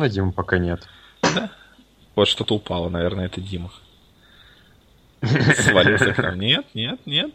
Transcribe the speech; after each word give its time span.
равно 0.00 0.14
Дима 0.14 0.32
пока 0.32 0.58
нет. 0.58 0.86
Да? 1.22 1.50
Вот 2.14 2.28
что-то 2.28 2.54
упало, 2.54 2.88
наверное, 2.88 3.26
это 3.26 3.40
Дима. 3.40 3.70
Свалился 5.22 6.12
к 6.12 6.18
нам. 6.18 6.40
Нет, 6.40 6.66
нет, 6.74 7.00
нет. 7.06 7.30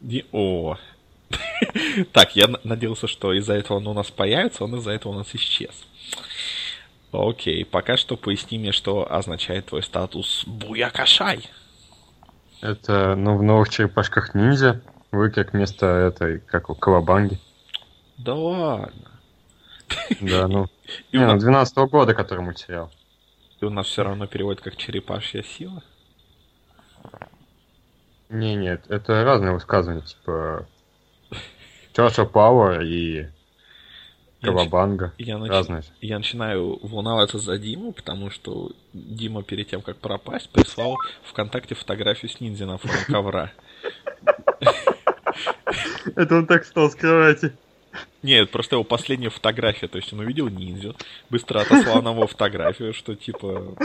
Ди... 0.00 0.24
О. 0.32 0.76
Так, 2.12 2.36
я 2.36 2.46
надеялся, 2.64 3.06
что 3.06 3.32
из-за 3.32 3.54
этого 3.54 3.78
он 3.78 3.86
у 3.86 3.94
нас 3.94 4.10
появится, 4.10 4.64
он 4.64 4.76
из-за 4.76 4.92
этого 4.92 5.12
у 5.12 5.16
нас 5.16 5.34
исчез. 5.34 5.86
Окей, 7.12 7.64
пока 7.64 7.96
что 7.96 8.16
поясни 8.16 8.58
мне, 8.58 8.72
что 8.72 9.10
означает 9.10 9.66
твой 9.66 9.82
статус 9.82 10.44
Буякашай. 10.46 11.48
Это, 12.60 13.14
ну, 13.14 13.36
в 13.36 13.42
новых 13.42 13.70
черепашках 13.70 14.34
ниндзя 14.34 14.82
вы 15.10 15.30
как 15.30 15.52
вместо 15.52 15.86
этой, 15.86 16.40
как 16.40 16.70
у 16.70 16.74
Кавабанги. 16.74 17.38
Да 18.18 18.34
ладно. 18.34 19.10
Да, 20.20 20.48
ну. 20.48 20.68
И 21.12 21.18
не, 21.18 21.26
ну, 21.26 21.38
12 21.38 21.76
-го 21.76 21.88
года, 21.88 22.14
который 22.14 22.40
мультсериал. 22.40 22.90
И 23.60 23.64
у 23.64 23.70
нас 23.70 23.86
все 23.86 24.04
равно 24.04 24.26
переводит 24.26 24.60
как 24.60 24.76
черепашья 24.76 25.42
сила? 25.42 25.82
Не, 28.28 28.54
нет, 28.56 28.84
это 28.88 29.24
разные 29.24 29.52
высказывания, 29.52 30.02
типа 30.02 30.66
Чаша 31.92 32.24
Пауэр 32.24 32.82
и 32.82 33.28
Кавабанга. 34.44 35.12
Я, 35.18 35.38
нач... 35.38 35.84
я 36.00 36.18
начинаю 36.18 36.78
волноваться 36.82 37.38
за 37.38 37.58
Диму, 37.58 37.92
потому 37.92 38.30
что 38.30 38.72
Дима 38.92 39.42
перед 39.42 39.68
тем, 39.68 39.80
как 39.80 39.98
пропасть, 39.98 40.50
прислал 40.50 40.96
ВКонтакте 41.24 41.74
фотографию 41.74 42.30
с 42.30 42.40
ниндзя 42.40 42.66
на 42.66 42.78
фоне 42.78 43.04
ковра. 43.06 43.52
Это 46.16 46.36
он 46.36 46.46
так 46.46 46.64
стал 46.64 46.90
с 46.90 46.94
кровати. 46.94 47.56
Нет, 48.24 48.50
просто 48.50 48.76
его 48.76 48.84
последняя 48.84 49.28
фотография, 49.28 49.86
то 49.86 49.98
есть 49.98 50.10
он 50.14 50.20
увидел 50.20 50.48
ниндзю, 50.48 50.96
быстро 51.28 51.60
отослал 51.60 52.00
на 52.00 52.12
его 52.12 52.26
фотографию, 52.26 52.94
что 52.94 53.14
типа 53.14 53.76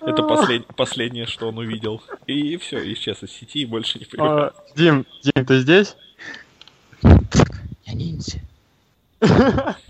это 0.00 0.24
послед... 0.24 0.66
последнее, 0.74 1.26
что 1.26 1.48
он 1.48 1.58
увидел. 1.58 2.02
И 2.26 2.56
все, 2.56 2.92
исчез 2.92 3.22
из 3.22 3.30
сети 3.30 3.60
и 3.60 3.66
больше 3.66 4.00
не 4.00 4.04
появился. 4.04 4.46
А, 4.46 4.74
Дим, 4.74 5.06
Дим, 5.22 5.46
ты 5.46 5.60
здесь? 5.60 5.94
Я 7.04 7.94
ниндзя. 7.94 8.40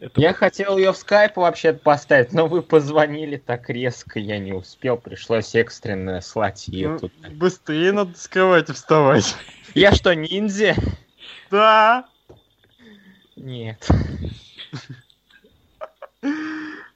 Это... 0.00 0.20
Я 0.20 0.32
хотел 0.32 0.78
ее 0.78 0.92
в 0.92 0.96
скайп 0.96 1.36
вообще 1.36 1.72
поставить, 1.72 2.32
но 2.32 2.46
вы 2.46 2.62
позвонили 2.62 3.36
так 3.36 3.68
резко, 3.68 4.20
я 4.20 4.38
не 4.38 4.52
успел, 4.52 4.96
пришлось 4.96 5.54
экстренно 5.54 6.20
слать 6.20 6.68
ее 6.68 6.90
ну, 6.90 6.98
туда. 6.98 7.30
Быстрее 7.30 7.92
надо 7.92 8.16
с 8.16 8.28
кровати 8.28 8.72
вставать. 8.72 9.36
Я 9.74 9.92
что, 9.92 10.14
ниндзя? 10.14 10.76
Да. 11.50 12.06
Нет. 13.36 13.88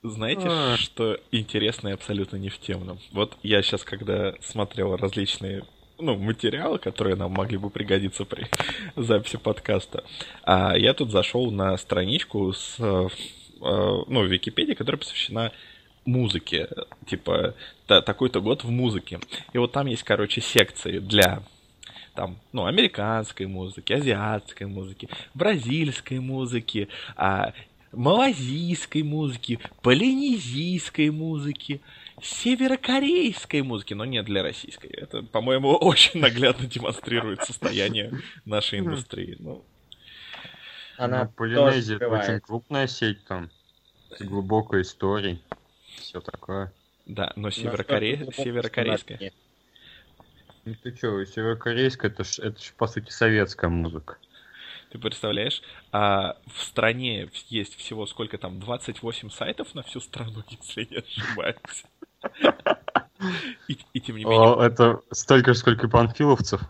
Знаете, 0.02 0.48
а. 0.48 0.76
что 0.76 1.18
интересно 1.30 1.88
и 1.88 1.92
абсолютно 1.92 2.36
не 2.36 2.48
в 2.48 2.58
темном? 2.58 2.98
Вот 3.12 3.36
я 3.42 3.62
сейчас, 3.62 3.84
когда 3.84 4.34
смотрел 4.40 4.96
различные 4.96 5.64
ну, 6.02 6.16
материалы, 6.16 6.78
которые 6.78 7.16
нам 7.16 7.32
могли 7.32 7.56
бы 7.56 7.70
пригодиться 7.70 8.24
при 8.24 8.46
записи 8.96 9.38
подкаста. 9.38 10.04
А 10.42 10.76
я 10.76 10.94
тут 10.94 11.10
зашел 11.10 11.50
на 11.50 11.76
страничку 11.78 12.52
с, 12.52 12.76
э, 12.78 13.08
ну, 13.60 14.22
в 14.22 14.26
Википедии, 14.26 14.74
которая 14.74 14.98
посвящена 14.98 15.52
музыке, 16.04 16.68
типа 17.06 17.54
такой-то 17.86 18.40
год 18.40 18.64
в 18.64 18.70
музыке. 18.70 19.20
И 19.52 19.58
вот 19.58 19.72
там 19.72 19.86
есть, 19.86 20.02
короче, 20.02 20.40
секции 20.40 20.98
для 20.98 21.42
там, 22.14 22.36
ну, 22.52 22.66
американской 22.66 23.46
музыки, 23.46 23.92
азиатской 23.92 24.66
музыки, 24.66 25.08
бразильской 25.34 26.18
музыки, 26.18 26.88
а, 27.16 27.52
малазийской 27.92 29.02
музыки, 29.02 29.58
полинезийской 29.82 31.10
музыки, 31.10 31.80
северокорейской 32.22 33.62
музыки, 33.62 33.94
но 33.94 34.04
не 34.04 34.22
для 34.22 34.42
российской. 34.42 34.88
Это, 34.88 35.22
по-моему, 35.22 35.76
очень 35.80 36.20
наглядно 36.20 36.66
демонстрирует 36.66 37.42
состояние 37.42 38.12
нашей 38.44 38.78
индустрии. 38.78 39.36
Ну, 39.38 39.64
Она 40.96 41.24
ну, 41.24 41.30
Полинезия 41.30 41.96
это 41.96 42.08
очень 42.08 42.40
крупная 42.40 42.86
сеть 42.86 43.24
там, 43.24 43.50
с 44.18 44.22
глубокой 44.22 44.82
историей, 44.82 45.42
все 45.96 46.20
такое. 46.20 46.72
Да, 47.06 47.32
но 47.36 47.50
северокоре... 47.50 48.28
северокорейская. 48.36 49.32
Ну 50.64 50.76
ты 50.80 50.94
что, 50.94 51.24
северокорейская, 51.24 52.10
это 52.10 52.22
ж, 52.22 52.38
это 52.38 52.62
ж 52.62 52.72
по 52.76 52.86
сути 52.86 53.10
советская 53.10 53.68
музыка. 53.68 54.16
Ты 54.90 54.98
представляешь, 54.98 55.62
а 55.90 56.36
в 56.54 56.62
стране 56.62 57.30
есть 57.48 57.74
всего 57.76 58.06
сколько 58.06 58.38
там, 58.38 58.60
28 58.60 59.30
сайтов 59.30 59.74
на 59.74 59.82
всю 59.82 60.00
страну, 60.00 60.44
если 60.48 60.84
не 60.84 60.98
ошибаюсь. 60.98 61.84
И, 63.68 63.78
и 63.92 64.00
тем 64.00 64.16
не 64.16 64.24
менее... 64.24 64.40
О, 64.40 64.62
это 64.62 65.00
столько 65.12 65.52
же, 65.52 65.58
сколько 65.58 65.86
и 65.86 65.90
панфиловцев. 65.90 66.60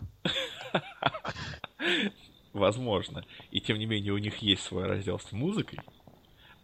Возможно. 2.53 3.23
И 3.51 3.59
тем 3.59 3.79
не 3.79 3.85
менее 3.85 4.13
у 4.13 4.17
них 4.17 4.37
есть 4.37 4.63
свой 4.63 4.85
раздел 4.85 5.19
с 5.19 5.31
музыкой, 5.31 5.79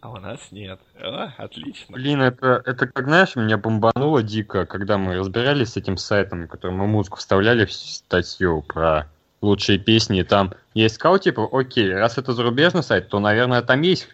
а 0.00 0.10
у 0.10 0.16
нас 0.18 0.40
нет. 0.52 0.80
А, 1.02 1.32
отлично. 1.36 1.96
Блин, 1.96 2.22
это, 2.22 2.62
это 2.64 2.86
как, 2.86 3.06
знаешь, 3.06 3.34
меня 3.34 3.58
бомбануло 3.58 4.22
дико, 4.22 4.66
когда 4.66 4.98
мы 4.98 5.16
разбирались 5.16 5.72
с 5.72 5.76
этим 5.76 5.96
сайтом, 5.96 6.44
в 6.44 6.48
котором 6.48 6.76
мы 6.76 6.86
музыку 6.86 7.18
вставляли 7.18 7.64
в 7.64 7.72
статью 7.72 8.62
про 8.62 9.10
лучшие 9.42 9.78
песни, 9.78 10.20
и 10.20 10.24
там 10.24 10.54
я 10.74 10.86
искал, 10.86 11.18
типа, 11.18 11.48
окей, 11.50 11.92
раз 11.92 12.18
это 12.18 12.32
зарубежный 12.34 12.82
сайт, 12.82 13.08
то, 13.08 13.18
наверное, 13.18 13.62
там 13.62 13.80
есть 13.82 14.08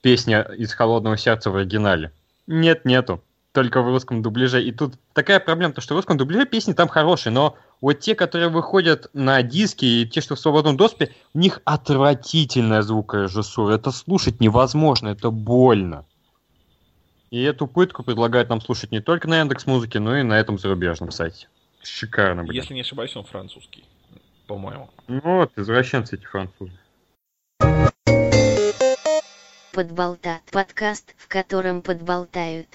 песня 0.00 0.42
из 0.42 0.72
«Холодного 0.72 1.16
сердца» 1.18 1.50
в 1.50 1.56
оригинале. 1.56 2.12
Нет, 2.46 2.84
нету 2.84 3.22
только 3.52 3.82
в 3.82 3.88
русском 3.88 4.22
дубляже. 4.22 4.62
И 4.62 4.72
тут 4.72 4.94
такая 5.12 5.40
проблема, 5.40 5.74
то 5.74 5.80
что 5.80 5.94
в 5.94 5.96
русском 5.96 6.16
дубляже 6.16 6.46
песни 6.46 6.72
там 6.72 6.88
хорошие, 6.88 7.32
но 7.32 7.56
вот 7.80 8.00
те, 8.00 8.14
которые 8.14 8.48
выходят 8.48 9.08
на 9.12 9.42
диски 9.42 9.84
и 9.84 10.06
те, 10.06 10.20
что 10.20 10.34
в 10.34 10.40
свободном 10.40 10.76
доступе, 10.76 11.14
у 11.34 11.38
них 11.38 11.60
отвратительная 11.64 12.82
звукорежиссура. 12.82 13.74
Это 13.74 13.90
слушать 13.90 14.40
невозможно, 14.40 15.08
это 15.08 15.30
больно. 15.30 16.04
И 17.30 17.42
эту 17.42 17.66
пытку 17.66 18.02
предлагают 18.02 18.48
нам 18.48 18.60
слушать 18.60 18.90
не 18.90 19.00
только 19.00 19.28
на 19.28 19.38
Яндекс 19.38 19.66
Музыке, 19.66 20.00
но 20.00 20.16
и 20.16 20.22
на 20.22 20.38
этом 20.38 20.58
зарубежном 20.58 21.10
сайте. 21.10 21.48
Шикарно, 21.82 22.42
блин. 22.42 22.60
Если 22.60 22.74
не 22.74 22.80
ошибаюсь, 22.80 23.14
он 23.16 23.24
французский, 23.24 23.84
по-моему. 24.46 24.90
Ну 25.06 25.20
вот, 25.22 25.52
извращенцы 25.56 26.16
эти 26.16 26.24
французы. 26.24 26.72
Подболтат. 29.72 30.42
Подкаст, 30.50 31.14
в 31.16 31.28
котором 31.28 31.80
подболтают. 31.82 32.66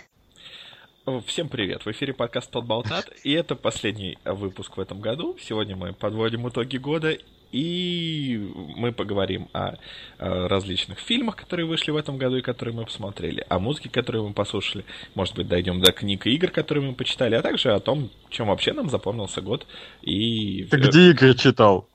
Всем 1.28 1.50
привет! 1.50 1.86
В 1.86 1.92
эфире 1.92 2.14
подкаст 2.14 2.50
Подболтат, 2.50 3.12
и 3.24 3.32
это 3.32 3.56
последний 3.56 4.18
выпуск 4.26 4.76
в 4.76 4.80
этом 4.80 5.02
году. 5.02 5.38
Сегодня 5.40 5.76
мы 5.76 5.94
подводим 5.94 6.50
итоги 6.50 6.78
года, 6.78 7.16
и 7.52 8.52
мы 8.76 8.92
поговорим 8.92 9.48
о, 9.54 9.76
о 10.18 10.48
различных 10.48 10.98
фильмах, 10.98 11.36
которые 11.36 11.68
вышли 11.68 11.92
в 11.92 11.96
этом 11.96 12.18
году 12.18 12.38
и 12.38 12.42
которые 12.42 12.74
мы 12.74 12.86
посмотрели, 12.86 13.46
о 13.50 13.60
музыке, 13.60 13.88
которую 13.88 14.28
мы 14.28 14.34
послушали, 14.34 14.84
может 15.14 15.36
быть, 15.36 15.48
дойдем 15.48 15.80
до 15.80 15.92
книг 15.92 16.26
и 16.26 16.34
игр, 16.34 16.50
которые 16.50 16.90
мы 16.90 16.96
почитали, 16.96 17.36
а 17.36 17.44
также 17.44 17.72
о 17.72 17.80
том, 17.80 18.10
чем 18.32 18.48
вообще 18.48 18.74
нам 18.74 18.90
запомнился 18.90 19.42
год. 19.42 19.68
И... 20.02 20.64
Ты 20.64 20.78
где 20.78 21.12
игры 21.12 21.36
читал? 21.36 21.88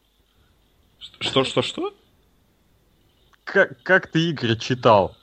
Что, 1.18 1.42
что, 1.42 1.62
что? 1.62 1.92
Как, 3.42 3.82
как 3.82 4.06
ты 4.06 4.30
игры 4.30 4.56
читал? 4.56 5.16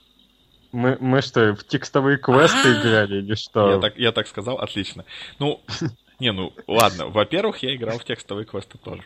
Мы, 0.71 0.97
мы 0.99 1.21
что, 1.21 1.55
в 1.55 1.63
текстовые 1.65 2.17
квесты 2.17 2.73
играли 2.73 3.17
или 3.17 3.35
что? 3.35 3.71
Я 3.71 3.79
так, 3.79 3.97
я 3.97 4.11
так 4.11 4.27
сказал, 4.27 4.57
отлично. 4.57 5.05
Ну, 5.39 5.61
не, 6.19 6.31
ну, 6.31 6.53
ладно. 6.67 7.07
Во-первых, 7.07 7.63
я 7.63 7.75
играл 7.75 7.97
в 7.99 8.03
текстовые 8.03 8.45
квесты 8.45 8.77
тоже. 8.77 9.03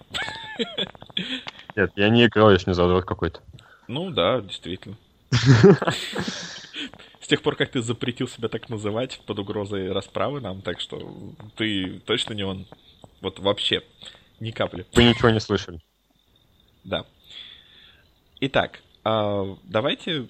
Нет, 1.76 1.92
я 1.96 2.10
не 2.10 2.26
играл, 2.26 2.52
я 2.52 2.58
ж 2.58 2.66
не 2.68 2.74
задрот 2.74 3.06
какой-то. 3.06 3.42
Ну 3.88 4.10
да, 4.10 4.42
действительно. 4.42 4.98
С 7.22 7.28
тех 7.28 7.42
пор, 7.42 7.56
как 7.56 7.72
ты 7.72 7.82
запретил 7.82 8.28
себя 8.28 8.50
так 8.50 8.70
называть 8.70 9.22
под 9.26 9.40
угрозой 9.40 9.92
расправы 9.92 10.42
нам, 10.42 10.62
так 10.62 10.80
что 10.80 11.34
ты 11.56 12.00
точно 12.06 12.34
не 12.34 12.44
он. 12.44 12.66
Вот 13.22 13.40
вообще, 13.40 13.84
ни 14.40 14.52
капли. 14.52 14.86
Вы 14.94 15.04
ничего 15.04 15.30
не 15.30 15.40
слышали. 15.40 15.80
Да. 16.84 17.06
Итак, 18.42 18.82
а, 19.04 19.56
давайте 19.64 20.28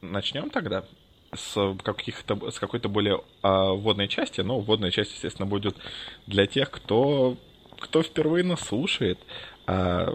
начнем 0.00 0.50
тогда 0.50 0.84
с, 1.34 1.76
каких-то, 1.82 2.50
с 2.50 2.58
какой-то 2.58 2.88
более 2.88 3.22
а, 3.42 3.72
вводной 3.72 4.08
части. 4.08 4.40
Ну, 4.40 4.60
вводная 4.60 4.90
часть, 4.90 5.12
естественно, 5.12 5.46
будет 5.46 5.76
для 6.26 6.46
тех, 6.46 6.70
кто, 6.70 7.36
кто 7.78 8.02
впервые 8.02 8.44
нас 8.44 8.60
слушает. 8.60 9.18
А, 9.66 10.14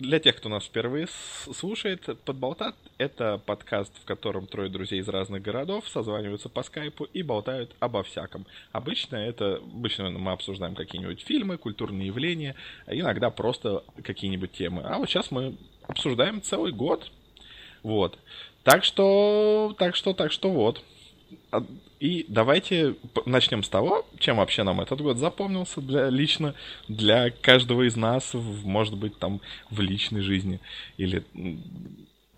для 0.00 0.18
тех, 0.18 0.36
кто 0.36 0.48
нас 0.48 0.64
впервые 0.64 1.08
слушает, 1.52 2.08
Подболтат— 2.24 2.74
это 2.98 3.36
подкаст, 3.36 3.92
в 4.00 4.06
котором 4.06 4.46
трое 4.46 4.70
друзей 4.70 5.00
из 5.00 5.08
разных 5.08 5.42
городов 5.42 5.86
созваниваются 5.90 6.48
по 6.48 6.62
скайпу 6.62 7.04
и 7.04 7.22
болтают 7.22 7.76
обо 7.80 8.02
всяком. 8.02 8.46
Обычно 8.72 9.16
это, 9.16 9.56
обычно 9.56 10.08
мы 10.08 10.32
обсуждаем 10.32 10.74
какие-нибудь 10.74 11.20
фильмы, 11.20 11.58
культурные 11.58 12.06
явления, 12.06 12.56
иногда 12.86 13.28
просто 13.28 13.84
какие-нибудь 14.02 14.52
темы. 14.52 14.82
А 14.84 14.96
вот 14.96 15.10
сейчас 15.10 15.30
мы 15.30 15.58
обсуждаем 15.86 16.40
целый 16.40 16.72
год, 16.72 17.10
Вот. 17.82 18.18
Так 18.62 18.84
что, 18.84 19.74
так 19.78 19.96
что, 19.96 20.12
так 20.12 20.32
что 20.32 20.50
вот. 20.50 20.82
А, 21.50 21.64
и 21.98 22.24
давайте 22.28 22.96
начнем 23.26 23.62
с 23.62 23.68
того, 23.68 24.06
чем 24.18 24.36
вообще 24.36 24.62
нам 24.62 24.80
этот 24.80 25.00
год 25.00 25.18
запомнился 25.18 25.80
для, 25.80 26.08
лично 26.08 26.54
для 26.88 27.30
каждого 27.30 27.86
из 27.86 27.96
нас, 27.96 28.32
может 28.34 28.96
быть, 28.96 29.18
там 29.18 29.40
в 29.70 29.80
личной 29.80 30.20
жизни. 30.20 30.60
Или, 30.96 31.24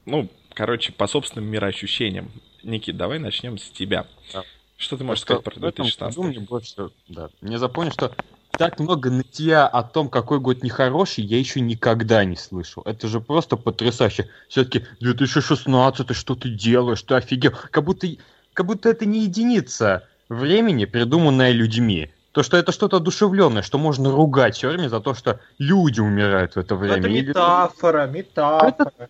ну, 0.05 0.29
короче, 0.55 0.93
по 0.93 1.07
собственным 1.07 1.49
мироощущениям. 1.49 2.31
Никит, 2.63 2.97
давай 2.97 3.19
начнем 3.19 3.59
с 3.59 3.71
тебя. 3.71 4.07
Да. 4.33 4.43
Что 4.77 4.97
ты 4.97 5.05
можешь 5.05 5.23
сказать 5.23 5.45
про 5.45 5.59
2016? 5.59 6.19
Мне 6.19 6.41
больше, 6.41 6.91
да, 7.09 7.31
мне 7.41 7.59
запомнил, 7.59 7.93
что 7.93 8.15
так 8.53 8.79
много 8.79 9.11
нытья 9.11 9.67
о 9.67 9.83
том, 9.83 10.09
какой 10.09 10.39
год 10.39 10.63
нехороший, 10.63 11.25
я 11.25 11.39
еще 11.39 11.61
никогда 11.61 12.25
не 12.25 12.37
слышал. 12.37 12.83
Это 12.85 13.09
же 13.09 13.21
просто 13.21 13.57
потрясающе. 13.57 14.29
Все-таки 14.49 14.85
2016, 15.01 16.15
что 16.15 16.35
ты 16.35 16.51
делаешь, 16.51 17.03
ты 17.03 17.15
офигел. 17.15 17.53
Как 17.71 17.85
будто, 17.85 18.07
как 18.53 18.67
будто 18.67 18.89
это 18.89 19.07
не 19.07 19.25
единица 19.25 20.07
времени, 20.29 20.85
придуманная 20.85 21.53
людьми. 21.53 22.11
То, 22.33 22.43
что 22.43 22.57
это 22.57 22.73
что-то 22.73 22.97
одушевленное, 22.99 23.63
что 23.63 23.79
можно 23.79 24.11
ругать 24.11 24.57
все 24.57 24.69
время 24.69 24.89
за 24.89 25.01
то, 25.01 25.15
что 25.15 25.41
люди 25.59 26.01
умирают 26.01 26.55
в 26.55 26.59
это 26.59 26.77
время. 26.77 26.99
Это 26.99 27.09
метафора, 27.09 28.07
метафора. 28.07 28.69
Это, 28.69 29.09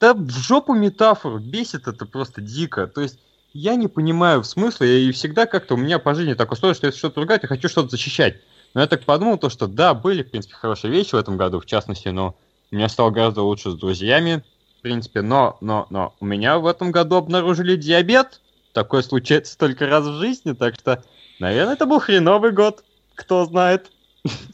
да 0.00 0.14
в 0.14 0.30
жопу 0.30 0.74
метафору, 0.74 1.38
бесит 1.38 1.88
это 1.88 2.04
просто 2.04 2.40
дико. 2.40 2.86
То 2.86 3.00
есть 3.00 3.18
я 3.54 3.74
не 3.74 3.88
понимаю 3.88 4.44
смысла, 4.44 4.84
и 4.84 5.10
всегда 5.12 5.46
как-то 5.46 5.74
у 5.74 5.78
меня 5.78 5.98
по 5.98 6.14
жизни 6.14 6.34
так 6.34 6.52
устроено, 6.52 6.74
что 6.74 6.86
если 6.86 6.98
что-то 6.98 7.20
ругать, 7.20 7.42
я 7.42 7.48
хочу 7.48 7.68
что-то 7.68 7.88
защищать. 7.88 8.36
Но 8.78 8.82
я 8.82 8.86
так 8.86 9.02
подумал, 9.02 9.38
то, 9.38 9.50
что 9.50 9.66
да, 9.66 9.92
были, 9.92 10.22
в 10.22 10.30
принципе, 10.30 10.54
хорошие 10.54 10.92
вещи 10.92 11.10
в 11.10 11.18
этом 11.18 11.36
году, 11.36 11.58
в 11.58 11.66
частности, 11.66 12.10
но 12.10 12.36
у 12.70 12.76
меня 12.76 12.88
стало 12.88 13.10
гораздо 13.10 13.42
лучше 13.42 13.72
с 13.72 13.74
друзьями, 13.74 14.44
в 14.78 14.82
принципе, 14.82 15.20
но, 15.20 15.58
но, 15.60 15.88
но 15.90 16.14
у 16.20 16.24
меня 16.24 16.60
в 16.60 16.66
этом 16.68 16.92
году 16.92 17.16
обнаружили 17.16 17.74
диабет. 17.74 18.40
Такое 18.72 19.02
случается 19.02 19.58
только 19.58 19.88
раз 19.88 20.06
в 20.06 20.20
жизни, 20.20 20.52
так 20.52 20.76
что, 20.76 21.02
наверное, 21.40 21.74
это 21.74 21.86
был 21.86 21.98
хреновый 21.98 22.52
год, 22.52 22.84
кто 23.16 23.46
знает. 23.46 23.90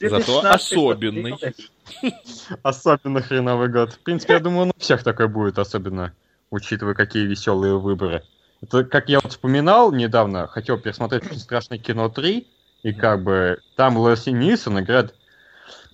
Зато 0.01 0.41
особенный. 0.41 1.35
Особенно 2.63 3.21
хреновый 3.21 3.69
год. 3.69 3.93
В 3.93 3.99
принципе, 3.99 4.33
я 4.33 4.41
думаю, 4.41 4.73
у 4.75 4.81
всех 4.81 5.05
такой 5.05 5.29
будет, 5.29 5.59
особенно 5.59 6.15
учитывая, 6.51 6.95
какие 6.95 7.27
веселые 7.27 7.79
выборы. 7.79 8.23
Это, 8.63 8.85
как 8.85 9.11
я 9.11 9.21
вот 9.21 9.33
вспоминал 9.33 9.93
недавно, 9.93 10.47
хотел 10.47 10.79
пересмотреть 10.79 11.27
«Очень 11.27 11.41
страшное 11.41 11.77
кино 11.77 12.07
3», 12.07 12.47
и 12.85 12.93
как 12.93 13.25
бы 13.25 13.59
там 13.75 13.97
Лесли 14.07 14.31
Нильсон 14.31 14.79
играет 14.79 15.15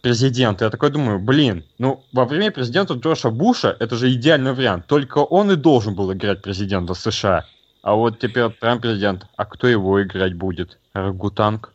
президента. 0.03 0.65
Я 0.67 0.71
такой 0.71 0.91
думаю, 0.91 1.19
блин, 1.19 1.65
ну 1.79 2.05
во 2.13 2.25
время 2.27 2.51
президента 2.51 2.95
Джоша 2.95 3.31
Буша 3.31 3.77
это 3.79 3.97
же 3.97 4.13
идеальный 4.13 4.53
вариант. 4.53 4.87
Только 4.87 5.19
он 5.19 5.53
и 5.53 5.57
должен 5.57 5.95
был 5.95 6.13
играть 6.13 6.43
президента 6.43 6.95
США. 6.95 7.47
А 7.83 7.95
вот 7.95 8.19
теперь 8.19 8.51
прям 8.51 8.81
президент. 8.81 9.27
А 9.37 9.47
кто 9.47 9.67
его 9.69 10.03
играть 10.03 10.35
будет? 10.35 10.79
Рагутанг? 10.93 11.73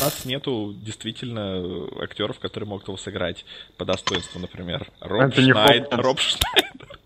у 0.00 0.04
нас 0.04 0.24
нету 0.24 0.74
действительно 0.80 1.88
актеров, 2.00 2.38
которые 2.38 2.68
могут 2.68 2.86
его 2.86 2.96
сыграть 2.96 3.44
по 3.76 3.84
достоинству, 3.84 4.38
например. 4.38 4.86
Роб 5.00 5.34
Шнайдер. 5.34 6.00
Роб 6.00 6.20
Шнайдер. 6.20 6.97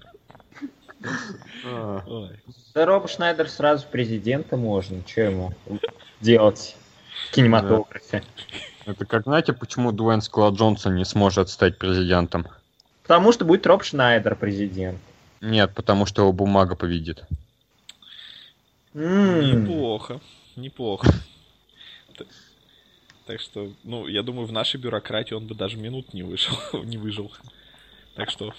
Да 2.75 2.87
Роб 2.87 3.09
Шнайдер 3.09 3.49
сразу 3.49 3.87
президента 3.87 4.57
можно. 4.57 5.03
Что 5.07 5.23
ему 5.23 5.53
делать 6.21 6.77
в 7.29 7.35
кинематографе? 7.35 8.23
Это 8.85 9.05
как, 9.05 9.25
знаете, 9.25 9.53
почему 9.53 9.93
Дуэйн 9.93 10.23
Скла 10.23 10.51
Джонсон 10.51 10.97
не 10.97 11.05
сможет 11.05 11.49
стать 11.49 11.79
президентом? 11.79 12.47
Потому 13.03 13.33
что 13.33 13.45
будет 13.45 13.67
Роб 13.67 13.85
Шнайдер 13.85 14.37
президент. 14.37 14.99
Нет, 15.41 15.73
потому 15.75 16.07
что 16.07 16.23
его 16.23 16.33
бумага 16.33 16.77
победит. 16.77 17.25
Неплохо, 18.95 20.21
неплохо. 20.57 21.09
Так 23.27 23.41
что, 23.41 23.73
ну, 23.85 24.09
я 24.09 24.23
думаю, 24.23 24.47
в 24.47 24.53
нашей 24.53 24.79
бюрократии 24.79 25.35
он 25.35 25.47
бы 25.47 25.55
даже 25.55 25.77
минут 25.77 26.13
не 26.13 26.23
вышел, 26.23 26.57
не 26.85 26.99
выжил. 26.99 27.33
Так 28.15 28.31
что, 28.31 28.53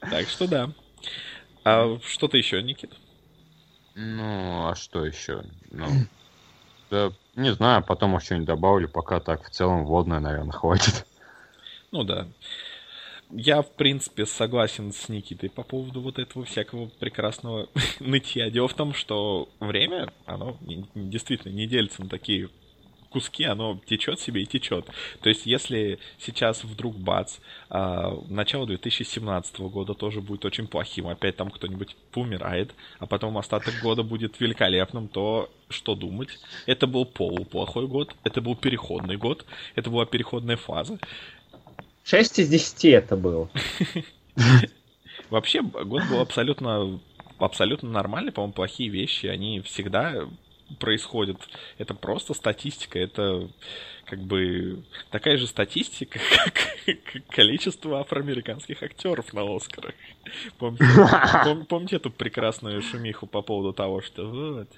так 0.00 0.28
что 0.28 0.46
да. 0.46 0.70
А 1.64 1.98
что-то 2.06 2.36
еще, 2.36 2.62
Никит? 2.62 2.92
Ну, 3.94 4.68
а 4.68 4.74
что 4.74 5.04
еще? 5.04 5.44
Ну, 5.70 5.86
да, 6.90 7.12
не 7.36 7.52
знаю, 7.52 7.82
потом 7.82 8.10
может 8.10 8.26
что-нибудь 8.26 8.46
добавлю, 8.46 8.88
пока 8.88 9.20
так 9.20 9.44
в 9.44 9.50
целом 9.50 9.84
водное, 9.84 10.20
наверное, 10.20 10.52
хватит. 10.52 11.06
Ну 11.90 12.04
да. 12.04 12.28
Я, 13.30 13.62
в 13.62 13.70
принципе, 13.72 14.26
согласен 14.26 14.92
с 14.92 15.08
Никитой 15.08 15.48
по 15.48 15.62
поводу 15.62 16.00
вот 16.00 16.18
этого 16.18 16.44
всякого 16.44 16.86
прекрасного 16.86 17.68
нытья. 18.00 18.50
Дело 18.50 18.68
в 18.68 18.74
том, 18.74 18.92
что 18.92 19.48
время, 19.60 20.12
оно 20.26 20.56
действительно 20.94 21.52
не 21.52 21.66
делится 21.66 22.02
на 22.02 22.08
такие 22.08 22.50
куски, 23.14 23.44
оно 23.44 23.80
течет 23.86 24.18
себе 24.18 24.42
и 24.42 24.46
течет. 24.46 24.86
То 25.20 25.28
есть, 25.28 25.46
если 25.46 26.00
сейчас 26.18 26.64
вдруг 26.64 26.96
бац, 26.96 27.36
а, 27.70 28.12
начало 28.28 28.66
2017 28.66 29.60
года 29.68 29.94
тоже 29.94 30.20
будет 30.20 30.44
очень 30.44 30.66
плохим, 30.66 31.06
опять 31.06 31.36
там 31.36 31.48
кто-нибудь 31.48 31.94
помирает, 32.10 32.74
а 32.98 33.06
потом 33.06 33.38
остаток 33.38 33.74
года 33.80 34.02
будет 34.02 34.40
великолепным, 34.40 35.06
то 35.06 35.48
что 35.68 35.94
думать? 35.94 36.40
Это 36.66 36.88
был 36.88 37.04
полуплохой 37.04 37.86
год, 37.86 38.16
это 38.24 38.40
был 38.40 38.56
переходный 38.56 39.16
год, 39.16 39.46
это 39.76 39.90
была 39.90 40.06
переходная 40.06 40.56
фаза. 40.56 40.98
6 42.02 42.40
из 42.40 42.48
10 42.48 42.84
это 42.86 43.16
был. 43.16 43.48
Вообще, 45.30 45.62
год 45.62 46.02
был 46.10 46.20
абсолютно 46.20 47.00
абсолютно 47.38 47.90
нормальный, 47.90 48.32
по-моему, 48.32 48.54
плохие 48.54 48.88
вещи, 48.88 49.26
они 49.26 49.60
всегда 49.60 50.28
происходит. 50.74 51.38
Это 51.78 51.94
просто 51.94 52.34
статистика, 52.34 52.98
это 52.98 53.48
как 54.04 54.20
бы 54.20 54.84
такая 55.10 55.36
же 55.36 55.46
статистика, 55.46 56.18
как 56.44 57.26
количество 57.28 58.00
афроамериканских 58.00 58.82
актеров 58.82 59.32
на 59.32 59.42
Оскарах. 59.56 59.94
Помните, 60.58 60.84
пом, 61.44 61.66
помните 61.66 61.96
эту 61.96 62.10
прекрасную 62.10 62.82
шумиху 62.82 63.26
по 63.26 63.42
поводу 63.42 63.72
того, 63.72 64.02
что 64.02 64.28
вот, 64.28 64.68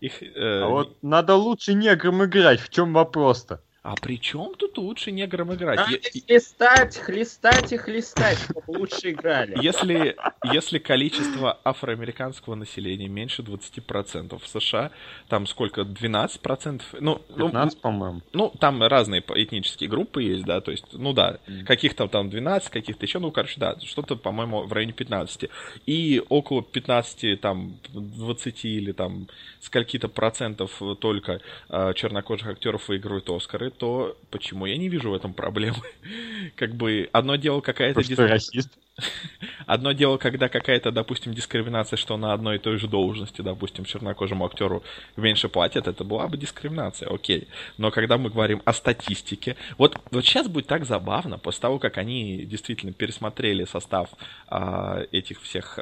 их... 0.00 0.22
Э, 0.22 0.62
а 0.62 0.68
вот 0.68 0.96
надо 1.02 1.34
лучше 1.36 1.74
неграм 1.74 2.24
играть, 2.24 2.60
в 2.60 2.68
чем 2.68 2.92
вопрос-то? 2.92 3.60
А 3.86 3.94
при 3.94 4.18
чем 4.20 4.52
тут 4.56 4.78
лучше 4.78 5.12
неграм 5.12 5.54
играть? 5.54 5.76
Надо 5.76 5.92
Я... 5.92 6.20
хлестать, 6.26 6.96
хлестать 6.96 7.72
и 7.72 7.76
хлестать, 7.76 8.36
чтобы 8.36 8.78
лучше 8.78 9.12
играли. 9.12 9.56
Если, 9.62 10.16
если 10.42 10.80
количество 10.80 11.60
афроамериканского 11.62 12.56
населения 12.56 13.06
меньше 13.06 13.42
20% 13.42 14.42
в 14.42 14.48
США, 14.48 14.90
там 15.28 15.46
сколько, 15.46 15.82
12%? 15.82 16.82
Ну, 16.98 17.22
15, 17.36 17.74
ну, 17.76 17.80
по-моему. 17.80 18.22
Ну, 18.32 18.52
там 18.58 18.82
разные 18.82 19.20
этнические 19.20 19.88
группы 19.88 20.20
есть, 20.24 20.44
да, 20.44 20.60
то 20.60 20.72
есть, 20.72 20.86
ну 20.90 21.12
да, 21.12 21.38
mm. 21.46 21.62
каких-то 21.62 22.08
там 22.08 22.28
12, 22.28 22.70
каких-то 22.70 23.06
еще, 23.06 23.20
ну, 23.20 23.30
короче, 23.30 23.60
да, 23.60 23.76
что-то, 23.84 24.16
по-моему, 24.16 24.64
в 24.64 24.72
районе 24.72 24.94
15. 24.94 25.48
И 25.86 26.20
около 26.28 26.64
15, 26.64 27.40
там, 27.40 27.78
20 27.92 28.64
или 28.64 28.90
там 28.90 29.28
скольки-то 29.60 30.08
процентов 30.08 30.82
только 30.98 31.40
э, 31.68 31.92
чернокожих 31.94 32.48
актеров 32.48 32.88
выигрывают 32.88 33.30
Оскары, 33.30 33.70
то 33.78 34.16
почему 34.30 34.66
я 34.66 34.76
не 34.76 34.88
вижу 34.88 35.10
в 35.10 35.14
этом 35.14 35.32
проблемы? 35.32 35.78
как 36.56 36.74
бы 36.74 37.08
одно 37.12 37.36
дело 37.36 37.60
какая-то... 37.60 38.02
Диск... 38.02 38.18
расист? 38.18 38.70
Одно 39.66 39.92
дело, 39.92 40.16
когда 40.16 40.48
какая-то, 40.48 40.90
допустим, 40.90 41.34
дискриминация, 41.34 41.96
что 41.96 42.16
на 42.16 42.32
одной 42.32 42.56
и 42.56 42.58
той 42.58 42.78
же 42.78 42.88
должности, 42.88 43.42
допустим, 43.42 43.84
чернокожему 43.84 44.46
актеру 44.46 44.82
меньше 45.16 45.48
платят, 45.48 45.86
это 45.86 46.04
была 46.04 46.28
бы 46.28 46.36
дискриминация, 46.36 47.08
окей. 47.08 47.48
Но 47.76 47.90
когда 47.90 48.16
мы 48.16 48.30
говорим 48.30 48.62
о 48.64 48.72
статистике, 48.72 49.56
вот, 49.76 49.98
вот 50.10 50.24
сейчас 50.24 50.48
будет 50.48 50.66
так 50.66 50.86
забавно, 50.86 51.38
после 51.38 51.60
того, 51.60 51.78
как 51.78 51.98
они 51.98 52.44
действительно 52.46 52.92
пересмотрели 52.92 53.64
состав 53.64 54.10
а, 54.48 55.02
этих 55.12 55.42
всех 55.42 55.78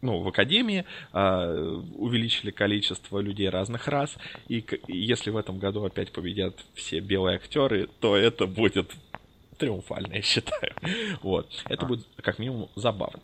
ну, 0.00 0.20
в 0.20 0.28
академии 0.28 0.84
э, 1.12 1.80
увеличили 1.96 2.50
количество 2.50 3.18
людей 3.20 3.48
разных 3.48 3.88
рас, 3.88 4.16
и 4.48 4.64
если 4.86 5.30
в 5.30 5.36
этом 5.36 5.58
году 5.58 5.84
опять 5.84 6.12
победят 6.12 6.54
все 6.74 7.00
белые 7.00 7.36
актеры, 7.36 7.88
то 8.00 8.16
это 8.16 8.46
будет 8.46 8.92
триумфально, 9.58 10.14
я 10.14 10.22
считаю. 10.22 10.72
Вот. 11.22 11.50
Это 11.68 11.84
а. 11.84 11.88
будет 11.88 12.06
как 12.22 12.38
минимум 12.38 12.70
забавно. 12.76 13.20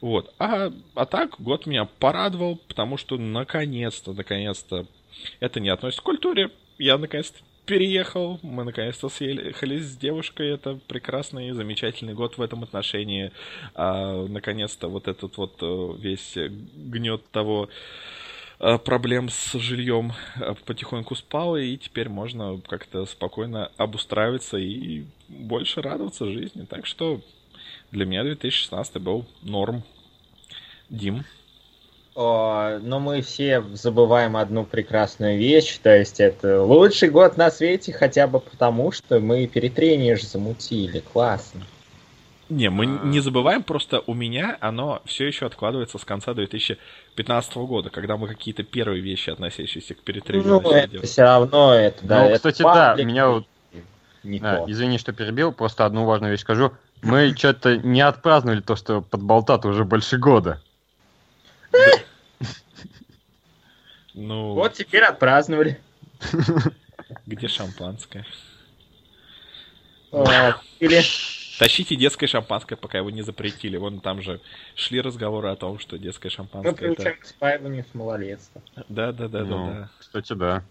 Вот. 0.00 0.32
А, 0.38 0.72
а 0.94 1.06
так, 1.06 1.40
год 1.40 1.66
меня 1.66 1.84
порадовал, 1.84 2.56
потому 2.56 2.96
что 2.96 3.18
наконец-то, 3.18 4.12
наконец-то, 4.12 4.86
это 5.40 5.58
не 5.58 5.68
относится 5.68 6.02
к 6.02 6.04
культуре. 6.04 6.50
Я 6.78 6.96
наконец-то 6.96 7.40
переехал, 7.68 8.40
мы 8.42 8.64
наконец-то 8.64 9.10
съехали 9.10 9.78
с 9.78 9.94
девушкой, 9.94 10.48
это 10.48 10.80
прекрасный, 10.88 11.52
замечательный 11.52 12.14
год 12.14 12.38
в 12.38 12.42
этом 12.42 12.62
отношении. 12.62 13.30
А, 13.74 14.26
наконец-то 14.26 14.88
вот 14.88 15.06
этот 15.06 15.36
вот 15.36 15.58
э, 15.60 15.94
весь 15.98 16.34
гнет 16.74 17.22
того 17.30 17.68
э, 18.58 18.78
проблем 18.78 19.28
с 19.28 19.52
жильем 19.58 20.14
э, 20.36 20.54
потихоньку 20.64 21.14
спал, 21.14 21.58
и 21.58 21.76
теперь 21.76 22.08
можно 22.08 22.58
как-то 22.66 23.04
спокойно 23.04 23.70
обустраиваться 23.76 24.56
и 24.56 25.04
больше 25.28 25.82
радоваться 25.82 26.24
жизни. 26.32 26.64
Так 26.64 26.86
что 26.86 27.20
Для 27.90 28.06
меня 28.06 28.22
2016 28.22 28.96
был 29.02 29.26
норм. 29.42 29.82
Дим? 30.88 31.24
Но 32.20 32.98
мы 32.98 33.22
все 33.22 33.62
забываем 33.74 34.36
одну 34.36 34.64
прекрасную 34.64 35.38
вещь, 35.38 35.78
то 35.80 35.96
есть 35.96 36.18
это 36.18 36.64
лучший 36.64 37.10
год 37.10 37.36
на 37.36 37.48
свете 37.48 37.92
хотя 37.92 38.26
бы 38.26 38.40
потому, 38.40 38.90
что 38.90 39.20
мы 39.20 39.46
перетренеж 39.46 40.24
замутили. 40.24 40.98
Классно. 40.98 41.62
Не, 42.48 42.70
мы 42.70 42.86
не 42.86 43.20
забываем, 43.20 43.62
просто 43.62 44.02
у 44.06 44.14
меня 44.14 44.56
оно 44.60 45.00
все 45.04 45.26
еще 45.28 45.46
откладывается 45.46 45.98
с 45.98 46.04
конца 46.04 46.34
2015 46.34 47.56
года, 47.58 47.90
когда 47.90 48.16
мы 48.16 48.26
какие-то 48.26 48.64
первые 48.64 49.00
вещи, 49.00 49.30
относящиеся 49.30 49.94
к 49.94 49.98
перетрению, 49.98 50.60
Ну, 50.60 50.70
это 50.72 51.06
все 51.06 51.22
равно 51.22 51.72
это, 51.72 52.04
да. 52.04 52.22
Ну, 52.22 52.28
это 52.30 52.36
кстати, 52.36 52.62
да, 52.62 52.88
паблик, 52.90 53.06
меня 53.06 53.28
вот- 53.28 53.46
А, 54.42 54.56
то. 54.56 54.64
извини, 54.72 54.98
что 54.98 55.12
перебил, 55.12 55.52
просто 55.52 55.86
одну 55.86 56.04
важную 56.04 56.32
вещь 56.32 56.40
скажу. 56.40 56.72
Мы 57.00 57.32
что-то 57.36 57.76
не 57.76 58.00
отпраздновали 58.00 58.60
то, 58.60 58.74
что 58.74 59.02
под 59.02 59.22
болта 59.22 59.60
уже 59.68 59.84
больше 59.84 60.18
года. 60.18 60.60
Ну, 64.18 64.54
Вот 64.54 64.74
теперь 64.74 65.04
отпраздновали. 65.04 65.78
где 67.26 67.46
шампанское? 67.46 68.26
Или 70.80 71.02
Тащите 71.58 71.96
детское 71.96 72.26
шампанское, 72.26 72.76
пока 72.76 72.98
его 72.98 73.10
не 73.10 73.22
запретили. 73.22 73.76
Вон 73.76 74.00
там 74.00 74.22
же 74.22 74.40
шли 74.74 75.00
разговоры 75.00 75.50
о 75.50 75.56
том, 75.56 75.78
что 75.78 75.98
детское 75.98 76.28
мы 76.28 76.32
шампанское 76.32 76.92
это... 76.92 77.12
к 77.12 77.24
спаиванию 77.24 77.84
с 77.84 77.94
малолетства. 77.94 78.62
Да, 78.88 79.12
да, 79.12 79.28
да, 79.28 79.28
да, 79.28 79.44
Ну, 79.44 79.66
да. 79.66 79.90
Кстати, 79.98 80.32
да. 80.34 80.64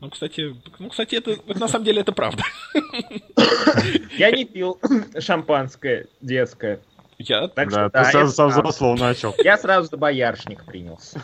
Ну, 0.00 0.10
кстати, 0.10 0.54
ну, 0.78 0.90
кстати, 0.90 1.14
это 1.14 1.38
на 1.58 1.68
самом 1.68 1.84
деле 1.84 2.02
это 2.02 2.12
правда. 2.12 2.42
Я 4.18 4.30
не 4.30 4.44
пил 4.44 4.78
шампанское 5.18 6.06
детское. 6.20 6.80
Я 7.18 7.48
Так 7.48 7.70
да, 7.70 7.88
что 7.88 7.90
да, 7.90 8.04
ты 8.04 8.10
сразу 8.10 8.26
это 8.26 8.34
со 8.34 8.46
взрослого 8.46 8.96
начал. 8.96 9.34
Я 9.38 9.56
сразу 9.56 9.88
за 9.88 9.96
боярышник 9.96 10.64
принялся. 10.64 11.22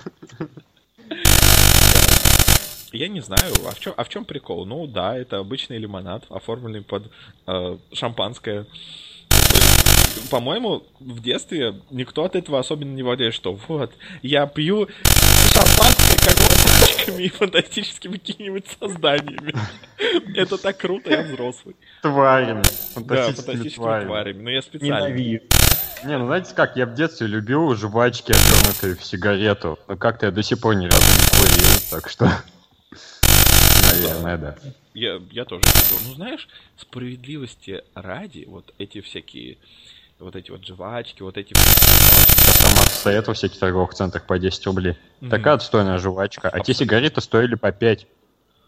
Я 2.92 3.08
не 3.08 3.20
знаю, 3.20 3.54
а 3.66 3.74
в 3.74 3.80
чем, 3.80 3.94
а 3.96 4.04
в 4.04 4.08
чем 4.08 4.24
прикол? 4.24 4.66
Ну 4.66 4.86
да, 4.86 5.16
это 5.16 5.38
обычный 5.38 5.78
лимонад, 5.78 6.24
оформленный 6.28 6.82
под 6.82 7.10
э, 7.46 7.78
шампанское. 7.92 8.66
По-моему, 10.30 10.84
в 11.00 11.22
детстве 11.22 11.74
никто 11.90 12.24
от 12.24 12.36
этого 12.36 12.58
особенно 12.58 12.94
не 12.94 13.02
владеет, 13.02 13.34
что 13.34 13.54
вот, 13.68 13.92
я 14.22 14.46
пью 14.46 14.88
шампанское 15.52 16.18
как 17.06 17.18
и 17.18 17.28
фантастическими 17.28 18.16
какими-нибудь 18.16 18.66
созданиями. 18.78 19.54
Это 20.36 20.58
так 20.58 20.76
круто, 20.76 21.10
я 21.10 21.22
взрослый. 21.22 21.76
Тварями. 22.02 22.62
Да, 22.96 23.22
Фантастическими 23.24 23.68
тварями. 23.70 24.06
тварями. 24.06 24.42
Но 24.42 24.50
я 24.50 24.62
специально. 24.62 25.08
Ненавижу. 25.08 25.42
Не, 26.04 26.18
ну 26.18 26.26
знаете 26.26 26.54
как, 26.54 26.76
я 26.76 26.86
в 26.86 26.94
детстве 26.94 27.26
любил 27.26 27.74
жвачки, 27.74 28.32
обернутые 28.32 28.96
в 28.96 29.04
сигарету. 29.04 29.78
Но 29.88 29.96
как-то 29.96 30.26
я 30.26 30.32
до 30.32 30.42
сих 30.42 30.60
пор 30.60 30.74
ни 30.74 30.86
разу 30.86 31.00
не 31.00 31.38
курил, 31.38 31.90
так 31.90 32.08
что... 32.08 32.30
Наверное, 33.92 34.36
да. 34.38 34.56
Я, 34.94 35.20
я 35.30 35.44
тоже 35.44 35.62
люблю. 35.64 36.08
Ну, 36.08 36.14
знаешь, 36.14 36.48
справедливости 36.76 37.82
ради, 37.94 38.44
вот 38.46 38.72
эти 38.78 39.00
всякие, 39.00 39.58
вот 40.18 40.36
эти 40.36 40.50
вот 40.50 40.66
жвачки, 40.66 41.22
вот 41.22 41.36
эти... 41.36 41.54
Там 41.54 42.72
отстоят 42.84 43.26
во 43.26 43.34
всяких 43.34 43.58
торговых 43.58 43.94
центрах 43.94 44.26
по 44.26 44.38
10 44.38 44.66
рублей. 44.66 44.96
Мгм. 45.20 45.30
Такая 45.30 45.54
отстойная 45.54 45.98
жвачка. 45.98 46.48
А 46.48 46.60
те 46.60 46.74
сигареты 46.74 47.20
стоили 47.20 47.54
по 47.54 47.72
5. 47.72 48.06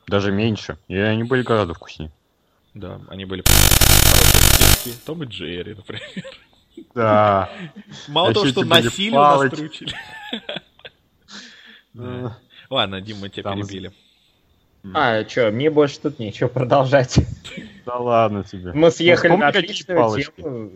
Даже 0.06 0.32
меньше. 0.32 0.76
И 0.88 0.96
они 0.96 1.22
были 1.24 1.42
гораздо 1.42 1.74
вкуснее. 1.74 2.10
Да, 2.74 3.00
они 3.08 3.24
были 3.24 3.42
Том 5.06 5.22
и 5.22 5.26
Джерри, 5.26 5.74
например. 5.74 6.02
Да. 6.94 7.50
Мало 8.08 8.30
А 8.30 8.34
того, 8.34 8.46
что 8.46 8.60
эти 8.60 8.68
были 8.68 8.82
насилию 8.84 9.14
нас 9.14 9.34
палочки. 9.36 9.56
приучили. 9.56 9.94
Э, 11.96 12.30
Ладно, 12.70 13.00
Дим, 13.00 13.18
мы 13.18 13.28
тебя 13.28 13.52
перебили. 13.52 13.92
А, 14.92 15.24
что, 15.26 15.50
мне 15.50 15.70
больше 15.70 16.00
тут 16.00 16.18
нечего 16.18 16.48
продолжать. 16.48 17.18
Да 17.86 17.96
ладно 17.96 18.44
тебе. 18.44 18.72
Мы 18.72 18.90
съехали 18.90 19.32
Ну, 19.32 19.38
на 19.38 19.48
отличную 19.48 19.98
палочки. 20.00 20.32
тему. 20.42 20.70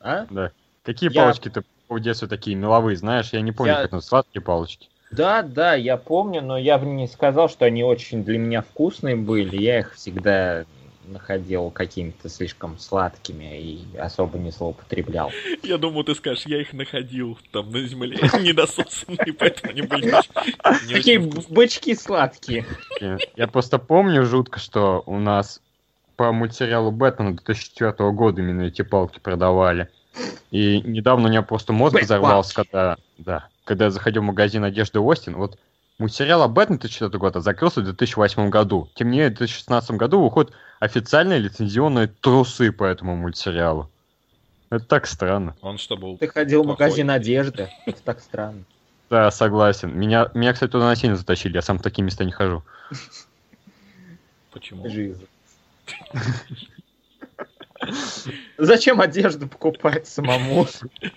А? 0.00 0.26
Да. 0.30 0.50
Какие 0.82 1.12
Я- 1.12 1.22
палочки 1.22 1.48
ты 1.50 1.62
в 1.88 2.00
детстве 2.00 2.28
такие 2.28 2.56
меловые, 2.56 2.96
знаешь? 2.96 3.30
Я 3.32 3.40
не 3.40 3.52
помню, 3.52 3.72
Я- 3.72 3.76
как 3.82 3.86
это 3.86 4.00
сладкие 4.00 4.42
палочки. 4.42 4.88
Да, 5.10 5.42
да, 5.42 5.74
я 5.74 5.96
помню, 5.96 6.40
но 6.40 6.56
я 6.56 6.78
бы 6.78 6.86
не 6.86 7.08
сказал, 7.08 7.48
что 7.48 7.64
они 7.64 7.82
очень 7.82 8.22
для 8.24 8.38
меня 8.38 8.62
вкусные 8.62 9.16
были. 9.16 9.56
Я 9.56 9.80
их 9.80 9.94
всегда 9.94 10.64
находил 11.04 11.70
какими-то 11.70 12.28
слишком 12.28 12.78
сладкими 12.78 13.60
и 13.60 13.96
особо 13.96 14.38
не 14.38 14.50
злоупотреблял. 14.50 15.30
Я 15.62 15.78
думал, 15.78 16.04
ты 16.04 16.14
скажешь, 16.14 16.44
я 16.46 16.60
их 16.60 16.72
находил 16.72 17.38
там 17.52 17.70
на 17.70 17.82
земле, 17.86 18.16
недососанные, 18.40 19.32
поэтому 19.32 19.72
они 19.72 19.82
были 19.82 20.10
Такие 20.92 21.18
бычки 21.18 21.94
сладкие. 21.94 22.66
Я, 23.36 23.46
просто 23.48 23.78
помню 23.78 24.24
жутко, 24.24 24.58
что 24.58 25.02
у 25.06 25.18
нас 25.18 25.60
по 26.16 26.32
мультсериалу 26.32 26.90
Бэтмена 26.90 27.36
2004 27.36 28.10
года 28.12 28.42
именно 28.42 28.62
эти 28.62 28.82
палки 28.82 29.18
продавали. 29.20 29.88
И 30.50 30.80
недавно 30.82 31.26
у 31.26 31.30
меня 31.30 31.42
просто 31.42 31.72
мозг 31.72 32.00
взорвался, 32.00 32.54
когда, 32.54 32.96
да, 33.18 33.48
когда 33.64 33.86
я 33.86 33.90
заходил 33.90 34.22
в 34.22 34.26
магазин 34.26 34.64
одежды 34.64 34.98
Остин. 34.98 35.36
Вот 35.36 35.58
мультсериал 36.00 36.42
о 36.42 36.48
Бэтмене 36.48 36.80
2004 36.80 37.18
года 37.18 37.40
закрылся 37.40 37.80
в 37.80 37.84
2008 37.84 38.48
году. 38.50 38.88
Тем 38.94 39.10
не 39.10 39.18
менее, 39.18 39.30
в 39.30 39.38
2016 39.38 39.92
году 39.92 40.22
выходят 40.22 40.52
официальные 40.80 41.38
лицензионные 41.38 42.08
трусы 42.08 42.72
по 42.72 42.84
этому 42.84 43.16
мультсериалу. 43.16 43.90
Это 44.70 44.84
так 44.84 45.06
странно. 45.06 45.56
Он 45.60 45.78
что 45.78 45.96
был? 45.96 46.16
Ты 46.16 46.28
ходил 46.28 46.62
в 46.62 46.66
Плохой. 46.66 46.86
магазин 46.86 47.10
одежды. 47.10 47.68
Это 47.86 48.02
так 48.02 48.20
странно. 48.20 48.64
Да, 49.10 49.30
согласен. 49.30 49.96
Меня, 49.96 50.30
меня, 50.34 50.52
кстати, 50.52 50.70
туда 50.70 50.86
насильно 50.86 51.16
затащили, 51.16 51.54
я 51.54 51.62
сам 51.62 51.78
в 51.78 51.82
такие 51.82 52.04
места 52.04 52.24
не 52.24 52.32
хожу. 52.32 52.62
Почему? 54.52 54.88
Жизнь. 54.88 55.26
Зачем 58.58 59.00
одежду 59.00 59.48
покупать 59.48 60.06
самому? 60.06 60.66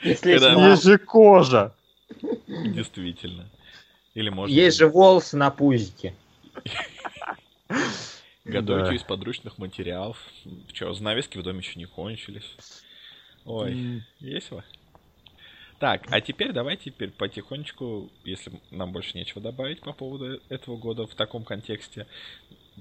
Если? 0.01 0.31
Есть 0.69 0.83
же 0.83 0.97
кожа! 0.97 1.73
Действительно. 2.47 3.45
Или 4.13 4.29
может 4.29 4.55
есть 4.55 4.77
же 4.77 4.87
волосы 4.87 5.37
на 5.37 5.49
пузике. 5.51 6.13
готовить 8.45 8.85
Да. 8.85 8.95
из 8.95 9.03
подручных 9.03 9.57
материалов. 9.57 10.17
Че, 10.71 10.93
занавески 10.93 11.37
в 11.37 11.43
доме 11.43 11.59
еще 11.59 11.79
не 11.79 11.85
кончились. 11.85 12.55
Ой, 13.45 14.03
весело. 14.19 14.63
Так, 15.79 16.05
а 16.11 16.21
теперь 16.21 16.53
давайте 16.53 16.85
теперь 16.91 17.09
потихонечку, 17.11 18.09
если 18.23 18.53
нам 18.71 18.93
больше 18.93 19.17
нечего 19.17 19.41
добавить 19.41 19.81
по 19.81 19.91
поводу 19.91 20.39
этого 20.47 20.77
года 20.77 21.07
в 21.07 21.15
таком 21.15 21.43
контексте, 21.43 22.07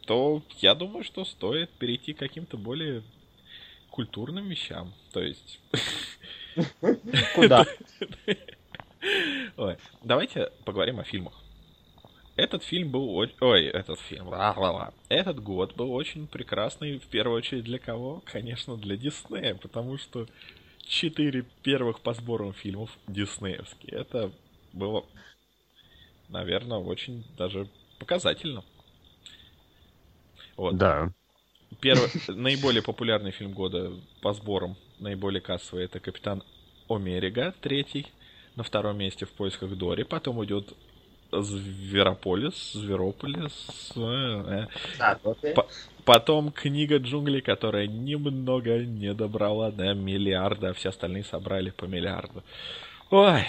то 0.06 0.42
я 0.58 0.74
думаю, 0.74 1.02
что 1.02 1.24
стоит 1.24 1.70
перейти 1.70 2.12
к 2.12 2.18
каким-то 2.18 2.56
более 2.56 3.02
культурным 3.90 4.48
вещам. 4.48 4.92
То 5.12 5.20
есть, 5.20 5.58
Куда? 7.34 7.66
ой, 9.56 9.76
давайте 10.02 10.50
поговорим 10.64 11.00
о 11.00 11.04
фильмах. 11.04 11.34
Этот 12.34 12.64
фильм 12.64 12.90
был 12.90 13.14
очень... 13.14 13.34
Ой, 13.40 13.66
этот 13.66 14.00
фильм... 14.00 14.28
ла-ла-ла. 14.28 14.94
Этот 15.08 15.42
год 15.42 15.76
был 15.76 15.92
очень 15.92 16.26
прекрасный, 16.26 16.98
в 16.98 17.06
первую 17.06 17.36
очередь, 17.36 17.64
для 17.64 17.78
кого? 17.78 18.22
Конечно, 18.24 18.76
для 18.76 18.96
Диснея, 18.96 19.54
потому 19.54 19.98
что 19.98 20.26
четыре 20.86 21.44
первых 21.62 22.00
по 22.00 22.14
сборам 22.14 22.54
фильмов 22.54 22.90
диснеевские. 23.06 23.92
Это 23.92 24.32
было, 24.72 25.04
наверное, 26.28 26.78
очень 26.78 27.24
даже 27.36 27.68
показательно. 27.98 28.64
Вот. 30.56 30.76
Да. 30.76 31.12
Первый, 31.80 32.08
наиболее 32.28 32.82
популярный 32.82 33.30
фильм 33.30 33.52
года 33.52 33.92
по 34.20 34.32
сборам, 34.32 34.76
наиболее 34.98 35.40
кассовый, 35.40 35.84
это 35.84 36.00
«Капитан 36.00 36.42
Омерига», 36.88 37.54
третий. 37.60 38.06
На 38.56 38.62
втором 38.62 38.98
месте 38.98 39.24
«В 39.24 39.30
поисках 39.30 39.70
Дори». 39.76 40.04
Потом 40.04 40.44
идет 40.44 40.74
«Зверополис», 41.32 42.72
«Зверополис». 42.72 43.92
э, 43.96 44.66
э. 45.00 45.54
По- 45.54 45.66
Потом 46.04 46.52
«Книга 46.52 46.98
джунглей», 46.98 47.40
которая 47.40 47.86
немного 47.86 48.78
не 48.84 49.14
добрала 49.14 49.70
до 49.70 49.94
миллиарда, 49.94 50.70
а 50.70 50.72
все 50.74 50.90
остальные 50.90 51.24
собрали 51.24 51.70
по 51.70 51.86
миллиарду. 51.86 52.42
Ой, 53.10 53.44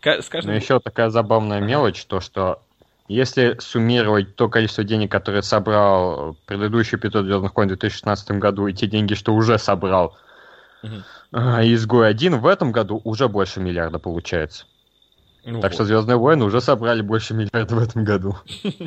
ка- 0.00 0.22
с 0.22 0.26
Но 0.26 0.32
каждым... 0.32 0.54
еще 0.56 0.80
такая 0.80 1.10
забавная 1.10 1.60
мелочь, 1.60 2.04
то 2.06 2.20
что 2.20 2.62
если 3.06 3.56
суммировать 3.58 4.36
то 4.36 4.48
количество 4.48 4.84
денег, 4.84 5.10
которые 5.10 5.42
собрал 5.42 6.36
предыдущий 6.46 6.96
эпизод 6.96 7.24
Звездных 7.24 7.54
войн 7.54 7.68
в 7.68 7.72
2016 7.72 8.30
году, 8.32 8.66
и 8.66 8.72
те 8.72 8.86
деньги, 8.86 9.14
что 9.14 9.34
уже 9.34 9.58
собрал 9.58 10.16
Мгм. 10.82 11.04
Изгой 11.32 12.08
один, 12.08 12.38
в 12.38 12.46
этом 12.46 12.72
году 12.72 13.00
уже 13.04 13.28
больше 13.28 13.60
миллиарда 13.60 13.98
получается. 13.98 14.66
Ну 15.44 15.60
так 15.60 15.70
вот. 15.70 15.74
что 15.74 15.84
Звездные 15.84 16.16
войны 16.16 16.44
уже 16.44 16.60
собрали 16.60 17.02
больше 17.02 17.34
миллиарда 17.34 17.74
в 17.74 17.82
этом 17.82 18.04
году. 18.04 18.36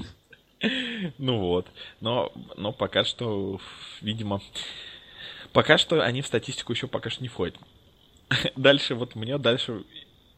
Ну 1.17 1.39
вот. 1.39 1.67
Но, 1.99 2.31
но 2.55 2.71
пока 2.71 3.03
что, 3.03 3.59
видимо, 3.99 4.41
пока 5.51 5.77
что 5.77 6.01
они 6.01 6.21
в 6.21 6.27
статистику 6.27 6.71
еще 6.71 6.87
пока 6.87 7.09
что 7.09 7.21
не 7.21 7.27
входят. 7.27 7.57
Дальше, 8.55 8.95
вот 8.95 9.13
мне 9.15 9.37
дальше 9.37 9.83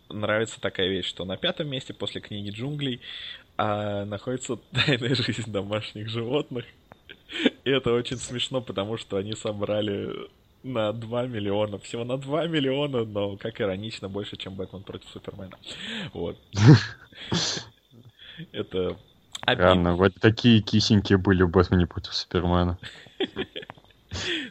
нравится 0.09 0.59
такая 0.59 0.87
вещь, 0.87 1.05
что 1.05 1.25
на 1.25 1.37
пятом 1.37 1.67
месте 1.67 1.93
после 1.93 2.21
книги 2.21 2.49
джунглей 2.49 3.01
а, 3.57 4.05
находится 4.05 4.57
тайная 4.73 5.15
жизнь 5.15 5.51
домашних 5.51 6.09
животных. 6.09 6.65
И 7.63 7.69
это 7.69 7.93
очень 7.93 8.17
смешно, 8.17 8.61
потому 8.61 8.97
что 8.97 9.17
они 9.17 9.33
собрали 9.33 10.11
на 10.65 10.91
2 10.91 11.27
миллиона. 11.27 11.79
Всего 11.79 12.03
на 12.03 12.17
2 12.17 12.47
миллиона, 12.47 13.05
но, 13.05 13.37
как 13.37 13.61
иронично, 13.61 14.09
больше, 14.09 14.35
чем 14.35 14.55
Бэтмен 14.55 14.83
против 14.83 15.09
Супермена. 15.09 15.57
Вот. 16.13 16.37
Это 18.51 18.97
Странно, 19.41 19.95
вот 19.95 20.13
такие 20.19 20.61
кисенькие 20.61 21.17
были 21.17 21.43
в 21.43 21.49
Бэтмене 21.49 21.87
против 21.87 22.13
Супермена. 22.13 22.77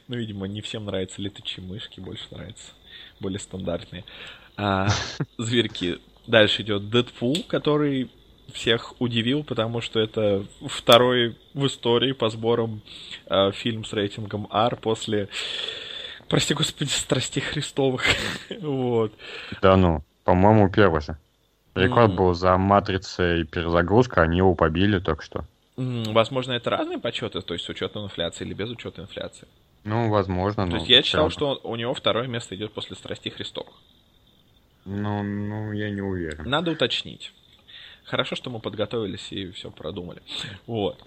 Ну, 0.09 0.17
видимо, 0.17 0.47
не 0.47 0.61
всем 0.61 0.85
нравятся 0.85 1.23
летучие 1.23 1.65
мышки, 1.65 1.99
больше 1.99 2.25
нравятся 2.31 2.73
более 3.19 3.39
стандартные. 3.39 4.05
А, 4.59 4.89
зверьки. 5.39 6.01
Дальше 6.27 6.61
идет 6.61 6.91
Дэдпул, 6.91 7.35
который 7.49 8.11
всех 8.53 9.01
удивил, 9.01 9.43
потому 9.43 9.81
что 9.81 10.01
это 10.01 10.45
второй 10.69 11.39
в 11.55 11.67
истории 11.67 12.13
по 12.13 12.29
сборам 12.29 12.83
э, 13.27 13.53
фильм 13.53 13.87
с 13.87 13.95
рейтингом 13.95 14.47
R 14.51 14.77
после, 14.77 15.31
прости 16.35 16.53
господи, 16.53 16.89
страстей 16.89 17.43
Христовых. 17.43 18.03
вот. 18.61 19.13
Да 19.63 19.77
ну, 19.77 20.03
по-моему, 20.25 20.69
первый 20.69 21.01
же. 21.01 21.17
Рекорд 21.77 22.11
mm. 22.11 22.17
был 22.17 22.35
за 22.35 22.57
матрица 22.57 23.37
и 23.37 23.45
перезагрузка, 23.45 24.23
они 24.23 24.39
его 24.39 24.57
побили, 24.57 24.99
так 24.99 25.23
что. 25.23 25.45
Возможно, 25.77 26.51
это 26.51 26.71
разные 26.71 26.99
подсчеты, 26.99 27.41
то 27.41 27.55
есть 27.55 27.65
с 27.65 27.69
учетом 27.69 28.07
инфляции 28.07 28.45
или 28.45 28.53
без 28.53 28.69
учета 28.69 29.03
инфляции. 29.03 29.47
Ну, 29.85 30.09
возможно. 30.11 30.69
То 30.69 30.75
есть 30.75 30.89
я 30.89 31.03
читал, 31.03 31.31
что 31.31 31.61
у 31.63 31.77
него 31.77 31.95
второе 31.95 32.27
место 32.27 32.57
идет 32.57 32.73
после 32.73 32.97
страсти 32.97 33.29
Христовых. 33.29 33.73
Ну, 34.85 35.23
ну, 35.23 35.71
я 35.71 35.89
не 35.89 36.03
уверен. 36.03 36.51
Надо 36.51 36.73
уточнить. 36.73 37.33
Хорошо, 38.05 38.37
что 38.37 38.51
мы 38.51 38.61
подготовились 38.61 39.33
и 39.33 39.51
все 39.53 39.71
продумали. 39.71 40.23
Вот. 40.67 40.99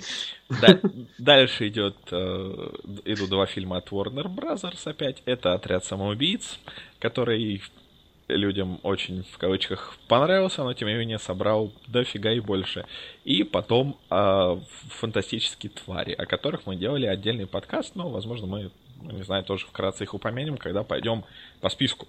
Дальше 1.17 1.67
идет, 1.67 1.95
э, 2.11 2.69
идут 3.05 3.29
два 3.29 3.45
фильма 3.45 3.77
от 3.77 3.89
Warner 3.89 4.25
Brothers 4.25 4.89
опять. 4.89 5.21
Это 5.25 5.53
«Отряд 5.53 5.85
самоубийц», 5.85 6.59
который 6.99 7.61
людям 8.27 8.79
очень, 8.83 9.23
в 9.23 9.37
кавычках, 9.37 9.97
понравился, 10.07 10.63
но 10.63 10.73
тем 10.73 10.87
не 10.87 10.95
менее 10.95 11.19
собрал 11.19 11.71
дофига 11.87 12.31
и 12.31 12.39
больше. 12.39 12.85
И 13.23 13.43
потом 13.43 13.97
э, 14.09 14.59
«Фантастические 14.99 15.71
твари», 15.71 16.13
о 16.13 16.25
которых 16.25 16.65
мы 16.65 16.75
делали 16.75 17.05
отдельный 17.05 17.47
подкаст, 17.47 17.95
но, 17.95 18.09
возможно, 18.09 18.47
мы, 18.47 18.71
не 19.01 19.23
знаю, 19.23 19.43
тоже 19.43 19.65
вкратце 19.67 20.03
их 20.03 20.13
упомянем, 20.13 20.57
когда 20.57 20.83
пойдем 20.83 21.23
по 21.61 21.69
списку. 21.69 22.07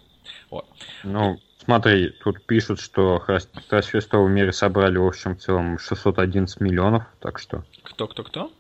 Вот. 0.50 0.66
Ну, 1.04 1.38
смотри, 1.68 2.14
тут 2.24 2.46
пишут, 2.46 2.80
что 2.80 3.18
Христова 3.18 4.26
в 4.26 4.30
мире 4.30 4.52
собрали 4.52 4.96
в 4.96 5.06
общем 5.06 5.38
целом 5.38 5.78
611 5.78 6.62
миллионов, 6.62 7.04
так 7.20 7.38
что... 7.38 7.62
Кто-кто-кто? 7.82 8.50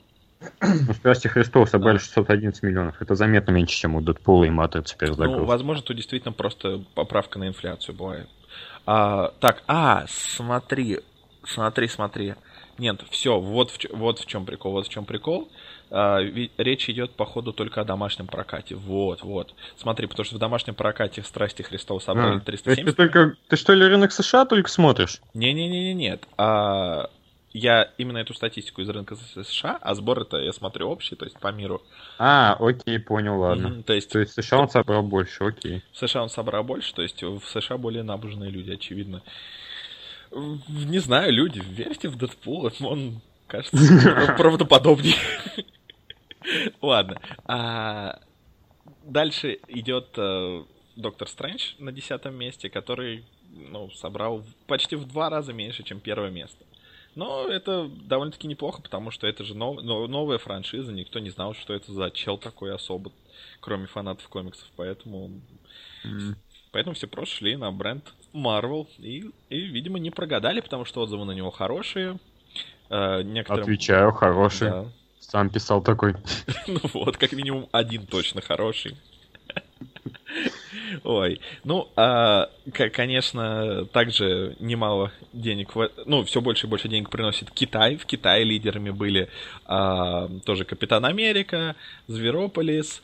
Ну, 0.60 0.92
Страсти 0.92 1.28
Христова 1.28 1.64
собрали 1.64 1.96
611 1.96 2.62
миллионов. 2.62 3.00
Это 3.00 3.14
заметно 3.14 3.52
меньше, 3.52 3.74
чем 3.74 3.96
у 3.96 4.02
Дэдпула 4.02 4.44
и 4.44 4.50
Матрицы 4.50 4.94
Ну, 5.00 5.46
возможно, 5.46 5.82
тут 5.82 5.96
действительно 5.96 6.32
просто 6.32 6.84
поправка 6.94 7.38
на 7.38 7.48
инфляцию 7.48 7.96
бывает. 7.96 8.28
А, 8.84 9.32
так, 9.40 9.62
а, 9.66 10.04
смотри, 10.08 10.98
смотри, 11.44 11.88
смотри. 11.88 12.34
Нет, 12.76 13.02
все, 13.10 13.40
вот 13.40 13.70
в, 13.70 13.78
вот 13.94 14.18
в 14.18 14.26
чем 14.26 14.44
прикол, 14.44 14.72
вот 14.72 14.86
в 14.86 14.90
чем 14.90 15.06
прикол. 15.06 15.48
А, 15.90 16.20
речь 16.58 16.88
идет, 16.90 17.12
походу, 17.12 17.52
только 17.52 17.80
о 17.80 17.84
домашнем 17.84 18.26
прокате. 18.26 18.74
Вот, 18.74 19.22
вот. 19.22 19.54
Смотри, 19.76 20.06
потому 20.06 20.24
что 20.24 20.36
в 20.36 20.38
домашнем 20.38 20.74
прокате 20.74 21.22
«Страсти 21.22 21.62
Христова» 21.62 21.98
собрали 21.98 22.38
а, 22.38 22.40
370. 22.40 22.84
Ты, 22.84 22.92
только, 22.92 23.36
ты 23.48 23.56
что 23.56 23.72
ли 23.72 23.86
рынок 23.86 24.12
США 24.12 24.44
только 24.44 24.68
смотришь? 24.68 25.20
Не-не-не, 25.34 25.94
нет. 25.94 26.26
А, 26.36 27.08
я 27.52 27.90
именно 27.96 28.18
эту 28.18 28.34
статистику 28.34 28.82
из 28.82 28.88
рынка 28.88 29.16
США, 29.16 29.78
а 29.80 29.94
сбор 29.94 30.20
это 30.20 30.36
я 30.36 30.52
смотрю 30.52 30.90
общий, 30.90 31.16
то 31.16 31.24
есть 31.24 31.38
по 31.40 31.48
миру. 31.48 31.82
А, 32.18 32.56
окей, 32.60 32.98
понял, 32.98 33.38
ладно. 33.40 33.68
Mm-hmm, 33.68 33.82
то 33.84 33.92
есть, 33.94 34.10
то 34.10 34.18
есть 34.18 34.34
США 34.34 34.58
он 34.58 34.68
собрал 34.68 35.02
больше, 35.02 35.44
окей. 35.44 35.82
В 35.92 35.98
США 35.98 36.22
он 36.22 36.28
собрал 36.28 36.64
больше, 36.64 36.94
то 36.94 37.02
есть 37.02 37.22
в 37.22 37.40
США 37.46 37.78
более 37.78 38.02
набожные 38.02 38.50
люди, 38.50 38.72
очевидно. 38.72 39.22
Не 40.30 40.98
знаю, 40.98 41.32
люди, 41.32 41.62
верьте 41.66 42.08
в 42.08 42.16
Дэдпула, 42.16 42.70
он 42.80 43.22
кажется 43.46 44.34
правдоподобнее. 44.36 45.14
Ладно. 46.82 47.20
А 47.44 48.20
дальше 49.04 49.58
идет 49.68 50.08
э, 50.16 50.64
Доктор 50.96 51.28
Стрэндж 51.28 51.74
на 51.78 51.92
десятом 51.92 52.34
месте, 52.34 52.68
который 52.68 53.24
ну, 53.50 53.90
собрал 53.90 54.44
почти 54.66 54.96
в 54.96 55.06
два 55.06 55.30
раза 55.30 55.52
меньше, 55.52 55.82
чем 55.82 56.00
первое 56.00 56.30
место. 56.30 56.64
Но 57.14 57.48
это 57.48 57.88
довольно-таки 57.88 58.46
неплохо, 58.46 58.82
потому 58.82 59.10
что 59.10 59.26
это 59.26 59.42
же 59.42 59.56
нов, 59.56 59.82
новая 59.82 60.38
франшиза, 60.38 60.92
никто 60.92 61.18
не 61.18 61.30
знал, 61.30 61.54
что 61.54 61.74
это 61.74 61.92
за 61.92 62.10
чел 62.10 62.38
такой 62.38 62.74
особо, 62.74 63.10
кроме 63.60 63.86
фанатов 63.86 64.28
комиксов, 64.28 64.68
поэтому... 64.76 65.30
Mm. 66.04 66.34
Поэтому 66.70 66.94
все 66.94 67.06
просто 67.06 67.36
шли 67.36 67.56
на 67.56 67.72
бренд 67.72 68.12
Marvel 68.34 68.86
и, 68.98 69.30
и, 69.48 69.60
видимо, 69.60 69.98
не 69.98 70.10
прогадали, 70.10 70.60
потому 70.60 70.84
что 70.84 71.00
отзывы 71.00 71.24
на 71.24 71.32
него 71.32 71.50
хорошие. 71.50 72.18
Э, 72.90 73.22
некоторым... 73.22 73.62
Отвечаю, 73.62 74.12
хорошие. 74.12 74.70
Да. 74.70 74.92
Сам 75.28 75.50
писал 75.50 75.82
такой. 75.82 76.14
ну 76.66 76.80
вот, 76.94 77.18
как 77.18 77.32
минимум 77.32 77.68
один 77.70 78.06
точно 78.06 78.40
хороший. 78.40 78.96
Ой, 81.04 81.40
ну, 81.64 81.88
а, 81.96 82.48
конечно, 82.72 83.84
также 83.92 84.56
немало 84.58 85.12
денег, 85.34 85.72
ну, 86.06 86.24
все 86.24 86.40
больше 86.40 86.66
и 86.66 86.70
больше 86.70 86.88
денег 86.88 87.10
приносит 87.10 87.50
Китай. 87.50 87.96
В 87.96 88.06
Китае 88.06 88.44
лидерами 88.44 88.88
были 88.88 89.28
а, 89.66 90.28
тоже 90.46 90.64
Капитан 90.64 91.04
Америка, 91.04 91.76
Зверополис, 92.06 93.02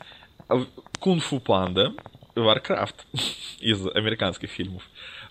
Кунг-фу 0.99 1.39
Панда, 1.39 1.93
Warcraft 2.33 3.05
из 3.59 3.85
американских 3.85 4.49
фильмов. 4.49 4.81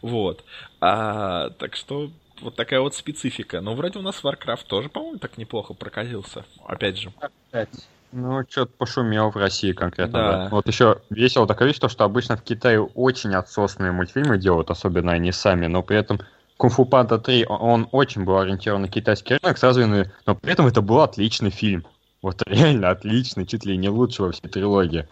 Вот. 0.00 0.44
А, 0.80 1.50
так 1.50 1.74
что 1.74 2.12
вот 2.40 2.56
такая 2.56 2.80
вот 2.80 2.94
специфика. 2.94 3.60
Но 3.60 3.74
вроде 3.74 3.98
у 3.98 4.02
нас 4.02 4.20
Warcraft 4.22 4.66
тоже, 4.66 4.88
по-моему, 4.88 5.18
так 5.18 5.38
неплохо 5.38 5.74
прокатился. 5.74 6.44
Опять 6.66 6.98
же. 6.98 7.12
Опять. 7.20 7.70
Ну, 8.12 8.44
что-то 8.48 8.72
пошумел 8.78 9.30
в 9.30 9.36
России 9.36 9.72
конкретно. 9.72 10.18
Да. 10.18 10.32
да. 10.32 10.48
Вот 10.50 10.68
еще 10.68 11.00
весело 11.10 11.46
такое 11.48 11.68
вещь, 11.68 11.78
то, 11.78 11.88
что 11.88 12.04
обычно 12.04 12.36
в 12.36 12.42
Китае 12.42 12.80
очень 12.80 13.34
отсосные 13.34 13.90
мультфильмы 13.90 14.38
делают, 14.38 14.70
особенно 14.70 15.12
они 15.12 15.32
сами, 15.32 15.66
но 15.66 15.82
при 15.82 15.96
этом 15.96 16.20
Кунг-фу 16.56 16.84
Панда 16.84 17.18
3, 17.18 17.46
он 17.48 17.88
очень 17.90 18.24
был 18.24 18.38
ориентирован 18.38 18.82
на 18.82 18.88
китайский 18.88 19.34
рынок, 19.34 19.58
сразу, 19.58 19.84
но 19.86 20.34
при 20.36 20.52
этом 20.52 20.66
это 20.66 20.80
был 20.80 21.00
отличный 21.00 21.50
фильм. 21.50 21.84
Вот 22.22 22.42
реально 22.46 22.90
отличный, 22.90 23.46
чуть 23.46 23.66
ли 23.66 23.76
не 23.76 23.88
лучший 23.88 24.26
во 24.26 24.32
всей 24.32 24.48
трилогии. 24.48 25.08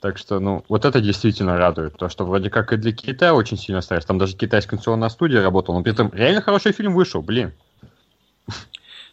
Так 0.00 0.16
что, 0.16 0.40
ну, 0.40 0.64
вот 0.68 0.84
это 0.84 1.00
действительно 1.00 1.58
радует. 1.58 1.96
То, 1.98 2.08
что 2.08 2.24
вроде 2.24 2.48
как 2.48 2.72
и 2.72 2.76
для 2.76 2.92
Китая 2.92 3.34
очень 3.34 3.58
сильно 3.58 3.82
старается. 3.82 4.08
Там 4.08 4.18
даже 4.18 4.36
китайская 4.36 4.70
конституционная 4.70 5.10
студия 5.10 5.42
работала, 5.42 5.76
но 5.76 5.82
при 5.82 5.92
этом 5.92 6.10
реально 6.12 6.40
хороший 6.40 6.72
фильм 6.72 6.94
вышел, 6.94 7.20
блин. 7.20 7.52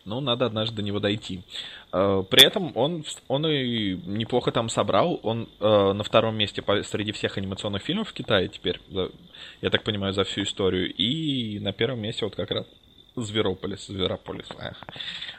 Ну, 0.05 0.21
надо 0.21 0.45
однажды 0.45 0.77
до 0.77 0.83
него 0.83 1.01
дойти. 1.01 1.41
Э, 1.91 2.23
при 2.29 2.45
этом 2.45 2.71
он, 2.75 3.03
он 3.27 3.45
и 3.45 3.95
неплохо 4.05 4.53
там 4.53 4.69
собрал. 4.69 5.19
Он 5.21 5.49
э, 5.59 5.91
на 5.91 6.01
втором 6.05 6.37
месте 6.37 6.63
среди 6.83 7.11
всех 7.11 7.37
анимационных 7.37 7.83
фильмов 7.83 8.07
в 8.07 8.13
Китае 8.13 8.47
теперь, 8.47 8.79
я 9.61 9.69
так 9.69 9.83
понимаю, 9.83 10.13
за 10.13 10.23
всю 10.23 10.43
историю. 10.43 10.93
И 10.93 11.59
на 11.59 11.73
первом 11.73 11.99
месте 11.99 12.23
вот 12.23 12.37
как 12.37 12.51
раз 12.51 12.65
Зверополис. 13.17 13.87
Зверополис. 13.87 14.47
Эх. 14.57 14.77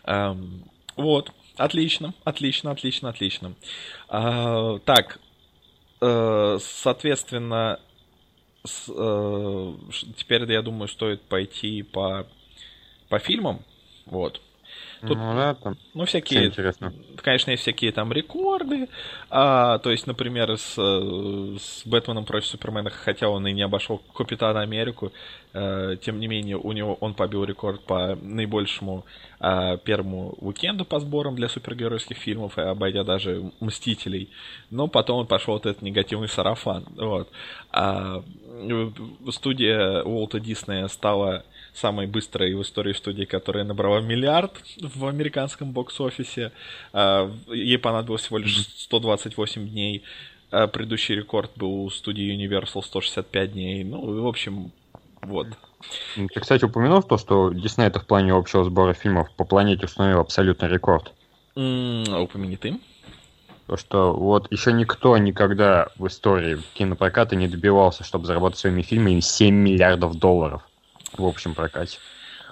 Эм, 0.05 0.65
вот. 0.97 1.33
Отлично, 1.57 2.13
отлично, 2.25 2.71
отлично, 2.71 3.09
отлично. 3.09 3.55
А, 4.09 4.79
так, 4.81 5.19
соответственно, 6.01 7.81
с, 8.65 8.89
э, 8.89 9.75
теперь, 10.17 10.51
я 10.53 10.63
думаю, 10.63 10.89
стоит 10.89 11.23
пойти 11.23 11.83
по, 11.83 12.27
по 13.09 13.19
фильмам. 13.19 13.65
Вот. 14.07 14.41
Тут, 15.01 15.17
ну, 15.17 15.35
да, 15.35 15.55
там 15.55 15.77
ну, 15.95 16.05
всякие, 16.07 16.47
интересно. 16.47 16.93
конечно, 17.17 17.53
есть 17.53 17.63
всякие 17.63 17.93
там 17.93 18.13
рекорды, 18.13 18.89
а, 19.31 19.79
то 19.79 19.91
есть, 19.91 20.07
например, 20.07 20.57
с, 20.57 20.75
с 20.75 21.87
Бэтменом 21.87 22.25
против 22.25 22.49
Супермена, 22.49 22.91
хотя 22.91 23.29
он 23.29 23.47
и 23.47 23.53
не 23.53 23.63
обошел 23.63 24.03
Капитана 24.15 24.61
Америку, 24.61 25.13
а, 25.55 25.95
тем 25.97 26.19
не 26.19 26.27
менее, 26.27 26.57
у 26.57 26.73
него 26.73 26.95
он 26.95 27.15
побил 27.15 27.45
рекорд 27.45 27.81
по 27.83 28.19
наибольшему 28.21 29.05
а, 29.39 29.77
первому 29.77 30.35
уикенду 30.39 30.85
по 30.85 30.99
сборам 30.99 31.37
для 31.37 31.49
супергеройских 31.49 32.17
фильмов, 32.17 32.59
обойдя 32.59 33.05
даже 33.05 33.53
Мстителей, 33.61 34.31
но 34.71 34.89
потом 34.89 35.21
он 35.21 35.27
пошел 35.27 35.55
вот 35.55 35.67
этот 35.67 35.83
негативный 35.83 36.29
сарафан, 36.29 36.85
вот. 36.97 37.29
А, 37.71 38.25
студия 39.31 40.03
Уолта 40.03 40.41
Диснея 40.41 40.89
стала 40.89 41.45
самой 41.79 42.07
быстрой 42.07 42.55
в 42.55 42.63
истории 42.63 42.93
студии, 42.93 43.25
которая 43.25 43.65
набрала 43.65 44.01
миллиард 44.01 44.53
в 44.81 45.07
американском 45.07 45.73
бокс-офисе. 45.73 46.53
А, 46.93 47.31
ей 47.49 47.79
понадобилось 47.79 48.23
всего 48.23 48.39
лишь 48.39 48.67
128 48.67 49.69
дней. 49.69 50.03
А 50.51 50.67
предыдущий 50.67 51.15
рекорд 51.15 51.51
был 51.57 51.85
у 51.85 51.91
студии 51.91 52.35
Universal 52.35 52.83
165 52.83 53.53
дней. 53.53 53.85
Ну, 53.85 54.23
в 54.23 54.27
общем, 54.27 54.73
вот. 55.23 55.49
Ну, 56.17 56.29
ты, 56.29 56.41
кстати, 56.41 56.65
упомянул 56.65 57.03
то, 57.03 57.19
что 57.19 57.51
Дисней 57.51 57.87
это 57.87 58.01
в 58.01 58.07
плане 58.07 58.33
общего 58.33 58.65
сбора 58.65 58.95
фильмов 58.95 59.31
по 59.37 59.45
планете 59.45 59.85
установил 59.85 60.21
абсолютный 60.21 60.69
рекорд. 60.69 61.13
М, 61.57 62.05
Упомяни 62.09 62.57
ты. 62.57 62.81
То, 63.67 63.77
что 63.77 64.15
вот 64.15 64.51
еще 64.51 64.73
никто 64.73 65.19
никогда 65.19 65.89
в 65.99 66.07
истории 66.07 66.59
кинопроката 66.73 67.37
не 67.37 67.49
добивался, 67.49 68.03
чтобы 68.03 68.25
заработать 68.25 68.59
своими 68.59 68.81
фильмами 68.81 69.21
7 69.21 69.55
миллиардов 69.55 70.15
долларов 70.15 70.63
в 71.17 71.25
общем 71.25 71.55
прокате. 71.55 71.99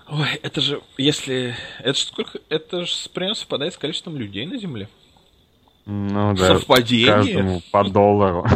Ой, 0.08 0.34
это 0.42 0.60
же, 0.60 0.80
если... 0.96 1.56
Это 1.80 1.98
же 1.98 2.04
сколько... 2.04 2.38
Это 2.48 2.84
же 2.84 2.94
примерно 3.12 3.34
совпадает 3.34 3.74
с 3.74 3.78
количеством 3.78 4.16
людей 4.16 4.46
на 4.46 4.56
Земле. 4.56 4.88
Ну 5.84 6.34
да, 6.34 6.58
Совпадение? 6.58 7.06
каждому 7.06 7.62
по 7.70 7.84
доллару. 7.84 8.46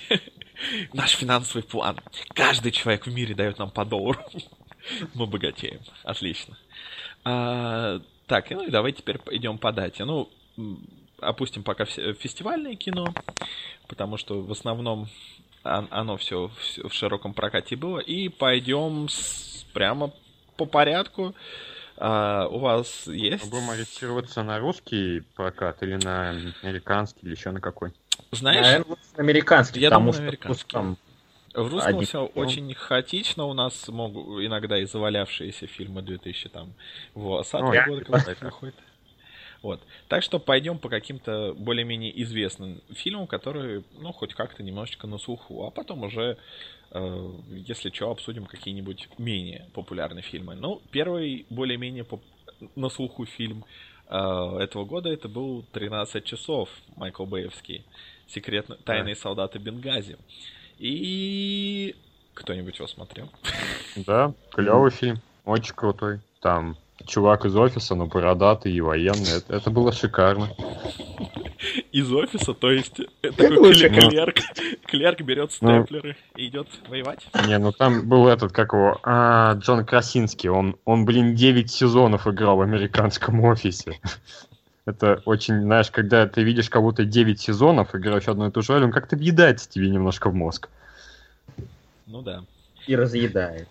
Наш 0.92 1.12
финансовый 1.12 1.62
план. 1.62 1.98
Каждый 2.34 2.72
человек 2.72 3.06
в 3.06 3.12
мире 3.12 3.34
дает 3.34 3.58
нам 3.58 3.70
по 3.70 3.84
доллару. 3.84 4.20
Мы 5.14 5.26
богатеем. 5.26 5.80
Отлично. 6.02 6.56
А, 7.24 8.00
так, 8.26 8.50
ну 8.50 8.66
и 8.66 8.70
давай 8.70 8.92
теперь 8.92 9.18
идем 9.30 9.58
по 9.58 9.72
дате. 9.72 10.04
Ну, 10.04 10.30
опустим 11.20 11.62
пока 11.62 11.84
фестивальное 11.84 12.74
кино, 12.74 13.12
потому 13.88 14.16
что 14.16 14.40
в 14.40 14.50
основном 14.50 15.08
оно 15.62 16.16
все 16.16 16.50
в 16.82 16.90
широком 16.92 17.34
прокате 17.34 17.76
было. 17.76 17.98
И 17.98 18.28
пойдем 18.28 19.08
с- 19.08 19.64
прямо 19.72 20.12
по 20.56 20.66
порядку. 20.66 21.34
А, 21.96 22.46
у 22.48 22.58
вас 22.58 23.06
есть... 23.06 23.50
Будем 23.50 23.68
ориентироваться 23.70 24.42
на 24.42 24.58
русский 24.58 25.20
прокат 25.36 25.82
или 25.82 25.96
на 25.96 26.30
американский, 26.62 27.20
или 27.26 27.34
еще 27.34 27.50
на 27.50 27.60
какой? 27.60 27.92
Знаешь, 28.30 28.64
Наверное, 28.66 28.96
американский, 29.16 29.80
Я 29.80 29.90
потому 29.90 30.12
думаю, 30.12 30.14
что 30.14 30.22
американский. 30.22 30.46
в 30.46 30.50
русском 30.74 30.98
В 31.52 31.72
русском 31.72 31.94
Один. 31.96 32.06
все 32.06 32.24
очень 32.24 32.74
хаотично. 32.74 33.44
У 33.44 33.52
нас 33.52 33.88
могут 33.88 34.42
иногда 34.44 34.78
и 34.78 34.84
завалявшиеся 34.86 35.66
фильмы 35.66 36.00
2000 36.02 36.48
там 36.48 36.72
Ой, 37.14 37.42
20 37.44 37.60
года 37.86 38.04
да. 38.08 38.18
когда 38.24 38.46
выходят. 38.46 38.74
Вот. 39.62 39.82
Так 40.08 40.22
что 40.22 40.38
пойдем 40.38 40.78
по 40.78 40.88
каким-то 40.88 41.54
более-менее 41.54 42.22
известным 42.22 42.80
фильмам, 42.94 43.26
которые, 43.26 43.84
ну, 43.98 44.12
хоть 44.12 44.32
как-то 44.34 44.62
немножечко 44.62 45.06
на 45.06 45.18
слуху. 45.18 45.66
А 45.66 45.70
потом 45.70 46.02
уже, 46.02 46.38
э, 46.92 47.30
если 47.50 47.90
что, 47.90 48.10
обсудим 48.10 48.46
какие-нибудь 48.46 49.08
менее 49.18 49.66
популярные 49.74 50.22
фильмы. 50.22 50.54
Ну, 50.54 50.80
первый 50.90 51.46
более-менее 51.50 52.04
поп- 52.04 52.24
на 52.74 52.88
слуху 52.88 53.26
фильм 53.26 53.64
э, 54.08 54.16
этого 54.60 54.84
года 54.86 55.10
это 55.10 55.28
был 55.28 55.64
«13 55.72 56.22
часов» 56.22 56.70
Майкл 56.96 57.24
Бэевский. 57.26 57.84
Секретно... 58.28 58.76
Тайные 58.76 59.14
солдаты 59.14 59.58
Бенгази. 59.58 60.16
И 60.78 61.94
кто-нибудь 62.34 62.76
его 62.76 62.86
смотрел? 62.88 63.30
Да, 63.96 64.32
клевый 64.52 64.90
фильм, 64.90 65.20
очень 65.44 65.74
крутой. 65.74 66.20
Там 66.40 66.76
чувак 67.10 67.44
из 67.44 67.56
офиса, 67.56 67.94
но 67.94 68.06
бородатый 68.06 68.72
и 68.72 68.80
военный. 68.80 69.38
Это, 69.38 69.56
это 69.56 69.70
было 69.70 69.92
шикарно. 69.92 70.48
Из 71.92 72.10
офиса, 72.10 72.54
то 72.54 72.70
есть 72.70 73.00
э, 73.00 73.30
такой 73.32 73.74
клерк, 73.74 74.36
клерк 74.86 75.20
берет 75.20 75.50
Ну. 75.60 75.82
степлеры 75.82 76.16
и 76.36 76.46
идет 76.46 76.68
воевать. 76.88 77.26
Не, 77.46 77.58
ну 77.58 77.72
там 77.72 78.08
был 78.08 78.28
этот, 78.28 78.52
как 78.52 78.72
его, 78.72 78.98
а, 79.02 79.54
Джон 79.54 79.84
Красинский. 79.84 80.48
Он, 80.48 80.76
он, 80.84 81.04
блин, 81.04 81.34
9 81.34 81.70
сезонов 81.70 82.26
играл 82.26 82.56
в 82.56 82.62
американском 82.62 83.44
офисе. 83.44 84.00
Это 84.86 85.20
очень, 85.26 85.60
знаешь, 85.60 85.90
когда 85.90 86.26
ты 86.26 86.42
видишь 86.42 86.70
кого-то 86.70 87.04
9 87.04 87.38
сезонов, 87.38 87.94
играешь 87.94 88.28
одну 88.28 88.48
и 88.48 88.50
ту 88.50 88.62
же 88.62 88.72
роль, 88.72 88.84
он 88.84 88.92
как-то 88.92 89.16
въедается 89.16 89.68
тебе 89.68 89.90
немножко 89.90 90.30
в 90.30 90.34
мозг. 90.34 90.68
Ну 92.06 92.22
да. 92.22 92.44
и 92.86 92.96
разъедает. 92.96 93.68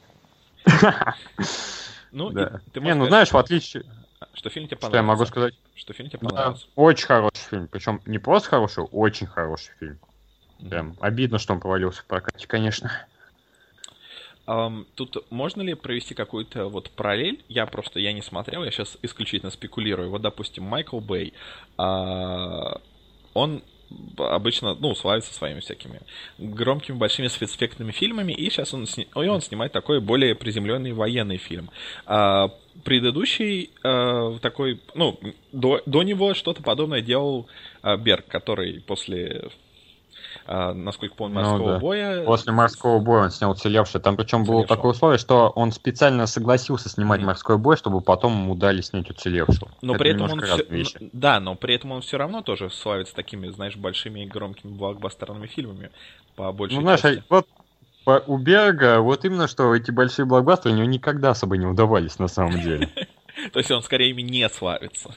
Ну, 2.12 2.32
Да. 2.32 2.62
ты 2.74 2.82
Не, 2.82 2.94
ну 2.94 3.06
сказать, 3.06 3.10
знаешь, 3.10 3.32
в 3.32 3.38
отличие... 3.38 3.86
что 4.34 4.50
фильм 4.50 4.68
тебе 4.68 4.78
Что 4.78 4.96
я 4.96 5.04
могу 5.04 5.26
понравился. 5.26 5.32
сказать? 5.32 5.54
Что 5.76 5.94
фильм 5.94 6.10
тебе 6.10 6.20
Да, 6.22 6.28
понравился. 6.30 6.68
очень 6.76 7.06
хороший 7.06 7.50
фильм. 7.50 7.68
Причем 7.68 8.02
не 8.06 8.20
просто 8.20 8.50
хороший, 8.50 8.84
очень 8.92 9.28
хороший 9.28 9.74
фильм. 9.80 10.00
Прям 10.70 10.98
обидно, 11.00 11.38
что 11.40 11.54
он 11.54 11.60
провалился 11.60 12.02
в 12.02 12.06
прокате, 12.06 12.46
конечно. 12.48 12.92
Ам, 14.46 14.88
тут 14.96 15.30
можно 15.30 15.62
ли 15.62 15.76
провести 15.76 16.16
какую-то 16.16 16.70
вот 16.70 16.90
параллель? 16.90 17.46
Я 17.48 17.68
просто, 17.68 18.00
я 18.00 18.12
не 18.14 18.24
смотрел, 18.24 18.64
я 18.64 18.72
сейчас 18.72 18.98
исключительно 19.04 19.52
спекулирую. 19.52 20.10
Вот, 20.10 20.22
допустим, 20.24 20.64
Майкл 20.64 21.00
Бэй, 21.00 21.34
а, 21.78 22.82
он 23.36 23.64
обычно, 24.18 24.76
ну, 24.76 24.94
славится 24.96 25.34
своими 25.34 25.60
всякими 25.60 26.02
громкими, 26.38 26.96
большими 26.96 27.28
спецэффектными 27.28 27.92
фильмами, 27.92 28.34
и 28.34 28.50
сейчас 28.50 28.74
он, 28.74 28.86
сни- 28.86 29.08
и 29.16 29.28
он 29.28 29.42
снимает 29.42 29.72
такой 29.72 30.00
более 30.00 30.36
приземленный 30.36 30.94
военный 30.94 31.38
фильм. 31.38 31.70
А, 32.06 32.50
предыдущий 32.84 33.72
а, 33.84 34.38
такой, 34.40 34.80
ну, 34.96 35.20
до, 35.52 35.82
до 35.86 36.04
него 36.04 36.34
что-то 36.34 36.62
подобное 36.62 37.02
делал 37.02 37.48
а, 37.82 37.98
Берг, 37.98 38.28
который 38.28 38.82
после, 38.82 39.50
насколько 40.52 41.14
помню, 41.16 41.36
Ну 41.36 41.42
морского 41.42 41.74
да. 41.74 41.80
боя... 41.80 42.26
После 42.26 42.52
морского 42.52 43.00
боя 43.00 43.24
он 43.26 43.30
снял 43.30 43.52
«Уцелевший». 43.52 44.02
Там 44.02 44.18
причем 44.18 44.44
было 44.44 44.56
«Уцелевшего». 44.62 44.76
такое 44.78 44.92
условие, 44.94 45.18
что 45.20 45.50
он 45.50 45.72
специально 45.72 46.26
согласился 46.26 46.90
снимать 46.90 47.20
Мгм. 47.20 47.28
морской 47.28 47.58
бой, 47.60 47.78
чтобы 47.78 48.02
потом 48.02 48.34
ему 48.34 48.56
дали 48.56 48.82
снять 48.82 49.10
«Уцелевшего». 49.12 49.70
Но 49.84 49.94
Это 49.94 50.00
при 50.00 50.10
этом 50.12 50.32
он 50.32 50.40
вещи. 50.70 50.98
н- 51.00 51.10
да, 51.14 51.40
но 51.40 51.54
при 51.56 51.76
этом 51.76 51.92
он 51.92 52.02
все 52.02 52.18
равно 52.18 52.42
тоже 52.42 52.72
славится 52.72 53.14
такими, 53.14 53.48
знаешь, 53.50 53.76
большими 53.76 54.22
и 54.22 54.28
громкими 54.28 54.72
блокбастерными 54.72 55.46
фильмами 55.46 55.92
по 56.36 56.52
большей 56.52 56.78
Ну, 56.78 56.82
знаешь, 56.82 57.02
части. 57.02 57.20
а 57.30 57.36
вот 57.36 57.48
по- 58.04 58.24
у 58.26 58.38
Берга 58.40 59.02
вот 59.02 59.26
именно, 59.26 59.48
что 59.48 59.76
эти 59.76 59.92
большие 59.92 60.26
блокбастеры 60.26 60.74
у 60.74 60.78
него 60.78 60.88
никогда 60.88 61.30
особо 61.32 61.58
не 61.58 61.68
удавались 61.68 62.18
на 62.18 62.28
самом 62.28 62.60
деле. 62.60 62.90
То 63.54 63.60
есть 63.60 63.70
он 63.70 63.84
скорее 63.84 64.10
ими 64.10 64.24
не 64.24 64.50
славится. 64.50 65.16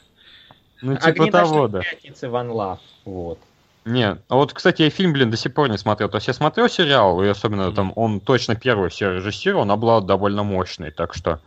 Ну, 0.82 0.94
типа 0.96 1.30
того, 1.30 1.68
да. 1.68 1.80
пятницы 1.80 2.28
Ван 2.28 2.50
Лав. 2.50 2.80
Вот. 3.06 3.38
Не, 3.84 4.16
а 4.28 4.36
вот, 4.36 4.52
кстати, 4.52 4.82
я 4.82 4.90
фильм, 4.90 5.12
блин, 5.12 5.30
до 5.30 5.36
сих 5.36 5.52
пор 5.54 5.68
не 5.68 5.78
смотрел. 5.78 6.08
То 6.08 6.16
есть 6.18 6.28
я 6.28 6.34
смотрел 6.34 6.68
сериал, 6.68 7.22
и 7.22 7.26
особенно 7.26 7.66
Мгм. 7.66 7.74
там 7.74 7.92
он 7.96 8.20
точно 8.20 8.54
первый 8.54 8.90
все 8.90 9.12
режиссировал, 9.12 9.68
он 9.68 9.80
был 9.80 10.00
довольно 10.00 10.44
мощный, 10.44 10.90
так 10.90 11.14
что... 11.14 11.40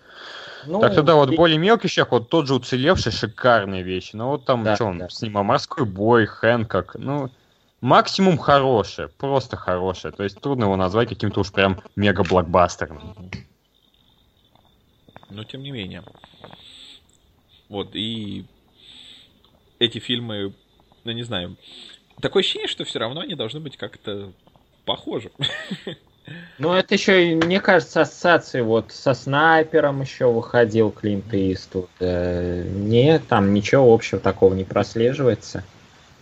Ну, 0.66 0.80
так 0.82 0.94
что 0.94 1.04
да, 1.04 1.16
вот 1.16 1.32
и- 1.32 1.36
более 1.38 1.58
мелкий 1.60 1.88
щах, 1.88 2.12
вот 2.12 2.30
тот 2.30 2.48
же 2.48 2.56
уцелевший, 2.56 3.12
шикарные 3.12 3.84
вещи. 3.84 4.16
Но 4.16 4.32
вот 4.32 4.46
там, 4.46 4.64
Да, 4.64 4.76
что 4.76 4.86
он 4.86 4.98
да. 4.98 5.10
снимал, 5.10 5.44
«Морской 5.44 5.86
бой», 5.86 6.26
«Хэнкок», 6.26 6.96
ну... 6.98 7.30
Максимум 7.82 8.40
хорошее, 8.40 9.10
просто 9.10 9.58
хорошее. 9.58 10.12
То 10.12 10.24
есть 10.24 10.42
трудно 10.42 10.64
его 10.64 10.76
назвать 10.76 11.10
каким-то 11.10 11.42
уж 11.42 11.52
прям 11.52 11.82
мега-блокбастером. 11.96 13.30
Но 15.30 15.44
тем 15.44 15.62
не 15.62 15.70
менее. 15.70 16.04
Вот, 17.70 17.90
и 17.94 18.46
эти 19.78 20.00
фильмы, 20.00 20.56
ну 21.04 21.12
не 21.12 21.22
знаю, 21.24 21.58
такое 22.22 22.42
ощущение, 22.42 22.68
что 22.68 22.84
все 22.86 23.00
равно 23.00 23.22
они 23.22 23.36
должны 23.36 23.60
быть 23.60 23.78
как-то 23.78 24.32
похожи. 24.86 25.32
Ну, 26.58 26.74
это 26.74 26.96
еще, 26.96 27.36
мне 27.36 27.60
кажется, 27.62 28.02
ассоциации 28.02 28.62
вот 28.62 28.92
со 28.92 29.14
снайпером 29.14 30.02
еще 30.02 30.32
выходил 30.32 30.90
Клинт 30.90 31.32
Иствуд. 31.32 31.88
Э, 32.00 32.64
Нет, 32.68 33.28
там 33.28 33.54
ничего 33.54 33.94
общего 33.94 34.20
такого 34.20 34.56
не 34.56 34.64
прослеживается. 34.64 35.64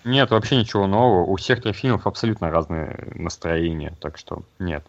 Нет, 0.04 0.32
вообще 0.32 0.58
ничего 0.58 0.88
нового. 0.88 1.24
У 1.24 1.36
всех 1.38 1.62
трех 1.62 1.76
фильмов 1.78 2.06
абсолютно 2.06 2.50
разные 2.52 3.14
настроения, 3.16 3.94
так 4.02 4.18
что 4.18 4.44
нет. 4.60 4.84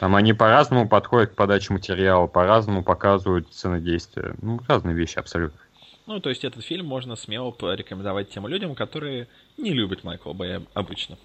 Там 0.00 0.16
они 0.16 0.34
по-разному 0.34 0.86
подходят 0.88 1.30
к 1.30 1.34
подаче 1.34 1.72
материала, 1.72 2.26
по-разному 2.26 2.82
показывают 2.82 3.50
сцены 3.54 3.80
действия. 3.80 4.34
Ну, 4.42 4.60
разные 4.68 4.94
вещи 4.94 5.18
абсолютно. 5.18 5.58
Ну, 6.06 6.20
то 6.20 6.28
есть 6.28 6.44
этот 6.44 6.64
фильм 6.64 6.86
можно 6.86 7.16
смело 7.16 7.50
порекомендовать 7.50 8.30
тем 8.30 8.46
людям, 8.46 8.74
которые 8.74 9.26
не 9.56 9.72
любят 9.72 10.04
Майкла 10.04 10.32
Бэя 10.34 10.62
обычно. 10.74 11.16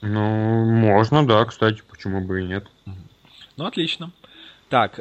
Ну, 0.00 0.64
можно, 0.64 1.26
да, 1.26 1.44
кстати, 1.44 1.82
почему 1.88 2.20
бы 2.22 2.40
и 2.42 2.46
нет. 2.46 2.64
Ну, 3.56 3.66
отлично. 3.66 4.10
Так, 4.70 4.98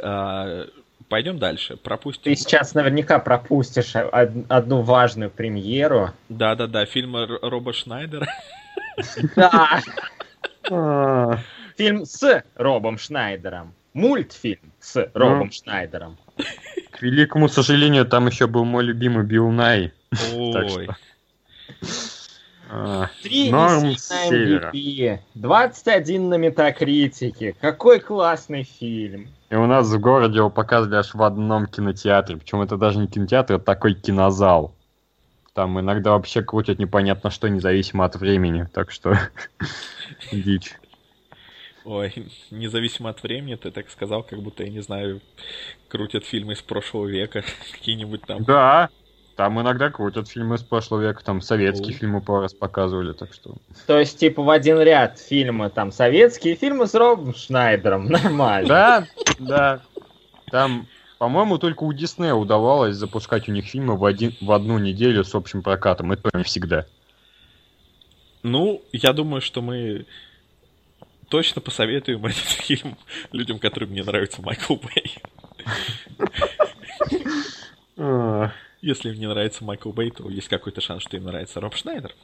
пойдем 1.07 1.39
дальше. 1.39 1.77
Пропустим. 1.77 2.23
Ты 2.23 2.35
сейчас 2.35 2.73
наверняка 2.73 3.19
пропустишь 3.19 3.95
од- 3.95 4.45
одну 4.49 4.81
важную 4.81 5.31
премьеру. 5.31 6.09
Да-да-да, 6.27 6.85
фильм 6.85 7.15
Р- 7.15 7.39
Роба 7.41 7.71
Шнайдера. 7.71 8.27
Да, 9.35 9.79
А, 10.71 11.39
фильм 11.77 12.05
с 12.05 12.43
Робом 12.55 12.97
Шнайдером. 12.97 13.73
Мультфильм 13.93 14.71
с 14.79 15.09
Робом 15.15 15.51
Шнайдером. 15.51 16.17
К 16.91 17.01
великому 17.01 17.47
сожалению, 17.47 18.05
там 18.05 18.27
еще 18.27 18.47
был 18.47 18.65
мой 18.65 18.83
любимый 18.83 19.23
Билл 19.23 19.49
Най. 19.51 19.93
Ой. 20.33 20.89
А, 22.71 23.09
Три 23.23 23.49
Норм 23.49 23.95
севера. 23.95 24.71
MVP, 24.71 25.19
21 25.33 26.29
на 26.29 26.35
метакритике. 26.35 27.55
Какой 27.59 27.99
классный 27.99 28.63
фильм. 28.63 29.29
И 29.49 29.55
у 29.55 29.65
нас 29.65 29.87
в 29.87 29.99
городе 29.99 30.37
его 30.37 30.51
показывали 30.51 30.97
аж 30.97 31.13
в 31.15 31.23
одном 31.23 31.65
кинотеатре. 31.65 32.37
Причем 32.37 32.61
это 32.61 32.77
даже 32.77 32.99
не 32.99 33.07
кинотеатр, 33.07 33.55
это 33.55 33.65
такой 33.65 33.95
кинозал. 33.95 34.75
Там 35.53 35.79
иногда 35.79 36.11
вообще 36.11 36.43
крутят 36.43 36.77
непонятно 36.77 37.31
что, 37.31 37.49
независимо 37.49 38.05
от 38.05 38.15
времени. 38.17 38.67
Так 38.71 38.91
что 38.91 39.17
дичь. 40.31 40.73
Ой, 41.85 42.13
независимо 42.51 43.09
от 43.09 43.23
времени, 43.23 43.55
ты 43.55 43.71
так 43.71 43.89
сказал, 43.89 44.23
как 44.23 44.41
будто, 44.41 44.63
я 44.63 44.69
не 44.69 44.81
знаю, 44.81 45.21
крутят 45.87 46.25
фильмы 46.25 46.53
из 46.53 46.61
прошлого 46.61 47.07
века, 47.07 47.43
какие-нибудь 47.71 48.21
там. 48.21 48.43
Да, 48.43 48.89
там 49.39 49.61
иногда 49.61 49.89
крутят 49.89 50.27
фильмы 50.27 50.55
из 50.55 50.63
прошлого 50.63 51.01
века, 51.01 51.23
там 51.23 51.39
советские 51.39 51.93
Ой. 51.93 51.93
фильмы 51.93 52.21
пару 52.21 52.41
раз 52.41 52.53
показывали, 52.53 53.13
так 53.13 53.33
что... 53.33 53.55
То 53.87 53.97
есть, 53.97 54.19
типа, 54.19 54.43
в 54.43 54.49
один 54.49 54.81
ряд 54.81 55.17
фильмы, 55.17 55.69
там, 55.69 55.93
советские 55.93 56.55
фильмы 56.55 56.87
с 56.87 56.93
Робом 56.93 57.33
Шнайдером, 57.33 58.05
нормально. 58.09 58.67
Да, 58.67 59.07
да. 59.39 59.81
Там, 60.51 60.87
по-моему, 61.19 61.57
только 61.57 61.83
у 61.83 61.93
Диснея 61.93 62.33
удавалось 62.33 62.97
запускать 62.97 63.47
у 63.47 63.53
них 63.53 63.65
фильмы 63.65 63.95
в, 63.95 64.03
один, 64.03 64.35
в 64.41 64.51
одну 64.51 64.77
неделю 64.77 65.23
с 65.23 65.33
общим 65.33 65.61
прокатом, 65.61 66.11
и 66.11 66.17
то 66.17 66.29
не 66.33 66.43
всегда. 66.43 66.85
Ну, 68.43 68.81
я 68.91 69.13
думаю, 69.13 69.39
что 69.41 69.61
мы 69.61 70.05
точно 71.29 71.61
посоветуем 71.61 72.25
этот 72.25 72.37
фильм 72.37 72.97
людям, 73.31 73.59
которым 73.59 73.93
не 73.93 74.01
нравится 74.01 74.41
Майкл 74.41 74.75
Бэй. 74.75 75.17
Если 78.81 79.09
им 79.09 79.19
не 79.19 79.27
нравится 79.27 79.63
Майкл 79.63 79.91
Бэй, 79.91 80.11
то 80.11 80.29
есть 80.29 80.47
какой-то 80.47 80.81
шанс, 80.81 81.03
что 81.03 81.17
им 81.17 81.25
нравится 81.25 81.59
Роб 81.59 81.75
Шнайдер. 81.75 82.15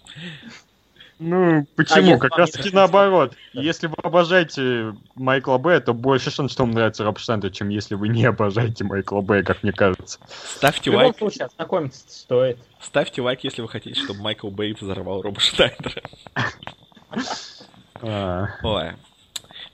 Ну, 1.17 1.65
почему? 1.75 2.15
А 2.15 2.17
как 2.17 2.37
раз 2.37 2.51
таки 2.51 2.71
наоборот. 2.71 3.35
Если 3.53 3.87
вы 3.87 3.95
обожаете 4.03 4.95
Майкла 5.15 5.57
Бэя, 5.57 5.79
то 5.79 5.93
больше 5.93 6.29
шанс, 6.29 6.51
что 6.51 6.63
вам 6.63 6.71
нравится 6.71 7.05
Роб 7.05 7.19
Шнайдер, 7.19 7.51
чем 7.51 7.69
если 7.69 7.95
вы 7.95 8.09
не 8.09 8.25
обожаете 8.25 8.83
Майкла 8.83 9.21
Бэя, 9.21 9.43
как 9.43 9.63
мне 9.63 9.71
кажется. 9.71 10.19
Ставьте 10.57 10.91
лайк. 10.91 11.17
случае, 11.17 11.45
ознакомиться 11.45 12.03
стоит. 12.07 12.57
Ставьте 12.81 13.21
лайк, 13.21 13.43
если 13.43 13.61
вы 13.61 13.69
хотите, 13.69 13.99
чтобы 13.99 14.21
Майкл 14.21 14.49
Бэй 14.49 14.73
взорвал 14.73 15.21
Роба 15.21 15.39
Шнайдера. 15.39 16.01
А. 18.01 18.47
Ой. 18.63 18.91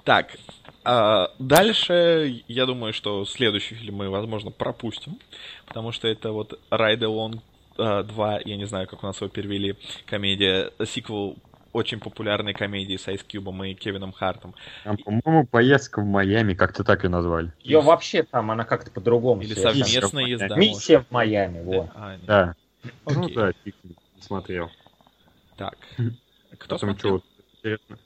Так, 0.04 0.36
а 0.84 1.32
дальше, 1.38 2.44
я 2.48 2.66
думаю, 2.66 2.94
что 2.94 3.26
следующий 3.26 3.76
фильм 3.76 3.96
мы, 3.96 4.10
возможно, 4.10 4.52
пропустим, 4.52 5.20
потому 5.68 5.92
что 5.92 6.08
это 6.08 6.32
вот 6.32 6.60
Ride 6.72 7.00
Along 7.00 7.40
2, 8.04 8.40
я 8.46 8.58
не 8.58 8.66
знаю, 8.66 8.88
как 8.88 9.04
у 9.04 9.08
нас 9.08 9.22
его 9.22 9.30
перевели, 9.30 9.76
комедия, 10.06 10.72
сиквел 10.86 11.38
очень 11.74 12.00
популярной 12.00 12.54
комедии 12.54 12.98
с 12.98 13.08
Ice 13.08 13.26
Cube 13.26 13.70
и 13.70 13.74
Кевином 13.76 14.12
Хартом. 14.12 14.54
Там, 14.84 14.98
по-моему, 14.98 15.46
поездка 15.46 16.02
в 16.02 16.06
Майами, 16.06 16.54
как-то 16.54 16.84
так 16.84 17.06
и 17.06 17.08
назвали. 17.08 17.54
Ее 17.62 17.80
вообще 17.82 18.24
там, 18.24 18.52
она 18.52 18.66
как-то 18.66 18.92
по-другому. 18.92 19.42
Или 19.42 19.54
совместная 19.54 20.26
езда. 20.26 20.56
Миссия 20.58 21.00
в 21.00 21.12
Майами, 21.12 21.64
вот. 21.64 21.90
А, 21.96 22.18
да. 22.24 22.56
Ну 23.06 23.30
да, 23.30 23.54
не 23.64 23.74
смотрел. 24.20 24.70
Так. 25.58 25.78
Кто 26.58 26.76
Потом 26.76 26.90
смотрел? 26.90 27.24
Интересно. 27.58 27.98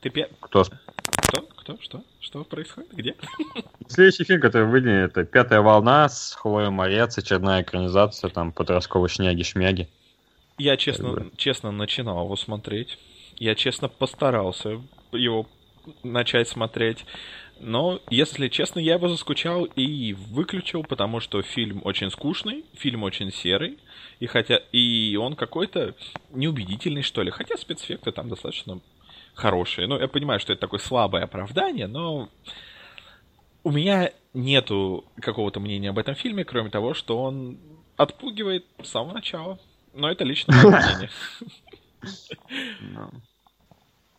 Ты 0.00 0.10
пе... 0.10 0.28
Кто? 0.40 0.64
Кто? 0.64 1.42
Кто? 1.56 1.78
Что? 1.80 2.04
Что 2.20 2.44
происходит? 2.44 2.92
Где? 2.92 3.14
Следующий 3.88 4.24
фильм, 4.24 4.40
который 4.40 4.68
выйдет, 4.68 5.10
это 5.10 5.24
«Пятая 5.24 5.60
волна» 5.60 6.08
с 6.08 6.34
Хлоей 6.34 6.70
Морец, 6.70 7.18
очередная 7.18 7.62
экранизация, 7.62 8.30
там, 8.30 8.52
подростковой 8.52 9.08
шняги-шмяги. 9.08 9.88
Я, 10.58 10.76
честно, 10.76 11.10
бы. 11.10 11.32
честно 11.36 11.70
начинал 11.70 12.24
его 12.24 12.36
смотреть. 12.36 12.98
Я, 13.36 13.54
честно, 13.54 13.88
постарался 13.88 14.80
его 15.12 15.46
начать 16.02 16.48
смотреть. 16.48 17.04
Но, 17.60 18.00
если 18.08 18.48
честно, 18.48 18.78
я 18.78 18.94
его 18.94 19.08
заскучал 19.08 19.64
и 19.64 20.12
выключил, 20.12 20.84
потому 20.84 21.18
что 21.18 21.42
фильм 21.42 21.80
очень 21.84 22.10
скучный, 22.10 22.64
фильм 22.74 23.02
очень 23.02 23.32
серый, 23.32 23.78
и 24.20 24.26
хотя 24.26 24.60
и 24.70 25.16
он 25.16 25.34
какой-то 25.34 25.94
неубедительный, 26.30 27.02
что 27.02 27.22
ли. 27.22 27.30
Хотя 27.30 27.56
спецэффекты 27.56 28.12
там 28.12 28.28
достаточно 28.28 28.80
хорошие. 29.38 29.86
Ну, 29.86 29.98
я 29.98 30.08
понимаю, 30.08 30.40
что 30.40 30.52
это 30.52 30.60
такое 30.60 30.80
слабое 30.80 31.24
оправдание, 31.24 31.86
но 31.86 32.28
у 33.64 33.70
меня 33.70 34.10
нету 34.34 35.04
какого-то 35.20 35.60
мнения 35.60 35.90
об 35.90 35.98
этом 35.98 36.14
фильме, 36.14 36.44
кроме 36.44 36.70
того, 36.70 36.94
что 36.94 37.22
он 37.22 37.58
отпугивает 37.96 38.66
с 38.82 38.88
самого 38.88 39.14
начала. 39.14 39.58
Но 39.94 40.10
это 40.10 40.24
лично 40.24 40.54
мое 40.54 40.66
мнение. 40.80 41.10
Ну. 42.80 43.10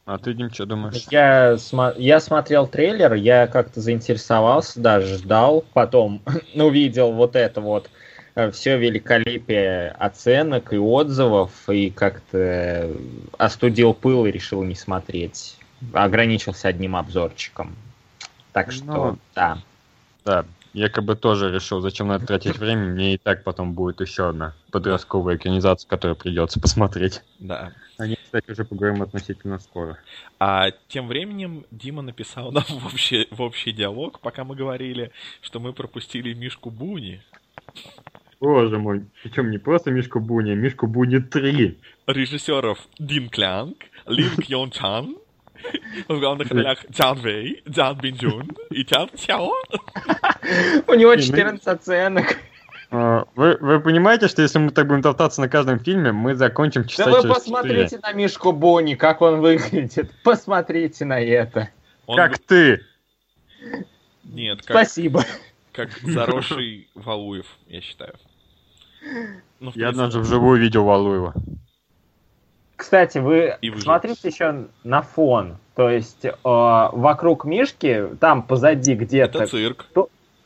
А 0.05 0.17
ты, 0.17 0.33
Дим, 0.33 0.49
что 0.49 0.65
думаешь? 0.65 1.05
Я, 1.11 1.53
смо- 1.53 1.93
я 1.97 2.19
смотрел 2.19 2.67
трейлер, 2.67 3.13
я 3.13 3.45
как-то 3.45 3.79
заинтересовался, 3.79 4.79
даже 4.79 5.17
ждал, 5.17 5.63
потом 5.73 6.21
увидел 6.55 7.11
вот 7.11 7.35
это 7.35 7.61
вот 7.61 7.89
Э, 7.89 8.08
все 8.51 8.77
великолепие 8.77 9.89
оценок 9.91 10.73
и 10.73 10.77
отзывов, 10.77 11.69
и 11.69 11.89
как-то 11.89 12.89
остудил 13.37 13.93
пыл 13.93 14.25
и 14.25 14.31
решил 14.31 14.63
не 14.63 14.75
смотреть. 14.75 15.57
Ограничился 15.93 16.67
одним 16.67 16.95
обзорчиком. 16.95 17.75
Так 18.51 18.71
что, 18.71 18.85
ну, 18.85 19.17
да. 19.35 19.61
Да, 20.25 20.45
я 20.73 20.89
как 20.89 21.03
бы 21.05 21.15
тоже 21.15 21.51
решил, 21.51 21.81
зачем 21.81 22.07
надо 22.07 22.25
тратить 22.25 22.57
время, 22.57 22.85
мне 22.87 23.15
и 23.15 23.17
так 23.17 23.43
потом 23.43 23.73
будет 23.73 24.01
еще 24.01 24.29
одна 24.29 24.53
подростковая 24.71 25.37
экранизация, 25.37 25.87
которую 25.87 26.15
придется 26.15 26.59
посмотреть. 26.59 27.21
Да. 27.39 27.73
О 27.97 28.05
ней, 28.05 28.19
кстати, 28.23 28.51
уже 28.51 28.63
поговорим 28.63 29.01
относительно 29.01 29.59
скоро. 29.59 29.97
А 30.39 30.71
тем 30.87 31.07
временем 31.07 31.65
Дима 31.71 32.01
написал 32.01 32.51
нам 32.51 32.63
в 32.67 32.85
общий, 32.85 33.27
в 33.31 33.41
общий 33.41 33.71
диалог, 33.71 34.19
пока 34.19 34.43
мы 34.43 34.55
говорили, 34.55 35.11
что 35.41 35.59
мы 35.59 35.73
пропустили 35.73 36.33
Мишку 36.33 36.69
Буни. 36.69 37.21
Боже 38.39 38.77
мой, 38.77 39.05
причем 39.21 39.51
не 39.51 39.57
просто 39.57 39.91
Мишку 39.91 40.19
Буни, 40.19 40.51
а 40.51 40.55
Мишку 40.55 40.87
Буни 40.87 41.19
3. 41.19 41.77
Режиссеров 42.07 42.79
Дин 42.97 43.29
Клянг, 43.29 43.77
Лин 44.07 44.35
Кьон 44.37 44.71
Чан, 44.71 45.17
в 46.07 46.19
главных 46.19 46.49
ролях 46.51 46.79
Джан 46.89 47.19
Вэй, 47.19 47.61
Джан 47.67 47.97
Бин 47.97 48.15
Джун 48.15 48.51
и 48.69 48.85
Чан 48.85 49.09
Чао. 49.15 49.51
У 50.87 50.93
него 50.93 51.15
14 51.15 51.67
оценок. 51.67 52.37
А, 52.91 53.25
вы, 53.35 53.57
вы 53.59 53.79
понимаете, 53.81 54.27
что 54.27 54.41
если 54.41 54.57
мы 54.57 54.71
так 54.71 54.87
будем 54.87 55.01
топтаться 55.01 55.41
на 55.41 55.49
каждом 55.49 55.79
фильме, 55.79 56.11
мы 56.11 56.33
закончим 56.35 56.85
часа 56.85 57.05
Да 57.05 57.21
вы 57.21 57.27
посмотрите 57.27 57.97
4. 57.97 58.01
на 58.01 58.13
Мишку 58.13 58.51
Бонни, 58.51 58.95
как 58.95 59.21
он 59.21 59.41
выглядит. 59.41 60.11
Посмотрите 60.23 61.05
на 61.05 61.19
это. 61.19 61.69
Он... 62.07 62.15
Как 62.15 62.39
ты. 62.39 62.81
Нет, 64.23 64.61
как... 64.65 64.77
Спасибо. 64.77 65.23
Как 65.71 65.91
заросший 65.99 66.89
Валуев, 66.95 67.45
я 67.67 67.81
считаю. 67.81 68.13
Ну, 69.59 69.71
Я 69.75 69.89
однажды 69.89 70.19
вживую 70.19 70.59
видел 70.59 70.85
Валуева. 70.85 71.33
Кстати, 72.75 73.17
вы 73.17 73.57
смотрите 73.81 74.29
еще 74.29 74.67
на 74.83 75.01
фон. 75.01 75.57
То 75.75 75.89
есть 75.89 76.25
э, 76.25 76.31
вокруг 76.43 77.45
Мишки, 77.45 78.07
там 78.19 78.41
позади 78.43 78.95
где-то... 78.95 79.39
Это 79.39 79.47
цирк. 79.47 79.85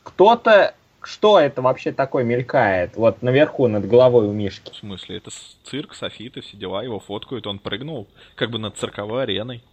Кто-то... 0.03 0.73
Что 1.01 1.39
это 1.39 1.61
вообще 1.61 1.91
такое 1.91 2.23
мелькает? 2.23 2.95
Вот 2.95 3.21
наверху, 3.21 3.67
над 3.67 3.87
головой 3.87 4.27
у 4.27 4.31
Мишки. 4.31 4.71
В 4.71 4.75
смысле? 4.75 5.17
Это 5.17 5.31
цирк, 5.63 5.93
софиты, 5.95 6.41
все 6.41 6.55
дела, 6.55 6.81
его 6.81 6.99
фоткают, 6.99 7.45
он 7.45 7.59
прыгнул 7.59 8.07
как 8.35 8.51
бы 8.51 8.57
над 8.57 8.77
цирковой 8.77 9.23
ареной. 9.23 9.63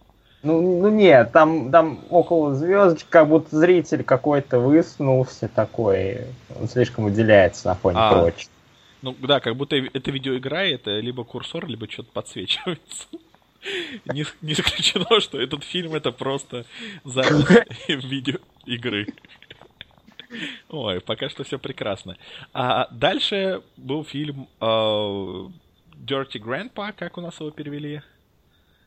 Ну, 0.43 0.61
ну 0.81 0.89
нет, 0.89 1.31
там, 1.31 1.71
там 1.71 1.99
около 2.09 2.55
звездочек, 2.55 3.07
как 3.09 3.27
будто 3.27 3.55
зритель 3.55 4.03
какой-то 4.03 4.59
высунулся 4.59 5.47
такой. 5.47 6.21
Он 6.59 6.67
слишком 6.67 7.05
выделяется 7.05 7.67
на 7.67 7.75
фоне 7.75 7.97
а, 7.99 8.11
прочих. 8.11 8.49
Ну 9.01 9.15
да, 9.19 9.39
как 9.39 9.55
будто 9.55 9.75
это 9.75 10.11
видеоигра, 10.11 10.67
это 10.67 10.99
либо 10.99 11.23
курсор, 11.23 11.67
либо 11.67 11.89
что-то 11.89 12.11
подсвечивается. 12.11 13.07
Не, 14.05 14.25
не 14.41 14.53
исключено, 14.53 15.19
что 15.19 15.39
этот 15.39 15.63
фильм 15.63 15.93
это 15.93 16.11
просто 16.11 16.65
запись 17.03 17.45
видеоигры. 17.87 19.07
Ой, 20.69 21.01
пока 21.01 21.29
что 21.29 21.43
все 21.43 21.59
прекрасно. 21.59 22.17
А 22.53 22.87
дальше 22.91 23.61
был 23.77 24.03
фильм 24.03 24.47
uh, 24.59 25.51
Dirty 25.95 26.39
Grandpa, 26.39 26.93
как 26.93 27.17
у 27.17 27.21
нас 27.21 27.39
его 27.39 27.51
перевели? 27.51 28.01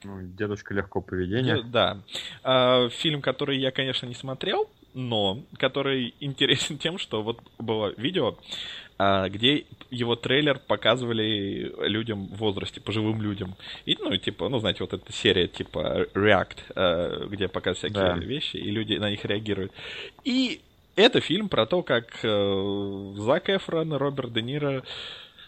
Дедушка 0.02 0.74
легкого 0.74 1.02
поведения. 1.02 1.62
Да. 1.62 2.00
Uh, 2.42 2.90
фильм, 2.90 3.22
который 3.22 3.58
я, 3.58 3.70
конечно, 3.70 4.06
не 4.06 4.14
смотрел, 4.14 4.68
но 4.92 5.42
который 5.58 6.14
интересен 6.20 6.78
тем, 6.78 6.98
что 6.98 7.22
вот 7.22 7.40
было 7.58 7.92
видео, 7.96 8.36
где 8.98 9.64
его 9.90 10.14
трейлер 10.16 10.58
показывали 10.58 11.72
людям 11.86 12.26
в 12.26 12.36
возрасте, 12.36 12.80
пожилым 12.80 13.20
людям. 13.22 13.56
И, 13.86 13.96
ну, 14.00 14.16
типа, 14.16 14.48
ну, 14.48 14.58
знаете, 14.58 14.84
вот 14.84 14.92
эта 14.92 15.12
серия, 15.12 15.48
типа, 15.48 16.06
React, 16.14 16.58
а, 16.74 17.26
где 17.26 17.48
показывают 17.48 17.78
всякие 17.78 18.14
да. 18.14 18.26
вещи, 18.26 18.56
и 18.56 18.70
люди 18.70 18.94
на 18.94 19.10
них 19.10 19.24
реагируют. 19.24 19.72
И 20.24 20.60
это 20.96 21.20
фильм 21.20 21.48
про 21.48 21.66
то, 21.66 21.82
как 21.82 22.20
э, 22.22 23.12
Зак 23.16 23.50
Эфрон, 23.50 23.92
Роберт 23.94 24.32
Де 24.32 24.42
Ниро, 24.42 24.84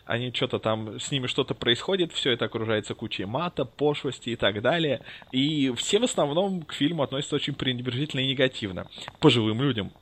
они 0.05 0.33
что-то 0.33 0.59
там, 0.59 1.01
с 1.01 1.11
ними 1.11 1.27
что-то 1.27 1.55
происходит, 1.55 2.13
все 2.13 2.31
это 2.31 2.45
окружается 2.45 2.95
кучей 2.95 3.25
мата, 3.25 3.65
пошлости 3.65 4.31
и 4.31 4.37
так 4.37 4.63
далее. 4.63 5.03
И 5.33 5.73
все 5.77 5.99
в 5.99 6.05
основном 6.05 6.63
к 6.63 6.73
фильму 6.73 7.03
относятся 7.03 7.37
очень 7.37 7.55
пренебрежительно 7.55 8.21
и 8.21 8.29
негативно. 8.29 8.87
Пожилым 9.19 9.61
людям 9.61 9.93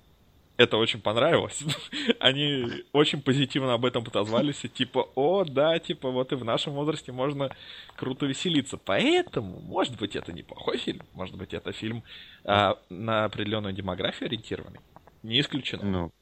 это 0.57 0.77
очень 0.77 1.01
понравилось. 1.01 1.65
Они 2.21 2.85
очень 2.93 3.21
позитивно 3.21 3.75
об 3.75 3.85
этом 3.85 4.05
отозвались, 4.05 4.65
и 4.65 4.69
типа, 4.69 5.09
о, 5.15 5.45
да, 5.45 5.79
типа, 5.79 6.11
вот 6.11 6.33
и 6.33 6.37
в 6.37 6.45
нашем 6.45 6.75
возрасте 6.75 7.13
можно 7.13 7.51
круто 7.97 8.27
веселиться. 8.27 8.77
Поэтому, 8.77 9.61
может 9.61 9.99
быть, 9.99 10.15
это 10.17 10.33
неплохой 10.33 10.79
фильм, 10.79 11.03
может 11.15 11.37
быть, 11.37 11.55
это 11.55 11.73
фильм 11.73 12.05
а, 12.45 12.79
на 12.89 13.25
определенную 13.25 13.75
демографию 13.75 14.29
ориентированный. 14.29 14.81
Не 15.23 15.41
исключено. 15.41 15.85
Ну, 15.85 16.13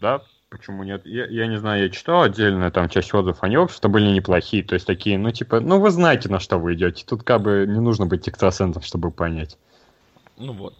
да, 0.00 0.22
почему 0.50 0.82
нет? 0.82 1.06
Я, 1.06 1.26
я 1.26 1.46
не 1.46 1.56
знаю, 1.56 1.84
я 1.84 1.88
читал 1.88 2.22
отдельно 2.22 2.70
там 2.70 2.88
часть 2.88 3.14
отзывов, 3.14 3.42
они, 3.42 3.56
в 3.56 3.62
общем-то, 3.62 3.88
были 3.88 4.08
неплохие. 4.10 4.62
То 4.62 4.74
есть 4.74 4.86
такие, 4.86 5.16
ну, 5.18 5.30
типа, 5.30 5.60
ну, 5.60 5.80
вы 5.80 5.90
знаете, 5.90 6.28
на 6.28 6.40
что 6.40 6.58
вы 6.58 6.74
идете. 6.74 7.04
Тут 7.06 7.22
как 7.22 7.40
бы 7.40 7.64
не 7.66 7.80
нужно 7.80 8.04
быть 8.04 8.28
экстрасенсом, 8.28 8.82
чтобы 8.82 9.10
понять. 9.10 9.56
Ну 10.36 10.52
вот. 10.52 10.74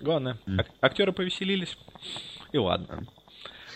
Главное, 0.00 0.38
ак- 0.58 0.70
актеры 0.80 1.12
повеселились. 1.12 1.78
И 2.54 2.58
ладно. 2.58 3.02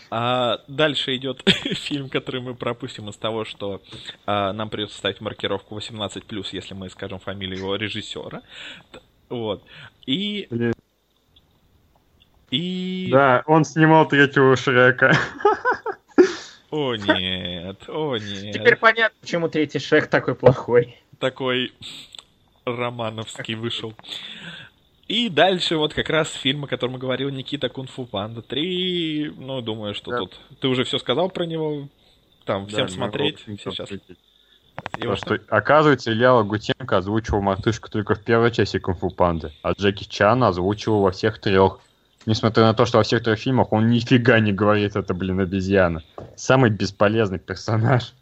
А 0.08 0.60
дальше 0.68 1.16
идет 1.16 1.42
фильм, 1.48 2.08
который 2.08 2.40
мы 2.40 2.54
пропустим 2.54 3.08
из 3.08 3.16
того, 3.16 3.44
что 3.44 3.82
а, 4.24 4.52
нам 4.52 4.70
придется 4.70 4.98
ставить 4.98 5.20
маркировку 5.20 5.76
18+, 5.76 6.46
если 6.52 6.74
мы 6.74 6.88
скажем 6.88 7.18
фамилию 7.18 7.58
его 7.58 7.74
режиссера. 7.74 8.42
Вот. 9.28 9.64
И... 10.06 10.46
Блин. 10.48 10.74
И... 12.52 13.08
Да, 13.10 13.42
он 13.46 13.64
снимал 13.64 14.06
третьего 14.06 14.54
Шрека. 14.54 15.10
О 16.70 16.94
нет, 16.94 17.88
о 17.88 18.16
нет. 18.18 18.54
Теперь 18.54 18.76
понятно, 18.76 19.18
почему 19.22 19.48
третий 19.48 19.78
Шрек 19.78 20.06
такой 20.06 20.34
плохой. 20.34 20.98
Такой 21.18 21.72
романовский 22.66 23.54
вышел. 23.54 23.94
И 25.08 25.30
дальше 25.30 25.76
вот 25.76 25.94
как 25.94 26.10
раз 26.10 26.30
фильм, 26.32 26.64
о 26.64 26.66
котором 26.66 26.98
говорил 26.98 27.30
Никита 27.30 27.70
Кунг-фу 27.70 28.04
Панда 28.04 28.42
3. 28.42 29.32
Ну, 29.38 29.62
думаю, 29.62 29.94
что 29.94 30.10
Да. 30.10 30.18
тут... 30.18 30.38
Ты 30.60 30.68
уже 30.68 30.84
все 30.84 30.98
сказал 30.98 31.30
про 31.30 31.44
него? 31.44 31.88
Там, 32.44 32.66
всем 32.66 32.86
Да, 32.86 32.92
смотреть. 32.92 33.38
Все 33.40 33.70
сейчас. 33.70 33.88
Потому 34.92 35.16
что? 35.16 35.40
оказывается, 35.48 36.12
Илья 36.12 36.34
Лагутенко 36.34 36.98
озвучивал 36.98 37.40
мартышку 37.40 37.90
только 37.90 38.14
в 38.14 38.22
первой 38.22 38.52
части 38.52 38.78
Кунг-фу 38.78 39.10
Панды, 39.10 39.50
а 39.62 39.72
Джеки 39.72 40.04
Чан 40.04 40.44
озвучивал 40.44 41.00
во 41.00 41.10
всех 41.10 41.40
трех. 41.40 41.80
Несмотря 42.26 42.64
на 42.64 42.74
то, 42.74 42.84
что 42.84 42.98
во 42.98 43.04
всех 43.04 43.22
трех 43.24 43.38
фильмах 43.38 43.72
он 43.72 43.88
нифига 43.88 44.38
не 44.40 44.52
говорит, 44.52 44.94
это, 44.94 45.14
блин, 45.14 45.40
обезьяна. 45.40 46.02
Самый 46.36 46.70
бесполезный 46.70 47.38
персонаж. 47.38 48.12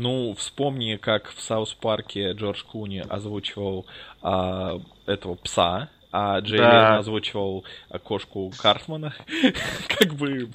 Ну, 0.00 0.34
вспомни, 0.34 0.96
как 0.96 1.28
в 1.28 1.42
South 1.42 1.74
Park 1.74 2.20
е 2.20 2.32
Джордж 2.32 2.62
Клуни 2.64 3.04
озвучивал 3.06 3.84
а, 4.22 4.80
этого 5.04 5.34
пса, 5.34 5.90
а 6.10 6.40
Джей 6.40 6.56
Да. 6.56 6.96
Озвучивал 6.96 7.66
а, 7.90 7.98
кошку 7.98 8.50
Картмана. 8.58 9.12
Как 9.98 10.14
бы... 10.14 10.48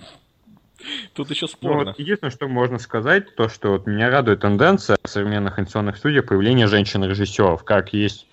Тут 1.13 1.29
еще 1.29 1.45
Ну, 1.45 1.49
спорно. 1.49 1.91
вот 1.91 1.99
единственное, 1.99 2.31
что 2.31 2.47
можно 2.47 2.79
сказать, 2.79 3.35
то, 3.35 3.47
что 3.47 3.73
вот 3.73 3.85
меня 3.85 4.09
радует 4.09 4.39
тенденция 4.39 4.97
современных 5.03 5.59
анимационных 5.59 5.97
студий 5.97 6.23
появления 6.23 6.65
женщин-режиссеров. 6.65 7.63
Как 7.63 7.93
есть 7.93 8.25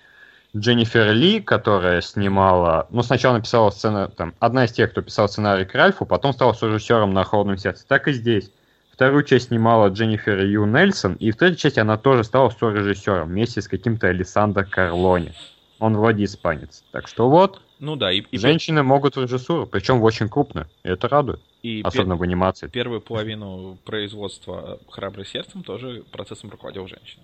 Дженнифер 0.57 1.11
Ли, 1.11 1.41
которая 1.41 2.01
снимала... 2.01 2.87
Ну, 2.89 3.03
сначала 3.03 3.35
написала 3.35 3.69
сцену... 3.69 4.09
Там, 4.09 4.33
одна 4.39 4.65
из 4.65 4.71
тех, 4.71 4.89
кто 4.89 5.03
писал 5.03 5.29
сценарий 5.29 5.65
к 5.65 5.75
Ральфу, 5.75 6.07
потом 6.07 6.33
стала 6.33 6.53
режиссером 6.59 7.13
на 7.13 7.23
«Холодном 7.23 7.57
сердце». 7.57 7.85
Так 7.87 8.07
и 8.07 8.13
здесь. 8.13 8.49
Вторую 8.93 9.23
часть 9.23 9.47
снимала 9.47 9.89
Дженнифер 9.89 10.45
Ю 10.45 10.65
Нельсон, 10.65 11.15
и 11.15 11.31
в 11.31 11.35
третьей 11.35 11.57
части 11.57 11.79
она 11.79 11.97
тоже 11.97 12.23
стала 12.23 12.51
режиссером 12.51 13.27
вместе 13.27 13.59
с 13.59 13.67
каким-то 13.67 14.07
Александро 14.07 14.63
Карлони. 14.63 15.33
Он 15.79 15.97
вроде 15.97 16.25
испанец. 16.25 16.83
Так 16.91 17.07
что 17.07 17.27
вот, 17.27 17.59
Ну 17.79 17.95
да, 17.95 18.11
и, 18.11 18.19
и, 18.19 18.37
женщины 18.37 18.83
могут 18.83 19.15
в 19.15 19.21
режиссуру, 19.21 19.65
причем 19.65 19.99
очень 20.03 20.29
крупно. 20.29 20.67
И 20.83 20.89
это 20.89 21.07
радует. 21.07 21.41
и 21.63 21.81
Особенно 21.83 22.15
в 22.15 22.21
анимации. 22.21 22.67
первую 22.67 23.01
половину 23.01 23.79
производства 23.83 24.79
«Храбрый 24.89 25.25
сердцем» 25.25 25.63
тоже 25.63 26.03
процессом 26.11 26.51
руководил 26.51 26.87
женщина. 26.87 27.23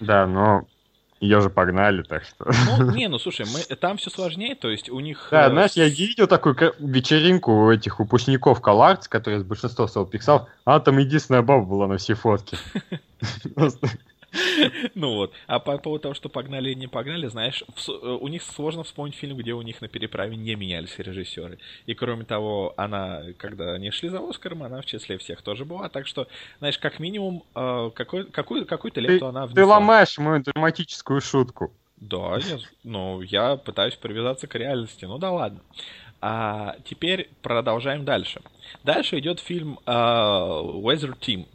Да, 0.00 0.26
но 0.26 0.66
ее 1.20 1.40
же 1.40 1.50
погнали, 1.50 2.02
так 2.02 2.24
что... 2.24 2.50
Ну, 2.78 2.90
не, 2.92 3.08
ну 3.08 3.18
слушай, 3.18 3.46
мы, 3.46 3.60
там 3.76 3.96
все 3.96 4.10
сложнее, 4.10 4.54
то 4.54 4.68
есть 4.68 4.90
у 4.90 5.00
них... 5.00 5.28
Да, 5.30 5.46
э, 5.46 5.50
знаешь, 5.50 5.72
я 5.72 5.88
видел 5.88 6.26
такую 6.26 6.56
вечеринку 6.78 7.52
у 7.52 7.70
этих 7.70 7.98
выпускников 7.98 8.60
Калартс, 8.60 9.08
которые 9.08 9.40
из 9.40 9.44
большинства 9.44 9.88
своего 9.88 10.08
пиксал, 10.08 10.48
а 10.64 10.80
там 10.80 10.98
единственная 10.98 11.42
баба 11.42 11.64
была 11.64 11.86
на 11.86 11.96
всей 11.96 12.14
фотке. 12.14 12.58
Ну 14.94 15.14
вот. 15.14 15.32
А 15.46 15.58
по 15.58 15.78
поводу 15.78 16.02
того, 16.02 16.14
что 16.14 16.28
погнали 16.28 16.70
и 16.70 16.74
не 16.74 16.86
погнали, 16.86 17.26
знаешь, 17.26 17.62
э, 17.88 17.92
у 17.92 18.28
них 18.28 18.42
сложно 18.42 18.82
вспомнить 18.84 19.14
фильм, 19.14 19.36
где 19.36 19.52
у 19.52 19.62
них 19.62 19.80
на 19.80 19.88
переправе 19.88 20.36
не 20.36 20.54
менялись 20.54 20.98
режиссеры. 20.98 21.58
И 21.86 21.94
кроме 21.94 22.24
того, 22.24 22.74
она, 22.76 23.22
когда 23.38 23.72
они 23.72 23.90
шли 23.90 24.08
за 24.08 24.26
Оскаром, 24.26 24.62
она 24.62 24.80
в 24.80 24.86
числе 24.86 25.18
всех 25.18 25.42
тоже 25.42 25.64
была. 25.64 25.88
Так 25.88 26.06
что, 26.06 26.28
знаешь, 26.58 26.78
как 26.78 26.98
минимум, 26.98 27.42
э, 27.54 27.90
какую-то 27.94 28.90
Ты, 28.90 29.00
лепту 29.00 29.26
она 29.26 29.46
ты 29.46 29.54
внесла. 29.54 29.74
ломаешь 29.74 30.18
мою 30.18 30.42
драматическую 30.42 31.20
шутку. 31.20 31.72
Да, 31.98 32.36
я, 32.36 32.58
ну, 32.84 33.22
я 33.22 33.56
пытаюсь 33.56 33.94
привязаться 33.94 34.46
к 34.46 34.54
реальности. 34.54 35.06
Ну 35.06 35.18
да 35.18 35.30
ладно. 35.30 35.60
А 36.20 36.76
теперь 36.84 37.30
продолжаем 37.42 38.04
дальше. 38.04 38.40
Дальше 38.84 39.18
идет 39.18 39.40
фильм 39.40 39.78
э, 39.86 39.90
Weather 39.90 41.18
Team, 41.18 41.46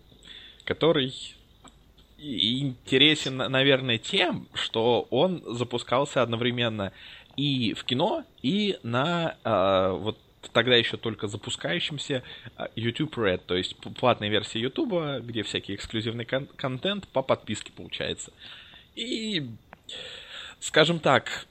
который 0.65 1.13
интересен, 2.21 3.37
наверное, 3.37 3.97
тем, 3.97 4.47
что 4.53 5.07
он 5.09 5.43
запускался 5.45 6.21
одновременно 6.21 6.93
и 7.35 7.73
в 7.73 7.83
кино, 7.83 8.23
и 8.41 8.77
на 8.83 9.37
э, 9.43 9.97
вот 9.97 10.17
тогда 10.53 10.75
еще 10.75 10.97
только 10.97 11.27
запускающемся 11.27 12.23
э, 12.57 12.67
YouTube 12.75 13.17
Red, 13.17 13.41
то 13.45 13.55
есть 13.55 13.75
п- 13.77 13.89
платная 13.91 14.29
версия 14.29 14.59
YouTube, 14.59 15.23
где 15.23 15.43
всякий 15.43 15.75
эксклюзивный 15.75 16.25
кон- 16.25 16.47
контент 16.55 17.07
по 17.07 17.21
подписке 17.21 17.71
получается. 17.71 18.31
И, 18.95 19.47
скажем 20.59 20.99
так, 20.99 21.47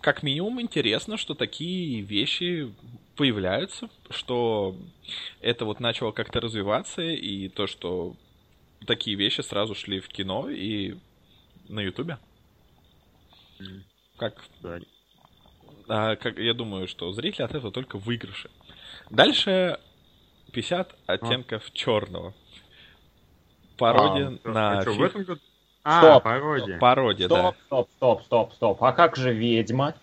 как 0.00 0.22
минимум 0.22 0.60
интересно, 0.60 1.16
что 1.16 1.34
такие 1.34 2.00
вещи 2.00 2.72
появляются, 3.16 3.88
что 4.10 4.76
это 5.40 5.64
вот 5.64 5.80
начало 5.80 6.12
как-то 6.12 6.40
развиваться, 6.40 7.02
и 7.02 7.48
то, 7.48 7.66
что 7.66 8.16
такие 8.86 9.16
вещи 9.16 9.40
сразу 9.40 9.74
шли 9.74 10.00
в 10.00 10.08
кино 10.08 10.48
и 10.48 10.96
на 11.68 11.80
Ютубе. 11.80 12.18
Как, 14.16 14.34
Да. 14.62 14.78
а, 15.88 16.16
как 16.16 16.38
я 16.38 16.54
думаю, 16.54 16.88
что 16.88 17.12
зрители 17.12 17.42
от 17.42 17.54
этого 17.54 17.72
только 17.72 17.98
выигрыши. 17.98 18.50
Дальше 19.10 19.78
50 20.52 20.94
оттенков 21.06 21.70
черного. 21.72 22.34
Пародия 23.76 24.38
А, 24.44 24.48
на 24.48 24.78
а 24.78 24.82
фильм- 24.84 24.98
в 24.98 25.02
этом 25.02 25.22
году? 25.24 25.40
А, 25.84 26.00
Стоп. 26.02 26.22
пародия. 26.24 26.78
Пародия, 26.78 27.28
да. 27.28 27.36
Стоп, 27.36 27.56
стоп, 27.66 27.88
стоп, 27.96 28.22
стоп, 28.24 28.52
стоп. 28.54 28.82
А 28.82 28.92
как 28.92 29.16
же 29.16 29.32
ведьма? 29.32 29.94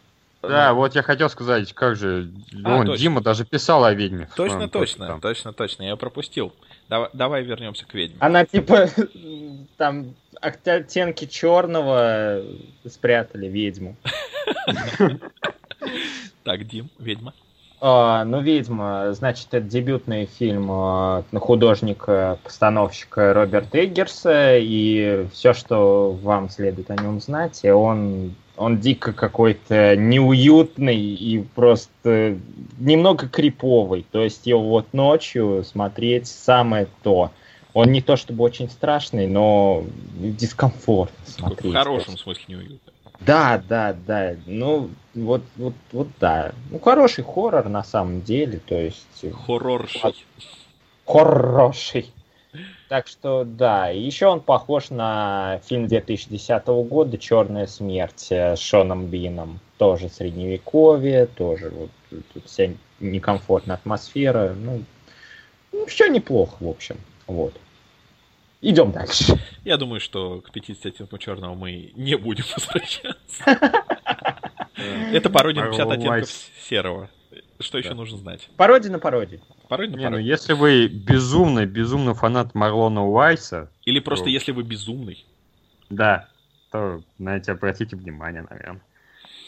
Да, 0.41 0.73
вот 0.73 0.93
я 0.95 1.01
хотел 1.01 1.29
сказать, 1.29 1.73
как 1.73 1.95
же... 1.95 2.31
А, 2.63 2.69
Вон, 2.77 2.85
точно. 2.85 3.01
Дима 3.01 3.21
даже 3.21 3.45
писал 3.45 3.83
о 3.83 3.93
ведьме. 3.93 4.29
Точно, 4.35 4.69
точно, 4.69 5.07
там. 5.07 5.21
точно, 5.21 5.53
точно, 5.53 5.83
я 5.83 5.95
пропустил. 5.95 6.53
Давай, 6.89 7.09
давай 7.13 7.43
вернемся 7.43 7.85
к 7.85 7.93
ведьме. 7.93 8.17
Она 8.19 8.45
типа 8.45 8.87
там 9.77 10.15
от- 10.41 10.67
оттенки 10.67 11.25
черного 11.25 12.41
спрятали 12.87 13.47
ведьму. 13.47 13.95
Так, 16.43 16.67
Дим, 16.67 16.89
ведьма. 16.99 17.33
А, 17.81 18.23
ну, 18.23 18.39
«Ведьма», 18.39 19.13
значит, 19.13 19.47
это 19.51 19.67
дебютный 19.67 20.25
фильм 20.25 20.69
а, 20.71 21.23
художника-постановщика 21.33 23.33
Роберта 23.33 23.83
Эггерса, 23.83 24.57
и 24.57 25.27
все, 25.33 25.53
что 25.53 26.11
вам 26.11 26.49
следует 26.49 26.89
о 26.91 26.95
нем 26.95 27.19
знать, 27.19 27.59
и 27.63 27.69
он, 27.69 28.35
он 28.57 28.79
дико 28.79 29.13
какой-то 29.13 29.95
неуютный 29.95 30.97
и 30.97 31.39
просто 31.55 32.37
немного 32.79 33.27
криповый, 33.27 34.05
то 34.11 34.23
есть 34.23 34.47
его 34.47 34.61
вот 34.61 34.93
ночью 34.93 35.63
смотреть 35.63 36.27
самое 36.27 36.87
то. 37.03 37.31
Он 37.73 37.91
не 37.91 38.01
то 38.01 38.15
чтобы 38.15 38.43
очень 38.43 38.69
страшный, 38.69 39.27
но 39.27 39.83
дискомфортно 40.15 41.49
В 41.61 41.71
хорошем 41.73 42.17
смысле 42.17 42.43
неуютно. 42.47 42.93
Да, 43.19 43.61
да, 43.67 43.93
да. 43.93 44.35
Ну, 44.45 44.89
вот, 45.13 45.41
вот, 45.57 45.73
вот 45.91 46.07
да. 46.19 46.53
Ну, 46.71 46.79
хороший 46.79 47.23
хоррор 47.23 47.67
на 47.67 47.83
самом 47.83 48.21
деле, 48.21 48.59
то 48.65 48.75
есть 48.75 49.25
Хоррорший. 49.45 50.15
хороший. 51.05 52.14
Так 52.87 53.07
что 53.07 53.43
да, 53.43 53.91
и 53.91 53.99
еще 53.99 54.27
он 54.27 54.41
похож 54.41 54.91
на 54.91 55.59
фильм 55.65 55.87
2010 55.87 56.67
года 56.67 57.17
«Черная 57.17 57.65
смерть» 57.65 58.31
с 58.31 58.59
Шоном 58.59 59.07
Бином. 59.07 59.59
Тоже 59.77 60.07
средневековье, 60.07 61.25
тоже 61.25 61.71
вот 61.71 61.89
тут 62.33 62.45
вся 62.45 62.69
некомфортная 62.99 63.75
атмосфера. 63.75 64.53
Ну, 64.53 64.83
все 65.87 66.07
неплохо, 66.07 66.55
в 66.59 66.67
общем. 66.67 66.97
Вот. 67.27 67.53
Идем 68.61 68.91
дальше. 68.91 69.39
Я 69.63 69.77
думаю, 69.77 69.99
что 69.99 70.41
к 70.41 70.51
50 70.51 70.85
оттенкам 70.85 71.19
черного 71.19 71.55
мы 71.55 71.91
не 71.95 72.15
будем 72.15 72.45
возвращаться. 72.55 73.43
Это 75.11 75.29
пародия 75.29 75.63
на 75.63 75.69
50 75.69 75.91
оттенков 75.91 76.29
серого. 76.67 77.09
Что 77.59 77.77
еще 77.77 77.93
нужно 77.93 78.17
знать? 78.17 78.49
Пародия 78.57 78.91
на 78.91 78.99
пародии. 78.99 79.41
Пародия 79.69 79.95
на 79.95 79.99
Не, 79.99 80.09
ну 80.09 80.17
если 80.17 80.53
вы 80.53 80.87
безумный, 80.87 81.65
безумный 81.65 82.13
фанат 82.13 82.53
Марлона 82.55 83.05
Уайса, 83.05 83.69
Или 83.85 83.99
просто 83.99 84.25
Ну. 84.25 84.31
если 84.31 84.51
вы 84.51 84.63
безумный. 84.63 85.25
да, 85.89 86.27
то 86.71 87.01
на 87.19 87.37
это 87.37 87.53
обратите 87.53 87.95
внимание, 87.95 88.45
наверное. 88.49 88.81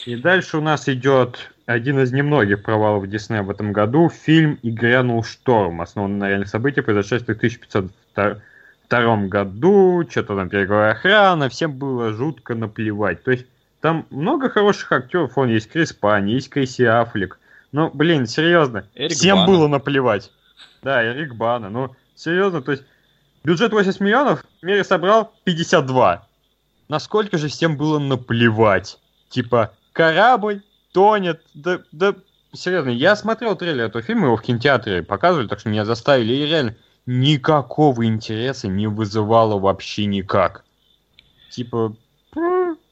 И 0.06 0.16
дальше 0.16 0.58
у 0.58 0.62
нас 0.62 0.88
идет 0.88 1.52
один 1.66 2.00
из 2.00 2.14
немногих 2.14 2.64
провалов 2.64 3.10
Диснея 3.10 3.44
в 3.44 3.50
этом 3.50 3.74
году. 3.74 4.10
Фильм 4.10 4.58
«И 4.62 4.70
грянул 4.72 5.24
шторм», 5.24 5.82
основанный 5.82 6.18
на 6.20 6.30
реальных 6.30 6.48
событиях, 6.48 6.86
произошедших 6.86 7.36
в 7.36 7.40
1502 7.40 9.28
году. 9.28 10.08
Что-то 10.10 10.36
там 10.38 10.50
переговорная 10.50 10.92
охрана, 10.92 11.50
всем 11.50 11.74
было 11.78 12.14
жутко 12.14 12.56
наплевать. 12.56 13.24
То 13.24 13.32
есть 13.32 13.46
там 13.82 14.06
много 14.10 14.50
хороших 14.50 14.92
актеров. 14.92 15.36
Вон 15.36 15.50
есть 15.50 15.70
Крис 15.70 15.92
Пайн, 15.92 16.28
есть 16.28 16.50
Кэсси 16.50 16.84
Аффлек. 16.84 17.40
Ну, 17.72 17.92
блин, 17.94 18.28
серьезно, 18.28 18.86
Эрик 18.96 19.18
всем 19.18 19.38
Бана. 19.38 19.48
было 19.48 19.68
наплевать. 19.68 20.32
Да, 20.82 21.04
Эрик 21.04 21.36
Бана. 21.36 21.70
Ну, 21.70 21.96
серьезно, 22.16 22.62
то 22.62 22.72
есть 22.72 22.84
бюджет 23.44 23.72
80 23.72 24.00
миллионов, 24.00 24.46
в 24.62 24.66
мире 24.66 24.84
собрал 24.84 25.34
52. 25.44 26.28
Насколько 26.88 27.38
же 27.38 27.50
всем 27.50 27.78
было 27.78 28.00
наплевать? 28.00 29.00
Типа, 29.30 29.74
корабль 29.92 30.64
тонет, 30.94 31.42
да, 31.54 31.80
да, 31.92 32.16
серьезно, 32.54 32.90
я 32.90 33.16
смотрел 33.16 33.56
трейлер 33.56 33.86
этого 33.86 34.02
фильма, 34.02 34.28
его 34.28 34.38
в 34.38 34.42
кинотеатре 34.42 35.04
показывали, 35.04 35.48
так 35.48 35.60
что 35.60 35.70
меня 35.70 35.84
заставили, 35.84 36.34
и 36.34 36.46
реально 36.46 36.76
никакого 37.06 38.06
интереса 38.06 38.68
не 38.68 38.88
вызывало 38.88 39.60
вообще 39.60 40.06
никак. 40.06 40.64
Типа, 41.50 41.96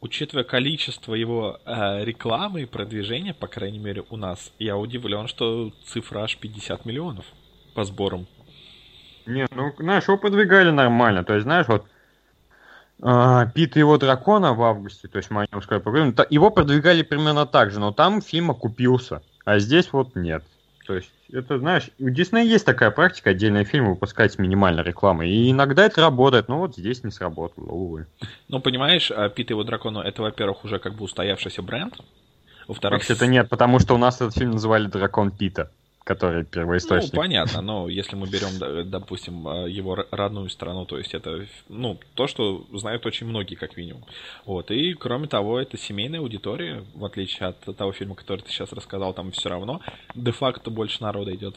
Учитывая 0.06 0.44
количество 0.44 1.16
его 1.16 1.60
э, 1.66 2.06
рекламы 2.06 2.62
и 2.62 2.66
продвижения, 2.68 3.34
по 3.34 3.48
крайней 3.48 3.80
мере, 3.80 4.04
у 4.12 4.18
нас, 4.18 4.52
я 4.60 4.78
удивлен, 4.78 5.28
что 5.28 5.72
цифра 5.84 6.20
аж 6.20 6.38
50 6.38 6.86
миллионов 6.86 7.26
по 7.74 7.84
сборам. 7.86 8.28
Не, 9.26 9.48
ну, 9.50 9.74
знаешь, 9.80 10.04
его 10.08 10.20
продвигали 10.20 10.70
нормально. 10.70 11.24
То 11.24 11.34
есть, 11.34 11.46
знаешь, 11.46 11.68
вот 11.68 11.88
а, 13.02 13.48
Пит 13.48 13.78
и 13.78 13.80
его 13.80 13.98
дракона 13.98 14.54
в 14.54 14.62
августе, 14.62 15.08
то 15.08 15.18
есть 15.18 15.32
мы 15.32 15.48
та- 15.48 16.28
его 16.30 16.52
продвигали 16.52 17.02
примерно 17.02 17.48
так 17.48 17.72
же, 17.72 17.80
но 17.80 17.92
там 17.92 18.22
фильм 18.22 18.52
окупился, 18.52 19.24
а 19.44 19.58
здесь 19.58 19.92
вот 19.92 20.16
нет. 20.16 20.44
То 20.86 20.94
есть, 20.94 21.10
это, 21.32 21.58
знаешь, 21.58 21.90
у 22.00 22.10
Диснея 22.10 22.46
есть 22.46 22.66
такая 22.66 22.92
практика 22.92 23.32
отдельные 23.32 23.66
фильмы 23.66 23.92
выпускать 23.92 24.34
с 24.34 24.38
минимальной 24.38 24.84
рекламой, 24.84 25.30
и 25.30 25.52
иногда 25.52 25.86
это 25.86 26.02
работает, 26.02 26.48
но 26.48 26.60
вот 26.60 26.76
здесь 26.76 27.04
не 27.04 27.12
сработало, 27.12 27.66
увы. 27.66 28.06
Ну, 28.50 28.60
понимаешь, 28.60 29.12
а 29.12 29.30
Пит 29.30 29.50
и 29.50 29.54
его 29.54 29.64
дракону 29.64 30.02
это, 30.02 30.22
во-первых, 30.22 30.64
уже 30.64 30.78
как 30.78 30.94
бы 30.94 31.06
устоявшийся 31.06 31.64
бренд. 31.64 31.96
Во-вторых, 32.68 33.10
это 33.10 33.26
нет, 33.26 33.50
потому 33.50 33.80
что 33.80 33.96
у 33.96 33.98
нас 33.98 34.16
этот 34.18 34.36
фильм 34.36 34.52
называли 34.52 34.88
«Дракон 34.88 35.32
Пита», 35.32 35.72
который 36.06 36.44
Ну, 36.44 36.46
первоисточник. 36.46 37.12
понятно, 37.16 37.62
но 37.62 37.90
если 37.90 38.16
мы 38.16 38.28
берем, 38.28 38.90
допустим, 38.90 39.48
э, 39.48 39.70
его 39.72 40.06
родную 40.12 40.50
страну, 40.50 40.86
то 40.86 41.00
есть 41.00 41.16
это, 41.16 41.48
ну, 41.68 42.00
то, 42.14 42.28
что 42.28 42.66
знают 42.72 43.06
очень 43.08 43.26
многие, 43.28 43.56
как 43.56 43.76
минимум. 43.76 44.06
Вот, 44.46 44.70
и 44.70 44.94
кроме 44.94 45.28
того, 45.28 45.60
это 45.60 45.78
семейная 45.78 46.20
аудитория, 46.20 46.86
в 46.94 47.04
отличие 47.04 47.50
от 47.50 47.60
того 47.76 47.92
фильма, 47.92 48.14
который 48.14 48.42
ты 48.42 48.50
сейчас 48.50 48.72
рассказал, 48.72 49.14
там 49.16 49.32
все 49.32 49.50
равно 49.50 49.82
де-факто 50.14 50.70
больше 50.70 51.02
народа 51.02 51.36
идет. 51.36 51.56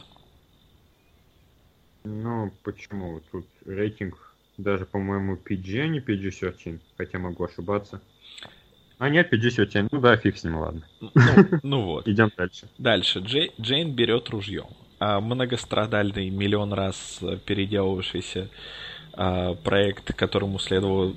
Ну, 2.03 2.51
почему? 2.63 3.21
Тут 3.31 3.45
рейтинг 3.67 4.33
даже, 4.57 4.85
по-моему, 4.85 5.35
PG, 5.35 5.79
а 5.81 5.87
не 5.87 5.99
PG-13, 5.99 6.79
хотя 6.97 7.19
могу 7.19 7.43
ошибаться. 7.45 8.01
А 8.99 9.09
нет, 9.09 9.33
PG-13, 9.33 9.87
ну 9.91 10.01
да, 10.01 10.17
фиг 10.17 10.37
с 10.37 10.43
ним, 10.43 10.57
ладно. 10.57 10.81
Ну, 10.99 11.09
ну 11.63 11.85
вот. 11.85 12.07
Идем 12.07 12.31
дальше. 12.37 12.67
Дальше. 12.77 13.19
Джей- 13.19 13.53
Джейн 13.59 13.93
берет 13.93 14.29
ружье. 14.29 14.65
А, 14.99 15.21
многострадальный, 15.21 16.29
миллион 16.29 16.73
раз 16.73 17.19
переделывавшийся 17.45 18.49
а, 19.13 19.55
проект, 19.55 20.13
которому 20.13 20.59
следовало 20.59 21.15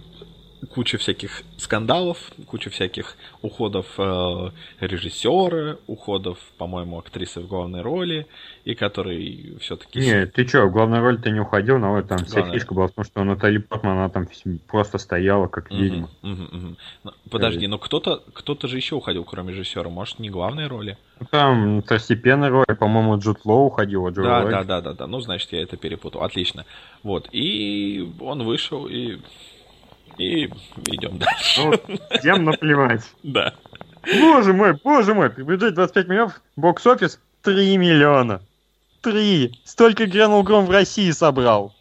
куча 0.71 0.99
всяких 0.99 1.43
скандалов, 1.57 2.19
куча 2.47 2.71
всяких 2.71 3.17
уходов 3.43 3.87
э, 3.99 4.51
режиссера, 4.81 5.77
уходов, 5.87 6.39
по-моему, 6.59 6.99
актрисы 6.99 7.41
в 7.41 7.49
главной 7.49 7.83
роли, 7.83 8.27
и 8.65 8.75
который 8.75 9.59
все-таки... 9.61 10.01
Не, 10.01 10.27
ты 10.27 10.45
чё, 10.45 10.69
в 10.69 10.73
главной 10.73 11.01
роли 11.01 11.17
ты 11.17 11.31
не 11.31 11.41
уходил, 11.41 11.79
но 11.79 12.01
там 12.03 12.25
вся 12.25 12.41
Главная. 12.41 12.59
фишка 12.59 12.75
была 12.75 12.87
в 12.89 12.93
том, 12.93 13.05
что 13.05 13.25
Натали 13.25 13.59
Портман, 13.59 13.99
она 13.99 14.09
там 14.09 14.29
просто 14.67 14.99
стояла, 14.99 15.47
как 15.49 15.71
ведьма. 15.71 16.09
мгм, 16.23 16.49
мгм. 16.53 16.77
Ну, 17.05 17.13
Подожди, 17.31 17.67
но 17.67 17.79
кто-то 17.79 18.23
кто 18.33 18.57
же 18.69 18.77
еще 18.77 18.95
уходил, 18.95 19.25
кроме 19.25 19.53
режиссера? 19.53 19.89
Может, 19.89 20.19
не 20.19 20.31
главной 20.31 20.67
роли? 20.67 20.97
Ну, 21.21 21.27
там 21.31 21.83
второстепенная 21.83 22.51
роль, 22.51 22.65
по-моему, 22.79 23.19
Джуд 23.19 23.45
Лоу 23.45 23.67
уходил, 23.67 24.07
а 24.07 24.11
Джо 24.11 24.23
Да, 24.23 24.45
да, 24.45 24.65
да, 24.65 24.81
да, 24.81 24.93
да. 24.93 25.07
Ну, 25.07 25.21
значит, 25.21 25.53
я 25.53 25.63
это 25.63 25.77
перепутал. 25.77 26.23
Отлично. 26.23 26.65
Вот. 27.03 27.29
И 27.33 28.09
он 28.21 28.43
вышел, 28.45 28.87
и. 28.87 29.19
И 30.19 30.47
идем 30.87 31.19
дальше. 31.19 31.63
Ну, 31.65 31.99
всем 32.19 32.45
наплевать. 32.45 33.03
Да. 33.23 33.55
Боже 34.21 34.53
мой, 34.53 34.75
боже 34.83 35.15
мой, 35.15 35.31
при 35.31 35.45
бюджете 35.45 35.77
25 35.77 36.09
миллионов, 36.09 36.43
бокс-офис 36.57 37.21
3 37.43 37.77
миллиона. 37.77 38.43
3. 39.03 39.61
Столько 39.65 40.07
грянул 40.07 40.43
гром 40.43 40.67
в 40.67 40.71
России 40.71 41.11
собрал. 41.13 41.73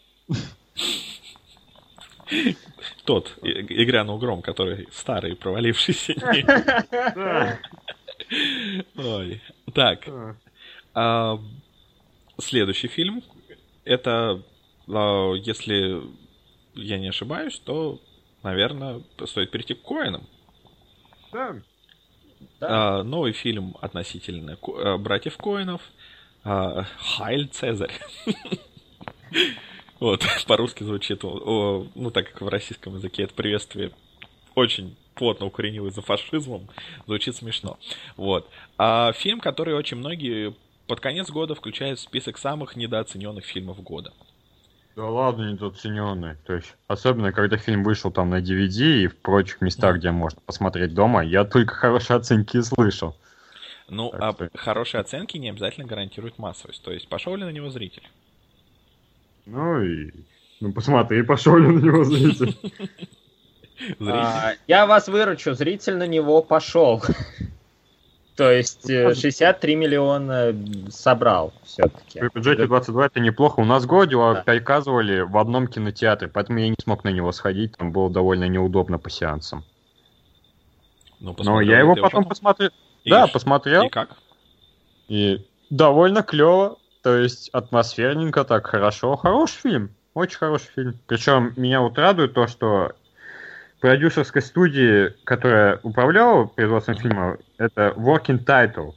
Тот 3.06 3.38
и, 3.42 3.50
и 3.50 3.86
грянул 3.86 4.20
гром, 4.20 4.44
который 4.44 4.88
старый, 4.92 5.36
провалившийся. 5.36 6.14
Ой. 8.96 9.42
Так. 9.74 10.08
а, 10.94 11.40
следующий 12.40 12.88
фильм. 12.88 13.24
Это, 13.84 14.42
а, 14.88 15.34
если 15.34 16.02
я 16.76 17.00
не 17.00 17.10
ошибаюсь, 17.10 17.60
то, 17.60 18.00
наверное, 18.44 19.02
стоит 19.26 19.52
перейти 19.52 19.74
к 19.74 19.82
Коинам. 19.84 20.28
Да. 21.32 21.56
Да. 22.60 23.00
А, 23.00 23.04
новый 23.04 23.32
фильм 23.34 23.76
относительно 23.82 24.56
Ко- 24.58 24.94
а, 24.94 24.98
братьев 24.98 25.38
Коинов. 25.38 25.82
а, 26.44 26.86
Хайль 26.98 27.48
Цезарь. 27.48 27.94
Вот, 30.00 30.26
по-русски 30.48 30.84
звучит, 30.84 31.22
ну, 31.24 32.12
так 32.12 32.32
как 32.32 32.42
в 32.42 32.48
российском 32.48 32.96
языке 32.96 33.24
это 33.24 33.36
приветствие 33.36 33.92
очень 34.56 34.98
плотно 35.14 35.46
укоренилось 35.46 35.94
за 35.94 36.02
фашизмом, 36.02 36.68
звучит 37.06 37.36
смешно. 37.36 37.78
Вот. 38.18 38.50
А 38.80 39.14
фильм, 39.14 39.39
который 39.39 39.76
очень 39.76 39.98
многие 39.98 40.56
под 40.88 41.00
конец 41.00 41.30
года 41.30 41.54
включают 41.54 42.00
в 42.00 42.02
список 42.02 42.39
самых 42.39 42.76
недооцененных 42.76 43.46
фильмов 43.46 43.82
года. 43.84 44.12
Да 44.96 45.06
ладно, 45.06 45.52
недооцененный. 45.52 46.36
То 46.46 46.54
есть, 46.54 46.76
особенно, 46.88 47.32
когда 47.32 47.58
фильм 47.58 47.84
вышел 47.84 48.12
там 48.12 48.30
на 48.30 48.42
DVD 48.42 49.04
и 49.04 49.08
в 49.08 49.16
прочих 49.18 49.62
местах, 49.62 49.98
где 49.98 50.12
можно 50.12 50.42
посмотреть 50.46 50.94
дома, 50.94 51.24
я 51.24 51.46
только 51.46 51.74
хорошие 51.74 52.18
оценки 52.18 52.58
и 52.58 52.62
слышал. 52.62 53.16
Ну, 53.88 54.10
Так 54.12 54.22
а 54.22 54.34
что- 54.34 54.50
хорошие 54.56 55.02
оценки 55.02 55.38
не 55.38 55.50
обязательно 55.50 55.86
гарантируют 55.88 56.38
массовость. 56.38 56.84
То 56.84 56.92
есть, 56.92 57.08
пошел 57.08 57.36
ли 57.36 57.44
на 57.44 57.52
него 57.52 57.70
зритель? 57.70 58.08
Ну 59.46 59.82
и... 59.82 60.12
Ну 60.60 60.72
посмотри, 60.74 61.24
пошел 61.24 61.58
ли 61.58 61.68
на 61.68 61.80
него 61.80 62.04
зритель. 62.04 62.56
Зритель. 63.80 64.12
А, 64.12 64.54
я 64.68 64.86
вас 64.86 65.08
выручу, 65.08 65.56
зритель 65.56 65.96
на 65.98 66.06
него 66.06 66.44
пошел. 66.44 67.02
То 68.42 68.50
есть 68.52 68.89
э, 68.89 69.14
63 69.14 69.76
миллиона 69.76 70.52
собрал 70.89 71.54
все-таки. 71.64 72.18
При 72.20 72.30
бюджете 72.34 72.66
22 72.66 73.06
это 73.06 73.20
неплохо. 73.20 73.60
У 73.60 73.66
нас 73.66 73.86
городе 73.86 74.14
его 74.14 74.34
Да. 74.34 74.42
показывали 74.42 75.22
в 75.22 75.38
одном 75.38 75.68
кинотеатре, 75.68 76.28
поэтому 76.28 76.58
я 76.58 76.70
не 76.70 76.76
смог 76.82 77.04
на 77.04 77.10
него 77.10 77.32
сходить. 77.34 77.78
Там 77.78 77.92
было 77.92 78.10
довольно 78.10 78.46
неудобно 78.48 78.98
по 78.98 79.12
сеансам. 79.12 79.64
Ну, 81.20 81.36
Но 81.38 81.62
я 81.62 81.78
его 81.82 81.94
потом 81.96 82.26
посмотрел. 82.26 82.72
И 83.04 83.12
Да, 83.12 83.28
ш- 83.28 83.34
посмотрел. 83.34 83.84
И 83.84 83.89
как? 83.89 84.10
И 85.08 85.46
довольно 85.70 86.24
клево. 86.24 86.80
То 87.04 87.18
есть 87.18 87.50
атмосферненько, 87.50 88.44
так 88.44 88.66
хорошо. 88.66 89.18
Хороший 89.18 89.60
фильм. 89.62 89.92
Очень 90.16 90.39
хороший 90.39 90.70
фильм. 90.76 91.00
Причем 91.06 91.54
меня 91.58 91.82
вот 91.82 91.96
радует 91.96 92.34
то, 92.34 92.48
что 92.48 92.94
продюсерской 93.82 94.42
студии, 94.42 95.10
которая 95.26 95.80
управляла 95.84 96.46
производством 96.46 96.96
фильма, 96.98 97.38
это 97.62 97.93
Working 97.95 98.43
Title. 98.43 98.93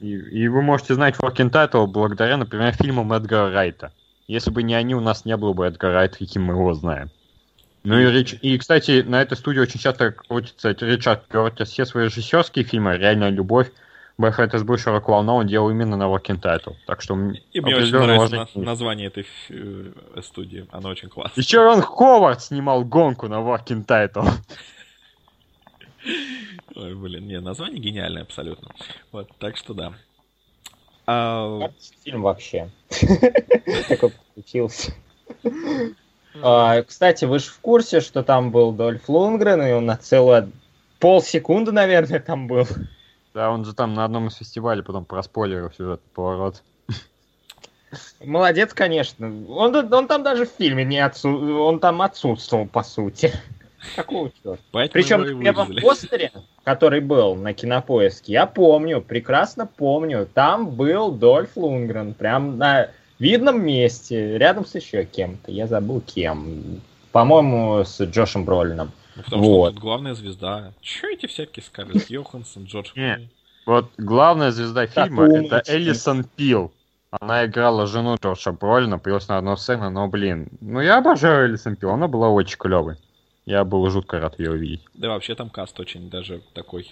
И, 0.00 0.12
и 0.12 0.48
вы 0.48 0.62
можете 0.62 0.94
знать 0.94 1.16
Working 1.16 1.50
Title 1.50 1.86
благодаря, 1.86 2.36
например, 2.36 2.72
фильмам 2.74 3.12
Эдгара 3.12 3.52
Райта. 3.52 3.92
Если 4.28 4.50
бы 4.50 4.62
не 4.62 4.74
они, 4.74 4.94
у 4.94 5.00
нас 5.00 5.24
не 5.24 5.36
было 5.36 5.52
бы 5.52 5.66
Эдгара 5.66 5.94
Райта, 5.94 6.18
каким 6.18 6.44
мы 6.44 6.54
его 6.54 6.74
знаем. 6.74 7.10
Ну 7.82 7.98
и, 7.98 8.10
Рич... 8.10 8.36
и, 8.40 8.56
кстати, 8.56 9.02
на 9.06 9.20
этой 9.20 9.36
студии 9.36 9.58
очень 9.58 9.80
часто 9.80 10.12
крутится 10.12 10.70
Ричард 10.70 11.26
Кертис. 11.30 11.68
Все 11.68 11.84
свои 11.84 12.06
режиссерские 12.06 12.64
фильмы 12.64 12.96
«Реальная 12.96 13.30
любовь», 13.30 13.70
Бойфренд 14.16 14.54
из 14.54 14.62
бывшего 14.62 15.00
клоуна 15.00 15.34
он 15.34 15.48
делал 15.48 15.70
именно 15.70 15.96
на 15.96 16.04
Working 16.04 16.40
Title. 16.40 16.76
Так 16.86 17.02
что 17.02 17.14
И 17.52 17.60
мне 17.60 17.74
очень 17.74 17.92
нравится 17.92 18.48
на- 18.54 18.64
название 18.64 19.08
этой 19.08 19.26
э, 19.48 19.90
студии. 20.22 20.68
Оно 20.70 20.90
очень 20.90 21.08
классное. 21.08 21.42
Еще 21.42 21.60
Рон 21.60 21.82
Ховард 21.82 22.40
снимал 22.40 22.84
гонку 22.84 23.26
на 23.26 23.40
Working 23.40 23.84
Title. 23.84 24.28
Ой, 26.76 26.94
блин, 26.94 27.26
не, 27.28 27.40
название 27.40 27.80
гениальное 27.80 28.22
абсолютно. 28.22 28.70
Вот, 29.12 29.28
так 29.38 29.56
что 29.56 29.74
да. 29.74 29.92
А, 31.06 31.70
Фильм 32.04 32.22
вообще. 32.22 32.70
Такой 33.88 34.12
получился. 34.34 34.92
А, 36.42 36.82
Кстати, 36.82 37.26
вы 37.26 37.38
же 37.38 37.50
в 37.50 37.60
курсе, 37.60 38.00
что 38.00 38.22
там 38.22 38.50
был 38.50 38.72
Дольф 38.72 39.08
Лунгрен, 39.08 39.62
и 39.62 39.72
он 39.72 39.86
на 39.86 39.96
целую 39.96 40.50
полсекунды, 40.98 41.70
наверное, 41.70 42.18
там 42.18 42.48
был. 42.48 42.66
Да, 43.34 43.50
он 43.50 43.64
же 43.64 43.74
там 43.74 43.94
на 43.94 44.04
одном 44.04 44.28
из 44.28 44.36
фестивалей 44.36 44.82
потом 44.82 45.04
проспойлерил 45.04 45.70
сюжет 45.70 46.00
поворот. 46.14 46.62
Молодец, 48.24 48.74
конечно. 48.74 49.26
Он, 49.48 49.74
он 49.92 50.08
там 50.08 50.22
даже 50.22 50.46
в 50.46 50.50
фильме 50.50 50.84
не 50.84 50.98
отсу... 50.98 51.28
он 51.62 51.78
там 51.78 52.02
отсутствовал, 52.02 52.66
по 52.66 52.82
сути. 52.82 53.32
Какого 53.96 54.30
черта? 54.30 54.58
Причем 54.92 55.22
в 55.22 55.42
первом 55.42 55.74
постере, 55.80 56.32
который 56.64 57.00
был 57.00 57.34
на 57.34 57.52
кинопоиске, 57.52 58.32
я 58.32 58.46
помню, 58.46 59.00
прекрасно 59.00 59.66
помню, 59.66 60.28
там 60.32 60.70
был 60.70 61.10
Дольф 61.12 61.56
Лунгрен, 61.56 62.14
прям 62.14 62.58
на 62.58 62.88
видном 63.18 63.64
месте, 63.64 64.38
рядом 64.38 64.66
с 64.66 64.74
еще 64.74 65.04
кем-то, 65.04 65.50
я 65.50 65.66
забыл 65.66 66.00
кем. 66.00 66.80
По-моему, 67.12 67.84
с 67.84 68.00
Джошем 68.02 68.44
Бролином. 68.44 68.90
Ну, 69.16 69.22
потому 69.22 69.42
Вот. 69.44 69.66
что 69.66 69.74
тут 69.74 69.82
главная 69.82 70.14
звезда. 70.14 70.72
Че 70.80 71.12
эти 71.12 71.26
всякие 71.26 71.62
Скарлетт 71.62 72.10
Йоханссон, 72.10 72.64
Джордж 72.64 72.90
Не. 72.96 73.14
Клуни? 73.14 73.30
Вот 73.66 73.90
главная 73.96 74.50
звезда 74.50 74.86
Так 74.86 75.06
фильма 75.06 75.26
это. 75.26 75.62
Элисон 75.68 76.24
Пил. 76.24 76.72
Она 77.10 77.46
играла 77.46 77.86
жену 77.86 78.16
Джорджа 78.20 78.50
Бролина, 78.50 78.98
появилась 78.98 79.28
на 79.28 79.38
одной 79.38 79.56
сцене, 79.56 79.88
но, 79.88 80.08
блин, 80.08 80.48
ну 80.60 80.80
я 80.80 80.98
обожаю 80.98 81.48
Элисон 81.48 81.76
Пил, 81.76 81.90
она 81.90 82.08
была 82.08 82.28
очень 82.28 82.58
клевой. 82.58 82.96
Я 83.46 83.64
был 83.64 83.88
жутко 83.90 84.20
рад 84.20 84.38
ее 84.38 84.52
увидеть. 84.52 84.82
Да 84.94 85.08
вообще 85.08 85.34
там 85.34 85.50
каст 85.50 85.78
очень 85.78 86.08
даже 86.08 86.40
такой 86.54 86.90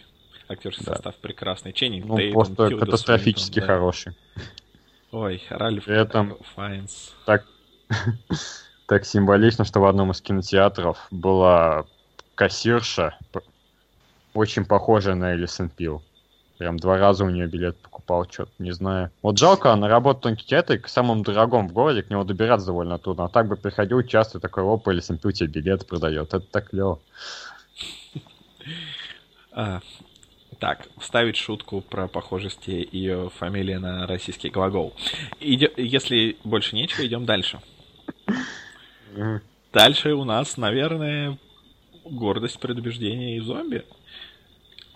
актерский 0.48 0.84
Да. 0.84 0.94
состав 0.94 1.16
прекрасный. 1.16 1.72
Ченнинг 1.72 2.06
Ну, 2.06 2.16
Тейтум, 2.16 2.32
просто 2.34 2.68
Тилда 2.68 2.84
катастрофически 2.86 3.52
Свинтон, 3.54 3.68
да. 3.68 3.74
хороший. 3.74 4.12
Ой, 5.12 5.42
Ральф 5.48 5.84
При 5.84 5.96
этом- 6.00 6.36
Файнс. 6.54 7.14
Так, 7.26 7.46
так 8.86 9.04
символично, 9.06 9.64
что 9.64 9.80
в 9.80 9.86
одном 9.86 10.10
из 10.10 10.20
кинотеатров 10.20 10.98
была 11.10 11.86
кассирша, 12.34 13.18
очень 14.34 14.64
похожая 14.64 15.14
на 15.14 15.34
Элисон 15.34 15.68
Пил. 15.70 16.02
Прям 16.62 16.76
два 16.76 16.96
раза 16.96 17.24
у 17.24 17.28
нее 17.28 17.48
билет 17.48 17.76
покупал, 17.78 18.24
что-то 18.30 18.52
не 18.60 18.70
знаю. 18.70 19.10
Вот 19.20 19.36
жалко, 19.36 19.72
она 19.72 19.88
работает 19.88 20.38
в 20.38 20.44
кинотеатре, 20.44 20.78
к 20.78 20.86
самому 20.86 21.24
дорогому 21.24 21.68
в 21.68 21.72
городе, 21.72 22.04
к 22.04 22.10
нему 22.10 22.22
добираться 22.22 22.68
довольно 22.68 22.98
трудно. 22.98 23.24
А 23.24 23.28
так 23.28 23.48
бы 23.48 23.56
приходил 23.56 24.00
часто, 24.04 24.38
такой, 24.38 24.62
опа, 24.62 24.92
Элисон 24.92 25.18
Пил 25.18 25.32
тебе 25.32 25.48
билет 25.48 25.84
продает. 25.88 26.28
Это 26.28 26.38
так 26.38 26.70
клево. 26.70 27.00
А, 29.50 29.80
так, 30.60 30.86
вставить 31.00 31.36
шутку 31.36 31.80
про 31.80 32.06
похожести 32.06 32.88
ее 32.92 33.28
фамилии 33.30 33.74
на 33.74 34.06
российский 34.06 34.48
глагол. 34.48 34.94
Иде- 35.40 35.72
Если 35.76 36.36
больше 36.44 36.76
нечего, 36.76 37.04
идем 37.04 37.24
дальше. 37.24 37.58
Дальше 39.72 40.14
у 40.14 40.22
нас, 40.22 40.56
наверное, 40.56 41.38
гордость, 42.04 42.60
предубеждение 42.60 43.38
и 43.38 43.40
зомби. 43.40 43.84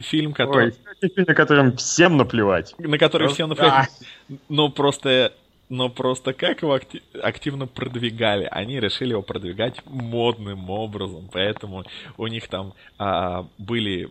Фильм, 0.00 0.32
который, 0.32 0.74
Ой, 1.00 1.08
фильм, 1.14 1.26
на 1.26 1.34
котором 1.34 1.76
всем 1.76 2.16
наплевать. 2.16 2.74
на 2.78 2.98
который 2.98 3.24
Просто- 3.24 3.34
все 3.34 3.46
наплевать. 3.46 3.90
Но 4.48 4.68
просто, 4.68 5.32
но 5.68 5.88
просто 5.88 6.32
как 6.32 6.62
его 6.62 6.74
акти- 6.74 7.02
активно 7.22 7.66
продвигали? 7.66 8.46
Они 8.50 8.78
решили 8.78 9.10
его 9.10 9.22
продвигать 9.22 9.80
модным 9.86 10.68
образом, 10.70 11.28
поэтому 11.32 11.84
у 12.16 12.26
них 12.26 12.48
там 12.48 12.74
а, 12.98 13.46
были 13.58 14.10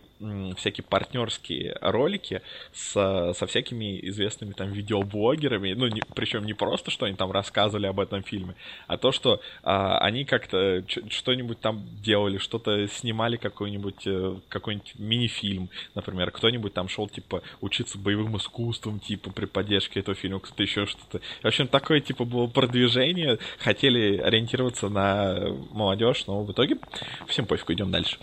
всякие 0.56 0.84
партнерские 0.84 1.76
ролики 1.80 2.42
с, 2.72 2.92
со 3.36 3.46
всякими 3.46 3.98
известными 4.08 4.52
там 4.52 4.72
видеоблогерами, 4.72 5.74
ну, 5.74 5.88
не- 5.88 6.02
причем 6.14 6.44
не 6.44 6.54
просто, 6.54 6.90
что 6.90 7.06
они 7.06 7.16
там 7.16 7.30
рассказывали 7.32 7.86
об 7.86 8.00
этом 8.00 8.22
фильме, 8.22 8.54
а 8.86 8.96
то, 8.96 9.12
что 9.12 9.40
а, 9.62 9.98
они 9.98 10.24
как-то 10.24 10.84
что-нибудь 11.08 11.60
там 11.60 11.84
делали, 12.02 12.38
что-то 12.38 12.86
снимали, 12.88 13.36
какой-нибудь 13.36 14.06
э, 14.06 14.36
какой-нибудь 14.48 14.94
мини-фильм, 14.98 15.68
например, 15.94 16.30
кто-нибудь 16.30 16.72
там 16.72 16.88
шел, 16.88 17.08
типа, 17.08 17.42
учиться 17.60 17.98
боевым 17.98 18.36
искусствам, 18.36 19.00
типа, 19.00 19.30
при 19.30 19.46
поддержке 19.46 20.00
этого 20.00 20.14
фильма, 20.14 20.40
кто-то 20.40 20.62
еще 20.62 20.86
что-то. 20.86 21.20
В 21.42 21.46
общем, 21.46 21.68
такое, 21.68 22.00
типа, 22.00 22.24
было 22.24 22.46
продвижение, 22.46 23.38
хотели 23.58 24.16
ориентироваться 24.18 24.88
на 24.88 25.48
молодежь, 25.72 26.26
но 26.26 26.42
в 26.42 26.52
итоге 26.52 26.78
всем 27.26 27.46
пофигу, 27.46 27.72
идем 27.72 27.90
дальше. 27.90 28.18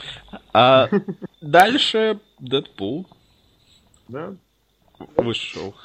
А 0.53 0.89
дальше 1.41 1.82
Дэдпул 2.39 3.07
Да? 4.07 4.35
вышел 5.17 5.75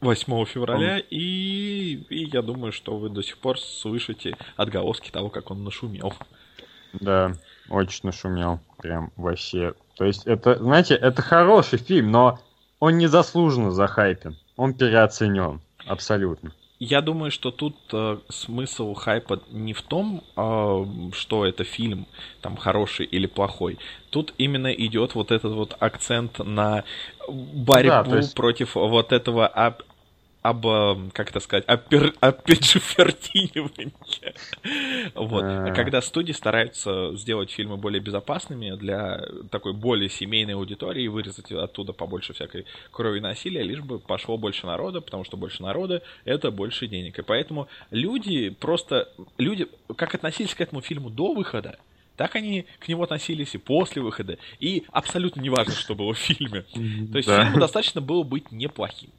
8 0.00 0.44
февраля, 0.44 0.98
и, 0.98 1.94
и 2.10 2.24
я 2.30 2.42
думаю, 2.42 2.72
что 2.72 2.98
вы 2.98 3.08
до 3.08 3.22
сих 3.22 3.38
пор 3.38 3.58
слышите 3.58 4.36
отголоски 4.56 5.10
того, 5.10 5.30
как 5.30 5.50
он 5.50 5.64
нашумел. 5.64 6.12
Да, 6.92 7.32
очень 7.70 8.00
нашумел. 8.02 8.60
Прям 8.78 9.12
вообще. 9.16 9.74
То 9.96 10.04
есть, 10.04 10.26
это, 10.26 10.58
знаете, 10.62 10.94
это 10.94 11.22
хороший 11.22 11.78
фильм, 11.78 12.10
но 12.10 12.38
он 12.80 12.98
незаслуженно 12.98 13.70
захайпен. 13.70 14.36
Он 14.56 14.74
переоценен. 14.74 15.60
Абсолютно. 15.86 16.52
Я 16.80 17.00
думаю, 17.00 17.30
что 17.30 17.50
тут 17.50 17.76
э, 17.92 18.18
смысл 18.28 18.94
хайпа 18.94 19.40
не 19.50 19.72
в 19.72 19.82
том, 19.82 20.22
э, 20.36 20.84
что 21.12 21.46
это 21.46 21.62
фильм 21.64 22.06
там 22.42 22.56
хороший 22.56 23.06
или 23.06 23.26
плохой. 23.26 23.78
Тут 24.10 24.34
именно 24.38 24.72
идет 24.72 25.14
вот 25.14 25.30
этот 25.30 25.52
вот 25.54 25.76
акцент 25.78 26.38
на 26.40 26.84
борьбу 27.28 28.10
Да, 28.10 28.16
есть- 28.16 28.34
против 28.34 28.74
вот 28.74 29.12
этого 29.12 29.46
об, 30.44 30.66
э, 30.66 30.96
как 31.14 31.30
это 31.30 31.40
сказать, 31.40 31.64
опер, 31.66 32.12
опеджифертинивания. 32.20 33.92
Вот. 35.14 35.42
А. 35.42 35.72
Когда 35.74 36.02
студии 36.02 36.32
стараются 36.32 37.16
сделать 37.16 37.50
фильмы 37.50 37.78
более 37.78 38.00
безопасными 38.00 38.76
для 38.76 39.22
такой 39.50 39.72
более 39.72 40.10
семейной 40.10 40.54
аудитории 40.54 41.04
и 41.04 41.08
вырезать 41.08 41.50
оттуда 41.50 41.94
побольше 41.94 42.34
всякой 42.34 42.66
крови 42.90 43.18
и 43.18 43.20
насилия, 43.22 43.62
лишь 43.62 43.80
бы 43.80 43.98
пошло 43.98 44.36
больше 44.36 44.66
народа, 44.66 45.00
потому 45.00 45.24
что 45.24 45.38
больше 45.38 45.62
народа— 45.62 46.02
это 46.26 46.50
больше 46.50 46.88
денег. 46.88 47.18
И 47.18 47.22
поэтому 47.22 47.68
люди 47.90 48.50
просто... 48.50 49.08
Люди 49.38 49.66
как 49.96 50.14
относились 50.14 50.54
к 50.54 50.60
этому 50.60 50.82
фильму 50.82 51.08
до 51.08 51.32
выхода, 51.32 51.78
так 52.16 52.36
они 52.36 52.66
к 52.80 52.88
нему 52.88 53.02
относились 53.02 53.54
и 53.54 53.58
после 53.58 54.02
выхода. 54.02 54.36
И 54.60 54.84
абсолютно 54.92 55.40
не 55.40 55.48
важно, 55.48 55.72
что 55.72 55.94
было 55.94 56.12
в 56.12 56.18
фильме. 56.18 56.64
То 57.12 57.16
есть 57.16 57.28
Да. 57.28 57.44
фильму 57.44 57.60
достаточно 57.60 58.02
было 58.02 58.24
быть 58.24 58.52
неплохим. 58.52 59.10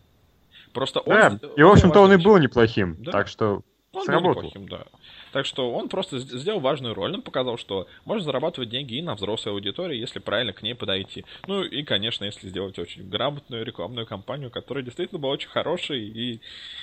Просто 0.75 0.99
он... 0.99 1.37
Да, 1.37 1.39
и, 1.55 1.63
в 1.63 1.69
общем-то, 1.69 2.01
он 2.01 2.11
и 2.11 2.17
был 2.17 2.37
неплохим. 2.37 2.97
Да. 2.99 3.13
Так 3.13 3.29
что 3.29 3.63
он 3.93 4.01
был 4.01 4.03
сработал. 4.03 4.43
неплохим, 4.43 4.67
да. 4.67 4.83
Так 5.31 5.45
что 5.45 5.71
он 5.71 5.87
просто 5.87 6.19
сделал 6.19 6.59
важную 6.59 6.93
роль. 6.93 7.13
Он 7.13 7.21
показал, 7.21 7.57
что 7.57 7.87
можно 8.03 8.25
зарабатывать 8.25 8.69
деньги 8.69 8.95
и 8.95 9.01
на 9.01 9.15
взрослой 9.15 9.53
аудитории, 9.53 9.97
если 9.97 10.19
правильно 10.19 10.51
к 10.51 10.63
ней 10.63 10.75
подойти. 10.75 11.23
Ну 11.47 11.63
и, 11.63 11.83
конечно, 11.83 12.25
если 12.25 12.49
сделать 12.49 12.77
очень 12.77 13.07
грамотную 13.07 13.63
рекламную 13.63 14.05
кампанию, 14.05 14.51
которая 14.51 14.83
действительно 14.83 15.17
была 15.17 15.31
очень 15.31 15.47
хорошей 15.47 16.01
и 16.09 16.41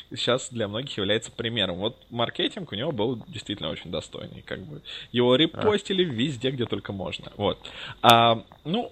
сейчас 0.09 0.49
для 0.49 0.69
многих 0.69 0.97
является 0.97 1.31
примером. 1.31 1.77
Вот 1.77 1.99
маркетинг 2.09 2.73
у 2.73 2.75
него 2.75 2.93
был 2.93 3.23
действительно 3.29 3.69
очень 3.69 3.91
достойный. 3.91 4.41
Как 4.41 4.61
бы 4.61 4.81
его 5.13 5.37
репостили 5.37 6.03
везде, 6.03 6.51
где 6.51 6.65
только 6.65 6.95
можно. 6.95 7.31
Вот. 7.37 7.59
А, 8.01 8.43
ну, 8.65 8.91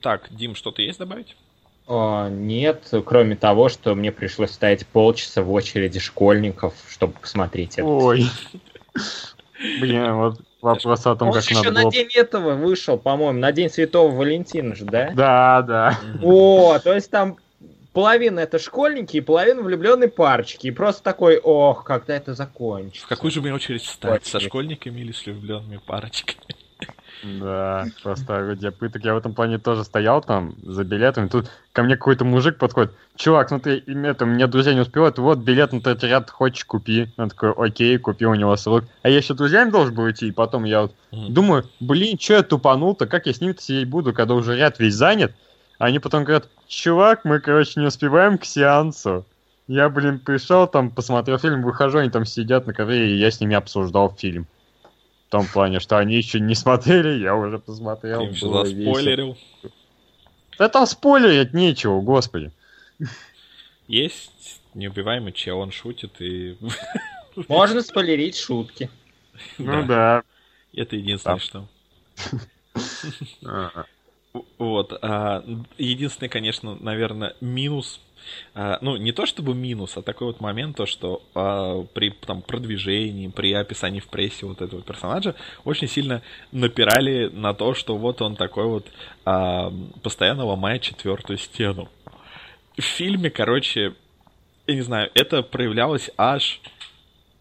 так, 0.00 0.28
Дим, 0.30 0.54
что-то 0.54 0.80
есть 0.80 0.98
добавить? 0.98 1.36
О, 1.90 2.28
нет, 2.28 2.88
кроме 3.04 3.34
того, 3.34 3.68
что 3.68 3.96
мне 3.96 4.12
пришлось 4.12 4.52
стоять 4.52 4.86
полчаса 4.86 5.42
в 5.42 5.52
очереди 5.52 5.98
школьников, 5.98 6.72
чтобы 6.88 7.14
посмотреть 7.14 7.78
это. 7.78 7.84
Ой. 7.84 8.26
Блин, 9.80 10.14
вот 10.14 10.40
вопрос 10.62 11.04
о 11.06 11.16
том, 11.16 11.28
Он 11.28 11.34
как 11.34 11.42
еще 11.42 11.56
надо 11.56 11.72
на 11.72 11.82
было... 11.82 11.92
день 11.92 12.08
этого 12.14 12.54
вышел, 12.54 12.96
по-моему, 12.96 13.40
на 13.40 13.50
день 13.50 13.70
Святого 13.70 14.14
Валентина 14.14 14.76
же, 14.76 14.84
да? 14.84 15.10
Да, 15.14 15.62
да. 15.62 15.98
О, 16.22 16.78
то 16.78 16.94
есть 16.94 17.10
там 17.10 17.38
половина 17.92 18.38
это 18.38 18.60
школьники 18.60 19.16
и 19.16 19.20
половина 19.20 19.60
влюбленные 19.62 20.08
парочки. 20.08 20.68
И 20.68 20.70
просто 20.70 21.02
такой, 21.02 21.38
ох, 21.38 21.82
когда 21.82 22.14
это 22.14 22.34
закончится. 22.34 23.04
В 23.04 23.08
какую 23.08 23.32
же 23.32 23.40
мне 23.42 23.52
очередь 23.52 23.82
встать? 23.82 24.24
Со 24.24 24.36
Очередь. 24.36 24.48
школьниками 24.48 25.00
или 25.00 25.10
с 25.10 25.26
влюбленными 25.26 25.80
парочками? 25.84 26.38
Да, 27.22 27.86
просто 28.02 28.38
орудие 28.38 28.72
пыток. 28.72 29.04
Я 29.04 29.14
в 29.14 29.18
этом 29.18 29.34
плане 29.34 29.58
тоже 29.58 29.84
стоял 29.84 30.22
там 30.22 30.54
за 30.62 30.84
билетами. 30.84 31.28
Тут 31.28 31.50
ко 31.72 31.82
мне 31.82 31.96
какой-то 31.96 32.24
мужик 32.24 32.56
подходит. 32.56 32.92
Чувак, 33.16 33.50
ну 33.50 33.60
ты, 33.60 33.82
это, 33.86 34.24
меня 34.24 34.46
друзья 34.46 34.72
не 34.72 34.80
успевают, 34.80 35.18
вот 35.18 35.38
билет 35.40 35.72
на 35.72 35.82
третий 35.82 36.06
ряд 36.06 36.30
хочешь, 36.30 36.64
купи. 36.64 37.08
Он 37.18 37.28
такой, 37.28 37.52
окей, 37.52 37.98
купи 37.98 38.24
у 38.24 38.34
него 38.34 38.56
срок. 38.56 38.84
А 39.02 39.10
я 39.10 39.18
еще 39.18 39.34
друзьями 39.34 39.70
должен 39.70 39.94
был 39.94 40.10
идти, 40.10 40.28
и 40.28 40.32
потом 40.32 40.64
я 40.64 40.82
вот 40.82 40.94
Мгм. 41.12 41.34
думаю, 41.34 41.64
блин, 41.78 42.18
что 42.18 42.34
я 42.34 42.42
тупанул-то, 42.42 43.06
как 43.06 43.26
я 43.26 43.34
с 43.34 43.40
ним-то 43.40 43.60
сидеть 43.60 43.88
буду, 43.88 44.14
когда 44.14 44.34
уже 44.34 44.56
ряд 44.56 44.78
весь 44.78 44.94
занят? 44.94 45.32
А 45.78 45.86
Они 45.86 45.98
потом 45.98 46.24
говорят, 46.24 46.48
чувак, 46.66 47.24
мы, 47.24 47.40
короче, 47.40 47.80
не 47.80 47.86
успеваем 47.86 48.38
к 48.38 48.44
сеансу. 48.44 49.26
Я, 49.66 49.88
блин, 49.88 50.18
пришел 50.18 50.66
там, 50.66 50.90
посмотрел 50.90 51.38
фильм, 51.38 51.62
выхожу, 51.62 51.98
они 51.98 52.10
там 52.10 52.24
сидят 52.24 52.66
на 52.66 52.72
ковре, 52.74 53.12
и 53.12 53.18
я 53.18 53.30
с 53.30 53.40
ними 53.40 53.54
обсуждал 53.54 54.14
фильм. 54.18 54.46
В 55.30 55.32
том 55.32 55.46
плане, 55.46 55.78
что 55.78 55.96
они 55.96 56.16
еще 56.16 56.40
не 56.40 56.56
смотрели, 56.56 57.22
я 57.22 57.36
уже 57.36 57.60
посмотрел. 57.60 58.26
Ты 58.26 58.40
было 58.40 58.64
весело. 58.64 58.64
заспойлерил. 58.64 59.38
Да 60.58 60.68
там 60.68 60.86
спойлерить 60.86 61.54
нечего, 61.54 62.00
господи. 62.00 62.50
Есть 63.86 64.60
неубиваемый 64.74 65.30
чел, 65.30 65.60
он 65.60 65.70
шутит 65.70 66.20
и... 66.20 66.56
Можно 67.46 67.80
спойлерить 67.82 68.36
шутки. 68.36 68.90
Ну 69.56 69.86
да. 69.86 70.24
Это 70.74 70.96
единственное, 70.96 71.38
что... 71.38 71.68
А, 73.46 73.84
Вот. 74.58 74.98
а, 75.00 75.44
единственный, 75.78 76.28
конечно, 76.28 76.74
наверное, 76.74 77.36
минус. 77.40 78.00
А, 78.54 78.78
ну, 78.80 78.96
не 78.96 79.12
то 79.12 79.26
чтобы 79.26 79.54
минус, 79.54 79.96
а 79.96 80.02
такой 80.02 80.28
вот 80.28 80.40
момент, 80.40 80.76
то, 80.76 80.86
что 80.86 81.22
а, 81.34 81.82
при 81.94 82.10
там, 82.10 82.42
продвижении, 82.42 83.28
при 83.28 83.52
описании 83.52 84.00
в 84.00 84.08
прессе 84.08 84.46
вот 84.46 84.60
этого 84.60 84.82
персонажа 84.82 85.34
очень 85.64 85.88
сильно 85.88 86.22
напирали 86.52 87.28
на 87.28 87.54
то, 87.54 87.74
что 87.74 87.96
вот 87.96 88.22
он 88.22 88.36
такой 88.36 88.66
вот 88.66 88.86
а, 89.24 89.72
постоянно 90.02 90.44
ломает 90.44 90.82
четвертую 90.82 91.38
стену. 91.38 91.88
В 92.76 92.82
фильме, 92.82 93.30
короче, 93.30 93.94
я 94.66 94.74
не 94.74 94.82
знаю, 94.82 95.10
это 95.14 95.42
проявлялось 95.42 96.10
аж 96.16 96.60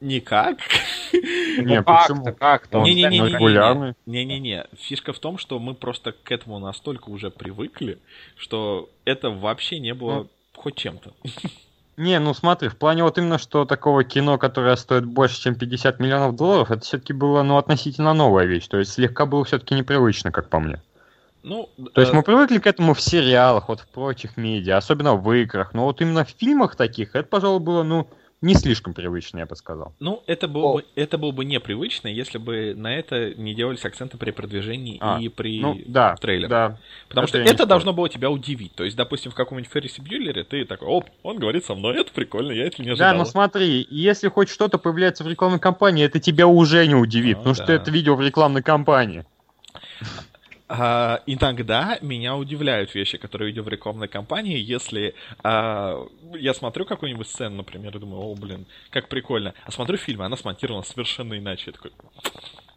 никак. 0.02 0.60
Не, 1.14 1.78
Ну 1.78 1.84
как-то, 1.84 2.14
почему? 2.14 2.36
как-то. 2.36 2.80
он. 2.80 2.84
Ну, 2.84 3.26
регулярный. 3.26 3.94
Не-не-не. 4.06 4.66
Фишка 4.78 5.14
в 5.14 5.20
том, 5.20 5.38
что 5.38 5.60
мы 5.60 5.74
просто 5.74 6.14
к 6.14 6.32
этому 6.32 6.60
настолько 6.60 7.10
уже 7.10 7.30
привыкли, 7.30 8.00
что 8.38 8.90
это 9.06 9.30
вообще 9.30 9.80
не 9.80 9.94
было 9.94 10.14
Ну. 10.14 10.30
Хоть 10.60 10.76
чем-то. 10.76 11.12
Не, 11.98 12.20
ну 12.20 12.34
смотри, 12.34 12.70
в 12.70 12.78
плане 12.78 13.04
вот 13.04 13.18
именно, 13.18 13.38
что 13.38 13.66
такого 13.66 14.04
кино, 14.06 14.38
которое 14.38 14.76
стоит 14.78 15.06
больше, 15.06 15.42
чем 15.42 15.56
50 15.56 16.00
миллионов 16.00 16.36
долларов, 16.36 16.72
это 16.72 16.82
все-таки 16.86 17.12
было, 17.12 17.44
ну, 17.44 17.58
относительно 17.58 18.14
новая 18.14 18.46
вещь. 18.46 18.68
То 18.68 18.78
есть 18.78 18.94
слегка 18.94 19.26
было 19.26 19.44
все-таки 19.44 19.76
непривычно, 19.76 20.32
как 20.32 20.50
по 20.50 20.60
мне. 20.60 20.82
Ну, 21.44 21.70
То 21.94 22.02
есть 22.02 22.14
э, 22.14 22.16
мы 22.16 22.24
привыкли 22.24 22.60
к 22.60 22.68
этому 22.68 22.94
в 22.94 23.02
сериалах, 23.02 23.68
вот 23.68 23.82
в 23.82 23.88
прочих 23.88 24.38
медиа, 24.38 24.78
особенно 24.78 25.16
в 25.16 25.32
играх. 25.34 25.74
Но 25.74 25.86
вот 25.86 26.00
именно 26.02 26.24
в 26.24 26.30
фильмах 26.30 26.76
таких, 26.78 27.16
это, 27.16 27.28
пожалуй, 27.28 27.60
было, 27.60 27.84
ну, 27.84 28.08
не 28.42 28.54
слишком 28.56 28.94
привычно, 28.94 29.40
я 29.40 29.46
бы 29.46 29.56
сказал. 29.56 29.94
ну, 30.00 30.24
это 30.26 30.48
было, 30.48 30.66
О. 30.66 30.74
бы, 30.76 30.86
это 30.96 31.18
было 31.18 31.32
бы 31.32 31.44
непривычно, 31.46 32.08
если 32.08 32.38
бы 32.38 32.74
на 32.76 32.96
это 32.96 33.34
не 33.36 33.54
делались 33.54 33.84
акценты 33.84 34.18
при 34.18 34.32
продвижении 34.32 34.98
А, 35.02 35.20
и 35.20 35.28
при 35.28 35.60
Ну, 35.60 35.78
да, 35.86 36.16
трейлерах. 36.16 36.50
да. 36.50 36.78
Потому 37.10 37.26
это 37.26 37.30
что 37.30 37.38
это 37.40 37.50
спорю. 37.54 37.68
должно 37.68 37.94
было 37.94 38.08
тебя 38.10 38.30
удивить. 38.30 38.74
То 38.76 38.84
есть, 38.86 38.96
допустим, 38.96 39.32
в 39.32 39.36
каком-нибудь 39.36 39.72
Феррисе 39.72 40.02
Бьюлере 40.02 40.44
ты 40.46 40.64
такой, 40.66 40.88
оп, 40.88 41.10
он 41.24 41.38
говорит 41.38 41.66
со 41.66 41.76
мной, 41.76 42.00
это 42.00 42.12
прикольно, 42.14 42.52
я 42.52 42.66
это 42.68 42.82
не 42.82 42.88
Да, 42.90 42.94
ожидал. 42.94 43.18
но 43.18 43.26
смотри, 43.26 43.86
если 43.90 44.30
хоть 44.30 44.50
что-то 44.50 44.78
появляется 44.78 45.24
в 45.24 45.28
рекламной 45.28 45.60
кампании, 45.60 46.06
это 46.06 46.20
тебя 46.20 46.48
уже 46.48 46.88
не 46.88 46.96
удивит, 46.96 47.38
Ну 47.38 47.40
потому 47.40 47.56
что 47.56 47.64
да. 47.66 47.68
ты 47.68 47.74
это 47.74 47.92
видел 47.92 48.16
в 48.16 48.22
рекламной 48.22 48.64
кампании. 48.64 49.26
А, 50.72 51.24
иногда 51.26 51.98
меня 52.02 52.36
удивляют 52.36 52.94
вещи, 52.94 53.18
которые 53.18 53.48
видел 53.48 53.64
в 53.64 53.70
рекламной 53.70 54.08
кампании, 54.08 54.60
если 54.60 55.16
а, 55.44 56.06
я 56.36 56.54
смотрю 56.54 56.86
какую-нибудь 56.86 57.28
сцену, 57.28 57.58
например, 57.58 57.98
и 57.98 58.00
думаю, 58.00 58.22
о, 58.22 58.36
блин, 58.36 58.68
как 58.92 59.10
прикольно. 59.10 59.56
А 59.66 59.72
смотрю 59.72 59.98
фильм, 59.98 60.22
и 60.22 60.26
она 60.26 60.38
смонтирована 60.38 60.84
совершенно 60.84 61.38
иначе. 61.40 61.64
Я 61.68 61.74
такой, 61.74 61.92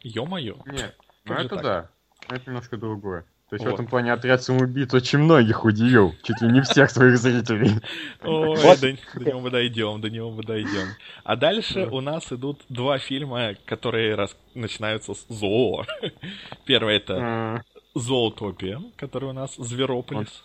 ё-моё. 0.02 0.56
Нет, 0.64 0.96
ну 1.26 1.34
это 1.34 1.48
так? 1.56 1.62
да. 1.62 1.90
Это 2.30 2.42
немножко 2.46 2.78
другое. 2.78 3.26
То 3.50 3.56
есть 3.56 3.66
Вот. 3.66 3.72
в 3.72 3.74
этом 3.74 3.86
плане 3.86 4.14
отряд 4.14 4.42
самоубийц 4.42 4.94
очень 4.94 5.18
многих 5.18 5.66
удивил. 5.66 6.14
Чуть 6.22 6.40
ли 6.40 6.48
не 6.48 6.62
всех 6.62 6.90
своих 6.90 7.18
зрителей. 7.18 7.72
Ой, 8.22 8.56
Вот. 8.56 8.80
до, 8.80 8.96
до 9.18 9.24
него 9.26 9.40
мы 9.40 9.50
дойдем, 9.50 10.00
до 10.00 10.08
него 10.08 10.30
мы 10.30 10.42
дойдем. 10.42 10.88
А 11.22 11.36
дальше 11.36 11.84
у 11.84 12.00
нас 12.00 12.32
идут 12.32 12.62
два 12.70 12.96
фильма, 12.96 13.54
которые 13.66 14.16
начинаются 14.54 15.12
с 15.12 15.26
зоо. 15.28 15.84
Первый 16.64 16.96
это 16.96 17.18
А, 17.20 17.60
Зоотопия, 17.94 18.82
который 18.96 19.30
у 19.30 19.32
нас 19.32 19.54
Зверополис. 19.56 20.42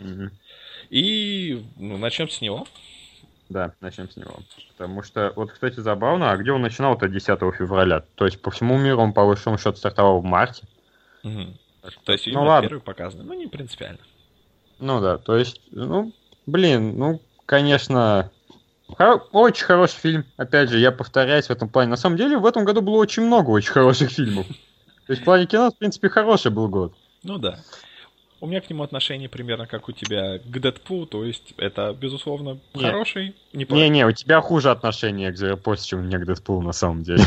мгм. 0.00 0.30
И 0.90 1.64
ну, 1.76 1.98
начнем 1.98 2.28
с 2.28 2.40
него. 2.40 2.66
Да, 3.48 3.72
начнем 3.80 4.10
с 4.10 4.16
него. 4.16 4.36
Потому 4.76 5.02
что, 5.02 5.32
вот, 5.34 5.52
кстати, 5.52 5.80
забавно, 5.80 6.30
а 6.30 6.36
где 6.36 6.52
он 6.52 6.60
начинал-то 6.60 7.08
10 7.08 7.38
февраля? 7.56 8.02
То 8.14 8.26
есть 8.26 8.40
по 8.42 8.50
всему 8.50 8.76
миру 8.76 9.00
он, 9.00 9.12
по 9.12 9.24
большому 9.24 9.58
счету, 9.58 9.76
стартовал 9.76 10.20
в 10.20 10.24
марте. 10.24 10.66
Мгм. 11.22 11.56
Так 11.82 11.94
То 12.04 12.12
есть, 12.12 12.26
ну 12.26 12.44
ладно. 12.44 12.68
первый 12.68 12.82
показан. 12.82 13.26
Ну, 13.26 13.34
не 13.34 13.46
принципиально. 13.46 14.00
Ну 14.78 15.00
да, 15.00 15.18
то 15.18 15.36
есть, 15.36 15.60
ну, 15.70 16.12
блин, 16.46 16.96
ну, 16.98 17.20
конечно, 17.46 18.30
хо- 18.86 19.26
очень 19.32 19.64
хороший 19.64 19.98
фильм. 19.98 20.24
Опять 20.36 20.70
же, 20.70 20.78
я 20.78 20.92
повторяюсь 20.92 21.46
в 21.46 21.50
этом 21.50 21.68
плане. 21.68 21.90
На 21.90 21.96
самом 21.96 22.16
деле, 22.16 22.36
в 22.38 22.46
этом 22.46 22.64
году 22.64 22.80
было 22.82 22.96
очень 22.96 23.24
много 23.24 23.50
очень 23.50 23.72
хороших 23.72 24.10
фильмов. 24.10 24.46
То 25.08 25.12
есть 25.12 25.22
в 25.22 25.24
плане 25.24 25.46
кино, 25.46 25.70
в 25.70 25.76
принципе, 25.78 26.10
хороший 26.10 26.50
был 26.50 26.68
год. 26.68 26.92
Ну 27.22 27.38
да. 27.38 27.58
У 28.40 28.46
меня 28.46 28.60
к 28.60 28.68
нему 28.68 28.82
отношение 28.82 29.28
примерно 29.28 29.66
как 29.66 29.88
у 29.88 29.92
тебя 29.92 30.38
к 30.38 30.60
Дэдпулу, 30.60 31.06
то 31.06 31.24
есть 31.24 31.54
это, 31.56 31.92
безусловно, 31.98 32.58
Нет. 32.74 32.84
хороший, 32.92 33.34
неплохой. 33.54 33.84
Не-не, 33.84 34.06
у 34.06 34.12
тебя 34.12 34.40
хуже 34.42 34.70
отношение 34.70 35.32
к 35.32 35.36
Зверопост, 35.38 35.86
чем 35.86 36.00
у 36.00 36.02
меня 36.02 36.18
к 36.18 36.26
Дэдпулу, 36.26 36.60
на 36.60 36.72
самом 36.72 37.02
деле. 37.04 37.24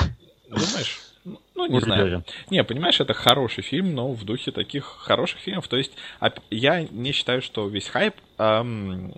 Думаешь? 0.48 1.00
Ну, 1.26 1.40
Ну, 1.56 1.66
не 1.68 1.82
знаю. 1.82 2.04
Уверен. 2.04 2.24
Не, 2.52 2.64
понимаешь, 2.64 3.00
это 3.00 3.14
хороший 3.16 3.64
фильм, 3.64 3.96
но 3.96 4.12
в 4.12 4.24
духе 4.26 4.52
таких 4.52 4.86
хороших 4.86 5.40
фильмов. 5.40 5.68
То 5.68 5.78
есть 5.78 5.92
я 6.52 6.84
не 6.84 7.12
считаю, 7.14 7.42
что 7.42 7.68
весь 7.68 7.88
хайп 7.88 8.14
ам, 8.38 9.12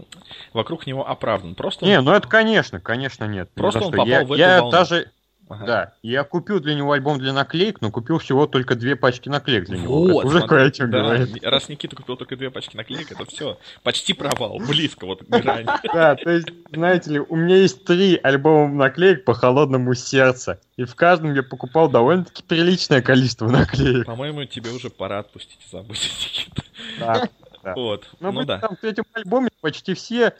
вокруг 0.53 0.87
него 0.87 1.07
оправдан. 1.07 1.53
Просто 1.53 1.85
Не, 1.85 1.99
ну 2.01 2.13
это 2.13 2.29
конечно, 2.29 2.79
конечно 2.79 3.25
нет. 3.25 3.49
Просто 3.55 3.81
он 3.81 3.93
что. 3.93 4.05
я, 4.05 4.19
попал 4.21 4.25
в 4.27 4.31
эту 4.31 4.39
я 4.39 4.57
волну. 4.59 4.71
даже, 4.71 5.11
Ага. 5.53 5.65
да, 5.65 5.93
я 6.01 6.23
купил 6.23 6.59
для 6.59 6.73
него 6.73 6.91
альбом 6.91 7.19
для 7.19 7.31
наклеек, 7.33 7.81
но 7.81 7.91
купил 7.91 8.17
всего 8.17 8.47
только 8.47 8.75
две 8.75 8.95
пачки 8.95 9.29
наклеек 9.29 9.65
для 9.65 9.77
него. 9.77 10.07
Вот, 10.07 10.25
уже 10.25 10.41
кое 10.47 10.67
о 10.67 10.71
чем 10.71 10.89
да, 10.89 10.99
говорит. 10.99 11.43
Раз 11.43 11.69
Никита 11.69 11.95
купил 11.95 12.17
только 12.17 12.35
две 12.35 12.49
пачки 12.49 12.75
наклеек, 12.75 13.11
это 13.11 13.25
все. 13.25 13.57
Почти 13.83 14.13
провал, 14.13 14.57
близко 14.59 15.05
вот 15.05 15.23
к 15.23 15.27
грани. 15.27 15.67
Да, 15.93 16.15
то 16.15 16.31
есть, 16.31 16.47
знаете 16.71 17.11
ли, 17.11 17.19
у 17.19 17.35
меня 17.35 17.57
есть 17.57 17.85
три 17.85 18.19
альбома 18.21 18.73
наклеек 18.73 19.25
по 19.25 19.33
холодному 19.33 19.93
сердцу. 19.93 20.57
И 20.75 20.85
в 20.85 20.95
каждом 20.95 21.35
я 21.35 21.43
покупал 21.43 21.89
довольно-таки 21.89 22.41
приличное 22.43 23.01
количество 23.01 23.47
наклеек. 23.47 24.05
По-моему, 24.05 24.45
тебе 24.45 24.71
уже 24.71 24.89
пора 24.89 25.19
отпустить 25.19 25.59
и 25.67 25.69
забыть, 25.71 25.99
Никита. 26.23 26.63
Да. 26.99 27.29
Да. 27.63 27.75
Вот, 27.75 28.09
Ну, 28.19 28.31
ну 28.31 28.39
блин, 28.39 28.47
да. 28.47 28.59
там 28.59 28.75
в 28.75 28.79
третьем 28.79 29.05
альбоме 29.13 29.49
почти 29.61 29.93
все 29.93 30.33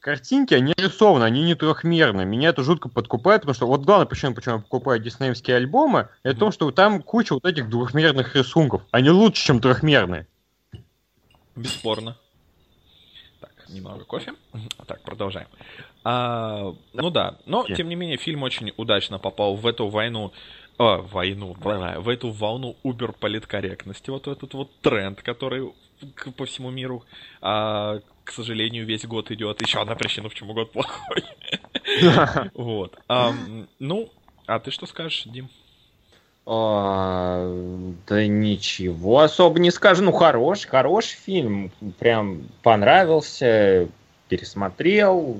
картинки, 0.00 0.54
они 0.54 0.72
рисованы, 0.76 1.24
они 1.24 1.42
не 1.42 1.54
трехмерные. 1.54 2.26
Меня 2.26 2.48
это 2.48 2.62
жутко 2.62 2.88
подкупает, 2.88 3.42
потому 3.42 3.54
что 3.54 3.66
вот 3.66 3.82
главная 3.82 4.06
причина, 4.06 4.32
почему 4.32 4.56
я 4.56 4.60
покупаю 4.60 5.00
диснеевские 5.00 5.56
альбомы, 5.56 6.08
это 6.22 6.36
в 6.36 6.38
том, 6.38 6.52
что 6.52 6.70
там 6.70 7.02
куча 7.02 7.34
вот 7.34 7.44
этих 7.44 7.68
двухмерных 7.68 8.34
рисунков. 8.34 8.82
Они 8.90 9.10
лучше, 9.10 9.44
чем 9.44 9.60
трехмерные. 9.60 10.26
Бесспорно. 11.54 12.16
Так, 13.40 13.68
немного 13.68 14.04
кофе. 14.04 14.32
Так, 14.86 15.02
продолжаем. 15.02 15.48
А, 16.02 16.74
ну 16.94 17.10
да, 17.10 17.36
но 17.44 17.64
тем 17.66 17.88
не 17.88 17.94
менее 17.94 18.16
фильм 18.16 18.42
очень 18.42 18.72
удачно 18.76 19.18
попал 19.18 19.56
в 19.56 19.66
эту 19.66 19.88
войну, 19.88 20.32
а, 20.78 20.96
войну, 20.96 21.54
в 21.60 22.08
эту 22.08 22.30
волну 22.30 22.76
убер 22.82 23.12
политкорректности, 23.12 24.08
вот 24.08 24.26
в 24.26 24.30
этот 24.30 24.54
вот 24.54 24.70
тренд, 24.80 25.20
который 25.20 25.72
к- 26.14 26.32
по 26.32 26.46
всему 26.46 26.70
миру, 26.70 27.04
а, 27.40 28.00
к 28.24 28.32
сожалению, 28.32 28.86
весь 28.86 29.04
год 29.04 29.30
идет. 29.30 29.60
Еще 29.62 29.80
одна 29.80 29.94
причина, 29.94 30.28
почему 30.28 30.54
год 30.54 30.72
плохой. 30.72 31.24
Вот. 32.54 32.98
Ну, 33.78 34.10
а 34.46 34.58
ты 34.60 34.70
что 34.70 34.86
скажешь, 34.86 35.24
Дим? 35.26 35.48
А, 36.46 37.44
да 38.08 38.26
ничего 38.26 39.20
особо 39.20 39.58
не 39.58 39.70
скажу. 39.70 40.02
Ну, 40.02 40.12
хороший, 40.12 40.68
хороший 40.68 41.16
фильм. 41.16 41.70
Прям 41.98 42.42
понравился. 42.62 43.88
Пересмотрел. 44.28 45.38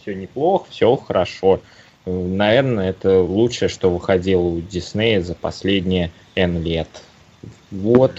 Все 0.00 0.14
неплохо, 0.14 0.66
все 0.70 0.96
хорошо. 0.96 1.60
Наверное, 2.06 2.90
это 2.90 3.20
лучшее, 3.20 3.68
что 3.68 3.90
выходило 3.90 4.40
у 4.42 4.60
Диснея 4.60 5.20
за 5.20 5.34
последние 5.34 6.10
N 6.36 6.62
лет. 6.62 6.88
Вот. 7.70 8.12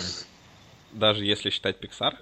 Даже 0.99 1.25
если 1.25 1.49
считать 1.49 1.77
Pixar? 1.79 2.15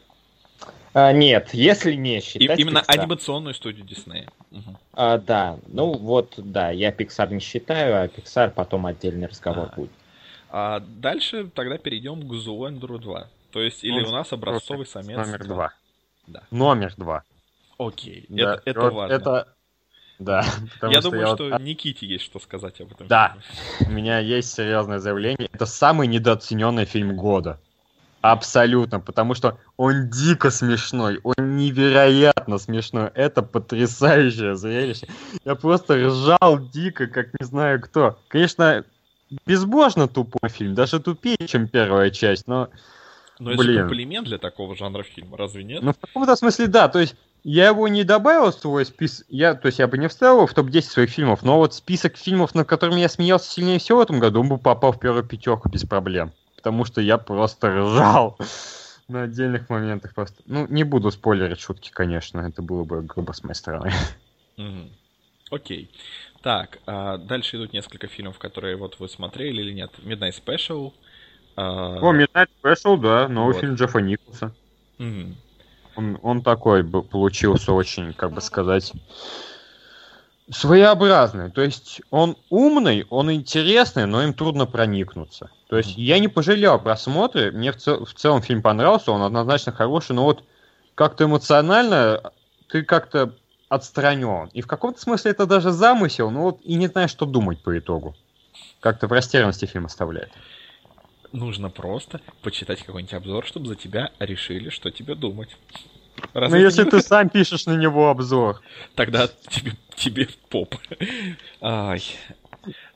А, 0.93 1.11
нет, 1.11 1.53
если 1.53 1.93
не 1.93 2.19
И- 2.19 2.21
считать 2.21 2.59
именно 2.59 2.79
Pixar. 2.79 2.99
анимационную 2.99 3.53
студию 3.55 3.85
Диснея. 3.85 4.29
Мгм. 4.51 4.77
А, 4.93 5.17
да, 5.17 5.57
ну 5.67 5.93
вот, 5.93 6.33
да, 6.37 6.69
я 6.71 6.91
Pixar 6.91 7.33
не 7.33 7.39
считаю, 7.39 8.03
а 8.03 8.07
Pixar 8.07 8.51
потом 8.51 8.85
отдельный 8.85 9.27
разговор 9.27 9.69
А. 9.71 9.75
будет. 9.75 9.91
А 10.49 10.79
дальше 10.79 11.49
тогда 11.53 11.77
перейдем 11.77 12.21
к 12.27 12.31
Zoolander 12.33 12.99
2. 12.99 13.27
То 13.51 13.61
есть, 13.61 13.83
или 13.83 13.99
Ну, 14.01 14.09
у 14.09 14.11
нас 14.11 14.31
образцовый 14.31 14.85
самец. 14.85 15.17
Номер 15.17 15.45
два. 15.45 15.73
Да. 16.27 16.43
Номер 16.51 16.93
два. 16.97 17.23
Окей, 17.77 18.25
Да, 18.29 18.53
это, 18.55 18.61
это 18.65 18.81
вот 18.81 18.93
важно. 18.93 19.13
Это... 19.13 19.47
Да. 20.19 20.43
потому 20.73 20.93
я 20.93 21.01
что 21.01 21.09
думаю, 21.11 21.27
вот- 21.27 21.35
что 21.37 21.57
Никите 21.59 22.05
есть 22.07 22.23
что 22.25 22.39
сказать 22.39 22.79
об 22.81 22.91
этом. 22.91 23.07
Да. 23.07 23.35
фильме. 23.77 23.91
У 23.93 23.95
меня 23.95 24.19
есть 24.19 24.53
серьезное 24.53 24.99
заявление. 24.99 25.49
Это 25.51 25.65
самый 25.65 26.07
недооцененный 26.07 26.85
фильм 26.85 27.15
года. 27.15 27.59
Абсолютно, 28.21 28.99
потому 28.99 29.35
что 29.35 29.59
он 29.77 30.09
дико 30.09 30.49
смешной, 30.49 31.19
он 31.23 31.55
невероятно 31.55 32.57
смешной. 32.57 33.09
Это 33.13 33.43
потрясающее 33.43 34.55
зрелище. 34.55 35.07
Я 35.45 35.55
просто 35.55 35.95
ржал 35.95 36.59
дико, 36.59 37.07
как 37.07 37.27
не 37.39 37.45
знаю 37.45 37.81
кто. 37.81 38.19
Конечно, 38.27 38.83
безбожно 39.45 40.07
тупой 40.07 40.49
фильм, 40.49 40.73
даже 40.73 40.99
тупее, 40.99 41.47
чем 41.47 41.67
первая 41.67 42.09
часть, 42.09 42.47
но 42.47 42.69
Но 43.39 43.51
это 43.51 43.61
Блин. 43.61 43.81
комплимент 43.81 44.27
для 44.27 44.39
такого 44.39 44.75
жанра 44.75 45.03
фильма, 45.03 45.37
разве 45.37 45.63
нет? 45.63 45.83
Ну, 45.83 45.93
в 45.93 45.97
каком-то 45.99 46.35
смысле, 46.35 46.67
да. 46.67 46.87
То 46.87 46.99
есть, 46.99 47.15
я 47.43 47.67
его 47.67 47.87
не 47.87 48.03
добавил 48.03 48.51
в 48.51 48.55
свой 48.55 48.83
список, 48.85 49.27
я, 49.29 49.53
то 49.53 49.67
есть 49.67 49.77
я 49.77 49.87
бы 49.87 49.97
не 49.97 50.07
вставил 50.07 50.37
его 50.37 50.47
в 50.47 50.53
топ-10 50.53 50.81
своих 50.81 51.09
фильмов, 51.11 51.43
но 51.43 51.57
вот 51.57 51.75
список 51.75 52.17
фильмов, 52.17 52.55
над 52.55 52.67
которыми 52.67 52.99
я 52.99 53.09
смеялся 53.09 53.49
сильнее 53.49 53.79
всего 53.79 53.99
в 53.99 54.01
этом 54.01 54.19
году, 54.19 54.41
он 54.41 54.49
бы 54.49 54.57
попал 54.57 54.91
в 54.91 54.99
первую 54.99 55.23
пятерку 55.23 55.69
без 55.69 55.85
проблем. 55.85 56.33
Потому 56.67 56.83
что 56.83 56.99
я 56.99 57.17
просто 57.17 57.69
ржал 57.69 58.37
на 59.07 59.23
отдельных 59.23 59.69
моментах 59.69 60.13
просто. 60.13 60.43
Ну, 60.47 60.67
не 60.67 60.83
буду 60.83 61.11
спойлерить 61.11 61.61
шутки, 61.61 61.91
конечно, 61.93 62.41
это 62.41 62.61
было 62.61 62.83
бы 62.83 63.01
грубо 63.03 63.31
с 63.31 63.41
моей 63.41 63.55
стороны. 63.55 63.93
Окей. 65.49 65.89
Так, 66.43 66.79
а 66.85 67.15
дальше 67.15 67.55
идут 67.55 67.71
несколько 67.71 68.07
фильмов, 68.07 68.37
которые 68.37 68.75
вот 68.75 68.99
вы 68.99 69.07
смотрели 69.07 69.61
или 69.61 69.71
нет. 69.71 69.91
Midnight 69.99 70.33
Special. 70.45 70.91
а, 71.55 72.01
О, 72.01 72.13
Midnight 72.13 72.49
Special, 72.61 72.97
да, 72.99 73.29
новый 73.29 73.53
Вот. 73.53 73.61
фильм 73.61 73.75
Джеффа 73.75 73.99
Николса. 73.99 74.51
мгм. 74.97 75.37
Он, 75.95 76.19
он 76.21 76.41
такой 76.41 76.83
получился 76.83 77.71
очень, 77.71 78.11
как 78.11 78.33
бы 78.33 78.41
сказать, 78.41 78.91
своеобразный. 80.49 81.51
То 81.51 81.61
есть 81.61 82.01
он 82.09 82.37
умный, 82.49 83.05
он 83.09 83.31
интересный, 83.31 84.05
но 84.05 84.23
им 84.23 84.33
трудно 84.33 84.65
проникнуться. 84.65 85.49
То 85.67 85.77
есть 85.77 85.97
я 85.97 86.19
не 86.19 86.27
пожалел 86.27 86.75
о 86.75 86.79
мне 87.51 87.71
в, 87.71 87.77
цел- 87.77 88.05
в 88.05 88.13
целом 88.13 88.41
фильм 88.41 88.61
понравился, 88.61 89.11
он 89.11 89.21
однозначно 89.21 89.71
хороший, 89.71 90.13
но 90.13 90.23
вот 90.23 90.43
как-то 90.95 91.25
эмоционально 91.25 92.31
ты 92.69 92.83
как-то 92.83 93.33
отстранен. 93.69 94.49
И 94.53 94.61
в 94.61 94.67
каком-то 94.67 94.99
смысле 94.99 95.31
это 95.31 95.45
даже 95.45 95.71
замысел, 95.71 96.31
но 96.31 96.43
вот 96.43 96.59
и 96.63 96.75
не 96.75 96.87
знаешь, 96.87 97.11
что 97.11 97.25
думать 97.25 97.61
по 97.61 97.77
итогу. 97.77 98.15
Как-то 98.79 99.07
в 99.07 99.11
растерянности 99.11 99.65
фильм 99.65 99.85
оставляет. 99.85 100.31
Нужно 101.33 101.69
просто 101.69 102.21
почитать 102.41 102.83
какой-нибудь 102.83 103.13
обзор, 103.13 103.45
чтобы 103.45 103.67
за 103.67 103.75
тебя 103.75 104.11
решили, 104.19 104.69
что 104.69 104.91
тебе 104.91 105.13
думать. 105.13 105.57
Ну 106.33 106.39
Разве 106.41 106.61
если 106.61 106.83
не- 106.83 106.89
ты 106.91 107.01
сам 107.01 107.29
пишешь 107.29 107.65
на 107.65 107.75
него 107.75 108.09
обзор. 108.09 108.61
Тогда 108.95 109.27
тебе, 109.49 109.73
тебе 109.95 110.27
поп. 110.49 110.75
Ай. 111.61 112.01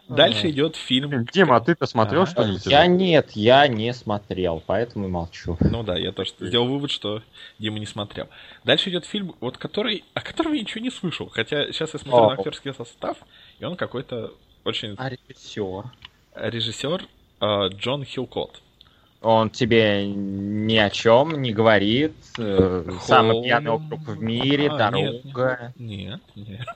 Дальше 0.09 0.49
идет 0.49 0.75
фильм. 0.75 1.25
Дима, 1.25 1.55
а 1.55 1.61
ты-то 1.61 1.85
смотрел 1.85 2.23
Ага. 2.23 2.31
что-нибудь? 2.31 2.65
Я 2.65 2.85
нет, 2.85 3.31
я 3.31 3.65
не 3.67 3.93
смотрел, 3.93 4.61
поэтому 4.65 5.05
и 5.07 5.09
молчу. 5.09 5.57
Ну 5.61 5.83
да, 5.83 5.97
я 5.97 6.11
тоже 6.11 6.31
сделал 6.39 6.67
вывод, 6.67 6.91
что 6.91 7.21
Дима 7.59 7.79
не 7.79 7.85
смотрел. 7.85 8.27
Дальше 8.65 8.89
идет 8.89 9.05
фильм, 9.05 9.35
вот 9.39 9.57
который, 9.57 10.03
о 10.13 10.19
котором 10.21 10.51
я 10.53 10.59
ничего 10.61 10.81
не 10.83 10.91
слышал. 10.91 11.29
Хотя 11.29 11.71
сейчас 11.71 11.93
я 11.93 11.99
смотрю 11.99 12.27
на 12.27 12.33
актерский 12.33 12.73
состав, 12.73 13.17
и 13.59 13.63
он 13.63 13.77
какой-то 13.77 14.33
очень 14.65 14.95
А 14.97 15.09
режиссер? 15.09 15.83
режиссер 16.35 17.05
э, 17.39 17.67
Джон 17.69 18.03
Хилкот. 18.03 18.61
Он 19.21 19.51
тебе 19.51 20.07
ни 20.07 20.77
о 20.77 20.89
чем 20.89 21.41
не 21.41 21.53
говорит. 21.53 22.15
э, 22.39 22.83
Самый 23.01 23.33
Холм. 23.33 23.43
пьяный 23.43 23.71
округ 23.71 24.07
в 24.07 24.21
мире, 24.21 24.69
А, 24.71 24.91
нет, 24.91 25.21
дорога. 25.23 25.73
Нет, 25.77 26.21
нет. 26.35 26.67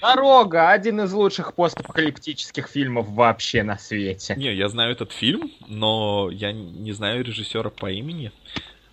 Дорога 0.00 0.70
один 0.70 1.00
из 1.00 1.12
лучших 1.14 1.54
постапокалиптических 1.54 2.68
фильмов 2.68 3.08
вообще 3.08 3.62
на 3.62 3.78
свете. 3.78 4.34
Не, 4.36 4.54
я 4.54 4.68
знаю 4.68 4.92
этот 4.92 5.12
фильм, 5.12 5.50
но 5.66 6.28
я 6.30 6.52
не 6.52 6.92
знаю 6.92 7.24
режиссера 7.24 7.70
по 7.70 7.90
имени. 7.90 8.30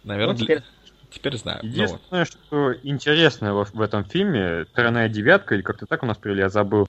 Наверное, 0.06 0.36
Ну, 0.36 0.40
теперь 0.42 0.62
теперь 1.10 1.38
знаю. 1.38 1.60
Ну 1.62 1.70
вот. 1.70 1.76
Единственное, 1.76 2.26
что 2.26 2.74
интересно 2.84 3.54
в, 3.54 3.70
в 3.74 3.82
этом 3.82 4.06
фильме, 4.06 4.66
«Тройная 4.74 5.10
девятка», 5.10 5.56
или 5.56 5.62
как-то 5.62 5.86
так 5.86 6.04
у 6.04 6.06
нас 6.06 6.18
привели, 6.18 6.40
я 6.40 6.50
забыл, 6.50 6.88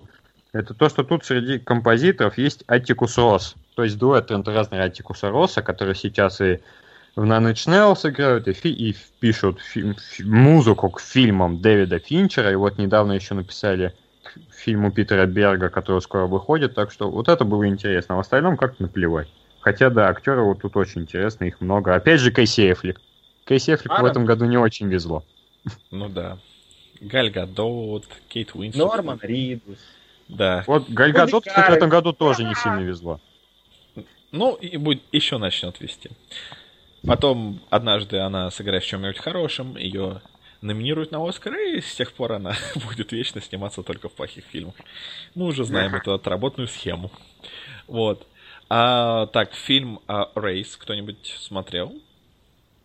это 0.55 0.73
то, 0.73 0.89
что 0.89 1.03
тут 1.03 1.25
среди 1.25 1.59
композиторов 1.59 2.39
есть 2.39 2.63
Аттикус 2.69 3.19
Росс. 3.19 3.57
То 3.75 3.83
есть 3.83 3.99
дуэт 3.99 4.31
разные 4.31 4.83
Аттикуса 4.83 5.31
Росса, 5.31 5.63
которые 5.63 5.97
сейчас 5.97 6.41
и 6.41 6.61
в 7.17 7.25
Nine 7.25 7.53
Inch 7.53 7.69
Nails 7.69 8.09
играют, 8.09 8.47
и, 8.47 8.53
фи- 8.53 8.73
и 8.73 8.97
пишут 9.19 9.61
фи- 9.61 9.95
фи- 9.95 10.25
музыку 10.25 10.91
к 10.91 11.01
фильмам 11.01 11.61
Дэвида 11.61 11.99
Финчера, 11.99 12.53
и 12.53 12.55
вот 12.55 12.79
недавно 12.79 13.13
еще 13.13 13.35
написали 13.35 13.95
к 14.23 14.55
фильму 14.55 14.93
Питера 14.93 15.27
Берга, 15.27 15.71
который 15.71 16.01
скоро 16.01 16.27
выходит, 16.27 16.75
так 16.75 16.93
что 16.93 17.11
вот 17.11 17.29
это 17.29 17.45
было 17.45 17.67
интересно, 17.67 18.15
а 18.15 18.19
в 18.19 18.21
остальном 18.21 18.57
как-то 18.57 18.83
наплевать. 18.83 19.29
Хотя, 19.61 19.91
да, 19.91 20.09
актеры 20.09 20.43
вот 20.43 20.61
тут 20.63 20.77
очень 20.77 21.03
интересно, 21.03 21.45
их 21.45 21.61
много. 21.61 21.95
Опять 21.95 22.21
же, 22.21 22.31
Кейси 22.31 22.73
Эфлик. 22.73 23.01
Кейси 23.45 23.75
Эфлику 23.75 23.95
А, 23.97 24.01
в 24.01 24.05
да. 24.05 24.11
этом 24.11 24.25
году 24.25 24.45
не 24.45 24.57
очень 24.57 24.89
везло. 24.89 25.25
Ну 25.91 26.09
да. 26.09 26.39
Галь 27.01 27.31
Гадот, 27.31 28.05
Кейт 28.29 28.55
Уинслет. 28.55 28.85
Норман 28.85 29.19
Ридус. 29.23 29.79
Да. 30.29 30.65
Вот 30.67 30.89
Галь 30.89 31.13
Гадот, 31.13 31.45
кстати, 31.45 31.71
в 31.71 31.75
этом 31.75 31.89
году 31.89 32.13
тоже 32.13 32.45
не 32.45 32.55
сильно 32.55 32.81
везло. 32.81 33.21
Ну, 34.33 34.55
и 34.55 34.77
будет 34.77 35.03
еще 35.13 35.39
начнет 35.39 35.81
вести. 35.81 36.11
Потом 37.07 37.61
однажды 37.71 38.19
она 38.19 38.51
сыграет 38.51 38.83
в 38.83 38.87
чем-нибудь 38.87 39.19
хорошем, 39.19 39.77
ее 39.77 40.23
номинируют 40.61 41.13
на 41.13 41.27
Оскар, 41.29 41.55
и 41.55 41.81
с 41.81 41.95
тех 41.95 42.13
пор 42.15 42.33
она 42.33 42.55
будет 42.87 43.13
вечно 43.13 43.41
сниматься 43.41 43.83
только 43.83 44.09
в 44.09 44.13
плохих 44.13 44.45
фильмах. 44.47 44.75
Мы 45.35 45.47
уже 45.47 45.65
знаем 45.65 45.95
эту 45.95 46.15
отработанную 46.15 46.69
схему. 46.69 47.11
Вот. 47.87 48.27
А, 48.71 49.27
так, 49.27 49.53
фильм 49.53 50.01
а, 50.09 50.31
Рейс 50.35 50.77
кто-нибудь 50.77 51.37
смотрел? 51.39 51.95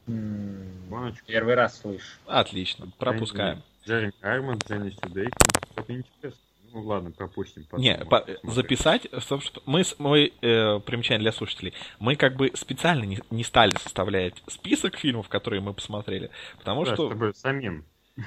Баночку. 0.05 1.25
Первый 1.27 1.55
раз 1.55 1.79
слышу. 1.79 2.17
Отлично, 2.25 2.89
пропускаем. 2.97 3.63
Джерри 3.87 4.11
Карман, 4.19 4.59
Дженни 4.67 4.89
Сюдейкин. 4.89 5.31
Что-то 5.71 5.95
интересно. 5.95 6.41
Ну 6.73 6.81
ладно, 6.83 7.11
пропустим. 7.11 7.63
потом 7.65 7.79
Не, 7.81 7.95
по- 7.97 8.19
посмотреть. 8.21 8.39
записать, 8.43 9.07
собственно, 9.27 9.61
мы, 9.65 9.83
мы 9.97 10.31
э, 10.41 10.79
примечание 10.79 11.21
для 11.21 11.31
слушателей, 11.31 11.73
мы 11.99 12.15
как 12.15 12.35
бы 12.35 12.51
специально 12.55 13.03
не, 13.03 13.19
не 13.29 13.43
стали 13.43 13.71
составлять 13.77 14.35
список 14.47 14.97
фильмов, 14.97 15.29
которые 15.29 15.61
мы 15.61 15.73
посмотрели, 15.73 16.29
потому 16.57 16.85
Да, 16.85 16.93
что 16.93 17.09
чтобы 17.09 17.33
самим. 17.33 17.85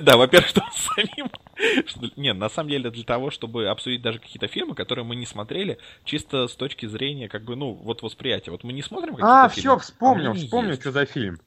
Да, 0.00 0.16
во-первых, 0.16 0.48
что 0.48 0.62
самим... 0.72 1.30
Не, 2.16 2.32
на 2.32 2.48
самом 2.48 2.70
деле 2.70 2.90
для 2.90 3.04
того, 3.04 3.30
чтобы 3.30 3.68
обсудить 3.68 4.02
даже 4.02 4.18
какие-то 4.18 4.48
фильмы, 4.48 4.74
которые 4.74 5.04
мы 5.04 5.14
не 5.14 5.26
смотрели, 5.26 5.78
чисто 6.04 6.48
с 6.48 6.56
точки 6.56 6.86
зрения, 6.86 7.28
как 7.28 7.44
бы, 7.44 7.54
ну, 7.54 7.72
вот 7.72 8.02
восприятия. 8.02 8.50
Вот 8.50 8.64
мы 8.64 8.72
не 8.72 8.82
смотрим 8.82 9.14
какие-то 9.14 9.44
А, 9.44 9.48
фильмы. 9.48 9.78
все, 9.78 9.84
вспомнил, 9.84 10.30
а 10.30 10.34
они 10.34 10.44
вспомнил, 10.44 10.70
есть. 10.70 10.82
что 10.82 10.90
за 10.92 11.06
фильм. 11.06 11.38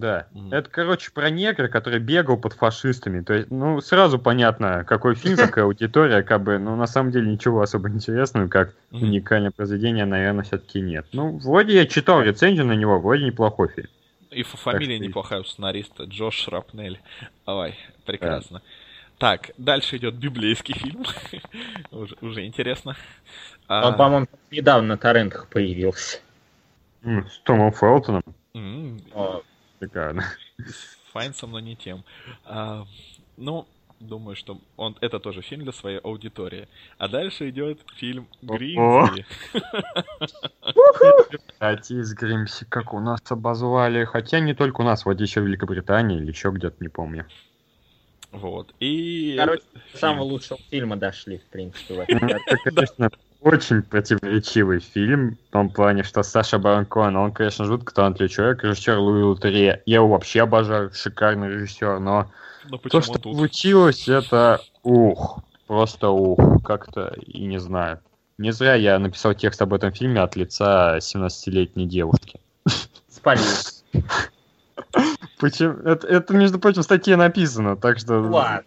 Да. 0.00 0.26
Мгм. 0.32 0.52
Это, 0.52 0.70
короче, 0.70 1.10
про 1.12 1.30
негра, 1.30 1.68
который 1.68 2.00
бегал 2.00 2.38
под 2.38 2.54
фашистами. 2.54 3.22
То 3.22 3.34
есть, 3.34 3.50
ну, 3.50 3.80
сразу 3.80 4.18
понятно, 4.18 4.84
какой 4.84 5.14
фильм, 5.14 5.36
какая 5.36 5.64
аудитория, 5.64 6.22
как 6.22 6.42
бы, 6.42 6.58
ну, 6.58 6.74
на 6.76 6.86
самом 6.86 7.10
деле 7.10 7.30
ничего 7.30 7.60
особо 7.60 7.90
интересного, 7.90 8.48
как 8.48 8.74
Мгм. 8.90 9.04
уникальное 9.04 9.50
произведение, 9.50 10.06
наверное, 10.06 10.44
все-таки 10.44 10.80
нет. 10.80 11.06
Ну, 11.12 11.36
вроде 11.38 11.74
я 11.74 11.86
читал 11.86 12.22
рецензию 12.22 12.66
на 12.66 12.72
него, 12.72 12.98
вроде 12.98 13.24
неплохой 13.26 13.68
фильм. 13.68 13.88
И 14.30 14.42
фамилия 14.42 14.98
неплохая 14.98 15.40
у 15.40 15.44
сценариста, 15.44 16.04
Джош 16.04 16.36
Шрапнель. 16.36 17.00
Ой, 17.46 17.74
прекрасно. 18.06 18.62
Так, 19.18 19.50
дальше 19.58 19.98
идет 19.98 20.14
библейский 20.14 20.74
фильм. 20.74 21.04
уже, 21.90 22.16
уже 22.22 22.46
интересно. 22.46 22.96
А, 23.68 23.88
Он, 23.88 23.96
по-моему, 23.96 24.28
недавно 24.50 24.88
на 24.88 24.96
торрентах 24.96 25.48
появился. 25.48 26.20
С 27.02 27.38
Томом 27.44 27.72
Фелтоном. 27.72 28.22
м, 28.54 29.00
О, 29.80 29.84
Шикарно. 29.84 30.24
с 30.58 31.12
Файнсом, 31.12 31.52
но 31.52 31.60
не 31.60 31.76
тем. 31.76 32.04
А, 32.44 32.86
ну, 33.36 33.66
думаю, 33.98 34.36
что 34.36 34.58
он 34.76 34.96
это 35.00 35.18
тоже 35.20 35.42
фильм 35.42 35.62
для 35.64 35.72
своей 35.72 35.98
аудитории. 35.98 36.68
А 36.98 37.08
дальше 37.08 37.48
идет 37.50 37.80
фильм 37.96 38.28
Гринзи. 38.42 39.26
Кстати, 41.48 41.94
из 41.94 42.14
Гримси, 42.14 42.66
как 42.68 42.94
у 42.94 43.00
нас 43.00 43.20
обозвали. 43.30 44.04
Хотя 44.04 44.40
не 44.40 44.54
только 44.54 44.80
у 44.82 44.84
нас, 44.84 45.04
вот 45.04 45.20
еще 45.20 45.40
в 45.40 45.44
Великобритании 45.46 46.18
или 46.18 46.28
еще 46.28 46.50
где-то, 46.50 46.76
не 46.80 46.88
помню. 46.88 47.26
Вот. 48.32 48.72
И 48.78 49.34
Короче, 49.36 49.62
до 49.92 49.98
самого 49.98 50.20
фильм. 50.22 50.32
лучшего 50.32 50.60
фильма 50.70 50.96
дошли, 50.96 51.38
в 51.38 51.44
принципе. 51.46 51.94
в 51.94 52.00
этом 52.00 52.18
Ну. 52.20 52.28
Это, 52.28 52.70
конечно, 52.70 53.10
очень 53.40 53.82
противоречивый 53.82 54.80
фильм, 54.80 55.38
в 55.48 55.52
том 55.52 55.70
плане, 55.70 56.02
что 56.02 56.22
Саша 56.22 56.58
Барон 56.58 56.84
Коэн, 56.84 57.16
он, 57.16 57.32
конечно, 57.32 57.64
жутко 57.64 57.94
талантливый 57.94 58.28
человек, 58.28 58.62
режиссер 58.62 58.98
Луи 58.98 59.22
Лутерье. 59.22 59.82
Я 59.86 59.96
его 59.96 60.08
вообще 60.08 60.42
обожаю, 60.42 60.92
шикарный 60.92 61.48
режиссер, 61.48 62.00
но 62.00 62.30
Но 62.68 62.78
то, 62.78 63.00
что 63.00 63.14
тут? 63.14 63.22
получилось, 63.34 64.08
это 64.08 64.60
ух, 64.82 65.40
просто 65.66 66.10
ух, 66.10 66.62
как-то, 66.62 67.14
и 67.26 67.46
не 67.46 67.58
знаю. 67.58 68.00
Не 68.36 68.52
зря 68.52 68.74
я 68.74 68.98
написал 68.98 69.34
текст 69.34 69.60
об 69.62 69.74
этом 69.74 69.92
фильме 69.92 70.20
от 70.20 70.36
лица 70.36 70.98
17-летней 70.98 71.86
девушки. 71.86 72.40
Спалился. 73.08 73.82
Почему? 75.38 75.74
Это, 75.84 76.06
это, 76.06 76.34
между 76.34 76.58
прочим, 76.58 76.82
в 76.82 76.84
статье 76.84 77.16
написано, 77.16 77.76
так 77.76 77.98
что... 77.98 78.20
Ладно. 78.20 78.64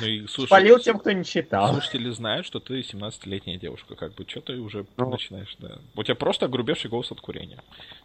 Ну 0.00 0.06
и 0.06 0.26
слушай, 0.26 0.48
Спалил 0.48 0.78
тем, 0.78 0.98
кто 0.98 1.12
не 1.12 1.24
читал. 1.24 1.72
слушатели 1.72 2.10
знают, 2.10 2.46
что 2.46 2.58
ты 2.60 2.80
17-летняя 2.80 3.58
девушка. 3.58 3.94
Как 3.94 4.14
бы, 4.14 4.24
что 4.28 4.40
ты 4.40 4.54
уже 4.58 4.86
Ну. 4.96 5.10
начинаешь, 5.10 5.54
да. 5.60 5.78
У 5.94 6.02
тебя 6.02 6.14
просто 6.16 6.46
огрубевший 6.46 6.90
голос 6.90 7.10
от 7.12 7.20
курения. 7.20 7.58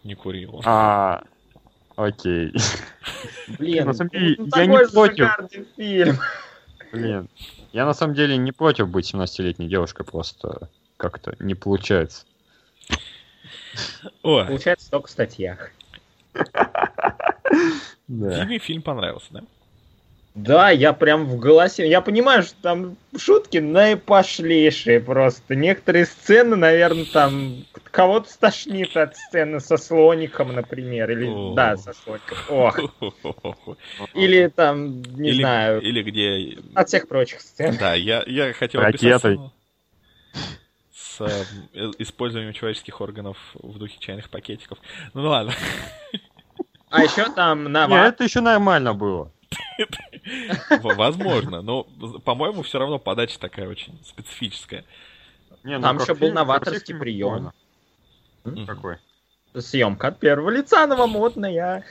Не 0.04 0.16
курил. 0.16 0.62
А, 0.66 1.24
окей. 1.96 2.54
Блин, 3.58 3.86
На 3.88 3.94
самом 3.94 4.10
деле, 4.12 4.36
ну, 4.38 4.46
я 4.46 4.52
такой 4.52 4.68
не 4.68 4.92
против. 4.92 5.68
фильм. 5.76 6.18
Блин, 6.92 7.30
я 7.72 7.86
на 7.86 7.94
самом 7.94 8.14
деле 8.16 8.38
не 8.38 8.52
против 8.52 8.90
быть 8.90 9.12
17-летней 9.14 9.68
девушкой, 9.68 10.06
просто 10.06 10.70
как-то 10.98 11.36
не 11.40 11.56
получается. 11.56 12.26
Ой, 14.24 14.46
Получается 14.46 14.90
только 14.92 15.08
в 15.08 15.12
статьях. 15.12 15.72
Да. 18.08 18.44
Диме 18.44 18.58
фильм 18.60 18.82
понравился, 18.82 19.28
да? 19.32 19.42
Да, 20.36 20.70
я 20.70 20.94
прям 20.94 21.26
в 21.26 21.38
голосе. 21.38 21.90
Я 21.90 22.02
понимаю, 22.02 22.44
что 22.44 22.56
там 22.62 22.98
шутки 23.18 23.58
наипошлейшие 23.58 25.00
просто. 25.00 25.56
Некоторые 25.56 26.06
сцены, 26.06 26.56
наверное, 26.56 27.06
там 27.06 27.66
кого-то 27.92 28.30
стошнит 28.30 28.96
от 28.96 29.18
сцены 29.18 29.60
со 29.60 29.78
слоником, 29.78 30.54
например. 30.54 31.10
Или 31.12 31.28
О. 31.28 31.54
да, 31.56 31.78
со 31.78 31.94
слоником. 31.94 32.38
Ох. 32.50 32.80
Или 34.14 34.48
там, 34.48 35.02
не 35.02 35.30
или, 35.30 35.42
знаю, 35.42 35.82
Или 35.82 36.04
где... 36.04 36.62
от 36.76 36.88
всех 36.88 37.08
прочих 37.08 37.42
сцен. 37.42 37.76
Да, 37.80 37.96
я, 37.96 38.24
я 38.28 38.54
хотел 38.54 38.82
Ракетой. 38.82 39.14
описать 39.14 39.40
с 40.94 41.22
э, 41.74 41.92
использованием 41.98 42.54
человеческих 42.54 43.02
органов 43.02 43.38
в 43.56 43.78
духе 43.78 43.98
чайных 44.00 44.30
пакетиков. 44.30 44.78
Ну 45.14 45.28
ладно. 45.28 45.54
А 46.90 47.04
еще 47.04 47.26
там 47.32 47.66
на 47.66 47.88
Не, 47.88 48.08
это 48.08 48.24
еще 48.24 48.42
нормально 48.42 48.94
было. 48.94 49.32
Возможно, 50.84 51.62
но, 51.62 51.84
по-моему, 52.24 52.62
все 52.64 52.80
равно 52.80 53.00
подача 53.00 53.40
такая 53.40 53.68
очень 53.68 53.98
специфическая. 54.04 54.84
Не, 55.64 55.78
ну 55.78 55.84
Там 55.84 55.98
еще 55.98 56.14
был 56.14 56.32
новаторский 56.32 56.96
прием. 56.96 57.52
Какой? 58.66 58.98
съемка 59.58 60.10
от 60.10 60.20
первого 60.20 60.50
лица 60.52 60.86
новомодная. 60.86 61.84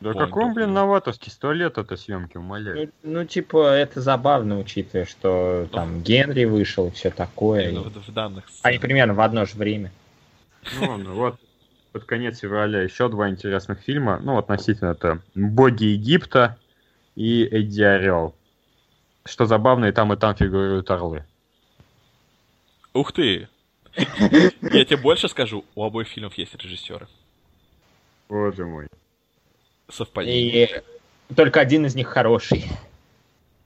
Да 0.00 0.12
Понял, 0.12 0.26
какой 0.26 0.44
он, 0.44 0.54
блин, 0.54 0.72
новаторский? 0.74 1.30
Сто 1.30 1.52
лет 1.52 1.78
это 1.78 1.96
съемки, 1.96 2.36
умоляю. 2.36 2.92
Ну, 3.02 3.20
ну, 3.20 3.24
типа, 3.24 3.70
это 3.74 4.00
забавно, 4.00 4.58
учитывая, 4.58 5.06
что 5.06 5.68
там 5.72 6.02
Генри 6.02 6.44
вышел 6.44 6.88
и 6.88 6.90
все 6.90 7.10
такое. 7.10 7.70
И- 7.70 7.76
в, 7.76 7.88
в 7.88 8.12
данных 8.12 8.44
Они 8.46 8.54
сценах. 8.76 8.80
примерно 8.80 9.14
в 9.14 9.20
одно 9.20 9.46
же 9.46 9.56
время. 9.56 9.92
Ну 10.78 10.90
ладно, 10.90 11.10
вот 11.12 11.36
под 11.92 12.04
конец 12.04 12.40
февраля 12.40 12.82
еще 12.82 13.08
два 13.08 13.30
интересных 13.30 13.80
фильма. 13.80 14.18
Ну, 14.22 14.38
относительно 14.38 14.90
это 14.90 15.20
«Боги 15.34 15.84
Египта» 15.84 16.58
и 17.14 17.44
«Эдди 17.44 17.82
Орел». 17.82 18.34
Что 19.24 19.46
забавно, 19.46 19.86
и 19.86 19.92
там, 19.92 20.12
и 20.12 20.16
там 20.16 20.34
фигурируют 20.34 20.90
орлы. 20.90 21.24
Ух 22.92 23.12
ты! 23.12 23.48
Я 23.94 24.84
тебе 24.84 24.96
больше 24.96 25.28
скажу, 25.28 25.64
у 25.74 25.84
обоих 25.84 26.08
фильмов 26.08 26.34
есть 26.34 26.54
режиссеры. 26.56 27.06
Боже 28.28 28.64
мой. 28.64 28.88
Совпадение. 29.88 30.82
И 31.28 31.34
только 31.34 31.60
один 31.60 31.86
из 31.86 31.94
них 31.94 32.08
хороший. 32.08 32.64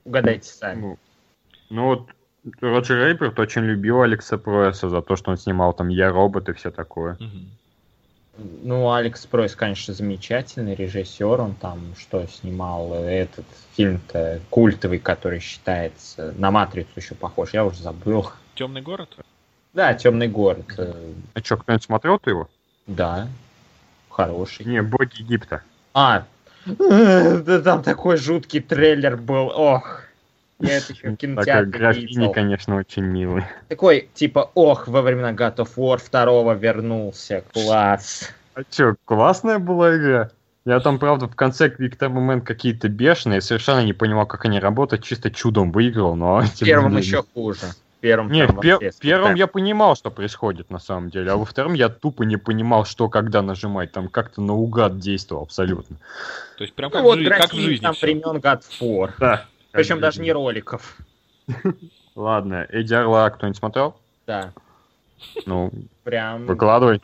Угадайте 0.05 0.51
сами. 0.51 0.81
Ну, 0.81 0.99
ну 1.71 1.85
вот 1.87 2.09
Роджер 2.61 3.07
Рейперт 3.07 3.39
очень 3.39 3.63
любил 3.63 4.03
Алекса 4.03 4.39
Пройса 4.39 4.89
за 4.89 5.03
то, 5.03 5.17
что 5.17 5.31
он 5.31 5.37
снимал 5.37 5.73
там 5.73 5.89
«Я 5.89 6.11
робот» 6.11 6.49
и 6.49 6.53
все 6.53 6.71
такое. 6.71 7.17
Мгм. 7.19 7.51
Ну, 8.39 8.93
Алекс 8.93 9.25
Пройс, 9.27 9.55
конечно, 9.55 9.95
замечательный 9.95 10.75
режиссер. 10.75 11.41
Он 11.41 11.55
там 11.55 11.95
что 11.99 12.27
снимал? 12.27 12.95
Этот 12.95 13.47
фильм-то 13.77 14.41
культовый, 14.51 14.99
который 14.99 15.41
считается 15.41 16.35
на 16.37 16.51
Матрицу 16.51 16.91
еще 16.97 17.15
похож. 17.15 17.55
Я 17.55 17.65
уже 17.65 17.83
забыл. 17.83 18.31
Темный 18.55 18.83
город? 18.83 19.17
Да, 19.73 19.95
Темный 19.95 20.29
город. 20.29 20.67
А 20.79 21.41
что, 21.43 21.57
кто-нибудь 21.57 21.85
смотрел 21.85 22.19
ты 22.19 22.31
его? 22.31 22.49
Да. 22.87 23.29
Хороший. 24.09 24.65
Не, 24.65 24.81
«Боги 24.81 25.21
Египта». 25.21 25.63
А, 25.93 26.25
э, 26.67 27.39
да 27.39 27.61
там 27.61 27.83
такой 27.83 28.17
жуткий 28.17 28.61
трейлер 28.61 29.17
был. 29.17 29.53
Ох. 29.55 30.06
Я 30.61 30.79
это 30.79 30.93
еще 30.93 30.95
в 30.95 31.03
Такой 31.03 31.17
кинотеатре 31.17 31.67
графини, 31.71 32.33
конечно, 32.33 32.77
очень 32.77 33.03
милый. 33.03 33.45
Такой, 33.69 34.09
типа, 34.15 34.51
ох, 34.55 34.89
во 34.89 35.03
времена 35.03 35.33
God 35.33 35.57
of 35.57 35.69
War 35.77 36.01
2 36.11 36.55
вернулся. 36.55 37.45
Класс. 37.53 38.31
А 38.55 38.63
чё, 38.65 38.97
классная 39.05 39.59
была 39.59 39.97
игра? 39.97 40.31
Я 40.65 40.81
там, 40.81 40.99
правда, 40.99 41.29
в 41.29 41.37
конце 41.37 41.69
какие-то 41.69 42.09
момент 42.09 42.45
какие-то 42.45 42.89
бешеные, 42.89 43.41
совершенно 43.41 43.85
не 43.85 43.93
понимал, 43.93 44.27
как 44.27 44.47
они 44.47 44.59
работают, 44.59 45.05
чисто 45.05 45.31
чудом 45.31 45.71
выиграл, 45.71 46.17
но... 46.17 46.41
В 46.41 46.59
первом 46.59 46.97
еще 46.97 47.23
хуже. 47.35 47.67
В 47.99 48.01
первом 48.01 48.33
Не, 48.33 48.47
там 48.47 48.57
в 48.57 48.61
пер- 48.61 48.93
первом 49.01 49.35
я 49.35 49.47
понимал, 49.47 49.95
что 49.95 50.11
происходит 50.11 50.71
на 50.71 50.79
самом 50.79 51.11
деле, 51.11 51.33
а 51.33 51.37
во 51.37 51.45
втором 51.45 51.75
я 51.75 51.89
тупо 51.89 52.25
не 52.25 52.37
понимал, 52.37 52.85
что 52.85 53.09
когда 53.09 53.43
нажимать, 53.43 53.93
там 53.93 54.09
как-то 54.09 54.41
наугад 54.41 54.99
действовал 54.99 55.43
абсолютно. 55.43 55.97
То 56.57 56.65
есть 56.65 56.75
прям 56.75 56.91
Ну 56.91 56.97
как, 56.97 57.05
вот 57.05 57.19
в, 57.19 57.23
жи- 57.23 57.31
как 57.31 57.53
в 57.53 57.57
жизни 57.57 57.83
там 57.83 57.95
времен 58.01 58.37
God 58.39 58.61
of 58.61 58.81
War. 58.81 59.11
Да. 59.19 59.45
Причем 59.77 60.01
даже 60.01 60.21
не 60.21 60.33
роликов. 60.33 60.97
Ладно, 62.15 62.67
Эдди 62.71 62.95
Орла 62.95 63.31
кто-нибудь 63.31 63.59
смотрел? 63.59 63.97
Да. 64.27 64.53
Ну, 65.47 65.71
Прям 66.05 66.45
выкладывай. 66.47 67.01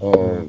Э, 0.01 0.45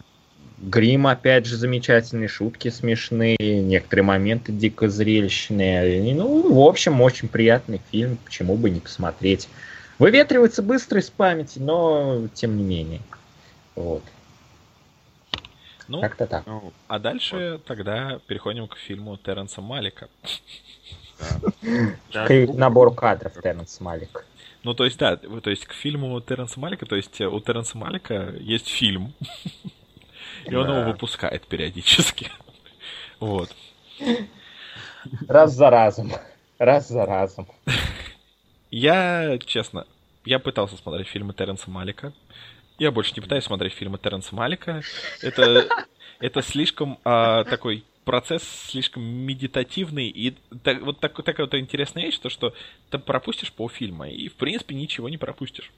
Грим, 0.61 1.07
опять 1.07 1.47
же, 1.47 1.57
замечательные, 1.57 2.29
шутки 2.29 2.69
смешные, 2.69 3.37
некоторые 3.39 4.05
моменты 4.05 4.51
дико 4.51 4.89
зрелищные. 4.89 6.15
Ну, 6.15 6.53
в 6.53 6.67
общем, 6.67 7.01
очень 7.01 7.29
приятный 7.29 7.81
фильм, 7.91 8.19
почему 8.25 8.57
бы 8.57 8.71
не 8.71 8.81
посмотреть. 8.81 9.49
Выветривается 9.99 10.63
быстро 10.63 11.01
из 11.01 11.11
памяти, 11.11 11.61
но 11.61 12.29
тем 12.35 12.57
не 12.57 12.65
менее. 12.65 13.01
Вот, 13.77 14.03
Ну, 15.87 16.01
как-то 16.01 16.27
так. 16.27 16.45
Ну, 16.47 16.73
а 16.89 16.99
дальше 16.99 17.61
тогда 17.65 18.21
переходим 18.27 18.67
к 18.67 18.77
фильму 18.77 19.17
Терренса 19.17 19.61
Малика. 19.61 20.09
К 22.13 22.47
набору 22.55 22.93
кадров 22.93 23.33
Терренс 23.43 23.81
Малик. 23.81 24.25
Ну, 24.65 24.75
то 24.75 24.85
есть, 24.85 24.99
да, 24.99 25.17
то 25.17 25.51
есть 25.51 25.67
к 25.67 25.73
фильму 25.73 26.21
Терренса 26.21 26.61
Малика, 26.61 26.87
то 26.87 26.97
есть 26.97 27.21
э, 27.21 27.27
у 27.27 27.41
Терренса 27.41 27.79
Малика 27.79 28.35
есть 28.41 28.69
фильм, 28.69 29.15
и 30.49 30.55
он 30.55 30.69
его 30.71 30.91
выпускает 30.91 31.47
периодически. 31.47 32.31
Вот. 33.21 33.51
Раз 35.27 35.53
за 35.53 35.71
разом. 35.71 36.13
Раз 36.59 36.87
за 36.87 37.05
разом. 37.05 37.49
Я, 38.71 39.39
честно, 39.45 39.89
я 40.25 40.39
пытался 40.39 40.77
смотреть 40.77 41.09
фильмы 41.09 41.35
Терренса 41.35 41.69
Малика. 41.69 42.13
Я 42.79 42.93
больше 42.93 43.15
не 43.17 43.21
пытаюсь 43.21 43.43
смотреть 43.43 43.73
фильмы 43.73 43.99
Терренса 43.99 44.37
Малика. 44.37 44.83
Это, 45.21 45.67
это 46.21 46.43
слишком 46.43 47.01
а, 47.05 47.43
такой 47.43 47.85
процесс 48.09 48.43
слишком 48.71 49.03
медитативный 49.05 50.09
и 50.09 50.35
так- 50.63 50.81
вот 50.81 50.99
так- 50.99 51.23
такая 51.23 51.45
вот 51.47 51.53
интересная 51.55 52.05
вещь, 52.05 52.19
то 52.19 52.31
что 52.31 52.55
ты 52.89 52.99
пропустишь 52.99 53.53
полфильма 53.53 54.09
и 54.09 54.29
в 54.29 54.35
принципе 54.37 54.75
ничего 54.75 55.11
не 55.11 55.19
пропустишь. 55.19 55.71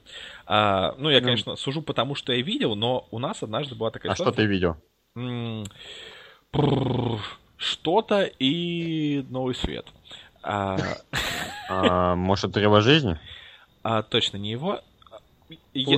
А, 0.45 0.95
ну 0.97 1.09
я, 1.09 1.19
Ну. 1.19 1.25
конечно, 1.25 1.55
сужу 1.57 1.81
потому, 1.81 2.15
что 2.15 2.31
я 2.31 2.41
видел, 2.41 2.75
но 2.75 3.05
у 3.11 3.19
нас 3.19 3.43
однажды 3.43 3.75
была 3.75 3.91
такая 3.91 4.13
А 4.13 4.15
что 4.15 4.23
ситуация. 4.31 4.45
ты 4.45 4.49
видел? 4.49 4.77
Что-то 7.57 8.23
и 8.39 9.25
новый 9.29 9.53
свет. 9.53 9.85
А, 10.41 10.77
А, 11.69 12.15
может, 12.15 12.51
древо 12.51 12.79
жизни? 12.79 13.19
а, 13.83 14.03
точно 14.03 14.37
не 14.37 14.51
его. 14.51 14.79
Ну, 15.73 15.97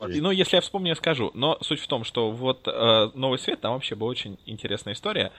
ну, 0.00 0.30
если 0.30 0.56
я 0.56 0.60
вспомню, 0.62 0.88
я 0.88 0.94
скажу. 0.94 1.30
Но 1.34 1.58
суть 1.60 1.80
в 1.80 1.86
том, 1.86 2.04
что 2.04 2.30
вот 2.30 2.66
э, 2.66 3.10
Новый 3.14 3.38
свет, 3.38 3.60
там 3.60 3.74
вообще 3.74 3.94
была 3.94 4.08
очень 4.10 4.38
интересная 4.46 4.94
история. 4.94 5.30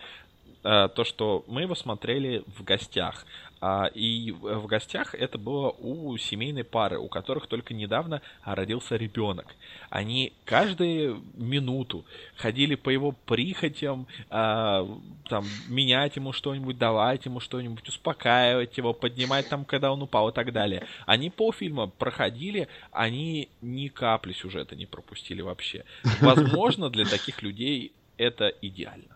Э, 0.65 0.89
то, 0.89 1.03
что 1.03 1.45
мы 1.47 1.61
его 1.61 1.75
смотрели 1.75 2.43
в 2.57 2.63
гостях. 2.63 3.27
А, 3.61 3.85
и 3.93 4.31
в 4.31 4.65
гостях 4.65 5.13
это 5.13 5.37
было 5.37 5.69
у 5.69 6.17
семейной 6.17 6.63
пары, 6.63 6.97
у 6.97 7.07
которых 7.07 7.45
только 7.45 7.75
недавно 7.75 8.23
родился 8.43 8.95
ребенок. 8.95 9.55
Они 9.91 10.33
каждую 10.43 11.21
минуту 11.35 12.03
ходили 12.35 12.73
по 12.73 12.89
его 12.89 13.11
прихотям, 13.11 14.07
а, 14.31 14.87
там, 15.29 15.45
менять 15.67 16.15
ему 16.15 16.33
что-нибудь, 16.33 16.79
давать 16.79 17.25
ему 17.25 17.39
что-нибудь, 17.39 17.87
успокаивать 17.87 18.75
его, 18.75 18.93
поднимать 18.93 19.47
там, 19.47 19.65
когда 19.65 19.91
он 19.91 20.01
упал 20.01 20.29
и 20.29 20.33
так 20.33 20.51
далее. 20.51 20.87
Они 21.05 21.29
полфильма 21.29 21.87
проходили, 21.87 22.67
они 22.91 23.49
ни 23.61 23.87
капли 23.87 24.33
сюжета 24.33 24.75
не 24.75 24.87
пропустили 24.87 25.43
вообще. 25.43 25.85
Возможно, 26.21 26.89
для 26.89 27.05
таких 27.05 27.43
людей 27.43 27.91
это 28.17 28.47
идеально. 28.61 29.14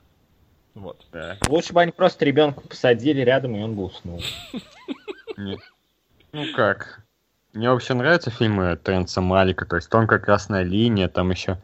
Вот. 0.76 1.06
Да. 1.12 1.38
Лучше 1.48 1.74
бы 1.74 1.82
они 1.82 1.92
просто 1.92 2.26
ребенка 2.26 2.62
посадили 2.62 3.22
рядом, 3.22 3.56
и 3.56 3.62
он 3.62 3.76
бы 3.76 3.86
уснул. 3.86 4.22
Ну 5.38 6.46
как? 6.56 7.02
Мне 7.54 7.70
вообще 7.72 7.96
нравятся 7.96 8.30
фильмы 8.30 8.78
Терренса 8.84 9.22
Малика, 9.22 9.66
то 9.66 9.76
есть 9.76 9.90
тонкая 9.90 10.20
красная 10.20 10.64
линия, 10.64 11.08
там 11.08 11.32
еще 11.32 11.58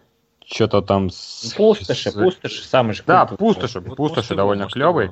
что-то 0.46 0.82
там 0.82 1.10
с... 1.10 1.54
Пустоши, 1.56 2.10
с- 2.10 2.14
пустоши, 2.14 2.64
самый 2.64 2.94
же 2.94 3.04
Да, 3.06 3.26
пустоши, 3.26 3.82
пустоши 3.82 4.36
довольно 4.36 4.68
клевый. 4.68 5.12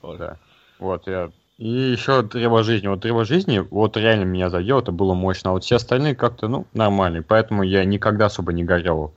Вот. 0.00 0.18
Да. 0.18 0.36
Вот, 0.78 1.08
я 1.08 1.30
И 1.58 1.68
еще 1.68 2.22
«Древо 2.22 2.62
жизни». 2.62 2.86
Вот 2.86 3.00
«Древо 3.00 3.24
жизни» 3.24 3.58
вот 3.58 3.96
реально 3.96 4.24
меня 4.24 4.48
задел, 4.48 4.78
это 4.78 4.92
было 4.92 5.14
мощно. 5.14 5.50
А 5.50 5.52
вот 5.54 5.64
все 5.64 5.76
остальные 5.76 6.14
как-то, 6.14 6.46
ну, 6.46 6.66
нормальные. 6.72 7.22
Поэтому 7.22 7.64
я 7.64 7.84
никогда 7.84 8.26
особо 8.26 8.52
не 8.52 8.62
горел 8.62 9.12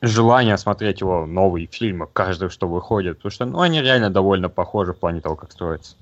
желание 0.00 0.56
смотреть 0.56 1.00
его 1.00 1.26
новые 1.26 1.66
фильмы, 1.66 2.06
каждый, 2.12 2.48
что 2.48 2.68
выходит. 2.68 3.18
Потому 3.18 3.30
что, 3.30 3.44
ну, 3.44 3.60
они 3.60 3.80
реально 3.80 4.10
довольно 4.10 4.48
похожи 4.48 4.92
в 4.92 4.98
плане 4.98 5.20
того, 5.20 5.36
как 5.36 5.52
строятся. 5.52 5.96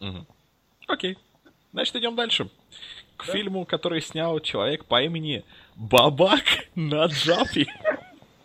Мгм. 0.00 0.26
Окей. 0.88 1.18
Значит, 1.72 1.96
идем 1.96 2.16
дальше. 2.16 2.48
К 3.16 3.24
фильму, 3.24 3.64
который 3.64 4.00
снял 4.00 4.40
человек 4.40 4.84
по 4.84 5.02
имени 5.02 5.44
Бабак 5.76 6.42
Наджапи. 6.74 7.66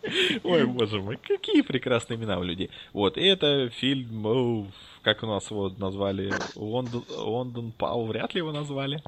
Ой, 0.44 0.66
боже 0.66 1.00
мой, 1.00 1.16
какие 1.16 1.62
прекрасные 1.62 2.16
имена 2.16 2.38
у 2.38 2.42
людей. 2.42 2.70
Вот, 2.92 3.18
и 3.18 3.24
это 3.24 3.68
фильм, 3.70 4.70
как 5.02 5.22
у 5.22 5.26
нас 5.26 5.50
его 5.50 5.68
назвали, 5.76 6.32
Лондон, 6.54 7.04
Лондон 7.10 7.72
Пау, 7.72 8.06
вряд 8.06 8.34
ли 8.34 8.38
его 8.38 8.52
назвали. 8.52 9.02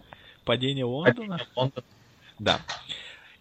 Падение 0.45 0.85
Лондона. 0.85 1.39
Лондон. 1.55 1.85
Да. 2.39 2.61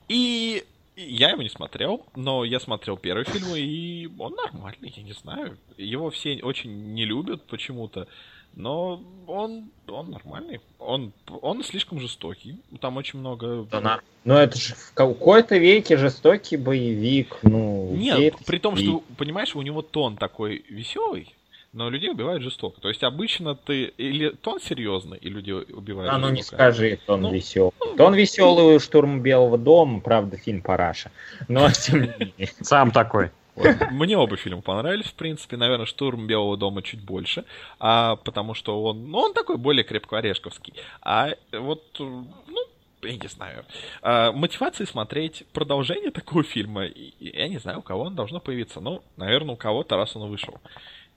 И 0.08 0.64
я 1.08 1.32
его 1.32 1.42
не 1.42 1.50
смотрел, 1.50 2.06
но 2.16 2.44
я 2.44 2.60
смотрел 2.60 2.98
первый 2.98 3.26
фильм, 3.26 3.56
и 3.56 4.08
он 4.20 4.36
нормальный, 4.36 4.94
я 4.96 5.04
не 5.04 5.14
знаю. 5.14 5.58
Его 5.78 6.10
все 6.10 6.40
очень 6.44 6.94
не 6.94 7.06
любят 7.06 7.44
почему-то, 7.46 8.08
но 8.56 9.02
он, 9.28 9.70
он 9.88 10.10
нормальный. 10.12 10.60
Он, 10.80 11.12
он 11.42 11.64
слишком 11.64 12.00
жестокий. 12.00 12.58
Там 12.82 12.98
очень 12.98 13.20
много... 13.20 13.66
Да 13.72 13.80
на- 13.80 14.02
Ну 14.26 14.34
это 14.36 14.58
же 14.58 14.74
в 14.76 14.94
какой-то 14.94 15.58
веке 15.58 15.98
жестокий 15.98 16.58
боевик. 16.58 17.38
Ну, 17.44 17.94
Нет, 17.96 18.36
при 18.46 18.58
том, 18.58 18.76
и- 18.76 18.84
что, 18.84 19.04
понимаешь, 19.18 19.56
у 19.56 19.62
него 19.62 19.82
тон 19.82 20.18
такой 20.18 20.66
веселый, 20.70 21.34
но 21.72 21.90
людей 21.90 22.10
убивают 22.12 22.42
жестоко. 22.42 22.82
То 22.82 22.90
есть 22.90 23.04
обычно 23.04 23.56
ты... 23.56 23.94
Или 23.98 24.30
тон 24.30 24.60
серьезный, 24.60 25.18
и 25.18 25.30
люди 25.30 25.52
убивают 25.52 26.12
А 26.12 26.18
ну 26.18 26.30
не 26.30 26.42
скажи, 26.42 27.00
тон 27.06 27.22
Ну, 27.22 27.32
веселый. 27.32 27.74
Тон 27.98 28.16
веселый 28.16 28.76
у 28.76 28.80
штурм 28.80 29.22
Белого 29.22 29.58
дома, 29.58 30.00
правда, 30.00 30.38
фильм 30.38 30.62
Параша. 30.62 31.12
Но 31.48 31.70
тем 31.72 32.02
не 32.02 32.14
менее. 32.18 32.50
Сам 32.62 32.92
такой. 32.92 33.32
Вот. 33.56 33.92
Мне 33.92 34.18
оба 34.18 34.38
фильма 34.38 34.62
понравились, 34.62 35.08
в 35.08 35.14
принципе. 35.14 35.58
Наверное, 35.58 35.86
«Штурм 35.86 36.28
Белого 36.28 36.56
дома» 36.56 36.82
чуть 36.82 37.02
больше, 37.02 37.44
а, 37.78 38.16
потому 38.16 38.54
что 38.54 38.82
он, 38.82 39.12
ну, 39.12 39.20
он 39.20 39.34
такой 39.34 39.58
более 39.58 39.84
крепко-орешковский. 39.84 40.74
А 41.02 41.32
вот, 41.52 41.84
ну, 42.00 42.66
я 43.02 43.18
не 43.18 43.28
знаю. 43.28 43.66
А, 44.02 44.32
мотивации 44.32 44.86
смотреть 44.86 45.46
продолжение 45.52 46.12
такого 46.12 46.44
фильма, 46.44 46.86
я 47.20 47.48
не 47.48 47.58
знаю, 47.58 47.80
у 47.80 47.82
кого 47.82 48.04
он 48.04 48.16
должно 48.16 48.40
появиться. 48.40 48.80
Ну, 48.80 49.04
наверное, 49.18 49.56
у 49.56 49.58
кого-то, 49.58 49.98
раз 49.98 50.16
он 50.16 50.30
вышел. 50.30 50.60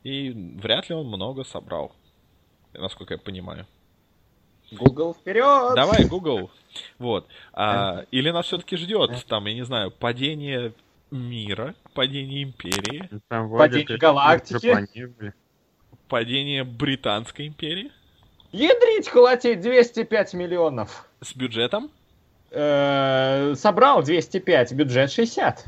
И 0.05 0.31
вряд 0.61 0.89
ли 0.89 0.95
он 0.95 1.07
много 1.07 1.45
собрал, 1.45 1.93
насколько 2.73 3.15
я 3.15 3.19
понимаю. 3.19 3.67
Google 4.73 5.15
вперед! 5.15 5.75
Давай, 5.77 6.05
Google. 6.07 6.51
Вот. 6.99 7.29
А, 7.53 8.05
или 8.11 8.31
нас 8.31 8.47
все-таки 8.47 8.77
ждет, 8.77 9.11
там, 9.29 9.47
я 9.47 9.55
не 9.55 9.65
знаю, 9.65 9.91
падение 9.91 10.73
мира, 11.11 11.75
падение 11.93 12.43
империи, 12.43 13.09
Там 13.29 13.51
Падение 13.51 13.99
галактики. 13.99 15.33
падение 16.09 16.65
Британской 16.65 17.49
империи 17.49 17.93
Ядрить 18.51 19.09
колотить 19.11 19.61
205 19.61 20.35
миллионов. 20.35 21.07
с 21.21 21.35
бюджетом. 21.35 21.91
Э, 22.51 23.55
Собрал 23.57 24.03
205, 24.03 24.73
бюджет 24.75 25.11
60. 25.11 25.65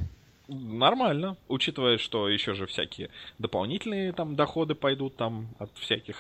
Нормально, 0.49 1.37
учитывая, 1.49 1.99
что 1.99 2.29
еще 2.29 2.55
же 2.55 2.67
всякие 2.67 3.09
дополнительные 3.39 4.13
там 4.13 4.37
доходы 4.37 4.75
пойдут 4.75 5.17
там 5.17 5.49
от 5.59 5.71
всяких 5.79 6.17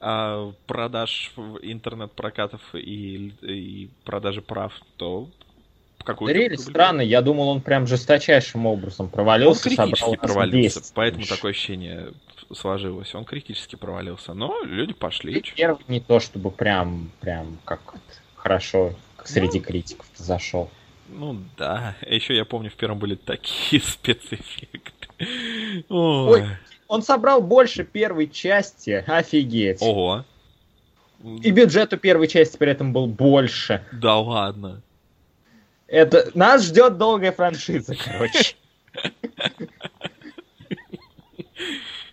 а, 0.00 0.52
продаж 0.66 1.32
интернет-прокатов 1.62 2.62
и, 2.74 3.32
и 3.42 3.90
продажи 4.04 4.40
прав, 4.40 4.72
то 4.96 5.28
какую 6.08 6.34
Рель 6.34 6.56
странно, 6.56 7.02
я 7.02 7.20
думал, 7.20 7.48
он 7.48 7.60
прям 7.60 7.86
жесточайшим 7.86 8.64
образом 8.66 9.06
Он 9.06 9.12
провалился. 9.12 9.64
критически 9.64 9.98
собрал 9.98 10.12
нас 10.12 10.20
провалился, 10.32 10.80
200 10.80 10.92
поэтому 10.94 11.20
лишь. 11.20 11.28
такое 11.28 11.50
ощущение 11.50 12.12
сложилось. 12.52 13.14
Он 13.14 13.24
критически 13.26 13.76
провалился, 13.76 14.32
но 14.32 14.62
люди 14.62 14.94
пошли. 14.94 15.42
Первый 15.54 15.84
не 15.88 16.00
то, 16.00 16.18
чтобы 16.20 16.50
прям, 16.50 17.10
прям 17.20 17.58
как 17.66 17.80
хорошо 18.36 18.94
среди 19.24 19.58
Ну. 19.58 19.64
критиков 19.64 20.06
зашел. 20.16 20.70
Ну 21.08 21.42
да, 21.56 21.96
еще 22.06 22.36
я 22.36 22.44
помню, 22.44 22.70
в 22.70 22.74
первом 22.74 22.98
были 22.98 23.14
такие 23.14 23.82
спецэффекты. 23.84 25.08
Ой. 25.88 26.46
Он 26.86 27.02
собрал 27.02 27.42
больше 27.42 27.84
первой 27.84 28.28
части, 28.28 29.04
офигеть. 29.06 29.82
Ого. 29.82 30.24
И 31.42 31.50
бюджет 31.50 31.92
у 31.92 31.96
первой 31.96 32.28
части 32.28 32.56
при 32.56 32.70
этом 32.70 32.92
был 32.92 33.06
больше. 33.06 33.84
Да 33.92 34.16
ладно. 34.18 34.80
Это 35.86 36.30
нас 36.34 36.64
ждет 36.64 36.96
долгая 36.96 37.32
франшиза, 37.32 37.94
короче. 38.04 38.54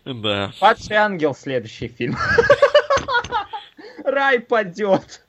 Да. 0.04 0.52
Падший 0.60 0.96
ангел 0.98 1.36
следующий 1.36 1.88
фильм. 1.88 2.18
Рай 4.04 4.39
падет. 4.39 5.22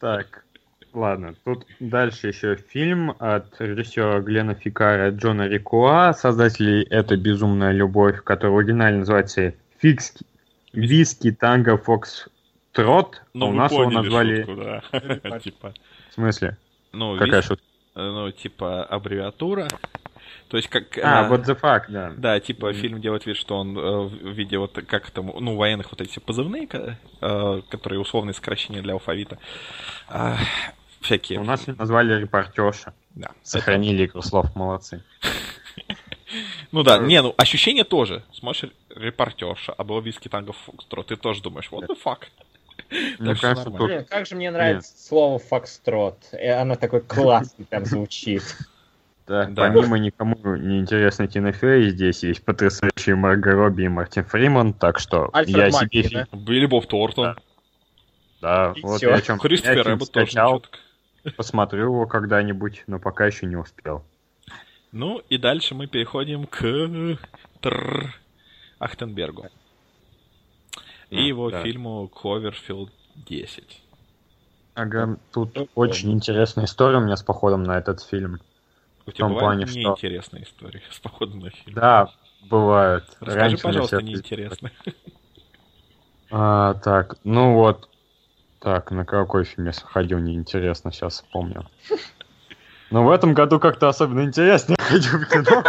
Так, 0.00 0.44
ладно. 0.92 1.34
Тут 1.44 1.66
дальше 1.80 2.28
еще 2.28 2.56
фильм 2.56 3.14
от 3.18 3.60
режиссера 3.60 4.20
Глена 4.20 4.54
Фикара 4.54 5.10
Джона 5.10 5.46
Рикуа, 5.48 6.12
создателей 6.12 6.82
«Это 6.84 7.16
безумная 7.16 7.72
любовь», 7.72 8.22
который 8.24 8.50
в 8.52 8.58
оригинале 8.58 8.98
называется 8.98 9.54
«Фикски, 9.78 10.24
Виски 10.72 11.30
Танго 11.32 11.76
Фокс 11.76 12.28
Трот», 12.72 13.16
а 13.22 13.26
Ну, 13.34 13.48
у 13.50 13.52
нас 13.52 13.70
его 13.72 13.90
назвали... 13.90 14.42
шутку, 14.42 14.56
да. 14.56 15.38
Типа, 15.40 15.74
В 16.10 16.14
смысле? 16.14 16.56
ну, 16.92 17.16
Какая 17.18 17.40
вис- 17.40 17.46
шутка? 17.46 17.64
ну, 17.94 18.30
типа, 18.32 18.84
аббревиатура. 18.84 19.68
То 20.52 20.58
есть, 20.58 20.68
как... 20.68 20.98
А, 20.98 21.26
э, 21.26 21.30
what 21.30 21.46
the 21.46 21.58
fuck, 21.58 21.84
да. 21.88 22.12
Да, 22.14 22.38
типа 22.38 22.72
Мгм. 22.72 22.74
фильм 22.74 23.00
делает 23.00 23.24
вид, 23.24 23.38
что 23.38 23.56
он 23.56 23.74
э, 23.74 23.80
в 24.02 24.32
виде 24.32 24.58
вот 24.58 24.78
как 24.86 25.10
там, 25.10 25.32
ну, 25.40 25.56
военных 25.56 25.90
вот 25.90 26.02
эти 26.02 26.18
позывные, 26.18 26.66
ка- 26.66 26.98
э, 27.22 27.62
которые 27.70 28.00
условные 28.00 28.34
сокращения 28.34 28.82
для 28.82 28.92
алфавита. 28.92 29.38
А, 30.08 30.36
всякие. 31.00 31.40
У 31.40 31.44
нас 31.44 31.66
назвали 31.66 32.20
репортерша. 32.20 32.92
Да. 33.14 33.30
Сохранили 33.42 34.04
игру 34.04 34.20
слов, 34.20 34.54
молодцы. 34.54 35.02
Ну 36.70 36.82
да, 36.82 36.98
не, 36.98 37.20
ну 37.22 37.34
ощущение 37.36 37.84
тоже. 37.84 38.22
Смотришь 38.32 38.70
репортерша, 38.94 39.72
а 39.72 39.84
было 39.84 40.00
виски 40.00 40.28
танго 40.28 40.52
Фокстро, 40.52 41.02
ты 41.02 41.16
тоже 41.16 41.42
думаешь, 41.42 41.68
what 41.70 41.86
the 41.86 41.96
fuck? 42.02 42.24
Мне 43.18 43.34
кажется, 43.34 43.70
Блин, 43.70 44.04
как 44.04 44.26
же 44.26 44.36
мне 44.36 44.50
нравится 44.50 44.94
слово 44.96 45.38
фокстрот. 45.38 46.18
И 46.32 46.46
оно 46.46 46.74
такое 46.76 47.00
классно 47.00 47.64
там 47.66 47.84
звучит. 47.86 48.42
Да, 49.26 49.46
Да. 49.46 49.68
помимо 49.68 49.98
никому 49.98 50.36
не 50.56 50.80
интересной 50.80 51.28
Тины 51.28 51.52
Фей, 51.52 51.90
здесь 51.90 52.22
есть 52.24 52.44
потрясающие 52.44 53.14
Марго 53.14 53.52
Робби 53.52 53.82
и 53.84 53.88
Мартин 53.88 54.24
Фриман, 54.24 54.72
так 54.74 54.98
что 54.98 55.30
Альфред 55.32 55.56
я 55.56 55.70
Маки, 55.70 56.02
себе 56.02 56.26
да? 56.30 56.36
Билли 56.36 56.66
Боб 56.66 56.86
Тортон. 56.86 57.36
Да, 58.40 58.72
И 58.74 58.82
вот 58.82 58.96
всё. 58.96 59.10
я 59.10 59.16
о 59.16 59.20
чем 59.20 59.38
Кристофер 59.38 59.86
Рэббот 59.86 60.10
тоже 60.10 60.26
скачал, 60.26 60.60
так. 61.22 61.34
посмотрю 61.36 61.84
его 61.84 62.06
когда-нибудь, 62.06 62.82
но 62.88 62.98
пока 62.98 63.26
еще 63.26 63.46
не 63.46 63.54
успел. 63.56 64.04
Ну 64.90 65.18
и 65.28 65.38
дальше 65.38 65.74
мы 65.76 65.86
переходим 65.86 66.46
к 66.46 67.18
Тррр 67.60 68.14
Ахтенбергу. 68.80 69.46
И 71.10 71.16
Ну, 71.16 71.20
его 71.22 71.50
да. 71.50 71.62
фильму 71.62 72.08
Кловерфилд 72.08 72.90
10. 73.14 73.80
Ага, 74.74 75.16
тут 75.32 75.54
Ну, 75.54 75.68
очень 75.76 76.10
интересная 76.12 76.64
история 76.64 76.98
у 76.98 77.02
меня 77.02 77.16
с 77.16 77.22
походом 77.22 77.62
на 77.62 77.78
этот 77.78 78.02
фильм. 78.02 78.40
У 79.06 79.10
тебя 79.10 79.26
бывают 79.28 79.40
плане, 79.40 79.66
что- 79.66 79.78
неинтересные 79.78 80.44
истории 80.44 80.82
с 80.90 80.98
походом 81.00 81.40
на 81.40 81.50
фильм? 81.50 81.74
Да, 81.74 82.10
бывает. 82.42 83.04
Расскажи, 83.20 83.38
Раньше 83.38 83.62
пожалуйста, 83.62 84.02
неинтересно. 84.02 84.70
А, 86.30 86.74
так, 86.74 87.16
ну 87.24 87.54
вот. 87.54 87.88
Так, 88.58 88.92
на 88.92 89.04
какой 89.04 89.44
фильм 89.44 89.66
я 89.66 89.72
ходил, 89.72 90.18
неинтересно, 90.20 90.92
сейчас 90.92 91.14
вспомню. 91.14 91.68
Но 92.90 93.04
в 93.04 93.10
этом 93.10 93.34
году 93.34 93.58
как-то 93.58 93.88
особенно 93.88 94.22
интересно 94.22 94.76
ходил 94.78 95.18
в 95.18 95.26
кино. 95.26 95.64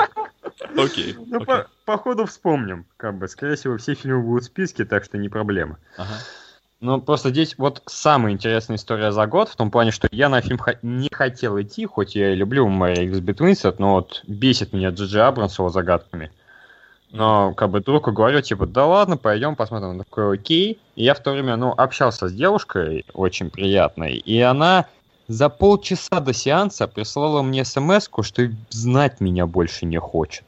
Окей. 0.77 1.15
Ну, 1.25 1.41
походу 1.86 2.25
вспомним. 2.25 2.86
Как 2.97 3.17
бы, 3.17 3.27
скорее 3.27 3.55
всего, 3.55 3.77
все 3.77 3.95
фильмы 3.95 4.21
будут 4.21 4.43
в 4.43 4.47
списке, 4.47 4.86
так 4.86 5.03
что 5.05 5.17
не 5.17 5.29
проблема. 5.29 5.79
Ага. 5.97 6.13
Ну, 6.84 6.99
просто 6.99 7.29
здесь 7.29 7.55
вот 7.57 7.81
самая 7.86 8.34
интересная 8.34 8.75
история 8.75 9.13
за 9.13 9.25
год, 9.25 9.47
в 9.47 9.55
том 9.55 9.71
плане, 9.71 9.91
что 9.91 10.09
я 10.11 10.27
на 10.27 10.41
фильм 10.41 10.59
не 10.81 11.07
хотел 11.09 11.59
идти, 11.61 11.86
хоть 11.86 12.13
я 12.13 12.34
и 12.34 12.36
люблю 12.36 12.67
Мэри 12.67 13.05
Икс 13.05 13.19
Битвинсет, 13.19 13.79
но 13.79 13.93
вот 13.93 14.21
бесит 14.27 14.73
меня 14.73 14.89
Джиджи 14.89 15.21
Абрамс 15.21 15.57
его 15.57 15.69
загадками. 15.69 16.29
Но, 17.09 17.53
как 17.53 17.69
бы, 17.69 17.79
другу 17.79 18.11
говорю, 18.11 18.41
типа, 18.41 18.65
да 18.65 18.86
ладно, 18.86 19.15
пойдем 19.15 19.55
посмотрим. 19.55 19.91
Он 19.91 19.99
такой, 19.99 20.34
окей. 20.34 20.77
И 20.97 21.05
я 21.05 21.13
в 21.13 21.21
то 21.21 21.31
время, 21.31 21.55
ну, 21.55 21.71
общался 21.71 22.27
с 22.27 22.34
девушкой 22.34 23.05
очень 23.13 23.49
приятной, 23.49 24.15
и 24.17 24.41
она 24.41 24.88
за 25.29 25.47
полчаса 25.47 26.19
до 26.19 26.34
сеанса 26.34 26.89
прислала 26.89 27.41
мне 27.43 27.63
смс 27.63 28.09
что 28.23 28.51
знать 28.71 29.21
меня 29.21 29.47
больше 29.47 29.86
не 29.86 30.01
хочет. 30.01 30.43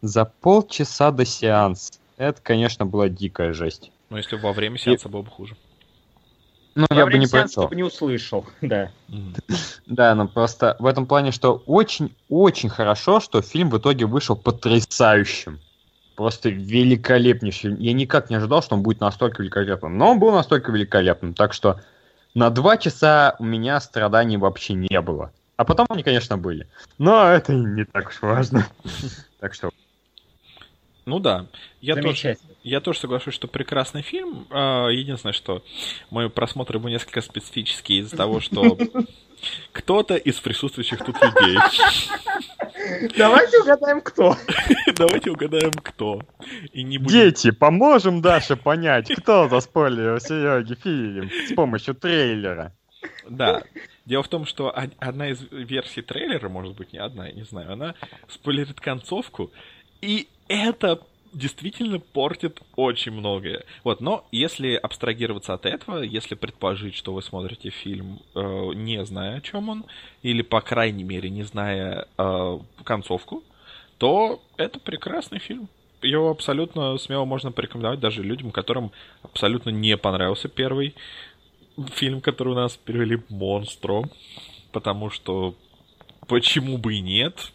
за 0.00 0.24
полчаса 0.24 1.10
до 1.10 1.26
сеанса. 1.26 1.92
Это, 2.16 2.40
конечно, 2.42 2.86
была 2.86 3.10
дикая 3.10 3.52
жесть. 3.52 3.92
Но 4.10 4.16
если 4.16 4.36
во 4.36 4.52
время 4.52 4.78
сеанса 4.78 5.08
было 5.08 5.22
бы 5.22 5.30
хуже. 5.30 5.56
Ну, 6.74 6.86
Во 6.88 6.96
я 6.96 7.04
бы 7.04 7.10
время 7.10 7.22
не 7.22 7.26
прочел. 7.26 7.68
не 7.72 7.82
услышал, 7.82 8.46
да. 8.60 8.90
Да, 9.86 10.14
но 10.14 10.28
просто 10.28 10.76
в 10.78 10.86
этом 10.86 11.06
плане, 11.06 11.32
что 11.32 11.62
очень-очень 11.66 12.68
хорошо, 12.68 13.20
что 13.20 13.42
фильм 13.42 13.70
в 13.70 13.78
итоге 13.78 14.06
вышел 14.06 14.36
потрясающим. 14.36 15.58
Просто 16.14 16.50
великолепнейший. 16.50 17.74
Я 17.76 17.92
никак 17.92 18.28
не 18.28 18.36
ожидал, 18.36 18.62
что 18.62 18.74
он 18.76 18.82
будет 18.82 19.00
настолько 19.00 19.42
великолепным. 19.42 19.96
Но 19.96 20.10
он 20.10 20.18
был 20.18 20.30
настолько 20.32 20.72
великолепным. 20.72 21.32
Так 21.32 21.52
что 21.52 21.80
на 22.34 22.50
два 22.50 22.76
часа 22.76 23.36
у 23.38 23.44
меня 23.44 23.80
страданий 23.80 24.36
вообще 24.36 24.74
не 24.74 25.00
было. 25.00 25.32
А 25.56 25.64
потом 25.64 25.86
они, 25.90 26.02
конечно, 26.02 26.36
были. 26.36 26.68
Но 26.98 27.28
это 27.30 27.52
не 27.52 27.84
так 27.84 28.08
уж 28.08 28.22
важно. 28.22 28.66
Так 29.40 29.54
что 29.54 29.70
Ну 31.08 31.18
да. 31.20 31.46
Я 31.80 31.94
тоже, 31.96 32.36
я 32.62 32.80
тоже 32.80 32.98
соглашусь, 33.00 33.34
что 33.34 33.48
прекрасный 33.48 34.02
фильм. 34.02 34.46
А, 34.50 34.88
Единственное, 34.88 35.32
что 35.32 35.62
мои 36.10 36.28
просмотры 36.28 36.78
были 36.78 36.92
несколько 36.92 37.22
специфические 37.22 38.00
из-за 38.00 38.16
того, 38.16 38.40
что 38.40 38.76
кто-то 39.72 40.16
из 40.16 40.38
присутствующих 40.40 40.98
тут 41.04 41.16
людей. 41.22 41.58
Давайте 43.16 43.60
угадаем, 43.62 44.00
кто. 44.00 44.36
Давайте 44.96 45.30
угадаем, 45.30 45.72
кто. 45.72 46.20
И 46.72 46.82
не 46.82 46.98
будем... 46.98 47.20
Дети, 47.20 47.50
поможем 47.50 48.20
Даше 48.20 48.56
понять, 48.56 49.10
кто 49.14 49.48
заспойлерил 49.48 50.20
Сереге 50.20 50.74
фильм 50.74 51.30
с 51.48 51.54
помощью 51.54 51.94
трейлера. 51.94 52.74
Да. 53.28 53.62
Дело 54.06 54.22
в 54.22 54.28
том, 54.28 54.46
что 54.46 54.68
од- 54.70 54.94
одна 54.98 55.28
из 55.30 55.40
версий 55.50 56.02
трейлера, 56.02 56.48
может 56.48 56.74
быть, 56.74 56.92
не 56.92 56.98
одна, 56.98 57.26
я 57.28 57.32
не 57.32 57.44
знаю, 57.44 57.72
она 57.72 57.94
спойлерит 58.28 58.80
концовку, 58.80 59.52
и 60.00 60.28
это 60.48 61.00
действительно 61.32 62.00
портит 62.00 62.62
очень 62.76 63.12
многое. 63.12 63.64
Вот, 63.84 64.00
но 64.00 64.26
если 64.32 64.74
абстрагироваться 64.74 65.54
от 65.54 65.66
этого, 65.66 66.02
если 66.02 66.34
предположить, 66.34 66.94
что 66.96 67.12
вы 67.12 67.22
смотрите 67.22 67.70
фильм, 67.70 68.20
э, 68.34 68.70
не 68.74 69.04
зная, 69.04 69.36
о 69.36 69.40
чем 69.40 69.68
он, 69.68 69.84
или, 70.22 70.42
по 70.42 70.60
крайней 70.60 71.04
мере, 71.04 71.30
не 71.30 71.42
зная 71.42 72.06
э, 72.16 72.58
концовку, 72.84 73.42
то 73.98 74.42
это 74.56 74.78
прекрасный 74.78 75.38
фильм. 75.38 75.68
Его 76.00 76.30
абсолютно 76.30 76.96
смело 76.98 77.24
можно 77.24 77.50
порекомендовать 77.50 78.00
даже 78.00 78.22
людям, 78.22 78.52
которым 78.52 78.92
абсолютно 79.22 79.70
не 79.70 79.96
понравился 79.96 80.48
первый 80.48 80.94
фильм, 81.94 82.20
который 82.20 82.52
у 82.52 82.56
нас 82.56 82.76
перевели 82.76 83.22
«Монстро», 83.28 84.04
потому 84.72 85.10
что 85.10 85.54
почему 86.28 86.78
бы 86.78 86.94
и 86.94 87.00
нет? 87.00 87.52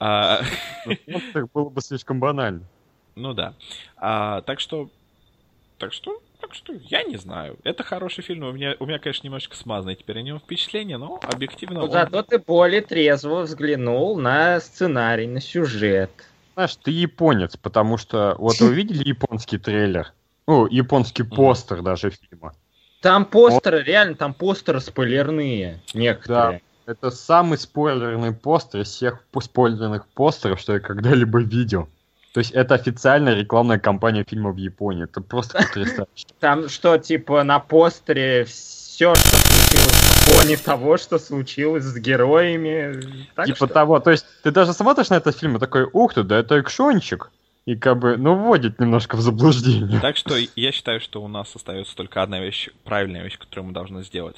А, 0.00 0.42
Ну, 0.86 1.20
так 1.32 1.50
было 1.52 1.68
бы 1.70 1.80
слишком 1.80 2.20
банально. 2.20 2.62
ну 3.16 3.34
да. 3.34 3.54
А, 3.96 4.42
так 4.42 4.60
что, 4.60 4.88
так 5.78 5.92
что, 5.92 6.20
так 6.40 6.54
что, 6.54 6.72
я 6.72 7.02
не 7.02 7.16
знаю. 7.16 7.56
Это 7.64 7.82
хороший 7.82 8.22
фильм. 8.22 8.44
У 8.46 8.52
меня, 8.52 8.76
у 8.78 8.86
меня, 8.86 8.98
конечно, 9.00 9.26
немножечко 9.26 9.56
смазанное 9.56 9.96
теперь 9.96 10.18
о 10.18 10.22
нем 10.22 10.38
впечатление, 10.38 10.98
но 10.98 11.18
объективно 11.22 11.82
он- 11.82 11.90
Зато 11.90 12.22
ты 12.22 12.38
более 12.38 12.80
трезво 12.80 13.42
взглянул 13.42 14.16
на 14.18 14.60
сценарий, 14.60 15.26
на 15.26 15.40
сюжет. 15.40 16.10
Знаешь, 16.54 16.76
ты 16.76 16.90
японец, 16.92 17.56
потому 17.56 17.96
что 17.98 18.36
вот 18.38 18.58
вы 18.60 18.72
видели 18.74 19.06
японский 19.08 19.58
трейлер? 19.58 20.12
Ну, 20.46 20.66
японский 20.66 21.24
постер 21.24 21.82
даже 21.82 22.10
фильма. 22.10 22.54
Там 23.00 23.24
постеры, 23.26 23.82
реально, 23.82 24.14
там 24.16 24.32
постеры 24.34 24.80
спойлерные 24.80 25.80
некоторые. 25.94 26.62
Это 26.88 27.10
самый 27.10 27.58
спойлерный 27.58 28.32
постер 28.32 28.80
из 28.80 28.88
всех 28.88 29.22
по- 29.30 29.42
спойлерных 29.42 30.06
постеров, 30.06 30.58
что 30.58 30.72
я 30.72 30.80
когда-либо 30.80 31.40
видел. 31.40 31.86
То 32.32 32.40
есть 32.40 32.52
это 32.52 32.76
официальная 32.76 33.34
рекламная 33.34 33.78
кампания 33.78 34.24
фильма 34.26 34.52
в 34.52 34.56
Японии. 34.56 35.04
Это 35.04 35.20
просто 35.20 35.58
потрясающе. 35.58 36.06
Там 36.40 36.70
что, 36.70 36.96
типа, 36.96 37.42
на 37.44 37.58
постере 37.58 38.46
все, 38.46 39.14
что 39.14 39.36
случилось 39.36 39.92
в 39.92 40.30
фоне 40.30 40.56
того, 40.56 40.96
что 40.96 41.18
случилось 41.18 41.84
с 41.84 41.94
героями. 41.98 43.26
Так 43.34 43.44
Типа 43.44 43.56
что- 43.56 43.66
того. 43.66 44.00
То 44.00 44.10
есть 44.10 44.24
ты 44.42 44.50
даже 44.50 44.72
смотришь 44.72 45.10
на 45.10 45.16
этот 45.16 45.36
фильм 45.36 45.56
и 45.56 45.60
такой, 45.60 45.86
ух 45.92 46.14
ты, 46.14 46.22
да 46.22 46.38
это 46.38 46.58
экшончик. 46.58 47.30
И 47.66 47.76
как 47.76 47.98
бы, 47.98 48.16
ну, 48.16 48.34
вводит 48.34 48.80
немножко 48.80 49.16
в 49.16 49.20
заблуждение. 49.20 50.00
Так 50.00 50.16
что 50.16 50.34
я 50.56 50.72
считаю, 50.72 51.02
что 51.02 51.22
у 51.22 51.28
нас 51.28 51.54
остается 51.54 51.94
только 51.94 52.22
одна 52.22 52.40
вещь, 52.40 52.70
правильная 52.84 53.22
вещь, 53.22 53.36
которую 53.38 53.66
мы 53.66 53.72
должны 53.74 54.02
сделать. 54.04 54.36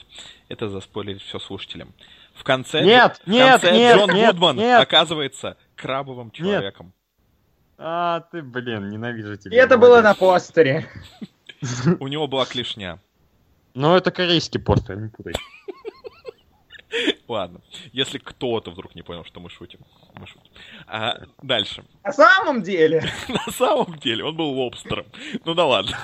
Это 0.48 0.68
заспойлерить 0.68 1.22
все 1.22 1.38
слушателям. 1.38 1.92
В 2.41 2.43
конце, 2.43 2.80
Нет, 2.82 3.20
в 3.26 3.28
нет, 3.28 3.61
конце 3.61 3.72
нет, 3.76 3.97
Джон 3.99 4.11
нет, 4.14 4.32
Гудман 4.32 4.57
нет. 4.57 4.80
оказывается 4.80 5.59
крабовым 5.76 6.30
человеком. 6.30 6.95
А, 7.76 8.20
ты, 8.32 8.41
блин, 8.41 8.88
ненавижу 8.88 9.34
И 9.34 9.38
тебя. 9.38 9.62
это 9.62 9.76
было 9.76 10.01
на 10.01 10.14
постере. 10.14 10.88
У 12.01 12.09
него 12.09 12.26
была 12.28 12.47
клешня. 12.47 12.99
Ну, 13.74 13.95
это 13.95 14.11
корейский 14.11 14.59
постер, 14.59 14.97
не 14.97 15.09
путай. 15.11 15.34
Ладно. 17.28 17.61
Если 17.93 18.16
кто-то 18.16 18.70
вдруг 18.70 18.95
не 18.95 19.03
понял, 19.03 19.24
что 19.26 19.38
мы 19.38 19.51
шутим. 19.51 19.80
Мы 20.14 20.26
шутим. 20.26 20.51
А, 20.86 21.20
дальше. 21.43 21.84
На 22.05 22.12
самом 22.12 22.62
деле. 22.62 23.05
На 23.28 23.53
самом 23.53 23.99
деле 23.99 24.24
он 24.24 24.34
был 24.34 24.49
лобстером. 24.51 25.05
Ну 25.45 25.53
да 25.53 25.66
ладно. 25.66 25.95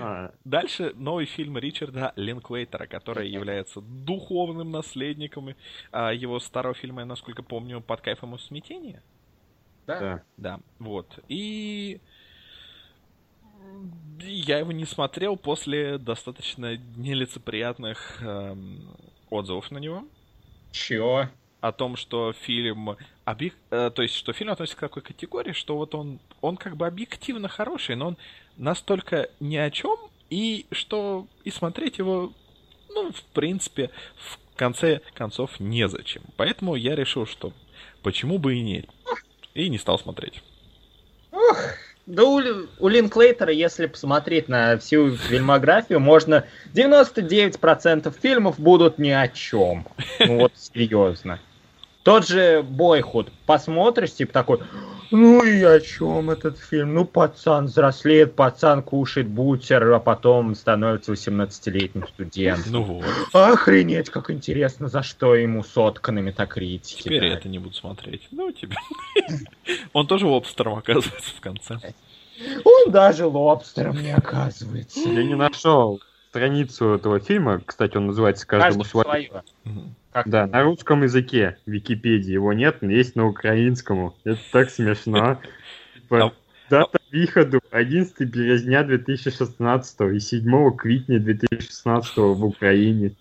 А, 0.00 0.32
Дальше 0.44 0.92
новый 0.94 1.26
фильм 1.26 1.58
Ричарда 1.58 2.12
Линклейтера, 2.16 2.86
который 2.86 3.28
является 3.28 3.80
духовным 3.80 4.70
наследником 4.70 5.54
а, 5.90 6.12
его 6.12 6.40
старого 6.40 6.74
фильма, 6.74 7.02
я 7.02 7.06
насколько 7.06 7.42
помню, 7.42 7.80
«Под 7.80 8.00
кайфом 8.00 8.34
и 8.34 8.38
в 8.38 8.42
смятении». 8.42 9.02
да. 9.86 10.24
Да, 10.36 10.60
вот. 10.78 11.18
И 11.28 12.00
я 14.20 14.58
его 14.58 14.72
не 14.72 14.84
смотрел 14.84 15.36
после 15.36 15.98
достаточно 15.98 16.76
нелицеприятных 16.76 18.22
эм, 18.22 18.96
отзывов 19.30 19.70
на 19.70 19.78
него. 19.78 20.04
Чё? 20.70 21.28
О 21.60 21.72
том, 21.72 21.96
что 21.96 22.32
фильм... 22.32 22.96
объек- 23.24 23.56
э, 23.70 23.90
то 23.94 24.02
есть, 24.02 24.14
что 24.14 24.32
фильм 24.32 24.50
относится 24.50 24.76
к 24.76 24.80
такой 24.80 25.02
категории, 25.02 25.52
что 25.52 25.76
вот 25.76 25.94
он, 25.94 26.20
он 26.40 26.56
как 26.56 26.76
бы 26.76 26.86
объективно 26.86 27.48
хороший, 27.48 27.94
но 27.94 28.08
он 28.08 28.18
настолько 28.56 29.28
ни 29.40 29.56
о 29.56 29.70
чем, 29.70 29.96
и 30.30 30.66
что 30.70 31.26
и 31.44 31.50
смотреть 31.50 31.98
его, 31.98 32.32
ну, 32.88 33.12
в 33.12 33.22
принципе, 33.34 33.90
в 34.16 34.56
конце 34.56 35.00
концов, 35.14 35.58
незачем. 35.60 36.22
Поэтому 36.36 36.74
я 36.74 36.94
решил, 36.94 37.26
что 37.26 37.52
почему 38.02 38.38
бы 38.38 38.54
и 38.54 38.62
нет. 38.62 38.86
И 39.54 39.68
не 39.68 39.78
стал 39.78 39.98
смотреть. 39.98 40.42
Да 42.06 42.24
у, 42.24 42.40
у 42.80 42.88
Линклейтера, 42.88 43.52
если 43.52 43.86
посмотреть 43.86 44.48
на 44.48 44.76
всю 44.78 45.16
фильмографию, 45.16 46.00
можно 46.00 46.44
99% 46.74 48.12
фильмов 48.20 48.58
будут 48.58 48.98
ни 48.98 49.10
о 49.10 49.28
чем. 49.28 49.86
Ну 50.18 50.38
вот 50.40 50.52
серьезно. 50.56 51.38
Тот 52.02 52.26
же 52.26 52.62
Бойхуд, 52.62 53.30
посмотришь, 53.46 54.14
типа 54.14 54.32
такой, 54.32 54.58
ну 55.12 55.44
и 55.44 55.62
о 55.62 55.78
чем 55.78 56.30
этот 56.30 56.58
фильм? 56.58 56.94
Ну, 56.94 57.04
пацан 57.04 57.66
взрослеет, 57.66 58.34
пацан 58.34 58.82
кушает 58.82 59.28
бутер, 59.28 59.92
а 59.92 60.00
потом 60.00 60.54
становится 60.54 61.12
18-летним 61.12 62.08
студентом. 62.08 62.72
Ну 62.72 62.82
вот. 62.82 63.04
Охренеть, 63.34 64.08
как 64.08 64.30
интересно, 64.30 64.88
за 64.88 65.02
что 65.02 65.34
ему 65.34 65.62
сотканы 65.62 66.22
метакритики. 66.22 67.02
Теперь 67.02 67.20
да. 67.20 67.26
я 67.26 67.34
это 67.34 67.48
не 67.48 67.58
буду 67.58 67.74
смотреть. 67.74 68.26
Ну, 68.30 68.50
тебе. 68.52 68.76
Он 69.92 70.06
тоже 70.06 70.26
лобстером 70.26 70.78
оказывается 70.78 71.36
в 71.36 71.40
конце. 71.40 71.78
Он 72.64 72.90
даже 72.90 73.26
лобстером 73.26 74.02
не 74.02 74.12
оказывается. 74.12 74.98
Я 75.00 75.22
не 75.22 75.34
нашел 75.34 76.00
страницу 76.30 76.94
этого 76.94 77.20
фильма. 77.20 77.60
Кстати, 77.64 77.98
он 77.98 78.06
называется 78.06 78.46
«Каждому 78.46 78.82
Каждому 78.82 79.04
свое». 79.04 79.28
свое. 79.28 79.42
Как 80.12 80.28
Да, 80.28 80.46
на 80.46 80.62
русском 80.62 81.02
языке 81.02 81.56
в 81.64 81.70
Википедии 81.70 82.32
его 82.32 82.52
нет, 82.52 82.82
но 82.82 82.92
есть 82.92 83.16
на 83.16 83.26
украинском. 83.26 84.14
Это 84.24 84.40
так 84.52 84.70
смешно. 84.70 85.40
Типа, 85.94 86.34
Дата 86.68 86.98
выхода 87.10 87.60
11 87.70 88.18
березня 88.30 88.82
2016 88.82 90.00
и 90.14 90.20
7 90.20 90.76
квитня 90.76 91.18
2016 91.18 92.16
в 92.16 92.44
Украине. 92.44 93.12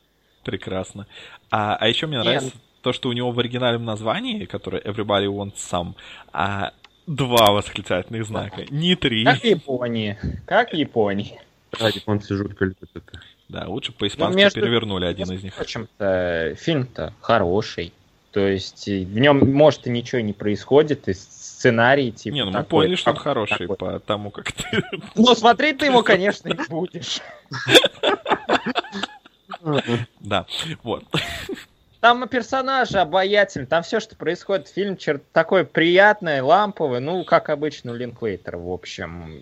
Прекрасно. 0.43 1.05
А, 1.49 1.75
а 1.75 1.87
еще 1.87 2.07
мне 2.07 2.19
нравится 2.19 2.53
то, 2.81 2.93
что 2.93 3.09
у 3.09 3.13
него 3.13 3.31
в 3.31 3.39
оригинальном 3.39 3.85
названии, 3.85 4.45
которое 4.45 4.81
Everybody 4.81 5.27
Wants 5.27 5.55
Some, 5.55 5.95
а, 6.31 6.71
два 7.07 7.51
восклицательных 7.51 8.25
знака. 8.25 8.65
Не 8.69 8.95
три. 8.95 9.25
Как 9.25 9.41
в 9.41 9.43
Японии. 9.43 10.17
Как 10.45 10.71
в 10.71 10.75
Японии. 10.75 11.39
Да, 11.77 11.89
японцы 11.89 12.35
жутко 12.35 12.65
любят 12.65 12.89
это. 12.93 13.21
Да, 13.51 13.67
лучше 13.67 13.91
по-испански 13.91 14.37
Ну, 14.37 14.43
между- 14.43 14.61
перевернули 14.61 15.05
один 15.05 15.29
из 15.29 15.43
них. 15.43 15.53
В 15.55 15.59
общем-то, 15.59 16.55
фильм-то 16.57 17.13
хороший. 17.19 17.91
То 18.31 18.47
есть 18.47 18.87
в 18.87 19.19
нем, 19.19 19.53
может, 19.53 19.87
и 19.87 19.89
ничего 19.89 20.21
не 20.21 20.31
происходит, 20.31 21.09
и 21.09 21.13
сценарий 21.13 22.13
типа 22.13 22.33
Не, 22.33 22.45
ну 22.45 22.51
мы 22.51 22.53
такой, 22.53 22.69
поняли, 22.69 22.95
что 22.95 23.11
он 23.11 23.17
хороший 23.17 23.67
такой. 23.67 23.75
по 23.75 23.99
тому, 23.99 24.31
как 24.31 24.53
ты... 24.53 24.81
Ну, 25.15 25.35
смотреть 25.35 25.79
ты 25.79 25.87
его, 25.87 26.01
конечно, 26.01 26.47
не 26.47 26.53
будешь. 26.69 27.19
Да, 30.21 30.45
вот. 30.81 31.03
там 31.99 32.25
персонажи 32.29 32.99
обаятельные, 32.99 33.67
там 33.67 33.83
все, 33.83 33.99
что 33.99 34.15
происходит, 34.15 34.69
фильм 34.69 34.95
чер... 34.95 35.19
такой 35.33 35.65
приятный, 35.65 36.39
ламповый, 36.39 37.01
ну, 37.01 37.25
как 37.25 37.49
обычно 37.49 37.91
у 37.91 37.95
Линклейтера, 37.95 38.57
в 38.57 38.69
общем. 38.71 39.41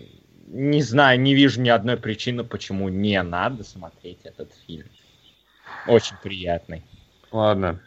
Не 0.52 0.82
знаю, 0.82 1.20
не 1.20 1.34
вижу 1.34 1.60
ни 1.60 1.68
одной 1.68 1.96
причины, 1.96 2.42
почему 2.42 2.88
не 2.88 3.22
надо 3.22 3.62
смотреть 3.62 4.18
этот 4.24 4.50
фильм. 4.66 4.86
Очень 5.86 6.16
приятный. 6.20 6.82
Ладно. 7.30 7.78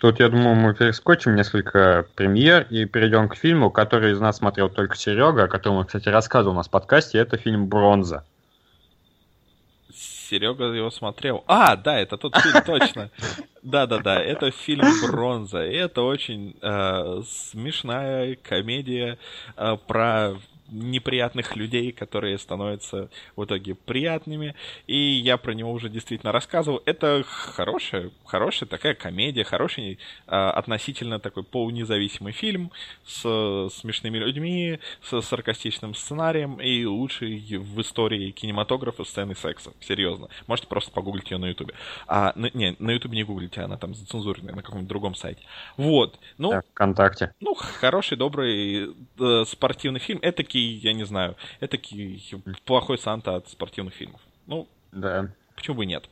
Тут, 0.00 0.20
я 0.20 0.28
думаю, 0.28 0.54
мы 0.54 0.74
перескочим 0.74 1.34
несколько 1.34 2.06
премьер 2.14 2.66
и 2.68 2.84
перейдем 2.84 3.30
к 3.30 3.36
фильму, 3.36 3.70
который 3.70 4.12
из 4.12 4.20
нас 4.20 4.36
смотрел 4.36 4.68
только 4.68 4.96
Серега, 4.96 5.44
о 5.44 5.48
котором 5.48 5.76
он, 5.76 5.86
кстати, 5.86 6.10
рассказывал 6.10 6.52
у 6.52 6.56
нас 6.58 6.68
в 6.68 6.70
подкасте. 6.70 7.16
Это 7.16 7.38
фильм 7.38 7.68
«Бронза». 7.68 8.26
Серега 9.94 10.64
его 10.64 10.90
смотрел. 10.90 11.42
А, 11.46 11.74
да, 11.76 11.98
это 11.98 12.18
тот 12.18 12.36
фильм, 12.36 12.62
точно. 12.66 13.10
Да-да-да, 13.62 14.20
это 14.20 14.50
фильм 14.50 14.84
«Бронза». 15.06 15.64
И 15.64 15.74
это 15.74 16.02
очень 16.02 16.54
э, 16.60 17.22
смешная 17.26 18.36
комедия 18.36 19.16
э, 19.56 19.76
про 19.86 20.34
неприятных 20.68 21.56
людей, 21.56 21.92
которые 21.92 22.38
становятся 22.38 23.10
в 23.36 23.44
итоге 23.44 23.74
приятными. 23.74 24.54
И 24.86 24.96
я 24.96 25.36
про 25.36 25.52
него 25.52 25.72
уже 25.72 25.88
действительно 25.88 26.32
рассказывал. 26.32 26.82
Это 26.86 27.24
хорошая, 27.26 28.10
хорошая 28.24 28.68
такая 28.68 28.94
комедия, 28.94 29.44
хороший 29.44 29.98
э, 30.26 30.34
относительно 30.34 31.18
такой 31.18 31.44
полунезависимый 31.44 32.32
фильм 32.32 32.70
с 33.04 33.68
смешными 33.70 34.18
людьми, 34.18 34.80
с 35.02 35.20
саркастичным 35.20 35.94
сценарием 35.94 36.60
и 36.60 36.84
лучший 36.84 37.38
в 37.58 37.80
истории 37.80 38.30
кинематографа 38.30 39.04
сцены 39.04 39.34
секса. 39.34 39.72
Серьезно. 39.80 40.28
Можете 40.46 40.68
просто 40.68 40.90
погуглить 40.90 41.30
ее 41.30 41.38
на 41.38 41.46
ютубе. 41.46 41.74
А, 42.06 42.32
на, 42.36 42.50
не, 42.54 42.76
на 42.78 42.92
ютубе 42.92 43.16
не 43.16 43.24
гуглите, 43.24 43.60
она 43.60 43.76
там 43.76 43.94
зацензуренная 43.94 44.54
на 44.54 44.62
каком-нибудь 44.62 44.88
другом 44.88 45.14
сайте. 45.14 45.42
Вот. 45.76 46.18
Ну, 46.38 46.50
да, 46.50 46.62
ВКонтакте. 46.72 47.34
Ну, 47.40 47.54
хороший, 47.54 48.16
добрый 48.16 48.94
э, 49.18 49.44
спортивный 49.46 50.00
фильм. 50.00 50.18
Это 50.22 50.42
я 50.58 50.92
не 50.92 51.04
знаю, 51.04 51.36
это 51.60 51.78
плохой 52.64 52.98
Санта 52.98 53.36
от 53.36 53.48
спортивных 53.48 53.94
фильмов. 53.94 54.20
Ну, 54.46 54.68
да. 54.92 55.28
почему 55.56 55.76
бы 55.76 55.86
нет? 55.86 56.08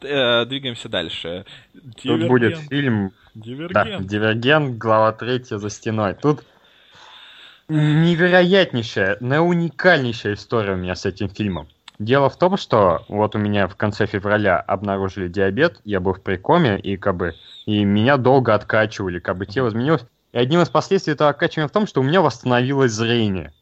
Э, 0.00 0.44
двигаемся 0.44 0.88
дальше. 0.88 1.46
Тут 1.72 2.02
Дивергент. 2.02 2.28
будет 2.28 2.58
фильм 2.68 3.12
Дивергент. 3.34 3.72
Да, 3.72 3.98
Дивергент, 3.98 4.78
глава 4.78 5.12
третья 5.12 5.58
за 5.58 5.70
стеной. 5.70 6.14
Тут 6.14 6.44
невероятнейшая, 7.68 9.16
уникальнейшая 9.40 10.34
история 10.34 10.72
у 10.72 10.76
меня 10.76 10.94
с 10.94 11.06
этим 11.06 11.28
фильмом. 11.28 11.68
Дело 11.98 12.28
в 12.28 12.36
том, 12.36 12.56
что 12.56 13.04
вот 13.08 13.36
у 13.36 13.38
меня 13.38 13.68
в 13.68 13.76
конце 13.76 14.06
февраля 14.06 14.58
обнаружили 14.58 15.28
диабет, 15.28 15.80
я 15.84 16.00
был 16.00 16.14
в 16.14 16.22
прикоме, 16.22 16.78
и 16.78 16.96
как 16.96 17.16
бы 17.16 17.34
и 17.66 17.84
меня 17.84 18.16
долго 18.16 18.54
откачивали, 18.54 19.20
как 19.20 19.38
бы 19.38 19.46
тело 19.46 19.68
изменилось. 19.68 20.04
И 20.32 20.38
одним 20.38 20.60
из 20.60 20.68
последствий 20.68 21.12
этого 21.12 21.30
откачивания 21.30 21.68
в 21.68 21.72
том, 21.72 21.86
что 21.86 22.00
у 22.00 22.04
меня 22.04 22.20
восстановилось 22.20 22.92
зрение. 22.92 23.52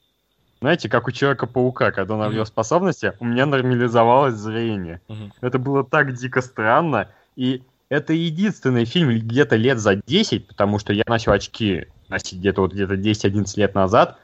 Знаете, 0.62 0.88
как 0.88 1.08
у 1.08 1.10
Человека-паука, 1.10 1.90
когда 1.90 2.14
он 2.14 2.22
обрел 2.22 2.46
способности, 2.46 3.14
у 3.18 3.24
меня 3.24 3.46
нормализовалось 3.46 4.34
зрение. 4.34 5.00
Это 5.40 5.58
было 5.58 5.82
так 5.82 6.14
дико 6.14 6.40
странно. 6.40 7.08
И 7.34 7.64
это 7.88 8.12
единственный 8.12 8.84
фильм 8.84 9.10
где-то 9.10 9.56
лет 9.56 9.80
за 9.80 9.96
10, 9.96 10.46
потому 10.46 10.78
что 10.78 10.92
я 10.92 11.02
начал 11.08 11.32
очки 11.32 11.88
носить 12.08 12.38
где-то 12.38 12.60
вот 12.60 12.74
где-то 12.74 12.94
10-11 12.94 13.44
лет 13.56 13.74
назад, 13.74 14.18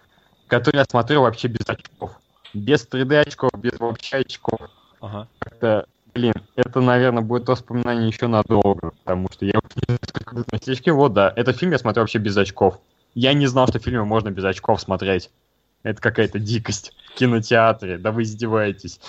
который 0.47 0.77
я 0.77 0.85
смотрел 0.85 1.23
вообще 1.23 1.49
без 1.49 1.69
очков. 1.69 2.13
Без 2.55 2.87
3D 2.87 3.19
очков, 3.19 3.51
без 3.59 3.77
вообще 3.81 4.19
очков. 4.19 4.61
Ага. 5.01 5.27
Это, 5.41 5.87
блин, 6.15 6.35
это, 6.55 6.81
наверное, 6.81 7.25
будет 7.25 7.49
воспоминание 7.49 8.07
еще 8.07 8.29
надолго, 8.29 8.93
потому 9.03 9.27
что 9.33 9.45
я 9.45 9.55
не 9.55 9.85
знаю, 9.87 9.99
как 10.13 10.53
носить 10.53 10.69
очки. 10.69 10.93
Вот, 10.93 11.15
да, 11.15 11.33
этот 11.35 11.57
фильм 11.57 11.73
я 11.73 11.79
смотрел 11.79 12.05
вообще 12.05 12.19
без 12.19 12.37
очков. 12.37 12.79
Я 13.15 13.33
не 13.33 13.49
знал, 13.49 13.67
что 13.67 13.81
фильмы 13.81 14.05
можно 14.05 14.31
без 14.31 14.45
очков 14.45 14.81
смотреть. 14.81 15.31
Это 15.85 16.01
какая-то 16.01 16.39
дикость 16.39 16.93
в 17.07 17.15
кинотеатре. 17.15 17.99
Да 17.99 18.11
вы 18.11 18.23
издеваетесь. 18.23 19.01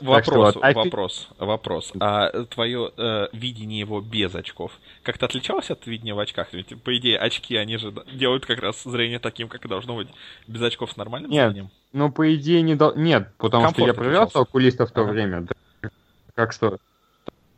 Вопрос, 0.00 0.54
вот, 0.54 0.64
а 0.64 0.72
вопрос, 0.72 1.28
вопрос. 1.38 1.92
А 2.00 2.44
твое 2.44 2.92
э, 2.96 3.28
видение 3.32 3.80
его 3.80 4.00
без 4.00 4.34
очков 4.34 4.72
как-то 5.02 5.26
отличалось 5.26 5.70
от 5.70 5.86
видения 5.86 6.14
в 6.14 6.18
очках? 6.18 6.48
Ведь, 6.52 6.82
по 6.82 6.96
идее, 6.96 7.18
очки, 7.18 7.56
они 7.56 7.76
же 7.76 7.92
делают 8.12 8.46
как 8.46 8.60
раз 8.60 8.82
зрение 8.84 9.18
таким, 9.18 9.48
как 9.48 9.66
должно 9.68 9.96
быть, 9.96 10.08
без 10.46 10.62
очков 10.62 10.92
с 10.92 10.96
нормальным 10.96 11.30
Нет, 11.30 11.50
зрением? 11.50 11.70
ну, 11.92 12.10
по 12.10 12.34
идее, 12.34 12.62
не 12.62 12.74
до... 12.74 12.92
Нет, 12.96 13.28
потому 13.36 13.64
Комфорт 13.64 13.76
что 13.76 13.86
я 13.86 13.94
проверял 13.94 14.30
окулиста 14.32 14.86
в 14.86 14.92
то 14.92 15.02
ага. 15.02 15.10
время. 15.10 15.40
Да, 15.42 15.90
как 16.34 16.52
что... 16.52 16.78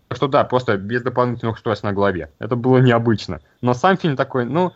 Так 0.08 0.16
что 0.16 0.28
да, 0.28 0.44
просто 0.44 0.76
без 0.76 1.02
дополнительных 1.02 1.56
устройств 1.56 1.84
на 1.84 1.92
голове. 1.92 2.30
Это 2.38 2.56
было 2.56 2.78
необычно. 2.78 3.40
Но 3.60 3.72
сам 3.72 3.96
фильм 3.96 4.16
такой, 4.16 4.44
ну, 4.44 4.72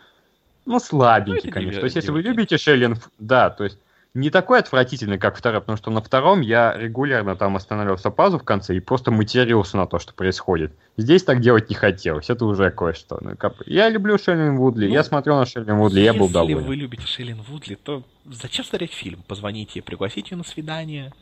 ну, 0.66 0.80
слабенький, 0.80 1.48
ну, 1.48 1.52
конечно. 1.52 1.80
То 1.80 1.86
есть, 1.86 1.96
если 1.96 2.10
вы 2.10 2.22
любите 2.22 2.58
Шеллин, 2.58 2.98
да, 3.18 3.50
то 3.50 3.64
есть 3.64 3.78
не 4.16 4.30
такой 4.30 4.60
отвратительный, 4.60 5.18
как 5.18 5.36
второй, 5.36 5.60
потому 5.60 5.76
что 5.76 5.90
на 5.90 6.00
втором 6.00 6.40
я 6.40 6.74
регулярно 6.76 7.36
там 7.36 7.54
останавливался 7.54 8.10
пазу 8.10 8.38
в 8.38 8.44
конце 8.44 8.74
и 8.74 8.80
просто 8.80 9.10
матерился 9.10 9.76
на 9.76 9.86
то, 9.86 9.98
что 9.98 10.14
происходит. 10.14 10.72
Здесь 10.96 11.22
так 11.22 11.40
делать 11.40 11.68
не 11.68 11.76
хотелось, 11.76 12.30
это 12.30 12.46
уже 12.46 12.70
кое-что. 12.70 13.18
Ну, 13.20 13.36
как... 13.36 13.54
Я 13.66 13.90
люблю 13.90 14.16
Шеллин 14.16 14.56
Вудли, 14.56 14.88
ну, 14.88 14.94
я 14.94 15.04
смотрел 15.04 15.36
на 15.36 15.44
Шеллин 15.44 15.76
Вудли, 15.76 16.00
я 16.00 16.14
был 16.14 16.28
доволен. 16.28 16.56
Если 16.56 16.68
вы 16.68 16.76
любите 16.76 17.06
Шеллин 17.06 17.42
Вудли, 17.42 17.74
то 17.74 18.02
зачем 18.24 18.64
смотреть 18.64 18.94
фильм? 18.94 19.22
Позвоните, 19.28 19.82
пригласите 19.82 20.28
ее 20.30 20.38
на 20.38 20.44
свидание. 20.44 21.12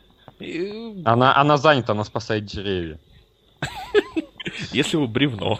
Она, 1.03 1.35
она 1.35 1.57
занята, 1.57 1.91
она 1.91 2.05
спасает 2.05 2.45
деревья. 2.45 2.97
Если 4.71 4.95
вы 4.95 5.07
бревно. 5.07 5.57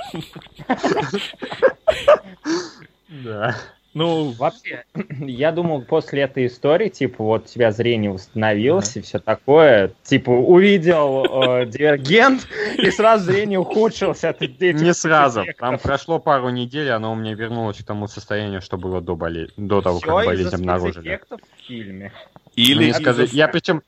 Да. 3.23 3.55
Ну, 3.95 4.31
вообще, 4.31 4.83
я 5.21 5.53
думал, 5.53 5.81
после 5.81 6.23
этой 6.23 6.47
истории, 6.47 6.89
типа, 6.89 7.23
вот 7.23 7.45
у 7.45 7.47
тебя 7.47 7.71
зрение 7.71 8.11
восстановилось 8.11 8.97
uh-huh. 8.97 8.99
и 8.99 9.03
все 9.03 9.19
такое, 9.19 9.93
типа, 10.03 10.31
увидел 10.31 11.23
э, 11.23 11.65
дивергент, 11.65 12.45
и 12.77 12.91
сразу 12.91 13.31
зрение 13.31 13.57
ухудшилось 13.57 14.25
от 14.25 14.41
этих 14.41 14.81
Не 14.81 14.93
сразу, 14.93 15.43
эффектов. 15.43 15.59
там 15.61 15.79
прошло 15.79 16.19
пару 16.19 16.49
недель, 16.49 16.89
оно 16.91 17.13
у 17.13 17.15
меня 17.15 17.35
вернулось 17.35 17.77
к 17.77 17.85
тому 17.85 18.09
состоянию, 18.09 18.61
что 18.61 18.75
было 18.75 18.99
до, 18.99 19.15
болезни, 19.15 19.53
до 19.55 19.81
того, 19.81 19.99
Все 19.99 20.07
как 20.07 20.25
болезнь 20.25 20.53
обнаружили. 20.53 21.07
эффектов 21.07 21.39
в 21.39 21.65
фильме? 21.65 22.11
Или... 22.57 22.91
Ну, 22.91 22.93
скажи, 22.95 23.29
я 23.31 23.47
причем... 23.47 23.81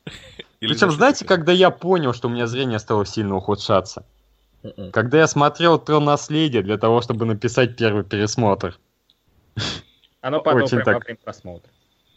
Или 0.61 0.71
причем, 0.71 0.91
знаете, 0.91 1.25
когда 1.25 1.51
я 1.51 1.69
понял, 1.69 2.13
что 2.13 2.29
у 2.29 2.31
меня 2.31 2.47
зрение 2.47 2.79
стало 2.79 3.05
сильно 3.05 3.35
ухудшаться? 3.35 4.05
Uh-uh. 4.63 4.91
Когда 4.91 5.19
я 5.19 5.27
смотрел 5.27 5.77
«Трон 5.77 6.05
наследия» 6.05 6.61
для 6.61 6.77
того, 6.77 7.01
чтобы 7.01 7.25
написать 7.25 7.75
первый 7.75 8.05
пересмотр. 8.05 8.79
Оно 10.21 10.41
падало 10.41 10.63
Очень 10.63 10.77
прямо 10.77 10.85
так... 10.85 10.95
во 10.95 10.99
время 10.99 11.19
просмотра. 11.23 11.71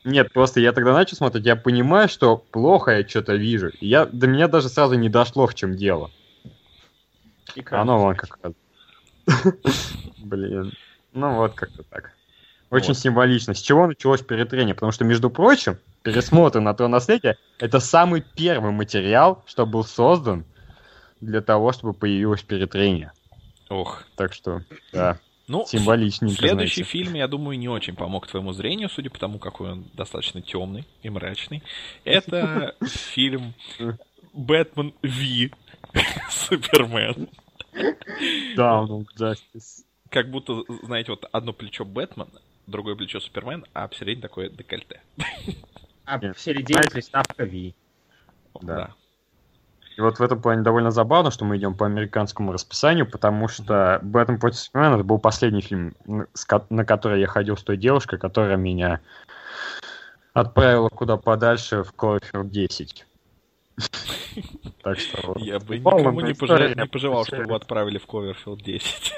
Нет, 0.05 0.33
просто 0.33 0.61
я 0.61 0.73
тогда 0.73 0.93
начал 0.95 1.17
смотреть, 1.17 1.45
я 1.45 1.57
понимаю, 1.57 2.09
что 2.09 2.37
плохо 2.37 2.93
я 2.93 3.07
что-то 3.07 3.35
вижу. 3.35 3.69
И 3.69 3.87
я, 3.87 4.07
до 4.07 4.27
меня 4.27 4.49
даже 4.49 4.69
сразу 4.69 4.95
не 4.95 5.09
дошло, 5.11 5.47
в 5.47 5.55
чем 5.55 5.77
дело. 5.77 6.11
И 7.55 7.65
Оно 7.71 7.99
вон 7.99 8.17
как 8.17 8.39
Блин. 10.19 10.73
Ну 11.13 11.35
вот 11.35 11.55
как-то 11.55 11.83
так. 11.83 12.13
Очень 12.71 12.89
вот. 12.89 12.99
символично. 12.99 13.55
С 13.55 13.61
чего 13.61 13.87
началось 13.87 14.23
перетрение? 14.23 14.75
Потому 14.75 14.93
что, 14.93 15.05
между 15.05 15.29
прочим, 15.29 15.79
пересмотр 16.03 16.61
на 16.61 16.73
то 16.73 16.89
наследие 16.89 17.37
это 17.59 17.81
самый 17.81 18.25
первый 18.35 18.71
материал, 18.71 19.43
что 19.47 19.67
был 19.67 19.85
создан 19.85 20.45
для 21.21 21.43
того, 21.43 21.73
чтобы 21.73 21.93
появилось 21.93 22.43
перетрение. 22.43 23.13
Ох. 23.69 24.05
Так 24.17 24.33
что, 24.33 24.63
да. 24.93 25.19
Ну, 25.51 25.65
Символичненько, 25.67 26.37
следующий 26.37 26.85
знаете. 26.85 26.91
фильм, 26.91 27.15
я 27.15 27.27
думаю, 27.27 27.59
не 27.59 27.69
очень 27.69 27.97
помог 27.97 28.29
твоему 28.29 28.53
зрению, 28.53 28.89
судя 28.89 29.11
по 29.11 29.19
тому, 29.19 29.41
какой 29.41 29.73
он 29.73 29.85
достаточно 29.95 30.41
темный 30.41 30.85
и 31.03 31.11
мрачный. 31.11 31.63
Это 32.05 32.77
фильм 32.87 33.53
Бэтмен 34.33 34.95
Ви 35.03 35.53
Супермен. 36.31 37.29
Down 38.57 38.89
of 38.89 39.07
Justice. 39.19 39.85
Как 40.09 40.31
будто, 40.31 40.63
знаете, 40.85 41.11
вот 41.11 41.29
одно 41.33 41.53
плечо 41.53 41.85
Бэтмен, 41.85 42.29
другое 42.69 42.95
плечо 42.95 43.19
Супермен, 43.19 43.65
а 43.73 43.89
посередине 43.89 44.23
такое 44.23 44.51
декольте. 44.51 45.01
А 46.05 46.19
в 46.33 46.39
середине 46.39 46.83
приставка 46.83 47.43
Ви. 47.45 47.75
Да. 48.63 48.95
И 50.01 50.03
вот 50.03 50.19
в 50.19 50.23
этом 50.23 50.41
плане 50.41 50.63
довольно 50.63 50.91
забавно, 50.91 51.31
что 51.31 51.45
мы 51.45 51.59
идем 51.59 51.75
по 51.75 51.85
американскому 51.85 52.53
расписанию, 52.53 53.05
потому 53.05 53.49
что 53.49 53.99
«Бэтмен 54.01 54.41
против 54.41 54.59
Супермена» 54.61 54.95
это 54.95 55.05
был 55.05 55.19
последний 55.19 55.61
фильм, 55.61 55.95
на 56.71 56.87
который 56.87 57.21
я 57.21 57.27
ходил 57.27 57.59
с 57.59 57.63
той 57.63 57.77
девушкой, 57.77 58.19
которая 58.19 58.57
меня 58.57 59.01
отправила 60.33 60.89
куда 60.89 61.19
подальше 61.19 61.83
в 61.83 61.93
Cloverfield 61.93 62.49
10. 62.49 63.07
Так 64.83 64.99
что... 64.99 65.35
Я 65.37 65.59
бы 65.59 65.77
никому 65.77 66.23
не 66.23 66.33
пожелал, 66.33 67.27
чтобы 67.27 67.45
вы 67.45 67.57
отправили 67.57 67.99
в 67.99 68.07
Cloverfield 68.07 68.63
10. 68.65 69.13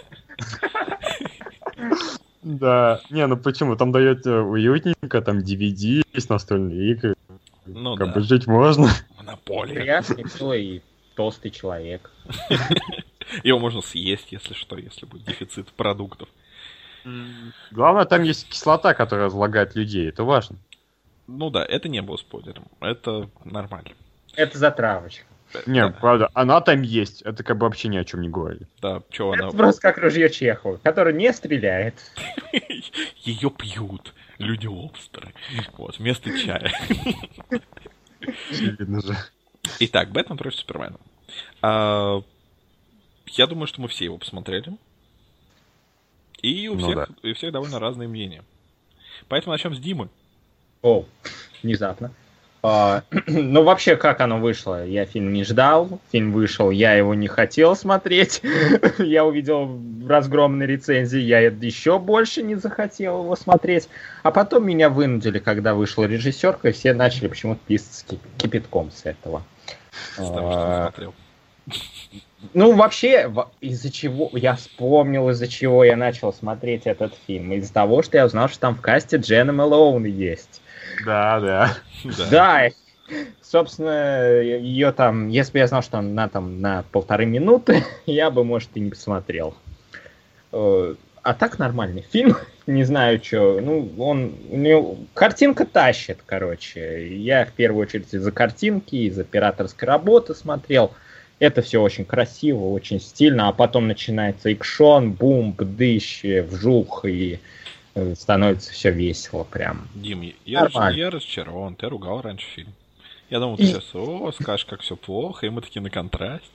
Да, 2.42 3.00
не, 3.08 3.24
ну 3.28 3.36
почему? 3.36 3.76
Там 3.76 3.92
дает 3.92 4.26
уютненько, 4.26 5.22
там 5.22 5.38
DVD, 5.38 6.02
есть 6.12 6.28
настольные 6.28 6.90
игры. 6.90 7.14
Ну 7.66 7.96
как 7.96 8.08
да. 8.08 8.14
бы 8.14 8.20
жить 8.22 8.46
можно. 8.46 8.88
Монополия. 9.16 9.74
Приятный, 9.74 10.60
и 10.60 10.82
толстый 11.14 11.50
человек. 11.50 12.10
Его 13.44 13.58
можно 13.58 13.80
съесть, 13.80 14.28
если 14.30 14.54
что, 14.54 14.76
если 14.76 15.06
будет 15.06 15.24
дефицит 15.24 15.68
продуктов. 15.72 16.28
Главное, 17.70 18.04
там 18.04 18.22
есть 18.22 18.48
кислота, 18.48 18.94
которая 18.94 19.26
разлагает 19.26 19.74
людей, 19.74 20.08
это 20.08 20.24
важно. 20.24 20.56
Ну 21.26 21.50
да, 21.50 21.64
это 21.64 21.88
не 21.88 22.02
было 22.02 22.16
спойлером, 22.16 22.66
это 22.80 23.28
нормально. 23.44 23.90
Это 24.36 24.58
затравочка. 24.58 25.26
Не, 25.66 25.88
правда, 25.90 26.30
она 26.32 26.60
там 26.62 26.82
есть. 26.82 27.22
Это 27.22 27.44
как 27.44 27.58
бы 27.58 27.66
вообще 27.66 27.88
ни 27.88 27.98
о 27.98 28.04
чем 28.04 28.22
не 28.22 28.28
говорит. 28.28 28.68
Да, 28.80 29.02
что 29.10 29.32
она... 29.32 29.48
Это 29.48 29.56
просто 29.56 29.82
как 29.82 29.98
ружье 29.98 30.30
Чехова, 30.30 30.78
который 30.78 31.12
не 31.12 31.30
стреляет. 31.32 31.94
Ее 33.22 33.50
пьют 33.50 34.14
люди-лобстеры. 34.42 35.32
Вот, 35.76 35.98
вместо 35.98 36.30
чая. 36.38 36.72
Очевидно 38.50 39.00
же. 39.00 39.16
Итак, 39.80 40.10
Бэтмен 40.10 40.36
против 40.36 40.58
Супермена. 40.60 40.98
А, 41.62 42.22
я 43.26 43.46
думаю, 43.46 43.66
что 43.66 43.80
мы 43.80 43.88
все 43.88 44.04
его 44.06 44.18
посмотрели. 44.18 44.76
И 46.42 46.68
у 46.68 46.74
Ну 46.74 46.80
всех, 46.80 46.94
да. 46.96 47.06
и 47.22 47.30
у 47.30 47.34
всех 47.34 47.52
довольно 47.52 47.78
разные 47.78 48.08
мнения. 48.08 48.44
Поэтому 49.28 49.52
начнем 49.52 49.74
с 49.74 49.78
Димы. 49.78 50.08
О, 50.82 51.04
внезапно. 51.62 52.12
А, 52.62 53.02
ну, 53.26 53.64
вообще, 53.64 53.96
как 53.96 54.20
оно 54.20 54.38
вышло? 54.38 54.86
Я 54.86 55.04
фильм 55.04 55.32
не 55.32 55.44
ждал. 55.44 56.00
Фильм 56.12 56.32
вышел, 56.32 56.70
я 56.70 56.94
его 56.94 57.14
не 57.14 57.26
хотел 57.26 57.74
смотреть. 57.76 58.40
я 58.98 59.24
увидел 59.24 59.80
разгромные 60.06 60.68
рецензии, 60.68 61.20
я 61.20 61.40
еще 61.40 61.98
больше 61.98 62.42
не 62.42 62.54
захотел 62.54 63.24
его 63.24 63.34
смотреть. 63.36 63.88
А 64.22 64.30
потом 64.30 64.66
меня 64.66 64.90
вынудили, 64.90 65.38
когда 65.38 65.74
вышла 65.74 66.04
режиссерка, 66.04 66.68
и 66.68 66.72
все 66.72 66.94
начали 66.94 67.26
почему-то 67.26 67.60
писать 67.66 68.04
кип- 68.08 68.20
кипятком 68.38 68.90
с 68.92 69.06
этого. 69.06 69.42
А. 70.18 70.92
Ну, 72.54 72.74
вообще, 72.74 73.28
во- 73.28 73.50
из-за 73.60 73.90
чего... 73.90 74.30
Я 74.34 74.54
вспомнил, 74.56 75.30
из-за 75.30 75.46
чего 75.48 75.84
я 75.84 75.96
начал 75.96 76.32
смотреть 76.32 76.86
этот 76.86 77.14
фильм. 77.26 77.52
Из-за 77.52 77.72
того, 77.72 78.02
что 78.02 78.18
я 78.18 78.26
узнал, 78.26 78.48
что 78.48 78.60
там 78.60 78.74
в 78.74 78.80
касте 78.80 79.16
Дженна 79.16 79.52
Мэлоун 79.52 80.04
есть. 80.04 80.60
Да, 81.04 81.40
да. 81.40 81.76
Да. 82.30 82.68
Собственно, 83.42 84.40
ее 84.40 84.92
там... 84.92 85.28
Если 85.28 85.52
бы 85.52 85.58
я 85.58 85.66
знал, 85.66 85.82
что 85.82 85.98
она 85.98 86.28
там 86.28 86.60
на 86.60 86.84
полторы 86.92 87.26
минуты, 87.26 87.84
я 88.06 88.30
бы, 88.30 88.44
может, 88.44 88.70
и 88.74 88.80
не 88.80 88.90
посмотрел. 88.90 89.54
Э, 90.52 90.94
А 91.22 91.34
так 91.34 91.58
нормальный 91.58 92.04
фильм. 92.10 92.36
Не 92.66 92.84
знаю, 92.84 93.20
что. 93.22 93.60
Ну, 93.60 93.90
он... 93.98 94.34
У 94.48 94.56
него... 94.56 94.96
Картинка 95.14 95.66
тащит, 95.66 96.20
короче. 96.24 97.14
Я 97.16 97.44
в 97.44 97.52
первую 97.52 97.82
очередь 97.82 98.14
из-за 98.14 98.32
картинки, 98.32 98.96
из-за 98.96 99.22
операторской 99.22 99.86
работы 99.88 100.34
смотрел. 100.34 100.92
Это 101.38 101.60
все 101.60 101.82
очень 101.82 102.04
красиво, 102.04 102.66
очень 102.66 103.00
стильно, 103.00 103.48
а 103.48 103.52
потом 103.52 103.88
начинается 103.88 104.52
экшон, 104.52 105.10
бум, 105.10 105.52
бдыщ, 105.52 106.22
вжух, 106.22 107.04
и 107.04 107.34
э, 107.34 107.38
становится 108.14 108.72
все 108.72 108.90
весело 108.90 109.44
прям. 109.44 109.88
Дим, 109.94 110.32
я, 110.44 110.62
Нормально. 110.62 110.96
я 110.96 111.10
разочарован, 111.10 111.74
ты 111.74 111.88
ругал 111.88 112.20
раньше 112.22 112.46
фильм. 112.54 112.72
Я 113.30 113.40
думал, 113.40 113.56
ты 113.56 113.64
сейчас, 113.64 113.94
о, 113.94 114.30
скажешь, 114.32 114.66
как 114.66 114.82
все 114.82 114.96
плохо, 114.96 115.46
и 115.46 115.50
мы 115.50 115.62
такие 115.62 115.80
на 115.82 115.90
контрасте. 115.90 116.48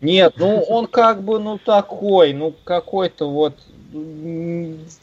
Нет, 0.00 0.34
ну 0.36 0.60
он 0.68 0.86
как 0.86 1.22
бы, 1.22 1.38
ну 1.38 1.58
такой, 1.58 2.32
ну 2.32 2.54
какой-то 2.64 3.30
вот 3.30 3.54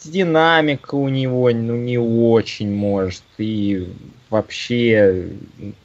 динамика 0.04 0.96
у 0.96 1.10
него, 1.10 1.50
ну 1.52 1.76
не 1.76 1.98
очень 1.98 2.72
может. 2.72 3.24
И 3.38 3.88
вообще, 4.30 5.30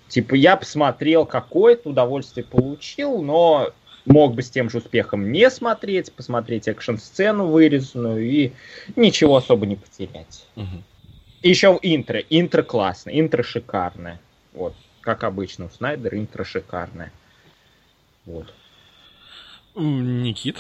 типа 0.08 0.34
я 0.34 0.56
посмотрел 0.56 1.24
какое-то 1.24 1.90
удовольствие 1.90 2.44
получил, 2.44 3.22
но 3.22 3.70
мог 4.08 4.34
бы 4.34 4.42
с 4.42 4.50
тем 4.50 4.70
же 4.70 4.78
успехом 4.78 5.30
не 5.30 5.50
смотреть, 5.50 6.12
посмотреть 6.12 6.68
экшн-сцену 6.68 7.46
вырезанную 7.46 8.28
и 8.28 8.52
ничего 8.96 9.36
особо 9.36 9.66
не 9.66 9.76
потерять. 9.76 10.46
И 11.42 11.48
еще 11.48 11.78
интро. 11.82 12.18
Интро 12.18 12.62
классно, 12.62 13.10
интро 13.10 13.42
шикарное. 13.42 14.20
Вот, 14.52 14.74
как 15.00 15.24
обычно 15.24 15.66
у 15.66 15.70
Снайдера, 15.70 16.18
интро 16.18 16.44
шикарное. 16.44 17.12
Вот. 18.24 18.52
Никит. 19.74 20.56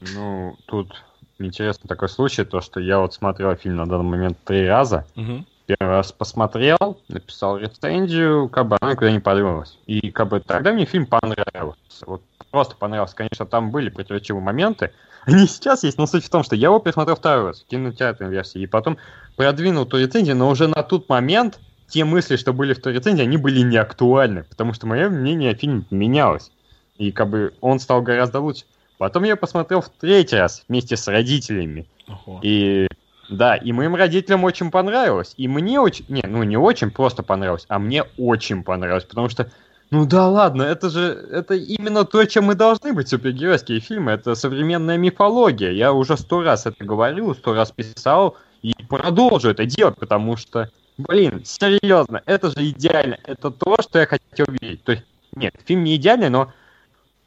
Ну, 0.00 0.56
тут 0.66 1.04
интересный 1.38 1.86
такой 1.86 2.08
случай, 2.08 2.44
то, 2.44 2.60
что 2.60 2.80
я 2.80 2.98
вот 2.98 3.14
смотрел 3.14 3.54
фильм 3.56 3.76
на 3.76 3.86
данный 3.86 4.04
момент 4.04 4.38
три 4.44 4.66
раза. 4.66 5.06
Мгм. 5.14 5.46
Первый 5.66 5.90
раз 5.90 6.12
посмотрел, 6.12 6.98
написал 7.08 7.56
рецензию, 7.56 8.48
как 8.48 8.68
бы 8.68 8.76
она 8.80 8.92
никуда 8.92 9.12
не 9.12 9.20
подвинулась. 9.20 9.78
И 9.86 10.10
как 10.10 10.28
бы 10.28 10.40
тогда 10.40 10.72
мне 10.72 10.84
фильм 10.84 11.06
понравился. 11.06 11.76
Вот 12.06 12.22
просто 12.50 12.76
понравился. 12.76 13.16
Конечно, 13.16 13.46
там 13.46 13.70
были 13.70 13.88
противоречивые 13.88 14.42
моменты. 14.42 14.92
Они 15.24 15.46
сейчас 15.46 15.84
есть, 15.84 15.98
но 15.98 16.06
суть 16.06 16.24
в 16.24 16.30
том, 16.30 16.42
что 16.42 16.56
я 16.56 16.68
его 16.68 16.80
пересмотрел 16.80 17.16
второй 17.16 17.46
раз 17.48 17.62
в 17.62 17.66
кинотеатрной 17.66 18.30
версии. 18.30 18.60
И 18.60 18.66
потом 18.66 18.98
продвинул 19.36 19.86
ту 19.86 19.98
рецензию, 19.98 20.36
но 20.36 20.48
уже 20.48 20.66
на 20.66 20.82
тот 20.82 21.08
момент 21.08 21.60
те 21.88 22.04
мысли, 22.04 22.36
что 22.36 22.52
были 22.52 22.74
в 22.74 22.80
той 22.80 22.94
рецензии, 22.94 23.22
они 23.22 23.36
были 23.36 23.60
не 23.60 23.76
актуальны. 23.76 24.44
Потому 24.44 24.72
что 24.72 24.86
мое 24.86 25.08
мнение 25.08 25.52
о 25.52 25.54
фильме 25.54 25.84
менялось. 25.90 26.50
И 26.98 27.12
как 27.12 27.28
бы 27.28 27.54
он 27.60 27.78
стал 27.78 28.02
гораздо 28.02 28.40
лучше. 28.40 28.64
Потом 28.98 29.24
я 29.24 29.36
посмотрел 29.36 29.80
в 29.80 29.88
третий 29.88 30.36
раз 30.36 30.64
вместе 30.68 30.96
с 30.96 31.08
родителями. 31.08 31.86
Ого. 32.06 32.40
И 32.42 32.88
да, 33.32 33.56
и 33.56 33.72
моим 33.72 33.94
родителям 33.94 34.44
очень 34.44 34.70
понравилось. 34.70 35.34
И 35.36 35.48
мне 35.48 35.80
очень... 35.80 36.04
Не, 36.08 36.22
ну 36.26 36.42
не 36.42 36.56
очень 36.56 36.90
просто 36.90 37.22
понравилось, 37.22 37.64
а 37.68 37.78
мне 37.78 38.04
очень 38.16 38.62
понравилось. 38.62 39.04
Потому 39.04 39.28
что, 39.28 39.50
ну 39.90 40.06
да 40.06 40.28
ладно, 40.28 40.62
это 40.62 40.90
же... 40.90 41.28
Это 41.30 41.54
именно 41.54 42.04
то, 42.04 42.24
чем 42.24 42.44
мы 42.44 42.54
должны 42.54 42.92
быть, 42.92 43.08
супергеройские 43.08 43.80
фильмы. 43.80 44.12
Это 44.12 44.34
современная 44.34 44.96
мифология. 44.96 45.70
Я 45.70 45.92
уже 45.92 46.16
сто 46.16 46.42
раз 46.42 46.66
это 46.66 46.84
говорил, 46.84 47.34
сто 47.34 47.54
раз 47.54 47.72
писал. 47.72 48.36
И 48.62 48.74
продолжу 48.88 49.50
это 49.50 49.66
делать, 49.66 49.96
потому 49.96 50.36
что, 50.36 50.70
блин, 50.96 51.42
серьезно, 51.44 52.22
это 52.26 52.50
же 52.50 52.68
идеально. 52.68 53.18
Это 53.24 53.50
то, 53.50 53.76
что 53.80 53.98
я 53.98 54.06
хотел 54.06 54.46
видеть. 54.48 54.84
То 54.84 54.92
есть, 54.92 55.04
нет, 55.34 55.54
фильм 55.64 55.82
не 55.82 55.96
идеальный, 55.96 56.28
но 56.28 56.52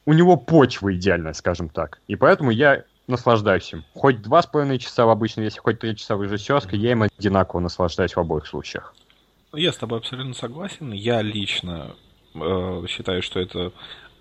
у 0.05 0.13
него 0.13 0.37
почва 0.37 0.95
идеальная, 0.95 1.33
скажем 1.33 1.69
так. 1.69 1.99
И 2.07 2.15
поэтому 2.15 2.51
я 2.51 2.83
наслаждаюсь 3.07 3.71
им. 3.73 3.83
Хоть 3.93 4.21
два 4.21 4.41
с 4.41 4.47
половиной 4.47 4.79
часа 4.79 5.05
в 5.05 5.09
обычной 5.09 5.43
версии, 5.43 5.59
хоть 5.59 5.79
три 5.79 5.95
часа 5.95 6.15
в 6.15 6.23
режиссерской, 6.23 6.79
я 6.79 6.91
им 6.91 7.03
одинаково 7.03 7.59
наслаждаюсь 7.59 8.15
в 8.15 8.19
обоих 8.19 8.47
случаях. 8.47 8.93
Я 9.53 9.71
с 9.71 9.77
тобой 9.77 9.99
абсолютно 9.99 10.33
согласен. 10.33 10.91
Я 10.91 11.21
лично 11.21 11.95
э, 12.33 12.85
считаю, 12.89 13.21
что 13.21 13.39
это 13.39 13.71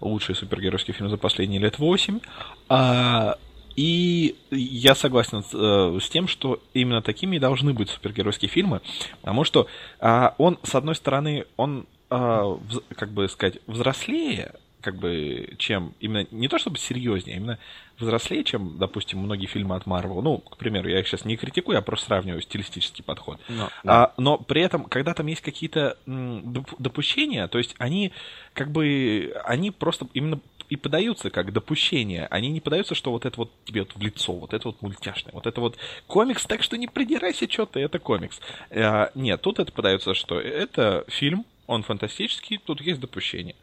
лучший 0.01 0.35
супергеройский 0.35 0.93
фильм 0.93 1.11
за 1.11 1.17
последние 1.17 1.61
лет 1.61 1.79
восемь. 1.79 2.21
А, 2.69 3.39
и 3.75 4.37
я 4.51 4.95
согласен 4.95 5.43
с, 5.43 5.53
э, 5.53 5.99
с 6.01 6.09
тем, 6.09 6.29
что 6.29 6.61
именно 6.75 7.03
такими 7.03 7.37
и 7.37 7.41
должны 7.41 7.73
быть 7.73 7.91
супергеройские 7.91 8.49
фильмы, 8.49 8.81
потому 9.21 9.45
что 9.45 9.67
а, 9.99 10.35
он, 10.39 10.59
с 10.63 10.75
одной 10.75 10.95
стороны, 10.95 11.47
он, 11.57 11.87
вз- 12.11 12.85
как 12.95 13.11
бы 13.11 13.29
сказать, 13.29 13.59
взрослее, 13.67 14.53
как 14.85 14.97
бы, 14.97 15.55
чем 15.57 15.95
именно 15.99 16.27
не 16.31 16.47
то 16.47 16.59
чтобы 16.59 16.77
серьезнее, 16.77 17.37
а 17.37 17.39
именно 17.39 17.59
взрослее, 17.99 18.45
чем, 18.45 18.77
допустим, 18.77 19.19
многие 19.19 19.47
фильмы 19.47 19.77
от 19.77 19.87
Марвел. 19.87 20.21
Ну, 20.21 20.39
к 20.39 20.59
примеру, 20.59 20.89
я 20.89 21.01
их 21.01 21.09
сейчас 21.09 21.25
не 21.25 21.37
критикую, 21.39 21.77
я 21.77 21.81
просто 21.83 22.07
сравниваю 22.07 22.43
стилистический 22.43 23.03
подход. 23.03 23.41
А, 23.85 24.13
но 24.19 24.37
при 24.37 24.61
этом, 24.61 24.85
когда 24.85 25.15
там 25.15 25.27
есть 25.27 25.41
какие-то 25.41 25.97
допущения, 26.07 27.49
то 27.49 27.57
есть 27.57 27.75
они 27.79 28.13
как 28.53 28.71
бы, 28.71 29.35
они 29.45 29.71
просто 29.71 30.07
именно 30.13 30.39
и 30.69 30.77
подаются 30.77 31.31
как 31.31 31.53
допущения. 31.53 32.27
Они 32.31 32.49
не 32.51 32.61
подаются, 32.61 32.95
что 32.95 33.11
вот 33.11 33.27
это 33.27 33.37
вот 33.37 33.51
тебе 33.65 33.83
вот 33.83 33.95
в 33.95 34.01
лицо, 34.01 34.33
вот 34.33 34.55
это 34.55 34.69
вот 34.69 34.83
мультяшное, 34.83 35.33
вот 35.33 35.47
это 35.47 35.61
вот 35.61 35.77
комикс, 36.07 36.45
так 36.47 36.63
что 36.63 36.77
не 36.77 36.89
придирайся, 36.89 37.51
что 37.51 37.67
ты, 37.67 37.81
это 37.81 37.99
комикс. 37.99 38.41
А, 38.71 39.11
нет, 39.15 39.41
тут 39.41 39.59
это 39.59 39.73
подается, 39.73 40.15
что 40.15 40.41
это 40.41 41.05
фильм, 41.09 41.45
он 41.67 41.83
фантастический, 41.83 42.59
тут 42.59 42.81
есть 42.81 43.01
допущения. 43.01 43.55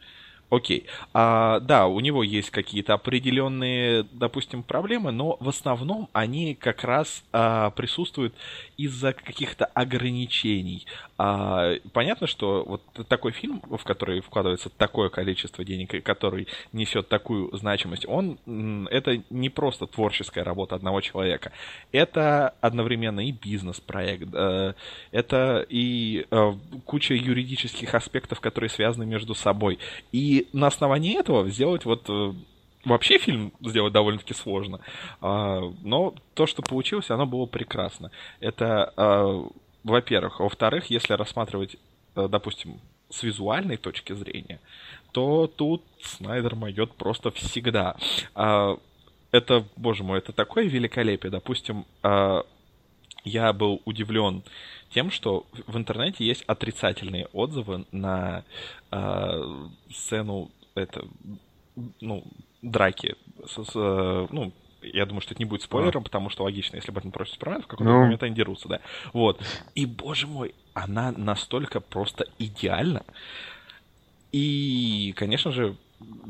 Окей. 0.52 0.84
А, 1.14 1.60
да, 1.60 1.86
у 1.86 1.98
него 2.00 2.22
есть 2.22 2.50
какие-то 2.50 2.92
определенные, 2.92 4.02
допустим, 4.12 4.62
проблемы, 4.62 5.10
но 5.10 5.38
в 5.40 5.48
основном 5.48 6.10
они 6.12 6.54
как 6.54 6.84
раз 6.84 7.24
а, 7.32 7.70
присутствуют 7.70 8.34
из-за 8.76 9.14
каких-то 9.14 9.64
ограничений. 9.64 10.84
А, 11.16 11.76
понятно, 11.94 12.26
что 12.26 12.64
вот 12.66 12.82
такой 13.08 13.32
фильм, 13.32 13.62
в 13.62 13.82
который 13.82 14.20
вкладывается 14.20 14.68
такое 14.68 15.08
количество 15.08 15.64
денег 15.64 15.94
и 15.94 16.00
который 16.00 16.46
несет 16.74 17.08
такую 17.08 17.56
значимость, 17.56 18.04
он 18.06 18.36
это 18.90 19.22
не 19.30 19.48
просто 19.48 19.86
творческая 19.86 20.44
работа 20.44 20.74
одного 20.74 21.00
человека, 21.00 21.52
это 21.92 22.54
одновременно 22.60 23.26
и 23.26 23.32
бизнес-проект, 23.32 24.28
это 24.34 25.66
и 25.66 26.26
э, 26.30 26.52
куча 26.84 27.14
юридических 27.14 27.94
аспектов, 27.94 28.40
которые 28.40 28.68
связаны 28.68 29.06
между 29.06 29.34
собой. 29.34 29.78
И 30.10 30.41
на 30.52 30.66
основании 30.66 31.18
этого 31.18 31.48
сделать 31.48 31.84
вот 31.84 32.08
э, 32.08 32.32
вообще 32.84 33.18
фильм 33.18 33.52
сделать 33.60 33.92
довольно-таки 33.92 34.34
сложно. 34.34 34.80
А, 35.20 35.60
Но 35.82 36.14
то, 36.34 36.46
что 36.46 36.62
получилось, 36.62 37.10
оно 37.10 37.26
было 37.26 37.46
прекрасно. 37.46 38.10
Это, 38.40 38.92
а, 38.96 39.48
во-первых. 39.84 40.40
Во-вторых, 40.40 40.86
если 40.86 41.14
рассматривать, 41.14 41.76
э, 42.16 42.28
допустим, 42.28 42.80
с 43.10 43.22
визуальной 43.22 43.76
точки 43.76 44.14
зрения, 44.14 44.60
то 45.12 45.46
тут 45.46 45.82
Снайдер 46.02 46.54
могет 46.54 46.92
просто 46.94 47.30
всегда. 47.30 47.96
А, 48.34 48.76
это, 49.30 49.64
боже 49.76 50.02
мой, 50.04 50.18
это 50.18 50.32
такое 50.32 50.64
великолепие. 50.64 51.30
Допустим, 51.30 51.84
а, 52.02 52.44
я 53.24 53.52
был 53.52 53.82
удивлен 53.84 54.42
тем, 54.90 55.10
что 55.10 55.46
в 55.66 55.76
интернете 55.76 56.24
есть 56.24 56.42
отрицательные 56.46 57.26
отзывы 57.32 57.86
на 57.92 58.44
а, 58.90 59.40
сцену 59.90 60.50
это, 60.74 61.06
ну, 62.00 62.24
драки 62.62 63.16
с, 63.46 63.64
с, 63.64 63.74
ну, 63.74 64.52
я 64.82 65.06
думаю, 65.06 65.20
что 65.20 65.34
это 65.34 65.42
не 65.42 65.48
будет 65.48 65.62
спойлером, 65.62 66.02
а. 66.02 66.04
потому 66.04 66.28
что 66.28 66.44
логично, 66.44 66.76
если 66.76 66.90
Бэтмен 66.90 67.12
против 67.12 67.32
Супермена, 67.32 67.62
в 67.62 67.66
какой-то 67.66 67.90
ну... 67.92 68.00
момент 68.00 68.22
они 68.22 68.34
дерутся, 68.34 68.68
да. 68.68 68.80
Вот. 69.12 69.40
И, 69.74 69.86
боже 69.86 70.26
мой, 70.26 70.54
она 70.74 71.12
настолько 71.12 71.80
просто 71.80 72.26
идеальна. 72.38 73.04
И, 74.32 75.12
конечно 75.16 75.52
же, 75.52 75.76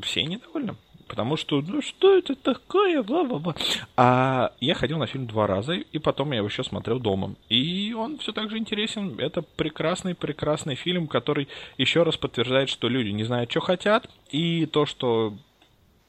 все 0.02 0.24
недовольны. 0.24 0.76
Потому 1.12 1.36
что, 1.36 1.60
ну 1.60 1.82
что 1.82 2.16
это 2.16 2.34
такое, 2.34 3.02
бла-бла-бла. 3.02 3.54
А 3.98 4.54
я 4.60 4.72
ходил 4.72 4.96
на 4.96 5.06
фильм 5.06 5.26
два 5.26 5.46
раза, 5.46 5.74
и 5.74 5.98
потом 5.98 6.30
я 6.30 6.38
его 6.38 6.46
еще 6.46 6.64
смотрел 6.64 6.98
дома. 6.98 7.34
И 7.50 7.92
он 7.92 8.16
все 8.16 8.32
так 8.32 8.48
же 8.48 8.56
интересен. 8.56 9.20
Это 9.20 9.42
прекрасный-прекрасный 9.42 10.74
фильм, 10.74 11.08
который 11.08 11.48
еще 11.76 12.02
раз 12.02 12.16
подтверждает, 12.16 12.70
что 12.70 12.88
люди 12.88 13.10
не 13.10 13.24
знают, 13.24 13.50
что 13.50 13.60
хотят, 13.60 14.08
и 14.30 14.64
то, 14.64 14.86
что 14.86 15.34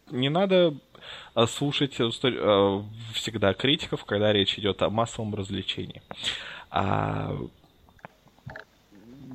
не 0.09 0.29
надо 0.29 0.73
а, 1.33 1.47
слушать 1.47 1.99
э, 1.99 2.09
э, 2.23 2.81
всегда 3.13 3.53
критиков, 3.53 4.05
когда 4.05 4.31
речь 4.31 4.57
идет 4.57 4.81
о 4.83 4.89
массовом 4.89 5.35
развлечении. 5.35 6.01
А, 6.71 7.35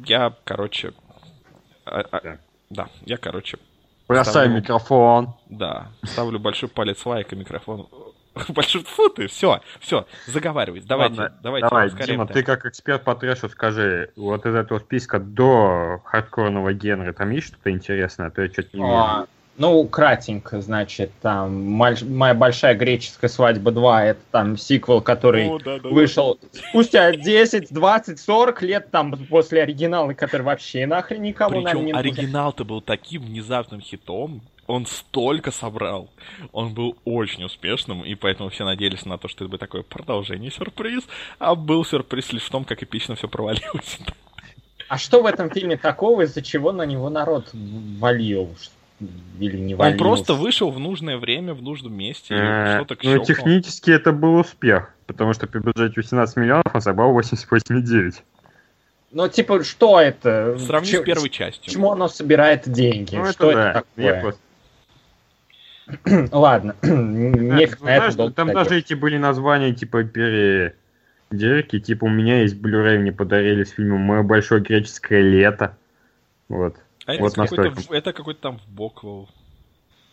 я, 0.06 0.34
короче... 0.44 0.94
А, 1.84 2.00
а, 2.10 2.38
да, 2.70 2.88
я, 3.04 3.18
короче... 3.18 3.58
Бросай 4.08 4.32
ставлю, 4.32 4.56
микрофон. 4.56 5.34
Да, 5.50 5.88
ставлю 6.02 6.38
большой 6.38 6.68
палец 6.68 7.04
лайка 7.04 7.36
микрофон. 7.36 7.88
Большой 8.48 8.84
фу 8.84 9.08
ты, 9.08 9.26
все, 9.26 9.60
все, 9.80 10.06
заговаривай. 10.26 10.80
Давайте, 10.80 11.20
Ладно, 11.20 11.38
давайте. 11.42 11.68
Давай, 11.68 11.90
Дима, 11.90 12.26
ты 12.26 12.42
как 12.42 12.66
эксперт 12.66 13.02
по 13.02 13.14
трэшу 13.14 13.48
скажи, 13.48 14.12
вот 14.16 14.46
из 14.46 14.54
этого 14.54 14.78
списка 14.78 15.18
до 15.18 16.00
хардкорного 16.04 16.72
генра 16.72 17.12
там 17.12 17.30
есть 17.30 17.48
что-то 17.48 17.70
интересное, 17.70 18.28
а 18.28 18.30
то 18.30 18.42
я 18.42 18.48
что-то 18.48 18.76
не 18.76 18.82
вижу. 18.82 19.28
Ну, 19.58 19.84
кратенько, 19.88 20.60
значит, 20.60 21.10
там 21.20 21.64
«Моя 21.72 22.34
большая 22.34 22.76
греческая 22.76 23.28
свадьба 23.28 23.72
2» 23.72 24.00
это 24.02 24.20
там 24.30 24.56
сиквел, 24.56 25.00
который 25.00 25.48
О, 25.48 25.58
да, 25.58 25.80
да, 25.80 25.88
вышел 25.88 26.38
да. 26.40 26.60
спустя 26.70 27.12
10, 27.12 27.72
20, 27.72 28.20
40 28.20 28.62
лет 28.62 28.90
там 28.92 29.12
после 29.26 29.62
оригинала, 29.62 30.12
который 30.14 30.42
вообще 30.42 30.86
нахрен 30.86 31.22
никого 31.22 31.60
Причем 31.60 31.86
не 31.86 31.92
оригинал-то 31.92 32.64
был 32.64 32.80
таким 32.80 33.22
внезапным 33.22 33.80
хитом, 33.80 34.42
он 34.68 34.86
столько 34.86 35.50
собрал. 35.50 36.08
Он 36.52 36.72
был 36.72 36.96
очень 37.04 37.42
успешным, 37.42 38.04
и 38.04 38.14
поэтому 38.14 38.50
все 38.50 38.64
надеялись 38.64 39.04
на 39.06 39.18
то, 39.18 39.26
что 39.26 39.42
это 39.42 39.50
будет 39.50 39.60
такое 39.60 39.82
продолжение 39.82 40.52
сюрприз, 40.52 41.02
а 41.40 41.56
был 41.56 41.84
сюрприз 41.84 42.32
лишь 42.32 42.44
в 42.44 42.50
том, 42.50 42.64
как 42.64 42.82
эпично 42.82 43.16
все 43.16 43.26
провалилось. 43.26 43.98
А 44.88 44.96
что 44.96 45.20
в 45.20 45.26
этом 45.26 45.50
фильме 45.50 45.76
такого, 45.76 46.22
из-за 46.22 46.42
чего 46.42 46.72
на 46.72 46.86
него 46.86 47.10
народ 47.10 47.50
валил? 47.52 48.54
Или 49.38 49.56
не. 49.56 49.74
Он 49.74 49.96
просто 49.96 50.34
вышел 50.34 50.70
в 50.70 50.78
нужное 50.78 51.16
время, 51.18 51.54
в 51.54 51.62
нужном 51.62 51.94
месте. 51.94 52.34
Э, 52.34 52.84
ну, 53.02 53.24
технически 53.24 53.90
это 53.90 54.12
был 54.12 54.36
успех, 54.36 54.94
потому 55.06 55.32
что 55.32 55.46
при 55.46 55.60
бюджете 55.60 55.94
18 55.96 56.36
миллионов 56.36 56.74
он 56.74 56.80
собрал 56.80 57.18
88,9. 57.18 58.14
Ну, 59.10 59.28
типа, 59.28 59.64
что 59.64 60.00
это? 60.00 60.58
Сравни 60.58 60.92
с 60.92 61.02
первой 61.02 61.30
частью. 61.30 61.64
Почему 61.64 61.92
оно 61.92 62.08
собирает 62.08 62.68
деньги? 62.68 63.16
Ну, 63.16 63.26
что 63.26 63.50
это, 63.50 63.60
это 63.60 63.84
такое? 63.96 64.20
Просто... 64.20 64.40
Ладно, 66.36 66.76
нефиг 66.82 67.80
на 67.80 67.96
это 67.96 68.30
Там 68.30 68.52
даже 68.52 68.78
эти 68.78 68.94
были 68.94 69.16
названия, 69.16 69.72
типа, 69.72 70.04
пере... 70.04 70.74
Дерки, 71.30 71.78
типа, 71.78 72.06
у 72.06 72.08
меня 72.08 72.40
есть 72.40 72.56
Blu-ray, 72.56 72.98
мне 72.98 73.12
подарили 73.12 73.62
с 73.62 73.72
фильмом 73.72 74.00
«Мое 74.00 74.22
большое 74.22 74.62
греческое 74.62 75.20
лето». 75.20 75.76
Вот. 76.48 76.76
А 77.08 77.14
вот 77.18 77.32
это, 77.32 77.46
какой-то, 77.46 77.94
это 77.94 78.12
какой-то 78.12 78.40
там 78.40 78.58
в 78.58 78.68
бок 78.68 79.02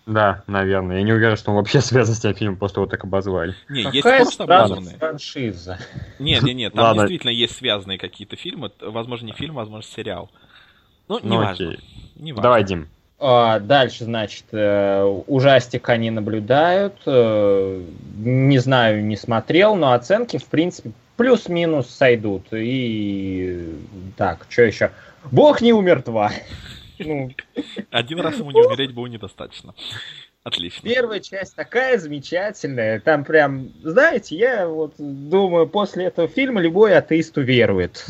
Да, 0.06 0.44
наверное. 0.48 1.00
Я 1.00 1.04
не 1.04 1.12
уверен, 1.12 1.36
что 1.36 1.52
он 1.52 1.58
вообще 1.58 1.82
связан 1.82 2.16
с 2.16 2.20
этим 2.20 2.36
фильмом, 2.36 2.56
просто 2.56 2.80
вот 2.80 2.90
так 2.90 3.04
обозвали. 3.04 3.54
Не, 3.68 3.84
Какая 3.84 4.20
есть 4.20 4.38
просто 4.38 4.44
образованные. 4.46 4.98
франшиза? 4.98 5.78
Нет, 6.20 6.42
нет, 6.44 6.56
нет, 6.56 6.74
там 6.74 6.86
Ладно. 6.86 7.02
действительно 7.02 7.32
есть 7.32 7.58
связанные 7.58 7.98
какие-то 7.98 8.38
фильмы. 8.38 8.72
Возможно, 8.80 9.26
не 9.26 9.34
фильм, 9.34 9.56
возможно, 9.56 9.84
сериал. 9.92 10.32
Ну, 11.10 11.20
не 11.20 11.28
ну, 11.28 11.36
важно. 11.36 11.78
Не 12.16 12.32
важно. 12.32 12.44
Давай, 12.44 12.64
Дим. 12.64 12.88
А, 13.20 13.60
дальше, 13.60 14.06
значит, 14.06 14.46
э, 14.54 15.04
ужастик 15.28 15.90
они 15.90 16.12
наблюдают. 16.12 16.96
Э, 17.06 17.84
не 18.16 18.58
знаю, 18.60 19.04
не 19.04 19.18
смотрел, 19.18 19.76
но 19.76 19.92
оценки, 19.92 20.38
в 20.38 20.46
принципе, 20.46 20.92
плюс-минус 21.18 21.90
сойдут. 21.90 22.46
И 22.54 23.76
так, 24.16 24.46
что 24.50 24.62
еще? 24.62 24.92
Бог 25.30 25.60
не 25.60 25.74
умер 25.74 26.04
два. 26.04 26.32
Ну. 27.00 27.32
Один 27.92 28.20
раз 28.20 28.38
ему 28.38 28.52
не 28.52 28.62
умереть 28.62 28.94
было 28.94 29.08
недостаточно. 29.08 29.74
Отлично. 30.44 30.88
Первая 30.88 31.20
часть 31.20 31.56
такая 31.56 31.98
замечательная. 31.98 33.00
Там 33.00 33.24
прям, 33.26 33.70
знаете, 33.82 34.36
я 34.36 34.68
вот 34.68 34.94
думаю, 34.98 35.68
после 35.68 36.06
этого 36.06 36.28
фильма 36.28 36.62
любой 36.62 36.96
атеист 36.96 37.38
уверует. 37.38 38.06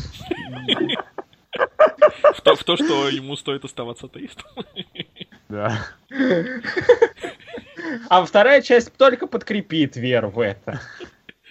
В 2.34 2.40
то, 2.42 2.54
в 2.54 2.64
то, 2.64 2.76
что 2.76 3.08
ему 3.08 3.36
стоит 3.36 3.64
оставаться 3.64 4.06
атеистом. 4.06 4.46
Да. 5.48 5.80
А 8.10 8.24
вторая 8.24 8.60
часть 8.62 8.92
только 8.96 9.26
подкрепит 9.26 9.96
веру 9.96 10.28
в 10.30 10.40
это. 10.40 10.80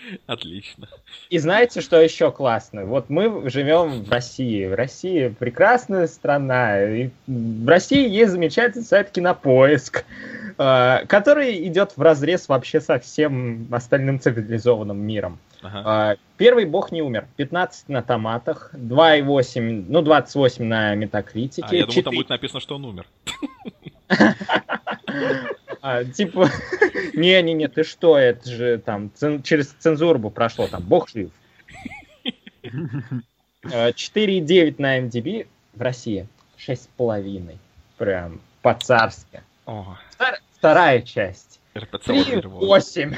Отлично. 0.28 0.88
И 1.30 1.38
знаете, 1.38 1.82
что 1.82 2.00
еще 2.02 2.32
классно? 2.32 2.86
Вот 2.86 3.10
мы 3.10 3.50
живем 3.50 4.04
в 4.04 4.12
России. 4.12 4.66
В 4.66 4.76
России 4.76 5.30
прекрасная 5.30 6.08
страна. 6.08 6.84
И 6.84 7.10
в 7.28 7.68
России 7.68 8.08
есть 8.08 8.32
замечательный 8.32 8.84
сайт 8.84 9.12
Кинопоиск, 9.12 10.06
э, 10.58 11.06
который 11.08 11.68
идет 11.68 11.94
в 11.96 12.02
разрез 12.02 12.48
вообще 12.48 12.82
со 12.82 13.00
всем 13.00 13.68
остальным 13.72 14.20
цивилизованным 14.20 14.98
миром. 14.98 15.40
Ага. 15.62 16.14
Э, 16.14 16.16
первый 16.38 16.66
бог 16.66 16.92
не 16.92 17.02
умер. 17.02 17.28
15 17.38 17.90
на 17.90 18.02
томатах, 18.02 18.72
2,8, 18.74 19.86
ну 19.88 20.02
28 20.02 20.64
на 20.64 20.96
метакритике. 20.96 21.68
А, 21.70 21.76
я 21.76 21.82
думаю, 21.82 21.96
4... 21.96 22.04
там 22.04 22.16
будет 22.16 22.30
написано, 22.30 22.60
что 22.60 22.76
он 22.76 22.86
умер. 22.86 23.06
А, 25.82 26.04
типа, 26.04 26.50
не-не-не, 27.14 27.68
ты 27.68 27.84
что, 27.84 28.18
это 28.18 28.50
же 28.50 28.80
там 28.80 29.12
цен, 29.14 29.44
через 29.44 29.68
цензуру 29.68 30.18
бы 30.18 30.32
прошло, 30.32 30.68
там, 30.68 30.82
бог 30.82 31.10
жив. 31.10 31.30
4,9 32.64 34.76
а, 34.78 34.82
на 34.82 35.00
MDB 35.00 35.48
в 35.74 35.82
России, 35.82 36.28
6,5. 36.58 37.58
Прям 37.98 38.42
по-царски. 38.64 39.44
Втор, 39.64 40.40
вторая 40.58 41.04
часть. 41.04 41.60
3,8. 41.76 43.16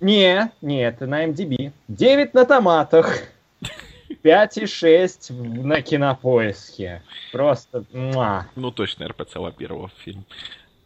Не, 0.00 0.52
нет, 0.60 1.00
на 1.00 1.26
MDB. 1.26 1.72
9 1.88 2.34
на 2.34 2.44
томатах. 2.44 3.22
5,6 4.22 5.32
на 5.62 5.82
кинопоиске. 5.82 7.02
Просто... 7.32 7.84
Муа. 7.92 8.46
Ну, 8.56 8.70
точно, 8.70 9.08
РПЦ 9.08 9.36
первого 9.56 9.90
фильм. 10.04 10.24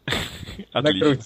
Отлично. 0.71 1.17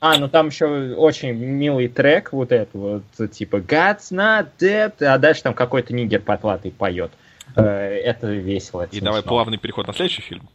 А, 0.00 0.18
ну 0.18 0.28
там 0.28 0.48
еще 0.48 0.66
очень 0.96 1.32
милый 1.32 1.88
трек, 1.88 2.34
вот 2.34 2.52
это 2.52 2.76
вот, 2.76 3.04
типа 3.32 3.56
God's 3.56 4.12
not 4.12 4.48
dead, 4.58 5.02
а 5.02 5.16
дальше 5.16 5.44
там 5.44 5.54
какой-то 5.54 5.94
нигер 5.94 6.20
потлатый 6.20 6.72
поет. 6.72 7.10
Э, 7.56 7.62
это 7.62 8.26
весело. 8.26 8.82
Это 8.82 8.94
И 8.94 9.00
давай 9.00 9.22
плавный 9.22 9.56
переход 9.56 9.86
на 9.86 9.94
следующий 9.94 10.20
фильм. 10.20 10.46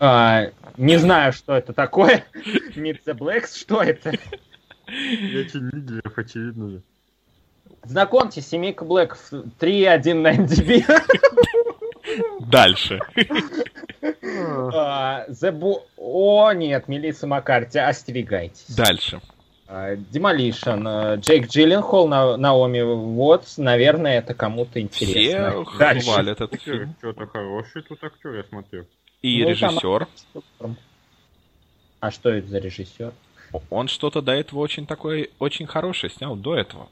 А, 0.00 0.46
не 0.76 0.96
знаю, 0.96 1.32
что 1.32 1.54
это 1.54 1.72
такое. 1.72 2.24
Meet 2.74 3.04
the 3.06 3.16
Blacks, 3.16 3.56
что 3.56 3.82
это? 3.82 4.10
Эти 4.88 5.58
нигеров, 5.58 6.18
очевидно 6.18 6.70
же. 6.70 6.82
Знакомьтесь, 7.84 8.48
семейка 8.48 8.84
Блэк 8.84 9.16
3.1 9.30 10.14
на 10.14 10.36
MDB. 10.36 10.84
Дальше. 12.40 13.00
The 14.02 15.52
Bo... 15.52 15.82
О, 15.96 16.52
нет, 16.52 16.88
Мелисса 16.88 17.26
Маккарти, 17.26 17.78
остерегайтесь. 17.78 18.74
Дальше. 18.74 19.20
Демолишн, 20.10 20.86
uh, 20.86 21.16
Джейк 21.16 21.48
Джилленхол, 21.48 22.06
на, 22.06 22.36
Наоми 22.36 22.82
Вот, 22.82 23.46
наверное, 23.56 24.18
это 24.18 24.34
кому-то 24.34 24.78
интересно. 24.78 25.64
Все 25.64 25.78
Дальше. 25.78 26.10
хвалят 26.10 26.40
этот 26.42 26.60
фильм. 26.60 26.94
Что-то 26.98 27.26
хороший 27.26 27.82
тут 27.82 28.04
актер, 28.04 28.34
я 28.34 28.44
смотрю. 28.44 28.84
И 29.22 29.42
ну, 29.42 29.48
режиссер. 29.48 30.08
Там... 30.58 30.76
А 32.00 32.10
что 32.10 32.28
это 32.30 32.48
за 32.48 32.58
режиссер? 32.58 33.14
Он 33.70 33.88
что-то 33.88 34.20
до 34.20 34.32
этого 34.32 34.60
очень 34.60 34.86
такой, 34.86 35.30
очень 35.38 35.66
хороший 35.66 36.10
снял, 36.10 36.36
до 36.36 36.54
этого. 36.54 36.88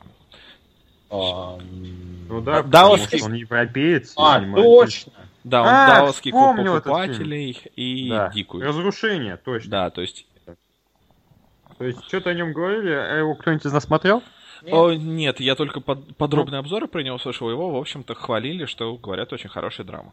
Ну 1.11 2.41
да, 2.43 2.59
А, 2.59 2.63
даосский- 2.63 3.19
что 3.19 3.27
он 3.27 3.35
европеец. 3.35 4.15
А, 4.17 4.41
точно. 4.55 5.13
Да, 5.43 5.63
он 5.63 5.69
А, 5.69 5.87
даосский 6.01 6.31
клуб 6.31 6.57
покупателей 6.57 7.59
и 7.77 8.09
Да. 8.11 8.31
дикую. 8.33 8.65
Разрушение, 8.67 9.37
точно. 9.37 9.71
Да, 9.71 9.91
то 9.91 10.01
есть... 10.03 10.27
То 11.79 11.85
есть, 11.87 12.05
что-то 12.09 12.31
о 12.31 12.35
нем 12.35 12.53
говорили, 12.53 12.91
а 12.93 13.17
его 13.17 13.35
кто-нибудь 13.35 13.65
из 13.65 13.73
нас 13.73 13.85
смотрел? 13.85 14.23
Нет. 14.63 14.75
О, 14.75 14.93
нет, 14.93 15.41
я 15.41 15.55
только 15.55 15.81
под- 15.81 16.15
подробные 16.19 16.59
обзоры 16.59 16.87
про 16.89 17.03
него 17.03 17.17
слышал. 17.19 17.51
Его, 17.51 17.71
в 17.71 17.77
общем-то, 17.77 18.15
хвалили, 18.15 18.67
что, 18.67 18.95
говорят, 18.99 19.33
очень 19.33 19.49
хорошая 19.49 19.87
драма. 19.87 20.13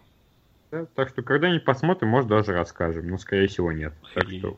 Да, 0.71 0.85
так 0.95 1.09
что 1.09 1.21
когда-нибудь 1.23 1.65
посмотрим, 1.65 2.07
может 2.09 2.29
даже 2.29 2.53
расскажем. 2.53 3.09
Но, 3.09 3.17
скорее 3.17 3.47
всего, 3.47 3.73
нет. 3.73 3.93
Так 4.13 4.29
И- 4.29 4.39
что... 4.39 4.55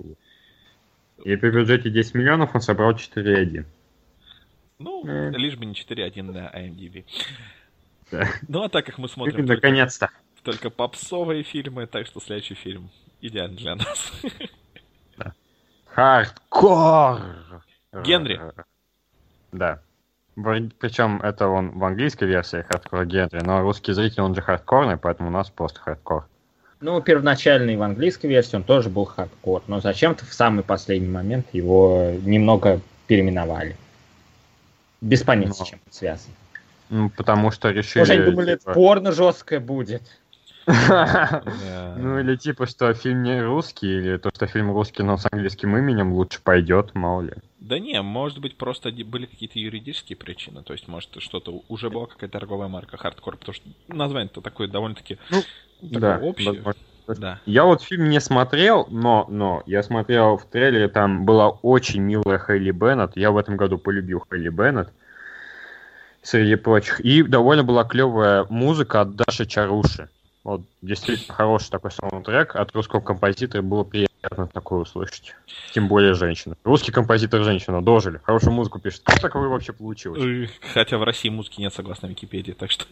И 1.25 1.35
при 1.35 1.49
бюджете 1.49 1.89
10 1.89 2.13
миллионов 2.13 2.53
он 2.53 2.61
собрал 2.61 2.91
4,1. 2.93 3.65
Ну, 4.79 5.05
М. 5.05 5.33
лишь 5.35 5.57
бы 5.57 5.65
не 5.65 5.73
4.1 5.73 6.31
на 6.31 6.47
IMDb. 6.55 7.05
Да. 8.11 8.27
Ну, 8.47 8.63
а 8.63 8.69
так 8.69 8.85
как 8.85 8.97
мы 8.97 9.09
смотрим 9.09 9.45
только, 9.45 9.67
Наконец-то. 9.67 10.09
только 10.41 10.69
попсовые 10.69 11.43
фильмы, 11.43 11.85
так 11.85 12.07
что 12.07 12.19
следующий 12.21 12.55
фильм 12.55 12.89
идеален 13.21 13.55
для 13.55 13.75
нас. 13.75 14.11
Хардкор! 15.87 17.21
Генри. 18.03 18.39
Да. 19.51 19.81
Причем 20.35 21.21
это 21.21 21.47
он 21.49 21.77
в 21.77 21.83
английской 21.83 22.23
версии 22.23 22.61
Hardcore 22.69 23.05
Henry, 23.05 23.41
но 23.43 23.61
русский 23.61 23.91
зритель, 23.91 24.21
он 24.21 24.33
же 24.33 24.41
хардкорный, 24.41 24.95
поэтому 24.95 25.27
у 25.27 25.31
нас 25.31 25.49
просто 25.49 25.81
хардкор. 25.81 26.25
Ну, 26.79 27.01
первоначальный 27.01 27.75
в 27.75 27.81
английской 27.81 28.27
версии 28.27 28.55
он 28.55 28.63
тоже 28.63 28.89
был 28.89 29.03
хардкор, 29.03 29.61
но 29.67 29.81
зачем-то 29.81 30.25
в 30.25 30.33
самый 30.33 30.63
последний 30.63 31.09
момент 31.09 31.47
его 31.51 32.13
немного 32.23 32.79
переименовали. 33.07 33.75
Без 35.01 35.23
понятия, 35.23 35.53
с 35.53 35.67
чем 35.67 35.79
это 35.85 35.95
связано. 35.95 36.33
Ну, 36.89 37.09
потому 37.09 37.51
что 37.51 37.69
решили... 37.69 37.99
Может, 38.01 38.15
они 38.15 38.31
думали, 38.31 38.55
типа- 38.57 38.73
порно 38.73 39.11
жесткое 39.11 39.59
будет. 39.59 40.01
Ну 41.97 42.19
или 42.19 42.35
типа, 42.35 42.67
что 42.67 42.93
фильм 42.93 43.23
не 43.23 43.41
русский, 43.41 43.87
или 43.87 44.17
то, 44.17 44.29
что 44.33 44.45
фильм 44.45 44.71
русский, 44.71 45.01
но 45.03 45.17
с 45.17 45.27
английским 45.31 45.75
именем 45.75 46.13
лучше 46.13 46.41
пойдет, 46.43 46.93
мало 46.93 47.21
ли. 47.21 47.33
Да 47.59 47.79
не, 47.79 47.99
может 48.01 48.39
быть, 48.39 48.55
просто 48.55 48.91
были 48.91 49.25
какие-то 49.25 49.57
юридические 49.59 50.15
причины. 50.15 50.61
То 50.63 50.73
есть, 50.73 50.87
может, 50.87 51.09
что-то 51.19 51.63
уже 51.69 51.89
была 51.89 52.05
какая-то 52.05 52.33
торговая 52.33 52.67
марка 52.67 52.97
хардкор, 52.97 53.37
потому 53.37 53.53
что 53.53 53.67
название-то 53.87 54.41
такое 54.41 54.67
довольно-таки 54.67 55.17
Ну, 55.29 55.41
такое 55.81 55.99
да, 55.99 56.19
общее. 56.19 56.51
возможно. 56.53 56.81
Да. 57.17 57.39
Я 57.45 57.65
вот 57.65 57.81
фильм 57.81 58.09
не 58.09 58.19
смотрел, 58.19 58.87
но, 58.89 59.25
но 59.29 59.63
я 59.65 59.83
смотрел 59.83 60.37
в 60.37 60.45
трейлере, 60.45 60.87
там 60.87 61.25
была 61.25 61.49
очень 61.49 62.01
милая 62.01 62.39
Хейли 62.39 62.71
Беннет. 62.71 63.11
Я 63.15 63.31
в 63.31 63.37
этом 63.37 63.57
году 63.57 63.77
полюбил 63.77 64.23
Хейли 64.29 64.49
Беннет 64.49 64.89
среди 66.21 66.55
прочих. 66.55 66.99
И 66.99 67.23
довольно 67.23 67.63
была 67.63 67.83
клевая 67.83 68.45
музыка 68.49 69.01
от 69.01 69.15
Даши 69.15 69.45
Чаруши. 69.45 70.09
Вот 70.43 70.61
действительно 70.81 71.33
хороший 71.33 71.69
такой 71.69 71.91
саундтрек 71.91 72.55
от 72.55 72.71
русского 72.73 73.01
композитора. 73.01 73.61
Было 73.61 73.83
приятно 73.83 74.47
такое 74.47 74.79
услышать. 74.81 75.35
Тем 75.73 75.87
более 75.87 76.13
женщина. 76.13 76.55
Русский 76.63 76.91
композитор 76.91 77.43
женщина. 77.43 77.81
Дожили. 77.83 78.19
Хорошую 78.23 78.53
музыку 78.53 78.79
пишет. 78.79 79.01
Как 79.03 79.19
такое 79.19 79.47
вообще 79.47 79.73
получилось? 79.73 80.49
Хотя 80.73 80.97
в 80.97 81.03
России 81.03 81.29
музыки 81.29 81.59
нет, 81.59 81.73
согласно 81.73 82.07
Википедии, 82.07 82.53
так 82.53 82.71
что... 82.71 82.85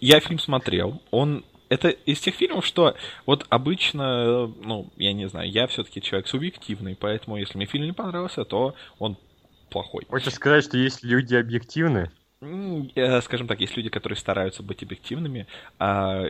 Я 0.00 0.20
фильм 0.20 0.38
смотрел, 0.38 1.00
он... 1.10 1.44
Это 1.72 1.88
из 1.88 2.20
тех 2.20 2.34
фильмов, 2.34 2.66
что 2.66 2.94
вот 3.24 3.46
обычно, 3.48 4.46
ну, 4.46 4.90
я 4.98 5.14
не 5.14 5.26
знаю, 5.26 5.50
я 5.50 5.66
все-таки 5.68 6.02
человек 6.02 6.28
субъективный, 6.28 6.94
поэтому 6.94 7.38
если 7.38 7.56
мне 7.56 7.64
фильм 7.64 7.86
не 7.86 7.94
понравился, 7.94 8.44
то 8.44 8.74
он 8.98 9.16
плохой. 9.70 10.04
Хочешь 10.06 10.34
сказать, 10.34 10.64
что 10.64 10.76
есть 10.76 11.02
люди 11.02 11.34
объективные? 11.34 12.12
Э, 12.42 13.22
Скажем 13.22 13.46
так, 13.46 13.58
есть 13.62 13.74
люди, 13.74 13.88
которые 13.88 14.18
стараются 14.18 14.62
быть 14.62 14.82
объективными, 14.82 15.46
а 15.78 16.26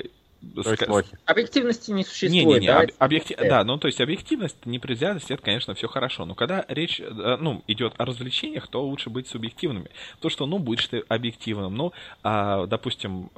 То 0.55 0.71
есть. 0.71 1.13
Объективности 1.27 1.91
не 1.91 2.05
существует. 2.05 2.33
Не-не-не, 2.47 2.67
давайте 2.67 2.95
об- 2.99 3.11
объекти- 3.13 3.35
это. 3.35 3.49
да, 3.49 3.65
ну 3.65 3.79
то 3.79 3.87
есть 3.87 4.01
объективность, 4.01 4.57
непредвзятость, 4.65 5.31
это, 5.31 5.43
конечно, 5.43 5.75
все 5.75 5.89
хорошо. 5.89 6.25
Но 6.25 6.35
когда 6.35 6.65
речь, 6.69 7.01
э, 7.01 7.37
ну, 7.41 7.63
идет 7.69 7.95
о 7.99 8.05
развлечениях, 8.05 8.69
то 8.69 8.85
лучше 8.85 9.11
быть 9.11 9.29
субъективными. 9.29 9.91
То, 10.21 10.29
что, 10.29 10.47
ну, 10.47 10.59
будешь 10.59 10.87
ты 10.89 11.05
объективным, 11.09 11.75
ну, 11.77 11.93
а, 12.23 12.67
допустим, 12.67 13.31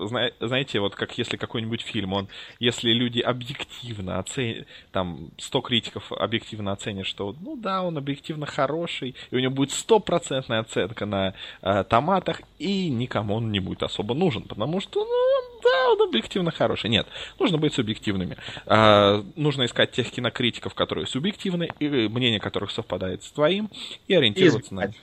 зна- 0.00 0.30
знаете, 0.40 0.80
вот 0.80 0.94
как 0.94 1.16
если 1.18 1.36
какой-нибудь 1.36 1.82
фильм, 1.82 2.12
он, 2.12 2.28
если 2.58 2.92
люди 2.92 3.20
объективно 3.20 4.18
оценят, 4.18 4.66
там, 4.92 5.30
100 5.38 5.60
критиков 5.62 6.12
объективно 6.12 6.72
оценят, 6.72 7.06
что, 7.06 7.34
ну 7.40 7.56
да, 7.56 7.82
он 7.82 7.96
объективно 7.96 8.46
хороший, 8.46 9.14
и 9.30 9.36
у 9.36 9.38
него 9.38 9.52
будет 9.52 9.72
стопроцентная 9.72 10.60
оценка 10.60 11.06
на 11.06 11.34
э, 11.62 11.84
томатах, 11.84 12.42
и 12.58 12.88
никому 12.90 13.36
он 13.36 13.50
не 13.50 13.60
будет 13.60 13.82
особо 13.82 14.14
нужен, 14.14 14.42
потому 14.42 14.80
что, 14.80 15.04
ну, 15.04 15.60
да, 15.62 15.92
он 15.92 16.08
объективно 16.08 16.49
хороший. 16.50 16.90
Нет, 16.90 17.06
нужно 17.38 17.58
быть 17.58 17.74
субъективными. 17.74 18.36
А, 18.66 19.24
нужно 19.36 19.66
искать 19.66 19.92
тех 19.92 20.10
кинокритиков, 20.10 20.74
которые 20.74 21.06
субъективны, 21.06 21.70
и 21.78 21.88
мнение 22.08 22.40
которых 22.40 22.70
совпадает 22.70 23.22
с 23.22 23.30
твоим, 23.30 23.70
и 24.08 24.14
ориентироваться 24.14 24.74
на 24.74 24.86
них. 24.86 24.96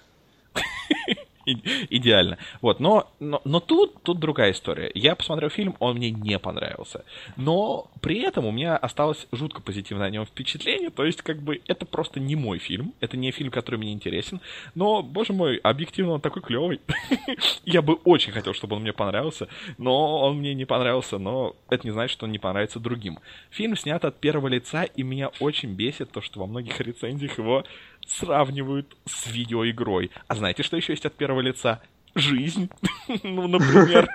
Идеально. 1.90 2.38
Вот, 2.62 2.80
но, 2.80 3.10
но, 3.20 3.42
но 3.46 3.60
тут, 3.60 4.04
тут 4.04 4.20
другая 4.20 4.52
история. 4.52 4.92
Я 4.94 5.16
посмотрел 5.16 5.50
фильм, 5.50 5.76
он 5.80 5.96
мне 5.96 6.12
не 6.12 6.38
понравился. 6.40 7.06
Но 7.38 7.90
при 8.02 8.20
этом 8.22 8.46
у 8.46 8.52
меня 8.52 8.76
осталось 8.76 9.28
жутко 9.32 9.62
позитивное 9.62 10.08
о 10.08 10.10
нем 10.10 10.26
впечатление. 10.26 10.90
То 10.90 11.06
есть, 11.06 11.22
как 11.22 11.42
бы, 11.42 11.62
это 11.68 11.86
просто 11.86 12.20
не 12.20 12.36
мой 12.36 12.60
фильм. 12.60 12.94
Это 13.00 13.16
не 13.16 13.32
фильм, 13.32 13.52
который 13.52 13.78
мне 13.78 13.94
интересен. 13.94 14.42
Но, 14.76 15.02
боже 15.02 15.34
мой, 15.34 15.58
объективно 15.58 16.14
он 16.14 16.22
такой 16.22 16.42
клевый. 16.42 16.82
Я 17.66 17.82
бы 17.82 17.94
очень 18.04 18.34
хотел, 18.34 18.54
чтобы 18.54 18.76
он 18.76 18.82
мне 18.82 18.94
понравился. 18.94 19.48
Но 19.78 20.22
он 20.22 20.40
мне 20.40 20.54
не 20.54 20.66
понравился. 20.66 21.18
Но 21.18 21.56
это 21.70 21.88
не 21.88 21.92
значит, 21.92 22.12
что 22.12 22.26
он 22.26 22.32
не 22.32 22.40
понравится 22.40 22.80
другим. 22.80 23.20
Фильм 23.52 23.78
снят 23.78 24.04
от 24.04 24.20
первого 24.20 24.48
лица, 24.48 24.84
и 24.84 25.04
меня 25.04 25.30
очень 25.40 25.74
бесит 25.74 26.12
то, 26.12 26.20
что 26.22 26.42
во 26.42 26.46
многих 26.46 26.80
рецензиях 26.82 27.38
его 27.38 27.64
сравнивают 28.08 28.96
с 29.06 29.28
видеоигрой. 29.28 30.12
А 30.28 30.36
знаете, 30.36 30.64
что 30.64 30.78
еще 30.78 30.94
есть 30.94 31.06
от 31.06 31.14
первого 31.14 31.37
лица? 31.42 31.82
Жизнь. 32.16 32.70
Ну, 33.24 33.48
например. 33.48 34.10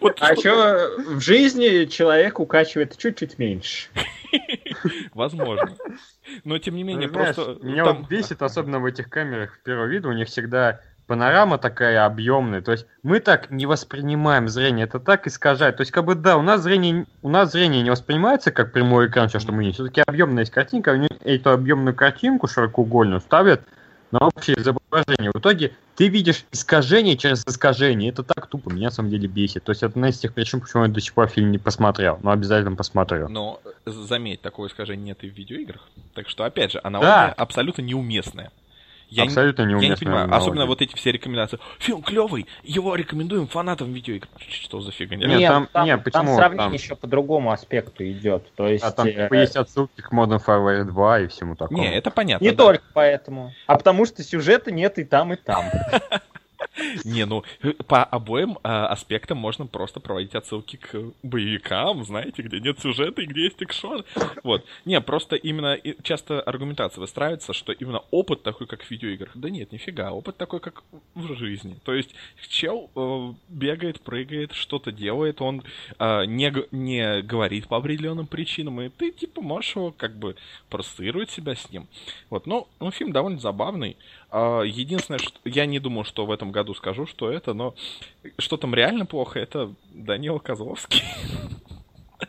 Вот 0.00 0.18
А 0.20 0.36
что 0.36 0.88
в 1.08 1.20
жизни 1.20 1.86
человек 1.86 2.38
укачивает 2.38 2.96
чуть-чуть 2.96 3.38
меньше. 3.38 3.88
Возможно. 5.14 5.74
Но, 6.44 6.58
тем 6.58 6.76
не 6.76 6.84
менее, 6.84 7.08
Ну, 7.08 7.14
знаешь, 7.14 7.34
просто... 7.36 7.64
Меня 7.64 7.84
там- 7.84 7.98
вот 7.98 8.08
бесит, 8.08 8.42
особенно 8.42 8.78
в 8.78 8.84
этих 8.84 9.08
камерах 9.10 9.54
в 9.54 9.62
первого 9.62 9.86
вида, 9.86 10.08
у 10.08 10.12
них 10.12 10.28
всегда 10.28 10.80
панорама 11.06 11.58
такая 11.58 12.04
объемная. 12.06 12.60
То 12.62 12.70
есть 12.70 12.86
мы 13.02 13.18
так 13.18 13.50
не 13.50 13.66
воспринимаем 13.66 14.48
зрение, 14.48 14.84
это 14.84 15.00
так 15.00 15.26
искажает. 15.26 15.76
То 15.76 15.80
есть, 15.80 15.90
как 15.90 16.04
бы 16.04 16.14
да, 16.14 16.36
у 16.36 16.42
нас 16.42 16.62
зрение, 16.62 17.06
у 17.22 17.28
нас 17.28 17.50
зрение 17.50 17.82
не 17.82 17.90
воспринимается 17.90 18.52
как 18.52 18.72
прямой 18.72 19.08
экран, 19.08 19.28
все, 19.28 19.40
что 19.40 19.50
мы 19.50 19.58
видим. 19.64 19.74
Все-таки 19.74 20.02
объемная 20.06 20.42
есть 20.42 20.52
картинка, 20.52 20.92
они 20.92 21.08
эту 21.24 21.50
объемную 21.50 21.96
картинку 21.96 22.46
широкоугольную 22.46 23.20
ставят 23.20 23.62
на 24.10 24.26
общее 24.26 24.58
изображение. 24.58 25.30
В 25.32 25.38
итоге 25.38 25.72
ты 25.96 26.08
видишь 26.08 26.44
искажение 26.52 27.16
через 27.16 27.44
искажение. 27.46 28.10
Это 28.10 28.22
так 28.22 28.46
тупо, 28.46 28.70
меня 28.70 28.88
на 28.88 28.90
самом 28.92 29.10
деле 29.10 29.28
бесит. 29.28 29.64
То 29.64 29.70
есть 29.70 29.82
это 29.82 29.92
одна 29.92 30.08
из 30.08 30.18
тех 30.18 30.34
причин, 30.34 30.60
почему 30.60 30.84
я 30.84 30.88
до 30.88 31.00
сих 31.00 31.14
пор 31.14 31.28
фильм 31.28 31.50
не 31.50 31.58
посмотрел. 31.58 32.18
Но 32.22 32.30
обязательно 32.30 32.76
посмотрю. 32.76 33.28
Но, 33.28 33.60
э, 33.64 33.90
заметь, 33.90 34.40
такого 34.40 34.66
искажения 34.66 35.06
нет 35.06 35.24
и 35.24 35.30
в 35.30 35.34
видеоиграх. 35.34 35.88
Так 36.14 36.28
что, 36.28 36.44
опять 36.44 36.72
же, 36.72 36.80
аналогия 36.82 37.34
абсолютно 37.36 37.82
неуместная. 37.82 38.50
Я 39.10 39.24
не- 39.24 39.28
Абсолютно 39.28 39.62
Я 39.62 39.66
не 39.66 39.96
понимаю, 39.96 40.24
аналогия. 40.24 40.36
особенно 40.36 40.66
вот 40.66 40.80
эти 40.82 40.94
все 40.94 41.10
рекомендации. 41.10 41.58
Фильм 41.80 42.02
клевый, 42.02 42.46
его 42.62 42.94
рекомендуем 42.94 43.48
фанатам 43.48 43.92
видеоигр. 43.92 44.28
Что 44.48 44.80
за 44.80 44.92
фигня? 44.92 45.26
Нет, 45.26 45.48
там- 45.72 45.84
не, 45.84 45.92
там 45.96 46.02
почему? 46.02 46.36
сравнение 46.36 46.64
Там- 46.66 46.72
еще 46.72 46.94
по 46.96 47.06
другому 47.06 47.50
аспекту 47.50 48.08
идет. 48.08 48.44
То 48.54 48.68
есть 48.68 48.84
А 48.84 48.92
там 48.92 49.06
э, 49.08 49.12
типа, 49.12 49.34
есть 49.34 49.56
отсылки 49.56 50.00
к 50.00 50.12
Modern 50.12 50.40
Warfare 50.44 50.84
2 50.84 51.20
и 51.20 51.26
всему 51.26 51.56
такому. 51.56 51.80
Не, 51.82 51.92
это 51.94 52.10
понятно. 52.10 52.44
не 52.44 52.50
да. 52.52 52.56
только 52.56 52.84
поэтому, 52.94 53.52
а 53.66 53.76
потому 53.76 54.06
что 54.06 54.22
сюжета 54.22 54.70
нет 54.70 54.98
и 54.98 55.04
там, 55.04 55.32
и 55.32 55.36
там. 55.36 55.64
Не, 57.04 57.26
ну, 57.26 57.44
э, 57.62 57.72
по 57.72 58.04
обоим 58.04 58.58
а, 58.62 58.86
аспектам 58.88 59.38
можно 59.38 59.66
просто 59.66 60.00
проводить 60.00 60.34
отсылки 60.34 60.76
к 60.76 61.12
боевикам, 61.22 62.04
знаете, 62.04 62.42
где 62.42 62.60
нет 62.60 62.78
сюжета 62.80 63.22
и 63.22 63.26
где 63.26 63.44
есть 63.44 63.60
экшон. 63.60 64.04
Вот. 64.44 64.64
Не, 64.84 65.00
просто 65.00 65.36
именно 65.36 65.78
часто 66.02 66.40
аргументация 66.40 67.00
выстраивается, 67.00 67.52
что 67.52 67.72
именно 67.72 68.02
опыт 68.10 68.42
такой, 68.42 68.66
как 68.66 68.82
в 68.82 68.90
видеоиграх. 68.90 69.32
Да 69.34 69.50
нет, 69.50 69.72
нифига, 69.72 70.12
опыт 70.12 70.36
такой, 70.36 70.60
как 70.60 70.82
в 71.14 71.34
жизни. 71.34 71.76
То 71.84 71.94
есть 71.94 72.14
чел 72.48 72.90
э, 72.94 73.32
бегает, 73.48 74.00
прыгает, 74.00 74.52
что-то 74.52 74.92
делает, 74.92 75.40
он 75.40 75.62
э, 75.98 76.24
не, 76.26 76.52
не 76.70 77.22
говорит 77.22 77.68
по 77.68 77.76
определенным 77.76 78.26
причинам, 78.26 78.80
и 78.80 78.88
ты, 78.88 79.10
типа, 79.10 79.40
можешь 79.40 79.76
его 79.76 79.92
как 79.92 80.16
бы 80.16 80.36
проассоциировать 80.68 81.30
себя 81.30 81.54
с 81.54 81.70
ним. 81.70 81.88
Вот, 82.28 82.46
ну, 82.46 82.68
ну 82.78 82.90
фильм 82.90 83.12
довольно 83.12 83.40
забавный. 83.40 83.96
А, 84.30 84.62
Единственное, 84.62 85.18
что 85.18 85.38
я 85.44 85.66
не 85.66 85.78
думаю, 85.78 86.04
что 86.04 86.26
в 86.26 86.30
этом 86.30 86.52
году 86.52 86.74
скажу, 86.74 87.06
что 87.06 87.30
это, 87.30 87.52
но 87.54 87.74
что 88.38 88.56
там 88.56 88.74
реально 88.74 89.06
плохо, 89.06 89.38
это 89.38 89.72
Данил 89.92 90.38
Козловский. 90.38 91.02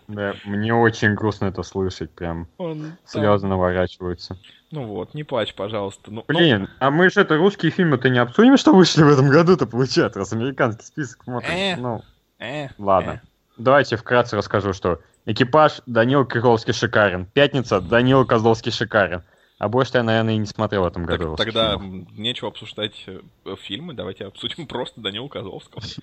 Да, 0.08 0.36
мне 0.46 0.74
очень 0.74 1.16
грустно 1.16 1.46
это 1.46 1.64
слышать, 1.64 2.12
прям 2.12 2.48
Он 2.58 2.82
там- 2.82 2.98
слезы 3.06 3.48
наворачиваются. 3.48 4.38
Ну 4.72 4.86
вот, 4.86 5.14
не 5.14 5.24
плачь, 5.24 5.54
пожалуйста. 5.54 6.12
Ну, 6.12 6.24
ну, 6.28 6.34
Блин, 6.34 6.70
а 6.80 6.92
мы 6.92 7.10
же 7.10 7.22
это 7.22 7.36
русские 7.36 7.72
фильмы-то 7.72 8.10
не 8.10 8.20
обсудим, 8.20 8.58
что 8.58 8.74
вышли 8.74 9.04
в 9.04 9.10
этом 9.10 9.30
году-то, 9.30 9.68
получается, 9.68 10.20
раз 10.20 10.32
американский 10.32 10.86
список 10.86 11.24
смотрим. 11.24 11.52
Э. 11.52 11.76
Ну, 11.76 12.02
э, 12.40 12.70
ладно. 12.78 13.22
Давайте 13.58 13.98
вкратце 13.98 14.38
расскажу, 14.38 14.72
что 14.72 15.02
экипаж 15.26 15.82
Данил 15.86 16.26
Крыловский 16.26 16.74
шикарен, 16.74 17.26
Пятница 17.26 17.82
Данил 17.82 18.26
Козловский 18.26 18.72
шикарен. 18.72 19.24
А 19.62 19.70
больше 19.70 19.92
я, 19.94 20.02
наверное, 20.02 20.34
и 20.34 20.38
не 20.38 20.48
смотрел 20.48 20.82
в 20.82 20.88
этом 20.88 21.06
году. 21.06 21.36
Так- 21.38 21.46
русских 21.46 21.46
тогда 21.54 21.78
фильмов. 21.78 22.18
нечего 22.18 22.48
обсуждать 22.48 23.04
э, 23.06 23.22
фильмы, 23.60 23.94
давайте 23.94 24.26
обсудим 24.26 24.66
просто 24.68 25.02
Данила 25.02 25.28
Козловского. 25.28 25.84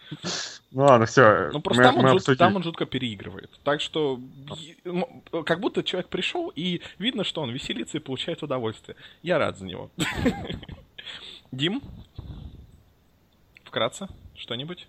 Ну 0.70 0.82
ладно, 0.82 1.06
все. 1.06 1.51
Ну 1.52 1.60
просто 1.60 2.36
там, 2.36 2.55
он 2.55 2.62
жутко 2.62 2.85
переигрывает. 2.86 3.51
Так 3.64 3.80
что 3.80 4.20
м, 4.85 5.24
как 5.44 5.59
будто 5.60 5.82
человек 5.82 6.09
пришел, 6.09 6.52
и 6.55 6.82
видно, 6.98 7.24
что 7.24 7.40
он 7.40 7.51
веселится 7.51 7.97
и 7.97 8.01
получает 8.01 8.43
удовольствие. 8.44 8.94
Я 9.22 9.39
рад 9.39 9.59
за 9.59 9.64
него. 9.64 9.90
Дим? 11.51 11.82
Вкратце, 13.64 14.09
что-нибудь? 14.36 14.86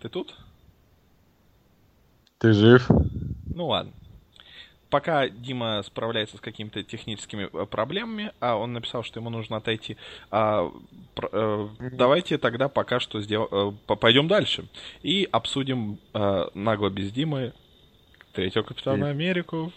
Ты 0.00 0.08
тут? 0.08 0.34
Ты 2.38 2.52
жив? 2.52 2.88
Ну 3.54 3.66
ладно. 3.66 3.92
Пока 4.94 5.28
Дима 5.28 5.82
справляется 5.84 6.36
с 6.36 6.40
какими-то 6.40 6.84
техническими 6.84 7.48
э, 7.52 7.66
проблемами, 7.66 8.30
а 8.38 8.54
он 8.54 8.74
написал, 8.74 9.02
что 9.02 9.18
ему 9.18 9.28
нужно 9.28 9.56
отойти, 9.56 9.96
а, 10.30 10.70
пр- 11.16 11.30
э, 11.32 11.68
давайте 11.90 12.38
тогда 12.38 12.68
пока 12.68 13.00
что 13.00 13.20
сдел- 13.20 13.48
э, 13.50 13.72
по- 13.88 13.96
пойдем 13.96 14.28
дальше 14.28 14.66
и 15.02 15.28
обсудим 15.32 15.98
э, 16.14 16.44
нагло 16.54 16.90
без 16.90 17.10
Димы 17.10 17.54
третьего 18.34 18.62
Капитана 18.62 19.08
Америку. 19.08 19.72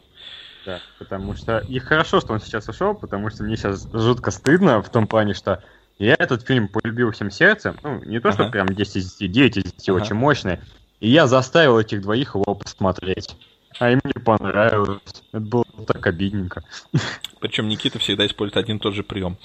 Да, 0.67 0.81
потому 0.99 1.33
что... 1.33 1.57
И 1.67 1.79
хорошо, 1.79 2.19
что 2.21 2.33
он 2.33 2.39
сейчас 2.39 2.69
ушел, 2.69 2.93
потому 2.93 3.31
что 3.31 3.41
мне 3.43 3.57
сейчас 3.57 3.91
жутко 3.91 4.29
стыдно 4.29 4.83
в 4.83 4.89
том 4.91 5.07
плане, 5.07 5.33
что 5.33 5.63
я 5.97 6.13
этот 6.19 6.45
фильм 6.45 6.67
полюбил 6.67 7.11
всем 7.11 7.31
сердцем. 7.31 7.75
Ну, 7.81 8.03
не 8.03 8.19
то, 8.19 8.31
что 8.33 8.43
Ага. 8.43 8.51
прям 8.51 8.67
10 8.67 8.97
из 8.97 9.15
10, 9.15 9.31
9 9.31 9.57
из 9.57 9.63
10 9.63 9.89
Ага. 9.89 9.95
очень 10.03 10.15
мощные. 10.15 10.61
И 10.99 11.09
я 11.09 11.25
заставил 11.25 11.79
этих 11.79 12.01
двоих 12.03 12.35
его 12.35 12.53
посмотреть. 12.53 13.35
А 13.79 13.91
им 13.91 13.99
не 14.03 14.13
понравилось. 14.13 15.23
Это 15.31 15.39
было 15.39 15.65
так 15.85 16.05
обидненько. 16.07 16.63
Причем 17.39 17.67
Никита 17.67 17.99
всегда 17.99 18.25
использует 18.25 18.57
один 18.57 18.77
и 18.77 18.79
тот 18.79 18.95
же 18.95 19.03
прием. 19.03 19.37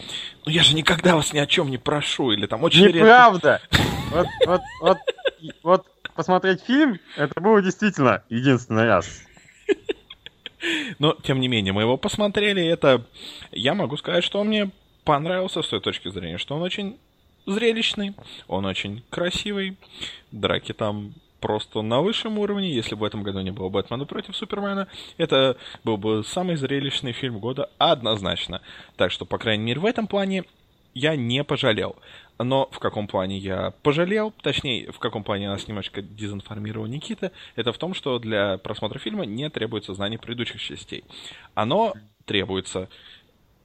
Ну 0.47 0.53
я 0.53 0.63
же 0.63 0.75
никогда 0.75 1.15
вас 1.17 1.33
ни 1.33 1.39
о 1.39 1.47
чем 1.47 1.71
не 1.71 1.79
прошу, 1.79 2.33
или 2.33 2.47
там 2.47 2.63
очень 2.63 2.85
редко. 2.85 2.99
Неправда! 2.99 3.61
Вот, 4.11 4.27
вот, 4.81 4.99
вот, 5.63 5.87
посмотреть 6.15 6.63
фильм, 6.63 6.99
это 7.17 7.41
было 7.41 7.63
действительно 7.63 8.23
единственный 8.29 8.87
раз. 8.87 9.23
Но, 10.99 11.17
тем 11.23 11.41
не 11.41 11.49
менее, 11.49 11.73
мы 11.73 11.83
его 11.83 11.97
посмотрели, 11.97 12.61
и 12.61 12.67
это... 12.67 13.05
Я 13.51 13.75
могу 13.75 13.97
сказать, 13.97 14.23
что 14.23 14.41
он 14.41 14.49
мне 14.49 14.71
понравился 15.05 15.63
с 15.63 15.69
той 15.69 15.81
точки 15.81 16.09
зрения, 16.09 16.39
что 16.39 16.55
он 16.55 16.63
очень 16.63 16.99
зрелищный, 17.47 18.15
он 18.47 18.67
очень 18.67 19.03
красивый, 19.11 19.77
драки 20.31 20.73
там 20.73 21.15
просто 21.43 21.83
на 21.83 22.01
высшем 22.01 22.39
уровне. 22.39 22.71
Если 22.73 22.95
бы 22.95 23.01
в 23.03 23.05
этом 23.05 23.23
году 23.23 23.41
не 23.41 23.51
было 23.51 23.69
Бэтмена 23.69 24.07
против 24.07 24.35
Супермена, 24.35 24.89
это 25.19 25.57
был 25.85 25.99
бы 25.99 26.25
самый 26.25 26.57
зрелищный 26.57 27.13
фильм 27.13 27.39
года 27.41 27.69
однозначно. 27.77 28.63
Так 28.97 29.11
что, 29.11 29.27
по 29.27 29.37
крайней 29.37 29.65
мере, 29.65 29.81
в 29.81 29.85
этом 29.85 30.07
плане 30.07 30.45
я 30.95 31.17
не 31.17 31.45
пожалел. 31.45 31.97
Но 32.39 32.69
в 32.73 32.79
каком 32.79 33.07
плане 33.07 33.39
я 33.39 33.73
пожалел, 33.83 34.33
точнее, 34.43 34.91
в 34.91 34.99
каком 34.99 35.23
плане 35.23 35.49
нас 35.49 35.69
немножко 35.69 36.01
дезинформировал 36.03 36.87
Никита, 36.87 37.31
это 37.57 37.73
в 37.73 37.79
том, 37.79 37.95
что 37.95 38.19
для 38.19 38.59
просмотра 38.59 38.99
фильма 38.99 39.27
не 39.27 39.49
требуется 39.51 39.95
знание 39.95 40.19
предыдущих 40.19 40.61
частей. 40.61 41.05
Оно 41.55 41.95
требуется. 42.25 42.89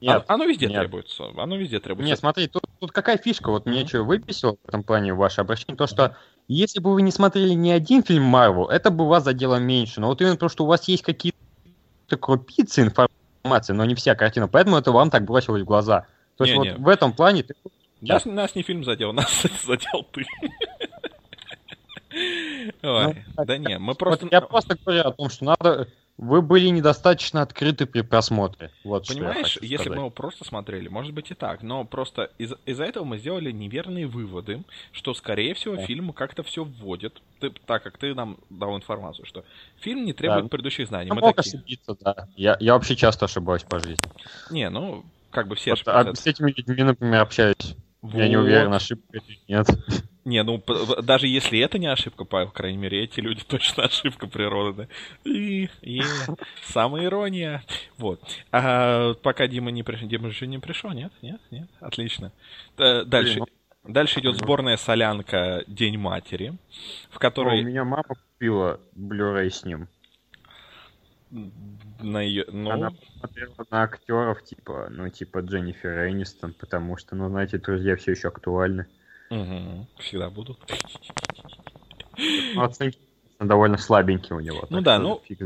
Нет, 0.00 0.24
А- 0.28 0.34
оно 0.34 0.44
везде 0.44 0.66
нет. 0.66 0.78
требуется. 0.80 1.24
Оно 1.36 1.56
везде 1.56 1.80
требуется. 1.80 2.08
Не, 2.10 2.16
смотри, 2.16 2.46
тут, 2.46 2.62
тут 2.78 2.92
какая 2.92 3.18
фишка, 3.18 3.50
вот 3.50 3.66
мне 3.66 3.80
Мгм. 3.80 3.88
что 3.88 4.02
выписал 4.04 4.58
в 4.62 4.68
этом 4.68 4.84
плане 4.84 5.12
ваше 5.12 5.40
обращение, 5.40 5.76
то 5.76 5.88
что 5.88 6.16
если 6.48 6.80
бы 6.80 6.94
вы 6.94 7.02
не 7.02 7.12
смотрели 7.12 7.52
ни 7.52 7.70
один 7.70 8.02
фильм 8.02 8.24
Марвел, 8.24 8.68
это 8.68 8.90
бы 8.90 9.06
вас 9.06 9.24
задело 9.24 9.56
меньше. 9.56 10.00
Но 10.00 10.08
вот 10.08 10.20
именно 10.20 10.36
то, 10.36 10.48
что 10.48 10.64
у 10.64 10.66
вас 10.66 10.88
есть 10.88 11.02
какие-то 11.02 12.16
крупицы 12.18 12.82
информации, 12.82 13.74
но 13.74 13.84
не 13.84 13.94
вся 13.94 14.14
картина, 14.14 14.48
поэтому 14.48 14.78
это 14.78 14.90
вам 14.90 15.10
так 15.10 15.24
бросилось 15.24 15.62
в 15.62 15.66
глаза. 15.66 16.06
То 16.36 16.44
есть 16.44 16.56
Не-не. 16.56 16.72
вот 16.72 16.80
в 16.80 16.88
этом 16.88 17.12
плане 17.12 17.42
ты... 17.42 17.54
Нас, 18.00 18.24
нас 18.24 18.54
не 18.54 18.62
фильм 18.62 18.82
задел, 18.82 19.12
нас 19.14 19.44
задел 19.64 20.06
ты. 20.10 20.24
Ой, 22.82 23.24
Ну, 23.36 23.44
да 23.44 23.58
не, 23.58 23.78
мы 23.78 23.94
просто... 23.94 24.26
я 24.30 24.40
просто 24.40 24.76
говорю 24.82 25.02
о 25.02 25.12
том, 25.12 25.28
что 25.28 25.44
надо... 25.44 25.88
Вы 26.18 26.42
были 26.42 26.68
недостаточно 26.68 27.42
открыты 27.42 27.86
при 27.86 28.00
просмотре. 28.00 28.72
Вот 28.82 29.04
что 29.04 29.14
я 29.14 29.20
Понимаешь, 29.20 29.56
если 29.62 29.88
бы 29.88 29.94
мы 29.94 30.00
его 30.02 30.10
просто 30.10 30.44
смотрели, 30.44 30.88
может 30.88 31.14
быть 31.14 31.30
и 31.30 31.34
так, 31.34 31.62
но 31.62 31.84
просто 31.84 32.32
из- 32.38 32.54
из-за 32.66 32.84
этого 32.84 33.04
мы 33.04 33.18
сделали 33.18 33.52
неверные 33.52 34.08
выводы, 34.08 34.64
что, 34.90 35.14
скорее 35.14 35.54
всего, 35.54 35.76
Да. 35.76 35.86
фильм 35.86 36.12
как-то 36.12 36.42
все 36.42 36.64
вводит, 36.64 37.22
ты, 37.38 37.50
так 37.50 37.84
как 37.84 37.98
ты 37.98 38.16
нам 38.16 38.38
дал 38.50 38.76
информацию, 38.76 39.26
что 39.26 39.44
фильм 39.76 40.04
не 40.04 40.12
требует 40.12 40.46
Да. 40.46 40.48
предыдущих 40.48 40.88
знаний. 40.88 41.06
Я 41.08 41.14
Мы 41.14 41.20
мог 41.20 41.36
такие, 41.36 41.54
ошибиться, 41.56 41.96
да. 42.00 42.26
Я, 42.34 42.56
я 42.58 42.72
вообще 42.74 42.96
часто 42.96 43.26
ошибаюсь 43.26 43.62
по 43.62 43.78
жизни. 43.78 44.02
не, 44.50 44.68
ну, 44.70 45.04
как 45.30 45.46
бы 45.46 45.54
все 45.54 45.70
Вот, 45.70 45.78
ошибаются. 45.78 46.10
а 46.10 46.16
с 46.16 46.26
этими 46.26 46.50
людьми, 46.50 46.82
например, 46.82 47.22
общаюсь. 47.22 47.76
Я 48.02 48.28
не 48.28 48.36
Вот. 48.36 48.42
уверен, 48.42 48.72
ошибка 48.72 49.18
или 49.18 49.38
нет. 49.46 49.68
Не, 50.28 50.42
ну, 50.42 50.62
даже 51.02 51.26
если 51.26 51.58
это 51.58 51.78
не 51.78 51.86
ошибка, 51.86 52.24
по 52.26 52.44
по 52.44 52.52
крайней 52.52 52.76
мере, 52.76 53.02
эти 53.02 53.18
люди 53.20 53.42
точно 53.48 53.84
ошибка 53.84 54.26
природы. 54.26 54.88
И, 55.24 55.70
и 55.80 56.02
самая 56.64 57.06
ирония. 57.06 57.64
Вот. 57.96 58.20
А 58.52 59.14
пока 59.14 59.46
Дима 59.46 59.70
не 59.70 59.82
пришел, 59.82 60.06
Дима 60.06 60.30
же 60.30 60.46
не 60.46 60.58
пришел, 60.58 60.90
нет? 60.90 61.12
Нет? 61.22 61.40
Нет? 61.50 61.68
Отлично. 61.80 62.30
Э, 62.76 63.04
Дальше. 63.04 63.40
Дальше 63.84 64.20
идет 64.20 64.36
сборная 64.36 64.76
солянка 64.76 65.64
День 65.66 65.96
матери, 65.96 66.52
в 67.08 67.18
которой 67.18 67.62
У 67.62 67.66
меня 67.66 67.84
мама 67.84 68.04
купила 68.04 68.80
Blu-ray 68.94 69.48
с 69.48 69.64
ним. 69.64 69.88
на 71.30 72.20
ее, 72.20 72.44
ну, 72.48 72.70
Она 72.70 72.90
посмотрела 72.90 73.54
на 73.70 73.82
актеров, 73.82 74.44
типа, 74.44 74.88
ну, 74.90 75.08
типа 75.08 75.38
Дженнифер 75.38 76.06
Энистон, 76.08 76.52
потому 76.52 76.98
что, 76.98 77.16
ну, 77.16 77.30
знаете, 77.30 77.56
друзья 77.56 77.96
все 77.96 78.10
еще 78.10 78.28
актуальны. 78.28 78.86
Мгм, 79.30 79.86
всегда 79.98 80.30
будут. 80.30 80.58
Ну, 82.54 82.62
оценки 82.62 82.98
довольно 83.38 83.78
слабенькие 83.78 84.36
у 84.36 84.40
него. 84.40 84.66
Ну 84.70 84.80
да, 84.80 84.98
ну, 84.98 85.22
фиг. 85.26 85.38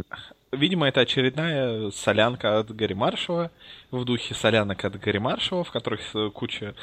Видимо, 0.51 0.87
это 0.87 1.01
очередная 1.01 1.91
солянка 1.91 2.59
от 2.59 2.75
Гарри 2.75 2.95
Маршала 2.95 3.51
в 3.91 4.05
духе 4.05 4.35
солянок 4.35 4.85
от 4.85 4.99
Гарри 5.01 5.19
Маршала, 5.19 5.65
в 5.65 5.71
которых 5.71 6.01
куча 6.35 6.75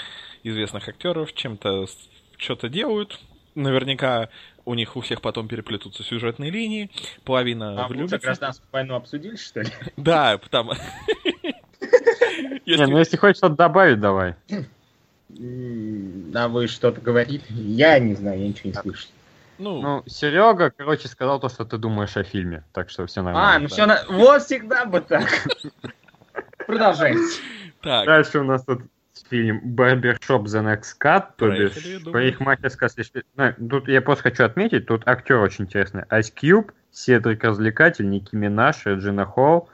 известных 0.43 0.87
актеров 0.87 1.33
чем-то 1.33 1.85
что-то 2.37 2.69
делают. 2.69 3.19
Наверняка 3.55 4.29
у 4.65 4.73
них 4.75 4.95
у 4.95 5.01
всех 5.01 5.21
потом 5.21 5.47
переплетутся 5.47 6.03
сюжетные 6.03 6.51
линии, 6.51 6.89
половина 7.25 7.83
А 7.83 7.87
влюбится. 7.87 8.19
гражданскую 8.19 8.67
войну 8.71 8.95
обсудили, 8.95 9.35
что 9.35 9.61
ли? 9.61 9.69
Да, 9.97 10.37
потому... 10.37 10.73
Не, 12.65 12.85
ну, 12.85 12.99
если 12.99 13.17
хочешь 13.17 13.37
что-то 13.37 13.55
добавить, 13.55 13.99
давай. 13.99 14.35
А 15.31 16.47
вы 16.47 16.67
что-то 16.67 17.01
говорите? 17.01 17.45
Я 17.49 17.99
не 17.99 18.15
знаю, 18.15 18.39
я 18.39 18.47
ничего 18.47 18.69
не 18.69 18.73
слышу. 18.73 19.07
Ну, 19.59 19.81
Ну, 19.81 20.03
Серега, 20.07 20.71
короче, 20.71 21.07
сказал 21.07 21.39
то, 21.39 21.49
что 21.49 21.65
ты 21.65 21.77
думаешь 21.77 22.15
о 22.15 22.23
фильме, 22.23 22.63
так 22.71 22.89
что 22.89 23.05
все 23.05 23.21
А, 23.21 23.23
нормально. 23.23 23.59
ну 23.59 23.67
да. 23.67 23.73
все, 23.73 23.85
на... 23.85 24.05
вот 24.09 24.41
всегда 24.43 24.85
бы 24.85 25.01
так. 25.01 25.27
Продолжайте. 26.65 27.41
так, 27.81 28.05
Дальше 28.05 28.39
у 28.39 28.43
нас 28.43 28.63
тут 28.63 28.83
фильм 29.29 29.61
Barbershop 29.75 30.45
The 30.45 30.63
Next 30.63 30.95
Cut, 30.99 31.31
то 31.37 31.49
бишь 31.49 32.03
парикмахерская 32.05 32.89
слишком... 32.89 33.23
Ну, 33.35 33.53
тут 33.69 33.87
я 33.87 34.01
просто 34.01 34.23
хочу 34.23 34.45
отметить, 34.45 34.87
тут 34.87 35.07
актер 35.07 35.37
очень 35.37 35.65
интересный. 35.65 36.03
Ice 36.09 36.33
Cube, 36.33 36.71
Седрик 36.91 37.43
Развлекатель, 37.43 38.09
Ники 38.09 38.35
Минаж, 38.35 38.85
Реджина 38.85 39.25
Холл, 39.25 39.69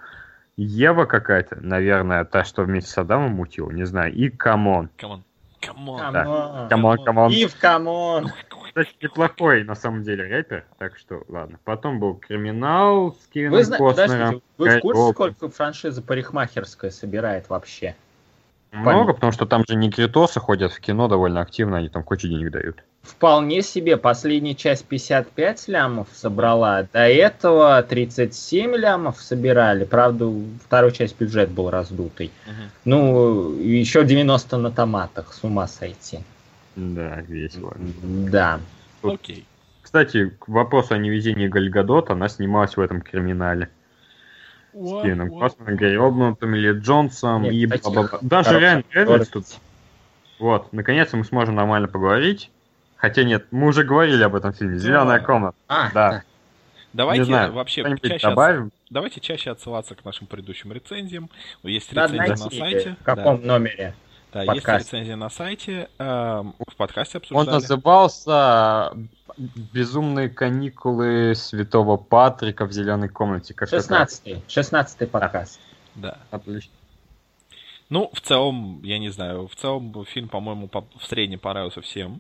Ева 0.57 1.05
какая-то, 1.05 1.57
наверное, 1.61 2.25
та, 2.25 2.43
что 2.43 2.63
вместе 2.63 2.89
с 2.89 2.97
Адамом 2.97 3.33
мутила, 3.33 3.69
не 3.71 3.85
знаю, 3.85 4.13
и 4.13 4.29
Common. 4.29 4.89
Common. 4.97 5.23
Common. 5.65 5.99
Common. 5.99 6.69
Common, 6.69 7.03
Common. 7.03 7.31
Ив, 7.31 7.55
Common. 7.59 8.31
Кстати, 8.67 8.95
неплохой, 9.01 9.63
на 9.63 9.75
самом 9.75 10.03
деле, 10.03 10.25
рэпер, 10.25 10.65
так 10.77 10.97
что, 10.97 11.23
ладно. 11.29 11.59
Потом 11.63 11.99
был 11.99 12.15
Криминал 12.15 13.13
с 13.13 13.27
Кевином 13.27 13.53
Вы, 13.53 13.63
зна- 13.63 13.77
Костнером. 13.77 14.09
подождите, 14.09 14.43
вы 14.57 14.69
в 14.69 14.79
курсе, 14.81 15.11
сколько 15.13 15.49
франшиза 15.49 16.01
парикмахерская 16.01 16.91
собирает 16.91 17.49
вообще? 17.49 17.95
Много, 18.75 19.13
потому 19.13 19.31
что 19.31 19.45
там 19.45 19.63
же 19.67 19.75
негритосы 19.75 20.39
ходят 20.39 20.71
в 20.73 20.79
кино 20.79 21.07
довольно 21.07 21.41
активно, 21.41 21.77
они 21.77 21.89
там 21.89 22.03
кучу 22.03 22.27
денег 22.27 22.51
дают. 22.51 22.83
Вполне 23.03 23.61
себе. 23.61 23.97
Последняя 23.97 24.55
часть 24.55 24.85
55 24.85 25.67
лямов 25.67 26.07
собрала. 26.11 26.87
До 26.91 27.07
этого 27.07 27.81
37 27.83 28.75
лямов 28.75 29.21
собирали. 29.21 29.85
Правда, 29.85 30.31
второй 30.65 30.91
часть 30.91 31.17
бюджет 31.19 31.49
был 31.51 31.69
раздутый. 31.69 32.31
Мгм. 32.47 32.69
Ну, 32.85 33.51
еще 33.59 34.03
90 34.03 34.57
на 34.57 34.71
томатах. 34.71 35.33
С 35.33 35.43
ума 35.43 35.67
сойти. 35.67 36.19
Да, 36.75 37.21
весело. 37.21 37.75
Да. 37.77 38.59
Окей. 39.03 39.45
Кстати, 39.83 40.29
к 40.39 40.47
вопросу 40.47 40.95
о 40.95 40.97
невезении 40.97 41.47
Гальгадот, 41.47 42.09
она 42.09 42.27
снималась 42.27 42.75
в 42.75 42.81
этом 42.81 43.01
криминале. 43.01 43.69
С 44.75 45.01
Кевином 45.03 45.29
Костнером, 45.39 45.75
Гарри 45.77 45.95
Обнутым, 45.95 46.53
или 46.55 46.73
Джонсом 46.73 47.43
Нет, 47.43 47.53
и 47.53 47.65
бла-бла-бла. 47.65 48.19
Даже 48.21 48.49
хороший 48.49 48.63
Райан 48.65 48.83
Рейнольдс 48.91 49.29
тут. 49.29 49.45
Вот, 50.37 50.73
наконец-то 50.73 51.15
мы 51.15 51.23
сможем 51.23 51.55
нормально 51.55 51.87
поговорить. 51.87 52.51
Хотя 52.97 53.23
нет, 53.23 53.45
мы 53.51 53.67
уже 53.67 53.83
говорили 53.83 54.21
об 54.23 54.35
этом 54.35 54.51
фильме. 54.53 54.77
Зеленая 54.77 55.19
Да. 55.19 55.25
комната. 55.25 55.57
А, 55.67 55.91
Да. 55.93 56.23
Давайте 56.91 57.19
Не 57.21 57.25
знаю, 57.25 57.51
вообще 57.51 57.83
чаще, 58.01 58.29
добавим. 58.29 58.71
давайте 58.89 59.19
чаще 59.19 59.51
отсылаться 59.51 59.95
к 59.95 60.05
нашим 60.05 60.27
предыдущим 60.27 60.71
рецензиям. 60.71 61.29
Есть 61.63 61.91
Надо 61.93 62.13
рецензия 62.13 62.45
на 62.45 62.51
сайте. 62.51 62.95
в 63.01 63.03
каком 63.03 63.45
номере. 63.45 63.93
Да, 64.35 64.43
да, 64.45 64.53
есть 64.53 64.67
рецензия 64.67 65.15
на 65.15 65.29
сайте. 65.29 65.87
эм, 65.97 66.55
в 66.67 66.75
подкасте 66.75 67.19
Он 67.19 67.21
обсуждали. 67.21 67.49
назывался 67.55 68.93
«Безумные 69.71 70.27
каникулы 70.29 71.33
Святого 71.35 71.95
Патрика 71.95 72.65
в 72.65 72.71
зеленой 72.73 73.07
комнате». 73.07 73.53
Как 73.53 73.71
16-й. 73.71 74.41
16-й 74.47 75.07
подкаст. 75.07 75.61
Да. 75.95 76.17
Отлично. 76.31 76.73
Ну, 77.89 78.09
в 78.13 78.19
целом, 78.19 78.81
я 78.83 78.99
не 78.99 79.07
знаю, 79.09 79.47
в 79.47 79.55
целом 79.55 80.03
фильм, 80.05 80.27
по-моему, 80.27 80.67
по- 80.67 80.85
в 80.99 81.05
среднем 81.07 81.39
понравился 81.39 81.79
всем. 81.79 82.19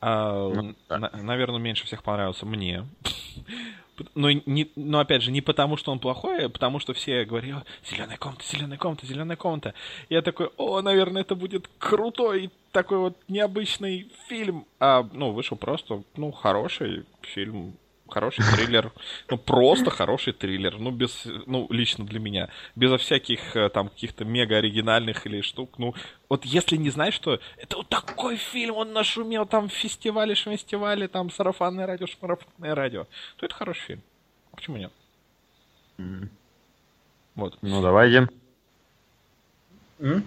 А, 0.00 0.50
Ну, 0.54 0.76
да. 0.88 0.98
на- 0.98 1.10
наверное, 1.20 1.58
меньше 1.58 1.84
всех 1.86 2.04
понравился 2.04 2.46
мне. 2.46 2.86
Но, 4.14 4.30
не, 4.30 4.70
но 4.76 4.98
опять 4.98 5.22
же, 5.22 5.30
не 5.30 5.40
потому, 5.40 5.76
что 5.76 5.92
он 5.92 5.98
плохой, 5.98 6.46
а 6.46 6.48
потому 6.48 6.80
что 6.80 6.94
все 6.94 7.24
говорили, 7.24 7.56
зеленая 7.88 8.16
комната, 8.16 8.44
зеленая 8.44 8.78
комната, 8.78 9.06
зеленая 9.06 9.36
комната. 9.36 9.74
Я 10.08 10.22
такой, 10.22 10.50
о, 10.56 10.80
наверное, 10.82 11.22
это 11.22 11.34
будет 11.34 11.68
крутой 11.78 12.50
такой 12.72 12.98
вот 12.98 13.16
необычный 13.28 14.10
фильм. 14.28 14.66
А, 14.80 15.08
ну, 15.12 15.30
вышел 15.30 15.56
просто, 15.56 16.02
ну, 16.16 16.32
хороший 16.32 17.04
фильм, 17.22 17.76
хороший 18.08 18.44
триллер. 18.54 18.92
Ну, 19.30 19.38
просто 19.38 19.90
хороший 19.90 20.32
триллер. 20.32 20.78
Ну, 20.78 20.90
без, 20.90 21.24
ну, 21.46 21.66
лично 21.70 22.04
для 22.04 22.20
меня. 22.20 22.48
Безо 22.76 22.96
всяких 22.96 23.56
э, 23.56 23.68
там 23.70 23.88
каких-то 23.88 24.24
мега 24.24 24.56
оригинальных 24.56 25.26
или 25.26 25.40
штук. 25.40 25.78
Ну, 25.78 25.94
вот 26.28 26.44
если 26.44 26.76
не 26.76 26.90
знаешь, 26.90 27.14
что 27.14 27.40
это 27.56 27.76
вот 27.76 27.88
такой 27.88 28.36
фильм, 28.36 28.76
он 28.76 28.92
нашумел 28.92 29.46
там 29.46 29.68
в 29.68 29.72
фестивале, 29.72 30.34
фестивале, 30.34 31.08
там 31.08 31.30
сарафанное 31.30 31.86
радио, 31.86 32.06
шмарафанное 32.06 32.74
радио, 32.74 33.06
то 33.36 33.46
это 33.46 33.54
хороший 33.54 33.82
фильм. 33.82 34.02
Почему 34.54 34.76
нет? 34.76 34.92
М, 35.98 36.30
Вот. 37.34 37.58
Ну, 37.62 37.82
давайте. 37.82 38.28
М? 40.00 40.24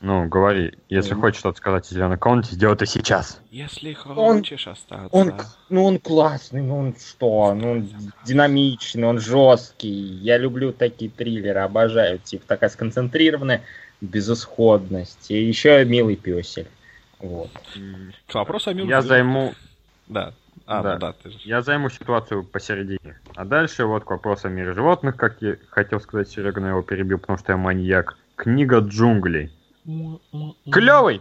Ну, 0.00 0.28
говори. 0.28 0.74
Если 0.90 1.12
Мгм. 1.14 1.22
хочешь 1.22 1.38
что-то 1.40 1.56
сказать 1.58 1.90
о 1.90 1.94
зеленой 1.94 2.18
комнате, 2.18 2.54
сделай 2.54 2.74
это 2.74 2.84
сейчас. 2.86 3.40
Если 3.50 3.96
Он- 4.04 4.38
хочешь 4.38 4.66
остаться... 4.68 5.08
Он, 5.10 5.32
ну 5.70 5.84
он 5.84 5.98
классный, 5.98 6.60
ну 6.62 6.78
он 6.78 6.94
что, 6.96 7.54
ну 7.54 7.70
он 7.72 7.88
динамичный, 8.24 9.04
он 9.04 9.18
жесткий. 9.20 9.88
Я 9.88 10.36
люблю 10.36 10.72
такие 10.72 11.10
триллеры, 11.10 11.60
обожаю. 11.60 12.18
Типа 12.18 12.44
такая 12.46 12.68
сконцентрированная 12.70 13.62
безысходность. 14.02 15.30
И 15.30 15.42
еще 15.42 15.84
милый 15.84 16.16
песель. 16.16 16.68
Вот. 17.18 17.50
К 18.28 18.34
вопросу 18.34 18.70
о 18.70 18.74
милых 18.74 18.90
Я 18.90 19.02
займу, 19.02 19.54
Да. 20.08 20.34
А, 20.66 20.82
Да. 20.82 20.94
ну 20.94 20.98
да, 21.00 21.12
ты 21.12 21.30
же... 21.30 21.38
я 21.44 21.62
займу 21.62 21.88
ситуацию 21.90 22.42
посередине. 22.44 23.18
А 23.36 23.44
дальше 23.44 23.84
вот 23.86 24.04
к 24.04 24.10
вопросу 24.10 24.48
о 24.48 24.50
мире 24.50 24.72
животных, 24.72 25.16
как 25.16 25.40
я 25.40 25.56
хотел 25.70 26.00
сказать 26.00 26.28
Серега, 26.28 26.60
но 26.60 26.66
я 26.66 26.72
его 26.72 26.82
перебил, 26.82 27.18
потому 27.18 27.38
что 27.38 27.52
я 27.52 27.56
маньяк. 27.56 28.16
Книга 28.34 28.80
джунглей. 28.80 29.52
Клевый! 30.70 31.20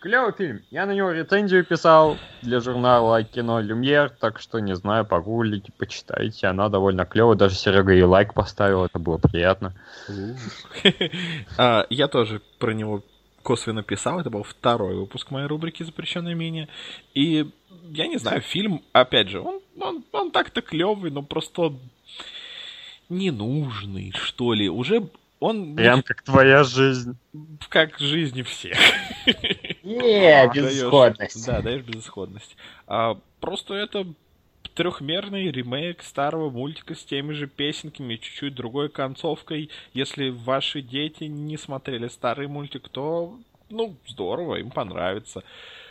Клевый 0.00 0.32
фильм. 0.32 0.62
Я 0.70 0.86
на 0.86 0.92
него 0.92 1.10
рецензию 1.10 1.62
писал 1.64 2.16
для 2.40 2.60
журнала 2.60 3.22
Кино 3.22 3.60
Люмьер, 3.60 4.08
так 4.08 4.40
что 4.40 4.58
не 4.58 4.74
знаю, 4.74 5.04
погуглите, 5.04 5.72
почитайте. 5.76 6.46
Она 6.46 6.70
довольно 6.70 7.04
клевая. 7.04 7.36
Даже 7.36 7.54
Серега 7.54 7.92
и 7.92 8.02
лайк 8.02 8.32
поставил, 8.32 8.84
это 8.84 8.98
было 8.98 9.18
приятно. 9.18 9.74
А, 11.58 11.86
Я 11.90 12.08
тоже 12.08 12.40
про 12.58 12.72
него 12.72 13.02
косвенно 13.42 13.82
писал. 13.82 14.20
Это 14.20 14.30
был 14.30 14.42
второй 14.42 14.96
выпуск 14.96 15.30
моей 15.30 15.46
рубрики 15.46 15.82
«Запрещенное 15.82 16.34
мнение». 16.34 16.68
И 17.12 17.50
я 17.90 18.06
не 18.06 18.18
знаю, 18.18 18.40
фильм, 18.40 18.82
опять 18.92 19.28
же, 19.28 19.40
он, 19.40 19.60
он, 19.78 20.04
он 20.12 20.30
так-то 20.30 20.62
клевый, 20.62 21.10
но 21.10 21.22
просто 21.22 21.74
ненужный, 23.10 24.12
что 24.14 24.54
ли. 24.54 24.70
Уже 24.70 25.08
он 25.40 25.74
Прям 25.74 26.02
как 26.02 26.22
твоя 26.22 26.62
жизнь. 26.64 27.16
как 27.68 27.98
жизни 27.98 28.42
всех. 28.42 28.76
Не, 29.82 30.46
безысходность. 30.54 31.46
Да, 31.46 31.62
даешь 31.62 31.82
безысходность. 31.82 32.56
А, 32.86 33.18
просто 33.40 33.74
это 33.74 34.06
трехмерный 34.74 35.50
ремейк 35.50 36.02
старого 36.02 36.50
мультика 36.50 36.94
с 36.94 37.02
теми 37.04 37.32
же 37.32 37.46
песенками, 37.46 38.16
чуть-чуть 38.16 38.54
другой 38.54 38.90
концовкой. 38.90 39.70
Если 39.94 40.28
ваши 40.28 40.82
дети 40.82 41.24
не 41.24 41.56
смотрели 41.56 42.08
старый 42.08 42.46
мультик, 42.46 42.88
то, 42.88 43.38
ну, 43.70 43.96
здорово, 44.06 44.56
им 44.56 44.70
понравится. 44.70 45.42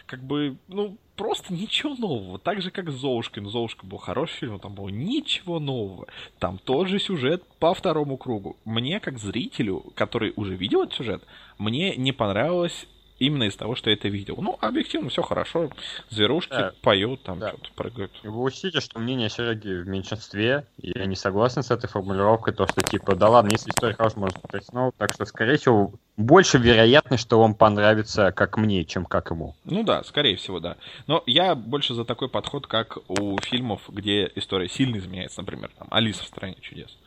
Как 0.06 0.24
бы, 0.24 0.58
ну, 0.68 0.98
просто 1.20 1.54
ничего 1.54 1.96
нового. 1.96 2.40
Так 2.40 2.62
же, 2.62 2.72
как 2.72 2.90
Золушка. 2.90 3.42
Ну, 3.42 3.50
Золушка 3.50 3.86
был 3.86 3.98
хороший 3.98 4.38
фильм, 4.40 4.54
но 4.54 4.60
там 4.60 4.74
было 4.74 4.88
ничего 4.88 5.60
нового. 5.60 6.08
Там 6.40 6.58
тот 6.58 6.88
же 6.88 6.98
сюжет 6.98 7.44
по 7.60 7.74
второму 7.74 8.16
кругу. 8.16 8.56
Мне, 8.64 9.02
как 9.02 9.20
зрителю, 9.20 9.84
который 9.96 10.32
уже 10.38 10.56
видел 10.56 10.84
этот 10.84 10.94
сюжет, 10.94 11.22
мне 11.58 11.98
не 11.98 12.14
понравилось 12.14 12.88
именно 13.20 13.44
из 13.44 13.56
того, 13.56 13.76
что 13.76 13.90
я 13.90 13.96
это 13.96 14.08
видел. 14.08 14.38
Ну, 14.40 14.58
объективно 14.62 15.10
все 15.10 15.22
хорошо. 15.22 15.70
Зверушки 16.10 16.52
Да. 16.52 16.74
поют, 16.82 17.24
там 17.24 17.40
Да. 17.40 17.50
что-то 17.50 17.70
прыгают. 17.76 18.12
Вы 18.24 18.42
учтите, 18.42 18.80
что 18.80 19.00
мнение 19.00 19.30
Сереги 19.30 19.82
в 19.82 19.88
меньшинстве, 19.88 20.66
и 20.82 20.98
я 20.98 21.06
не 21.06 21.16
согласен 21.16 21.62
с 21.62 21.72
этой 21.72 21.88
формулировкой, 21.88 22.54
то, 22.54 22.66
что 22.68 22.82
типа, 22.82 23.16
да 23.16 23.30
ладно, 23.30 23.50
если 23.52 23.70
история 23.70 23.94
хорошая, 23.94 24.20
можно 24.22 24.40
смотреть 24.40 24.66
снова, 24.66 24.92
так 24.98 25.14
что, 25.14 25.26
скорее 25.26 25.58
всего, 25.58 25.92
больше 26.18 26.58
вероятность, 26.58 27.24
что 27.24 27.40
вам 27.40 27.54
понравится 27.56 28.32
как 28.32 28.58
мне, 28.58 28.84
чем 28.86 29.06
как 29.06 29.32
ему. 29.32 29.56
Ну 29.66 29.84
да, 29.84 30.04
скорее 30.04 30.36
всего, 30.38 30.60
да. 30.60 30.78
Но 31.08 31.24
я 31.26 31.56
больше 31.56 31.94
за 31.94 32.06
такой 32.06 32.30
подход, 32.30 32.68
как 32.68 32.98
у 33.10 33.38
фильмов, 33.42 33.82
где 33.90 34.32
история 34.36 34.68
сильно 34.70 34.98
изменяется, 34.98 35.42
например, 35.42 35.70
там 35.78 35.88
«Алиса 35.92 36.24
в 36.24 36.28
стране 36.28 36.56
чудес». 36.62 36.98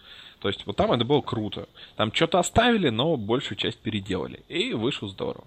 То 0.41 0.49
есть 0.49 0.67
вот 0.67 0.77
там 0.77 0.91
это 0.91 1.05
было 1.05 1.21
круто. 1.21 1.69
Там 1.97 2.13
что-то 2.13 2.41
оставили, 2.41 2.89
но 2.89 3.17
большую 3.17 3.57
часть 3.57 3.79
переделали. 3.79 4.43
И 4.49 4.73
вышло 4.73 5.09
здорово. 5.09 5.45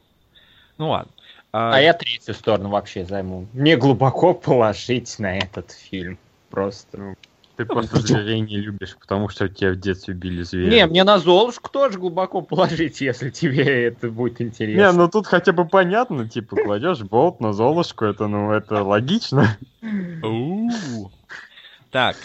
Ну 0.77 0.89
ладно. 0.89 1.11
А 1.51 1.79
я 1.79 1.93
третью 1.93 2.33
сторону 2.33 2.69
вообще 2.69 3.05
займу. 3.05 3.47
Мне 3.53 3.77
глубоко 3.77 4.33
положить 4.33 5.17
на 5.19 5.37
этот 5.37 5.71
фильм. 5.71 6.17
Просто. 6.49 6.97
Ну, 6.97 7.15
Ты 7.55 7.65
просто 7.65 7.97
зверей 7.99 8.41
не 8.41 8.57
любишь, 8.57 8.97
потому 8.99 9.29
что 9.29 9.47
тебя 9.47 9.71
в 9.71 9.77
детстве 9.77 10.13
били 10.13 10.43
звери. 10.43 10.69
Не, 10.69 10.85
мне 10.85 11.05
на 11.05 11.17
Золушку 11.17 11.69
тоже 11.69 11.97
глубоко 11.97 12.41
положить, 12.41 12.99
если 13.01 13.29
тебе 13.29 13.85
это 13.85 14.09
будет 14.09 14.39
Не, 14.39 14.47
интересно. 14.47 14.91
ну 14.91 15.09
тут 15.09 15.27
хотя 15.27 15.53
бы 15.53 15.65
понятно, 15.65 16.27
типа, 16.27 16.57
кладешь 16.57 17.03
болт 17.03 17.39
на 17.39 17.53
Золушку, 17.53 18.03
это, 18.03 18.27
ну, 18.27 18.51
это 18.51 18.83
логично. 18.83 19.57
Так, 21.89 22.17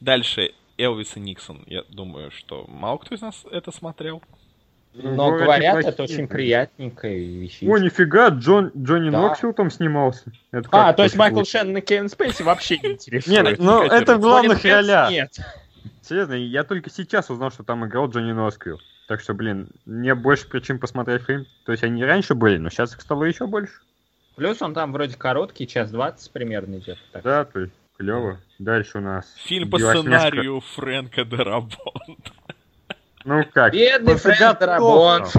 дальше 0.00 0.52
Элвис 0.76 1.16
и 1.16 1.20
Никсон. 1.20 1.62
Я 1.66 1.84
думаю, 1.88 2.30
что 2.30 2.66
мало 2.68 2.98
кто 2.98 3.14
из 3.14 3.22
нас 3.22 3.44
это 3.50 3.72
смотрел. 3.72 4.20
Но 4.94 5.28
Вроде 5.28 5.44
говорят, 5.44 5.76
неплохие. 5.76 5.92
это 5.92 6.02
очень 6.04 6.28
приятненькая 6.28 7.16
вещичка. 7.16 7.66
О, 7.66 7.78
нифига, 7.78 8.28
Джон, 8.28 8.70
Джонни 8.76 9.10
Да. 9.10 9.22
Ноксвилл 9.22 9.52
там 9.52 9.70
снимался. 9.70 10.32
Это 10.52 10.68
А, 10.70 10.92
то 10.92 11.02
есть 11.02 11.16
Майкл? 11.16 11.42
Шеннон 11.42 11.78
и 11.78 11.80
Кевин 11.80 12.08
Спейси 12.08 12.42
вообще 12.42 12.78
не 12.78 12.90
Нет, 12.90 12.92
интересует. 12.94 13.58
ну 13.58 13.84
Никаких 13.84 14.02
это 14.02 14.16
в 14.16 14.20
главных 14.20 14.62
ролях. 14.64 15.10
Нет. 15.10 15.36
Серьезно, 16.00 16.34
я 16.34 16.62
только 16.64 16.90
сейчас 16.90 17.28
узнал, 17.28 17.50
что 17.50 17.64
там 17.64 17.84
играл 17.84 18.08
Джонни 18.08 18.32
Носквилл. 18.32 18.78
Так 19.08 19.20
что, 19.20 19.34
блин, 19.34 19.68
мне 19.84 20.14
больше 20.14 20.48
причин 20.48 20.78
посмотреть 20.78 21.22
фильм. 21.22 21.46
То 21.66 21.72
есть 21.72 21.82
они 21.82 22.04
раньше 22.04 22.34
были, 22.34 22.58
но 22.58 22.70
сейчас 22.70 22.94
их 22.94 23.00
стало 23.00 23.24
еще 23.24 23.46
больше. 23.46 23.72
Плюс 24.36 24.62
он 24.62 24.74
там 24.74 24.92
вроде 24.92 25.16
короткий, 25.16 25.66
час 25.66 25.90
двадцать 25.90 26.30
примерно 26.32 26.76
идет. 26.78 26.98
Так. 27.12 27.22
Да, 27.22 27.44
то 27.44 27.60
есть 27.60 27.72
клево. 27.98 28.38
Дальше 28.58 28.98
у 28.98 29.00
нас... 29.00 29.26
Фильм 29.44 29.70
по 29.70 29.78
сценарию 29.78 30.60
Фрэнка 30.60 31.24
Дарабонта. 31.24 32.32
Ну 33.24 33.44
как? 33.52 33.72
Бедный 33.72 34.14
по 34.14 34.18
Фрэнк 34.18 34.38
заготовкам. 34.38 34.66
Дарабонт. 34.68 35.32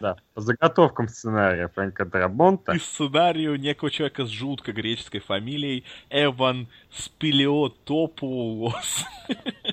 Да, 0.00 0.16
по 0.34 0.40
заготовкам 0.40 1.08
сценария 1.08 1.68
Фрэнка 1.68 2.04
Дарабонта. 2.04 2.72
И 2.72 2.78
сценарию 2.78 3.58
некого 3.58 3.90
человека 3.90 4.26
с 4.26 4.28
жутко 4.28 4.72
греческой 4.72 5.20
фамилией 5.20 5.84
Эван 6.10 6.68
Спелеотопулос. 6.92 9.04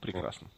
Прекрасно. 0.00 0.48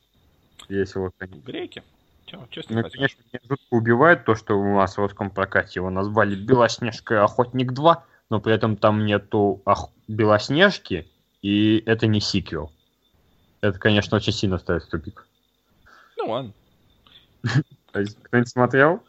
Весело, 0.68 1.10
конечно. 1.16 1.40
Греки. 1.42 1.82
Че, 2.26 2.38
че 2.50 2.62
с 2.62 2.68
Ну, 2.68 2.82
конечно, 2.82 3.22
меня 3.32 3.40
жутко 3.48 3.64
убивает 3.70 4.24
то, 4.24 4.34
что 4.34 4.54
у 4.54 4.76
нас 4.76 4.94
в 4.96 4.98
русском 4.98 5.30
прокате 5.30 5.80
его 5.80 5.90
назвали 5.90 6.34
Белоснежка 6.34 7.14
и 7.14 7.18
Охотник 7.18 7.72
2, 7.72 8.04
но 8.30 8.40
при 8.40 8.54
этом 8.54 8.76
там 8.76 9.04
нету 9.04 9.60
ох- 9.64 9.90
Белоснежки, 10.08 11.08
и 11.42 11.82
это 11.86 12.06
не 12.06 12.20
сиквел. 12.20 12.72
Это, 13.60 13.78
конечно, 13.78 14.16
очень 14.16 14.32
сильно 14.32 14.58
ставит 14.58 14.84
в 14.84 14.88
тупик. 14.88 15.26
Ну 16.22 16.30
ладно. 16.30 16.52
Есть, 17.94 18.16
кто-нибудь 18.22 18.48
смотрел? 18.48 19.02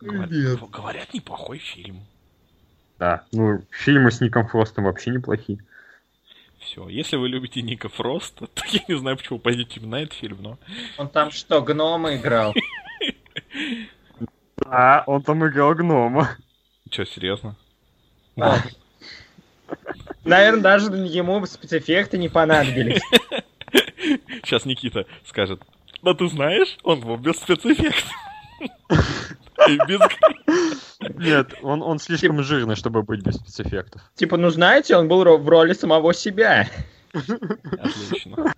Говорят, 0.00 0.70
говорят, 0.70 1.12
неплохой 1.12 1.58
фильм. 1.58 2.00
Да, 2.98 3.24
ну, 3.32 3.62
фильмы 3.70 4.10
с 4.10 4.20
Ником 4.22 4.48
Фростом 4.48 4.84
вообще 4.84 5.10
неплохие. 5.10 5.58
Все, 6.58 6.88
если 6.88 7.16
вы 7.16 7.28
любите 7.28 7.60
Ника 7.60 7.88
Фроста, 7.88 8.46
то 8.46 8.62
я 8.68 8.80
не 8.88 8.98
знаю, 8.98 9.18
почему 9.18 9.38
пойдете 9.38 9.78
именно 9.78 9.98
на 9.98 10.02
этот 10.02 10.14
фильм, 10.14 10.38
но... 10.40 10.58
Он 10.96 11.08
там 11.08 11.30
что, 11.30 11.62
гнома 11.62 12.16
играл? 12.16 12.54
А, 14.70 15.04
он 15.06 15.22
там 15.22 15.46
играл 15.46 15.72
гнома. 15.74 16.36
Че, 16.90 17.06
серьезно? 17.06 17.56
Наверное, 20.24 20.60
даже 20.60 20.90
ему 20.90 21.46
спецэффекты 21.46 22.18
не 22.18 22.28
понадобились. 22.28 23.00
Сейчас 24.42 24.64
Никита 24.64 25.06
скажет, 25.24 25.62
да 26.02 26.14
ты 26.14 26.28
знаешь, 26.28 26.76
он 26.82 27.00
был 27.00 27.16
без 27.16 27.36
спецэффектов. 27.36 28.10
Нет, 31.16 31.54
он, 31.62 31.82
он 31.82 31.98
слишком 31.98 32.42
жирный, 32.42 32.76
чтобы 32.76 33.02
быть 33.02 33.22
без 33.22 33.36
спецэффектов. 33.36 34.02
Типа, 34.14 34.36
ну 34.36 34.50
знаете, 34.50 34.96
он 34.96 35.08
был 35.08 35.24
в 35.38 35.48
роли 35.48 35.72
самого 35.72 36.14
себя. 36.14 36.68
Отлично. 37.12 38.54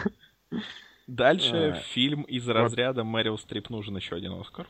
Дальше 1.06 1.82
фильм 1.92 2.22
из 2.22 2.48
разряда 2.48 3.04
Мэрил 3.04 3.38
Стрип 3.38 3.70
нужен 3.70 3.96
еще 3.96 4.16
один 4.16 4.40
Оскар. 4.40 4.66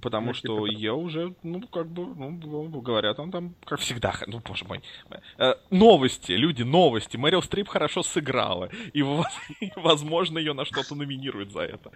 Потому 0.00 0.28
ну, 0.28 0.34
что 0.34 0.66
типа... 0.66 0.78
я 0.78 0.94
уже, 0.94 1.34
ну, 1.42 1.60
как 1.68 1.86
бы, 1.86 2.04
ну, 2.16 2.80
говорят, 2.80 3.18
он 3.20 3.30
там, 3.30 3.54
как 3.64 3.78
всегда, 3.78 4.12
ну, 4.26 4.40
боже 4.40 4.64
мой. 4.64 4.82
Э, 5.38 5.54
новости, 5.70 6.32
люди, 6.32 6.62
новости. 6.62 7.16
Мэрил 7.16 7.42
Стрип 7.42 7.68
хорошо 7.68 8.02
сыграла. 8.02 8.70
И, 8.92 9.02
возможно, 9.76 10.38
ее 10.38 10.52
на 10.52 10.64
что-то 10.64 10.94
номинируют 10.94 11.52
за 11.52 11.60
это. 11.60 11.92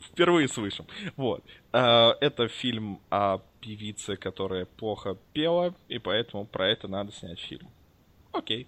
Впервые 0.00 0.48
слышим. 0.48 0.86
Вот. 1.16 1.44
Э, 1.72 2.12
это 2.20 2.48
фильм 2.48 3.00
о 3.10 3.38
певице, 3.60 4.16
которая 4.16 4.64
плохо 4.64 5.16
пела, 5.32 5.74
и 5.88 5.98
поэтому 5.98 6.46
про 6.46 6.68
это 6.68 6.88
надо 6.88 7.12
снять 7.12 7.38
фильм. 7.38 7.68
Окей. 8.32 8.66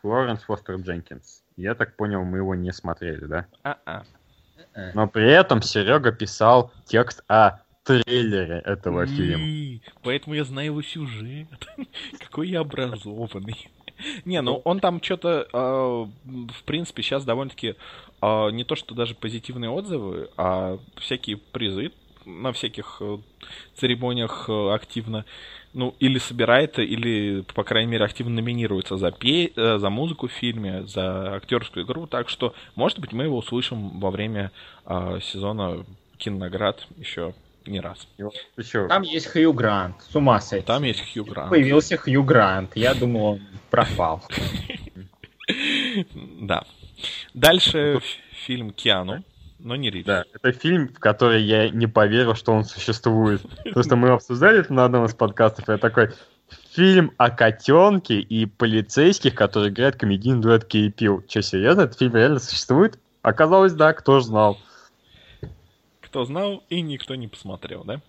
Флоренс 0.00 0.42
Фостер 0.42 0.76
Дженкинс. 0.76 1.42
Я 1.56 1.74
так 1.74 1.96
понял, 1.96 2.24
мы 2.24 2.38
его 2.38 2.54
не 2.54 2.72
смотрели, 2.72 3.24
да? 3.26 3.46
А-а. 3.62 4.04
Но 4.94 5.08
при 5.08 5.30
этом 5.30 5.62
Серега 5.62 6.12
писал 6.12 6.72
текст 6.86 7.22
о 7.28 7.60
трейлере 7.82 8.62
этого 8.64 9.06
фильма. 9.06 9.80
Поэтому 10.02 10.34
я 10.34 10.44
знаю 10.44 10.66
его 10.66 10.82
сюжет. 10.82 11.48
Какой 12.20 12.48
я 12.48 12.60
образованный. 12.60 13.68
Не, 14.24 14.40
ну 14.42 14.60
он 14.64 14.78
там 14.80 15.02
что-то, 15.02 15.48
э, 15.52 16.32
в 16.52 16.64
принципе, 16.64 17.02
сейчас 17.02 17.24
довольно-таки 17.24 17.74
э, 18.22 18.50
не 18.50 18.64
то, 18.64 18.76
что 18.76 18.94
даже 18.94 19.14
позитивные 19.14 19.70
отзывы, 19.70 20.30
а 20.36 20.78
всякие 20.96 21.36
призы 21.36 21.92
на 22.24 22.52
всяких 22.52 22.98
э, 23.00 23.18
церемониях 23.74 24.48
э, 24.48 24.74
активно, 24.74 25.24
ну, 25.74 25.94
или 26.00 26.18
собирает, 26.18 26.78
или, 26.78 27.42
по 27.54 27.64
крайней 27.64 27.90
мере, 27.90 28.04
активно 28.04 28.34
номинируется 28.34 28.96
за, 28.96 29.10
пе 29.10 29.52
э, 29.54 29.78
за 29.78 29.90
музыку 29.90 30.28
в 30.28 30.32
фильме, 30.32 30.84
за 30.86 31.34
актерскую 31.34 31.84
игру, 31.84 32.06
так 32.06 32.28
что, 32.28 32.54
может 32.74 32.98
быть, 32.98 33.12
мы 33.12 33.24
его 33.24 33.38
услышим 33.38 34.00
во 34.00 34.10
время 34.10 34.50
э, 34.86 35.20
сезона 35.22 35.84
кинонаград 36.16 36.86
еще 36.96 37.34
не 37.66 37.80
раз. 37.80 38.08
Еще. 38.56 38.88
Там 38.88 39.02
есть 39.02 39.26
Хью 39.26 39.52
Грант, 39.52 39.96
с 40.02 40.14
ума 40.16 40.40
сойти. 40.40 40.66
Там 40.66 40.82
есть 40.82 41.02
Хью 41.12 41.24
Грант. 41.24 41.50
Появился 41.50 41.96
Хью 41.96 42.22
Грант, 42.24 42.72
я 42.74 42.94
думал, 42.94 43.24
он 43.34 43.40
пропал. 43.70 44.22
Да. 46.42 46.64
Дальше 47.32 48.00
фильм 48.32 48.70
Киану 48.70 49.22
но 49.58 49.76
не 49.76 49.90
Ривз. 49.90 50.06
Да, 50.06 50.24
это 50.34 50.52
фильм, 50.52 50.88
в 50.88 50.98
который 50.98 51.42
я 51.42 51.68
не 51.68 51.86
поверил, 51.86 52.34
что 52.34 52.52
он 52.52 52.64
существует. 52.64 53.42
Потому 53.64 53.82
что 53.84 53.96
мы 53.96 54.10
обсуждали 54.10 54.60
это 54.60 54.72
на 54.72 54.84
одном 54.84 55.04
из 55.06 55.14
подкастов, 55.14 55.68
и 55.68 55.72
я 55.72 55.78
такой, 55.78 56.10
фильм 56.72 57.12
о 57.16 57.30
котенке 57.30 58.20
и 58.20 58.46
полицейских, 58.46 59.34
которые 59.34 59.70
играют 59.70 59.96
комедийный 59.96 60.40
дуэт 60.40 60.64
Кей 60.64 60.90
Пил. 60.90 61.22
Че, 61.26 61.42
серьезно, 61.42 61.82
этот 61.82 61.98
фильм 61.98 62.14
реально 62.14 62.38
существует? 62.38 62.98
Оказалось, 63.22 63.72
да, 63.72 63.92
кто 63.92 64.20
ж 64.20 64.24
знал. 64.24 64.58
Кто 66.00 66.24
знал, 66.24 66.62
и 66.68 66.80
никто 66.80 67.14
не 67.14 67.28
посмотрел, 67.28 67.84
да? 67.84 68.00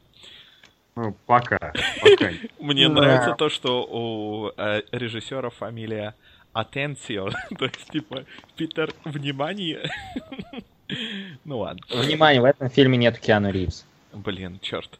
Ну, 0.96 1.16
пока. 1.26 1.74
пока. 2.02 2.32
Мне 2.60 2.88
нравится 2.88 3.36
то, 3.36 3.50
что 3.50 3.84
у 3.84 4.52
э, 4.56 4.82
режиссера 4.92 5.50
фамилия 5.50 6.16
Атенсио, 6.54 7.30
то 7.58 7.66
есть, 7.66 7.90
типа, 7.92 8.26
Питер, 8.56 8.94
внимание. 9.04 9.90
Ну 11.46 11.60
ладно. 11.60 11.82
Внимание, 11.90 12.42
в 12.42 12.46
этом 12.46 12.70
фильме 12.70 12.98
нет 12.98 13.20
Киану 13.20 13.52
Ривз. 13.52 13.86
Блин, 14.14 14.60
черт. 14.62 15.00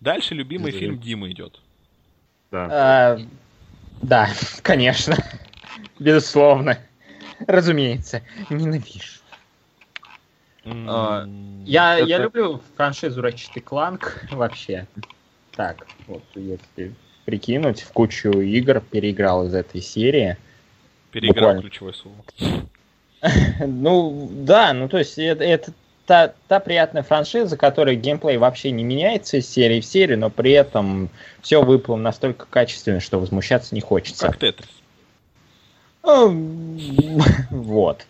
Дальше 0.00 0.34
любимый 0.34 0.72
фильм 0.72 0.98
Димы 0.98 1.32
идет. 1.32 1.60
Да. 2.50 2.68
А, 2.70 3.18
да, 4.02 4.28
конечно. 4.62 5.16
Безусловно. 5.98 6.78
Разумеется. 7.46 8.22
Ненавижу. 8.50 9.20
А, 10.64 11.26
я, 11.64 11.98
я 11.98 12.18
люблю 12.18 12.60
франшизу 12.76 13.22
Ratchet 13.22 13.62
Clank 13.62 14.34
вообще. 14.34 14.86
Так, 15.52 15.86
вот 16.06 16.22
если 16.34 16.94
прикинуть, 17.24 17.82
в 17.82 17.92
кучу 17.92 18.30
игр 18.30 18.80
переиграл 18.80 19.46
из 19.46 19.54
этой 19.54 19.80
серии. 19.80 20.36
Переиграл 21.10 21.54
Буквально. 21.54 21.62
ключевое 21.62 21.92
слово. 21.92 22.16
Ну, 23.66 24.28
да, 24.30 24.72
ну 24.72 24.88
то 24.88 24.98
есть 24.98 25.18
это, 25.18 25.44
это 25.44 25.72
та, 26.06 26.32
та 26.48 26.60
приятная 26.60 27.02
франшиза, 27.02 27.56
которая 27.56 27.94
геймплей 27.94 28.38
вообще 28.38 28.70
не 28.70 28.84
меняется 28.84 29.38
из 29.38 29.48
серии 29.48 29.80
в 29.80 29.84
серию, 29.84 30.18
но 30.18 30.30
при 30.30 30.52
этом 30.52 31.10
все 31.42 31.62
выпало 31.62 31.96
настолько 31.96 32.46
качественно, 32.48 33.00
что 33.00 33.20
возмущаться 33.20 33.74
не 33.74 33.80
хочется. 33.80 34.26
Как 34.26 34.38
Тетрис. 34.38 34.68
Вот. 37.50 38.06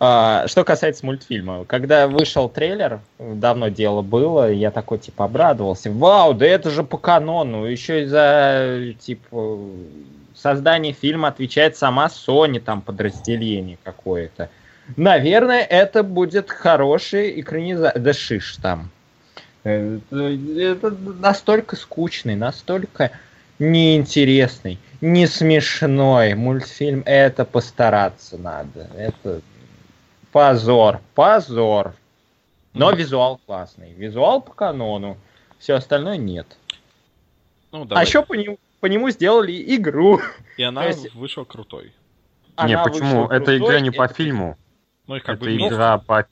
А, 0.00 0.46
что 0.48 0.64
касается 0.64 1.06
мультфильма, 1.06 1.64
когда 1.64 2.08
вышел 2.08 2.48
трейлер, 2.48 3.00
давно 3.18 3.68
дело 3.68 4.02
было, 4.02 4.52
я 4.52 4.70
такой 4.70 4.98
типа 4.98 5.24
обрадовался. 5.24 5.90
Вау, 5.90 6.34
да 6.34 6.46
это 6.46 6.70
же 6.70 6.84
по 6.84 6.98
канону, 6.98 7.64
еще 7.64 8.02
и 8.02 8.06
за 8.06 8.94
типа 8.98 9.58
создании 10.44 10.92
фильма 10.92 11.28
отвечает 11.28 11.74
сама 11.76 12.06
Sony, 12.08 12.60
там 12.60 12.82
подразделение 12.82 13.78
какое-то. 13.82 14.50
Наверное, 14.96 15.62
это 15.62 16.02
будет 16.02 16.50
хороший 16.50 17.40
экранизация. 17.40 17.98
Да 17.98 18.12
шиш 18.12 18.56
там. 18.56 18.90
Э, 19.64 19.98
это 20.10 20.90
настолько 20.90 21.76
скучный, 21.76 22.36
настолько 22.36 23.10
неинтересный, 23.58 24.78
не 25.00 25.26
смешной 25.26 26.34
мультфильм. 26.34 27.02
Это 27.06 27.46
постараться 27.46 28.36
надо. 28.36 28.88
Это 28.98 29.40
позор, 30.30 31.00
позор. 31.14 31.94
Но 32.74 32.90
визуал 32.90 33.40
классный. 33.46 33.94
Визуал 33.94 34.42
по 34.42 34.52
канону. 34.52 35.16
Все 35.58 35.76
остальное 35.76 36.18
нет. 36.18 36.46
Ну, 37.72 37.86
а 37.90 38.02
еще 38.02 38.22
по 38.22 38.34
нему 38.34 38.58
по 38.84 38.86
нему 38.86 39.08
сделали 39.08 39.64
игру. 39.76 40.20
И 40.58 40.62
она 40.62 40.84
есть... 40.84 41.14
вышла 41.14 41.44
крутой. 41.44 41.94
Не, 42.66 42.76
почему? 42.76 43.26
Это 43.28 43.56
игра 43.56 43.80
не 43.80 43.90
по 43.90 44.08
фильму. 44.08 44.58
Ну, 45.06 45.18
как 45.20 45.36
это 45.36 45.44
бы 45.46 45.56
игра 45.56 45.96
по... 45.96 46.26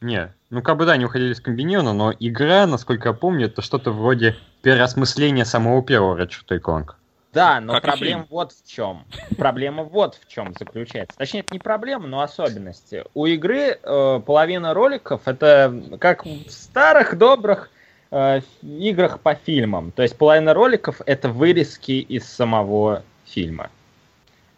Не, 0.00 0.32
ну 0.48 0.62
как 0.62 0.78
бы 0.78 0.86
да, 0.86 0.96
не 0.96 1.04
уходили 1.04 1.34
с 1.34 1.40
комбинированно, 1.42 1.92
но 1.92 2.14
игра, 2.18 2.66
насколько 2.66 3.10
я 3.10 3.12
помню, 3.12 3.48
это 3.48 3.60
что-то 3.60 3.90
вроде 3.90 4.38
переосмысления 4.62 5.44
самого 5.44 5.82
первого 5.82 6.18
Ratchet 6.18 6.58
Clank. 6.62 6.94
Да, 7.34 7.60
но 7.60 7.74
как 7.74 7.82
проблема 7.82 8.26
вот 8.30 8.52
в 8.52 8.66
чем. 8.66 9.04
Проблема 9.36 9.82
вот 9.82 10.14
в 10.14 10.28
чем 10.28 10.54
заключается. 10.58 11.14
Точнее, 11.18 11.40
это 11.40 11.52
не 11.52 11.60
проблема, 11.60 12.06
но 12.06 12.22
особенности. 12.22 13.04
У 13.12 13.26
игры 13.26 13.78
э, 13.82 14.20
половина 14.24 14.72
роликов 14.72 15.20
это 15.26 15.98
как 16.00 16.24
в 16.24 16.48
старых 16.48 17.18
добрых 17.18 17.68
э, 18.10 18.40
играх 18.62 19.20
по 19.20 19.34
фильмам. 19.34 19.92
То 19.92 20.02
есть 20.02 20.16
половина 20.16 20.54
роликов 20.54 21.00
это 21.06 21.28
вырезки 21.28 21.92
из 21.92 22.24
самого 22.24 23.02
фильма. 23.24 23.70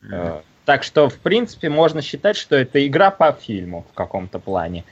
Mm-hmm. 0.02 0.38
Э, 0.38 0.40
так 0.64 0.84
что, 0.84 1.08
в 1.08 1.18
принципе, 1.18 1.68
можно 1.68 2.02
считать, 2.02 2.36
что 2.36 2.56
это 2.56 2.86
игра 2.86 3.10
по 3.10 3.32
фильму 3.32 3.86
в 3.90 3.94
каком-то 3.94 4.38
плане. 4.38 4.84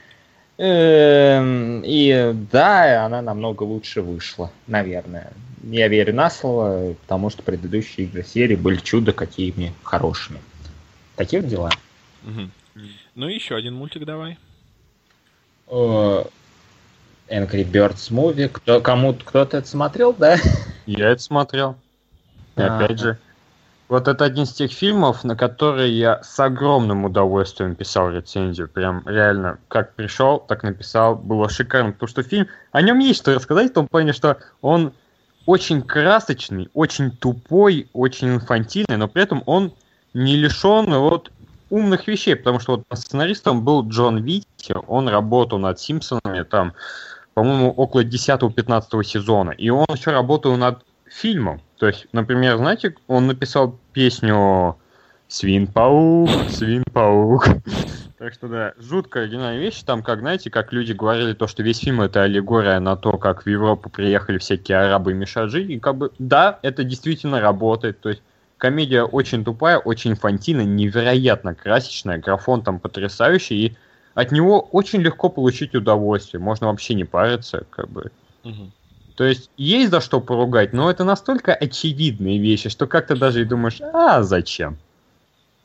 Э, 0.57 1.81
и 1.85 2.33
да, 2.51 3.05
она 3.05 3.21
намного 3.21 3.63
лучше 3.63 4.01
вышла, 4.01 4.51
наверное. 4.67 5.31
Я 5.63 5.87
верю 5.87 6.13
на 6.13 6.29
слово, 6.29 6.93
потому 7.01 7.29
что 7.29 7.43
предыдущие 7.43 8.07
игры 8.07 8.23
серии 8.23 8.55
были 8.55 8.77
чудо 8.77 9.13
какими 9.13 9.73
хорошими. 9.83 10.39
Такие 11.15 11.41
дела. 11.41 11.69
Угу. 12.25 12.49
Ну 13.15 13.27
и 13.27 13.35
еще 13.35 13.55
один 13.55 13.75
мультик 13.75 14.05
давай. 14.05 14.37
Angry 17.29 17.69
Birds 17.69 18.11
Movie. 18.11 18.49
Кто, 18.49 18.81
кому, 18.81 19.13
кто-то 19.13 19.57
это 19.57 19.67
смотрел, 19.67 20.13
да? 20.13 20.37
Я 20.85 21.09
это 21.09 21.21
смотрел. 21.21 21.75
И 22.55 22.61
а, 22.61 22.77
опять 22.77 22.99
же. 22.99 23.17
Вот 23.87 24.07
это 24.07 24.25
один 24.25 24.43
из 24.43 24.53
тех 24.53 24.71
фильмов, 24.71 25.23
на 25.23 25.35
которые 25.35 25.97
я 25.97 26.21
с 26.23 26.39
огромным 26.39 27.05
удовольствием 27.05 27.73
писал 27.75 28.11
рецензию. 28.11 28.69
Прям 28.69 29.01
реально, 29.05 29.57
как 29.67 29.95
пришел, 29.95 30.39
так 30.39 30.63
написал. 30.63 31.15
Было 31.15 31.49
шикарно, 31.49 31.93
потому 31.93 32.09
что 32.09 32.21
фильм... 32.21 32.47
О 32.71 32.81
нем 32.81 32.99
есть 32.99 33.19
что 33.19 33.33
рассказать, 33.33 33.71
в 33.71 33.73
том 33.73 33.87
плане, 33.87 34.13
что 34.13 34.37
он 34.61 34.93
очень 35.45 35.81
красочный, 35.81 36.69
очень 36.75 37.09
тупой, 37.09 37.89
очень 37.93 38.35
инфантильный, 38.35 38.97
но 38.97 39.07
при 39.07 39.23
этом 39.23 39.41
он 39.47 39.73
не 40.13 40.35
лишен 40.35 40.93
вот 40.93 41.31
умных 41.71 42.07
вещей, 42.07 42.35
потому 42.35 42.59
что 42.59 42.77
вот 42.77 42.99
сценаристом 42.99 43.63
был 43.63 43.87
Джон 43.87 44.23
Витти, 44.23 44.73
он 44.87 45.07
работал 45.07 45.57
над 45.57 45.79
Симпсонами 45.79 46.43
там, 46.43 46.73
по-моему, 47.39 47.71
около 47.71 48.03
10-15 48.03 49.01
сезона, 49.03 49.51
и 49.51 49.69
он 49.69 49.85
еще 49.95 50.11
работал 50.11 50.57
над 50.57 50.83
фильмом. 51.05 51.61
То 51.77 51.87
есть, 51.87 52.07
например, 52.11 52.57
знаете, 52.57 52.95
он 53.07 53.27
написал 53.27 53.79
песню 53.93 54.75
Свин-паук, 55.29 56.29
свин-паук. 56.49 57.45
Так 58.17 58.33
что 58.33 58.49
да, 58.49 58.73
жуткая 58.77 59.23
оригинальная 59.23 59.61
вещь. 59.61 59.81
Там, 59.83 60.03
как 60.03 60.19
знаете, 60.19 60.49
как 60.49 60.73
люди 60.73 60.91
говорили, 60.91 61.31
то, 61.31 61.47
что 61.47 61.63
весь 61.63 61.79
фильм 61.79 62.01
это 62.01 62.23
аллегория 62.23 62.77
на 62.81 62.97
то, 62.97 63.17
как 63.17 63.45
в 63.45 63.47
Европу 63.47 63.89
приехали 63.89 64.37
всякие 64.37 64.77
арабы 64.77 65.11
и 65.11 65.13
мешают 65.13 65.53
жить. 65.53 65.69
И 65.69 65.79
как 65.79 65.95
бы, 65.95 66.11
да, 66.19 66.59
это 66.61 66.83
действительно 66.83 67.39
работает. 67.39 68.01
То 68.01 68.09
есть 68.09 68.21
комедия 68.57 69.03
очень 69.03 69.45
тупая, 69.45 69.77
очень 69.77 70.11
инфантильная, 70.11 70.65
невероятно 70.65 71.55
красочная, 71.55 72.17
графон 72.17 72.61
там 72.61 72.81
потрясающий, 72.81 73.67
и 73.67 73.77
от 74.13 74.31
него 74.31 74.59
очень 74.59 75.01
легко 75.01 75.29
получить 75.29 75.75
удовольствие. 75.75 76.41
Можно 76.41 76.67
вообще 76.67 76.93
не 76.93 77.03
париться, 77.03 77.65
как 77.69 77.89
бы. 77.89 78.11
Угу. 78.43 78.71
То 79.15 79.25
есть 79.25 79.49
есть 79.57 79.91
за 79.91 79.99
что 80.01 80.21
поругать, 80.21 80.71
но 80.71 80.89
это 80.89 81.03
настолько 81.03 81.53
очевидные 81.53 82.39
вещи, 82.39 82.69
что 82.69 82.87
как-то 82.87 83.17
даже 83.17 83.41
и 83.41 83.45
думаешь, 83.45 83.81
а 83.81 84.23
зачем? 84.23 84.77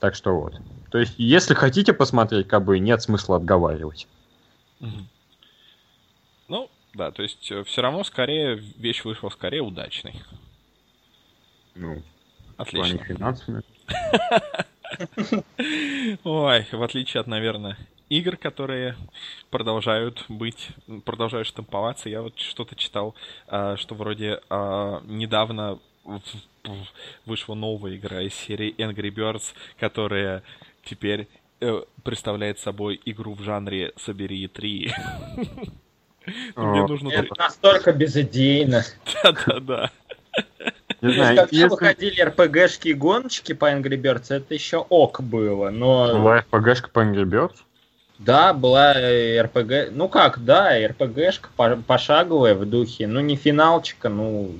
Так 0.00 0.16
что 0.16 0.38
вот. 0.38 0.54
То 0.90 0.98
есть, 0.98 1.14
если 1.18 1.54
хотите 1.54 1.92
посмотреть, 1.92 2.48
как 2.48 2.64
бы 2.64 2.78
нет 2.78 3.00
смысла 3.00 3.36
отговаривать. 3.36 4.08
Ну, 6.48 6.70
да, 6.94 7.10
то 7.10 7.22
есть 7.22 7.50
э, 7.50 7.64
все 7.64 7.80
равно 7.80 8.04
скорее 8.04 8.56
вещь 8.56 9.04
вышла 9.04 9.28
скорее 9.28 9.62
удачной. 9.62 10.14
Ну, 11.74 12.02
отлично. 12.56 12.98
Ой, 16.24 16.66
в 16.70 16.82
отличие 16.82 17.20
от, 17.20 17.26
наверное, 17.26 17.76
игр, 18.08 18.36
которые 18.36 18.96
продолжают 19.50 20.24
быть, 20.28 20.68
продолжают 21.04 21.46
штамповаться. 21.46 22.08
Я 22.08 22.22
вот 22.22 22.38
что-то 22.38 22.76
читал, 22.76 23.14
а, 23.46 23.76
что 23.76 23.94
вроде 23.94 24.40
а, 24.50 25.02
недавно 25.04 25.78
вышла 27.24 27.54
новая 27.54 27.96
игра 27.96 28.20
из 28.22 28.34
серии 28.34 28.74
Angry 28.76 29.10
Birds, 29.10 29.54
которая 29.78 30.42
теперь 30.84 31.28
э, 31.60 31.82
представляет 32.02 32.58
собой 32.58 33.00
игру 33.04 33.34
в 33.34 33.42
жанре 33.42 33.92
«Собери 33.96 34.46
три». 34.48 34.92
Мне 36.56 36.86
нужно... 36.86 37.10
Это 37.10 37.34
настолько 37.38 37.92
безыдейно. 37.92 38.82
Да-да-да. 39.22 39.90
Не 41.02 41.12
знаю, 41.12 41.36
когда 41.36 41.56
если... 41.56 41.68
выходили 41.68 42.20
РПГшки 42.22 42.88
и 42.88 42.94
гоночки 42.94 43.52
по 43.52 43.70
Angry 43.70 44.00
Birds, 44.00 44.34
это 44.34 44.54
еще 44.54 44.78
ок 44.78 45.22
было, 45.22 45.70
но... 45.70 46.18
Была 46.18 46.40
РПГшка 46.40 46.88
по 46.88 47.00
Angry 47.00 47.24
Birds? 47.24 47.56
Да, 48.24 48.54
была 48.54 48.94
РПГ, 48.94 49.90
ну 49.92 50.08
как, 50.08 50.44
да, 50.44 50.72
РПГшка 50.86 51.50
пошаговая 51.86 52.54
в 52.54 52.64
духе, 52.64 53.06
ну 53.06 53.20
не 53.20 53.36
финалчика, 53.36 54.08
ну, 54.08 54.52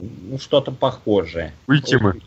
ну 0.00 0.38
что-то 0.38 0.70
похожее. 0.70 1.52
Ультимы. 1.66 2.20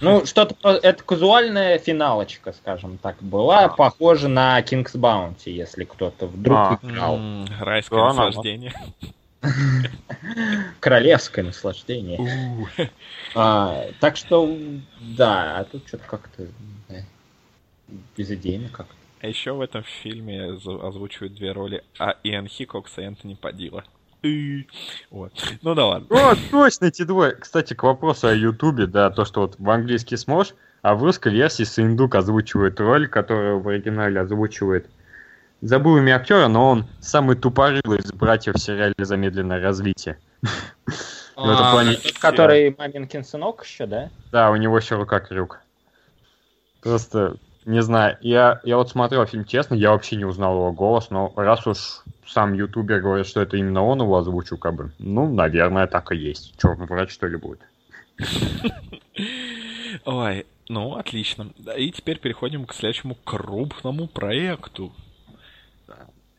Ну, 0.00 0.24
что-то, 0.26 0.70
это 0.70 1.02
казуальная 1.02 1.78
финалочка, 1.78 2.52
скажем 2.52 2.98
так, 2.98 3.20
была, 3.20 3.64
а. 3.64 3.68
похожа 3.68 4.28
на 4.28 4.60
King's 4.60 4.94
Bounty, 4.94 5.50
если 5.50 5.84
кто-то 5.84 6.26
вдруг 6.26 6.58
а. 6.58 6.78
играл. 6.82 7.20
Райское 7.58 7.98
да, 7.98 8.06
наслаждение. 8.06 8.72
Королевское 10.80 11.44
наслаждение. 11.44 12.60
а, 13.34 13.86
так 13.98 14.16
что, 14.16 14.56
да, 15.00 15.58
а 15.58 15.64
тут 15.64 15.88
что-то 15.88 16.04
как-то 16.04 16.46
да, 16.88 16.96
безыдейно 18.16 18.68
как-то. 18.68 18.94
А 19.20 19.26
еще 19.26 19.52
в 19.52 19.60
этом 19.60 19.82
фильме 19.82 20.52
озвучивают 20.52 21.34
две 21.34 21.52
роли 21.52 21.84
а 21.98 22.16
Иэн 22.22 22.46
Хикокс 22.46 22.98
и 22.98 23.02
Энтони 23.02 23.34
Падила. 23.34 23.84
Вот. 25.10 25.32
Ну 25.62 25.74
да 25.74 25.86
ладно. 25.86 26.06
О, 26.10 26.34
точно 26.50 26.86
эти 26.86 27.02
двое. 27.04 27.32
Кстати, 27.32 27.74
к 27.74 27.82
вопросу 27.82 28.28
о 28.28 28.34
Ютубе, 28.34 28.86
да, 28.86 29.10
то, 29.10 29.24
что 29.24 29.42
вот 29.42 29.56
в 29.58 29.70
английский 29.70 30.16
сможешь, 30.16 30.54
а 30.82 30.94
в 30.94 31.02
русской 31.02 31.32
версии 31.32 31.62
Сындук 31.62 32.14
озвучивает 32.14 32.80
роль, 32.80 33.08
которую 33.08 33.60
в 33.60 33.68
оригинале 33.68 34.20
озвучивает 34.20 34.88
Забыл 35.60 35.96
имя 35.96 36.16
актера, 36.16 36.46
но 36.46 36.70
он 36.70 36.86
самый 37.00 37.34
тупорылый 37.34 37.98
из 37.98 38.12
братьев 38.12 38.54
в 38.54 38.60
сериале 38.60 38.94
«Замедленное 38.98 39.60
развитие». 39.60 40.18
А, 41.40 41.84
который 42.20 42.74
маминкин 42.76 43.22
сынок 43.22 43.62
еще, 43.64 43.86
да? 43.86 44.10
Да, 44.32 44.50
у 44.50 44.56
него 44.56 44.76
еще 44.76 44.96
рука 44.96 45.20
крюк. 45.20 45.60
Просто, 46.82 47.36
не 47.64 47.82
знаю, 47.82 48.16
я, 48.20 48.60
я 48.64 48.76
вот 48.76 48.90
смотрел 48.90 49.26
фильм 49.26 49.44
честно, 49.44 49.74
я 49.74 49.90
вообще 49.90 50.16
не 50.16 50.24
узнал 50.24 50.54
его 50.54 50.72
голос, 50.72 51.10
но 51.10 51.32
раз 51.36 51.66
уж 51.66 52.02
сам 52.26 52.52
ютубер 52.52 53.00
говорит, 53.00 53.26
что 53.26 53.40
это 53.40 53.56
именно 53.56 53.82
он 53.82 54.00
его 54.00 54.16
озвучил, 54.16 54.58
как 54.58 54.74
бы, 54.74 54.92
ну, 54.98 55.32
наверное, 55.32 55.86
так 55.86 56.12
и 56.12 56.16
есть. 56.16 56.54
Черный 56.60 56.86
врач, 56.86 57.10
что 57.10 57.26
ли, 57.26 57.36
будет. 57.36 57.60
Ой, 60.04 60.46
ну, 60.68 60.96
отлично. 60.96 61.52
И 61.76 61.90
теперь 61.90 62.18
переходим 62.18 62.66
к 62.66 62.74
следующему 62.74 63.16
крупному 63.24 64.06
проекту. 64.06 64.92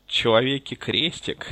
Человеки-крестик. 0.06 1.46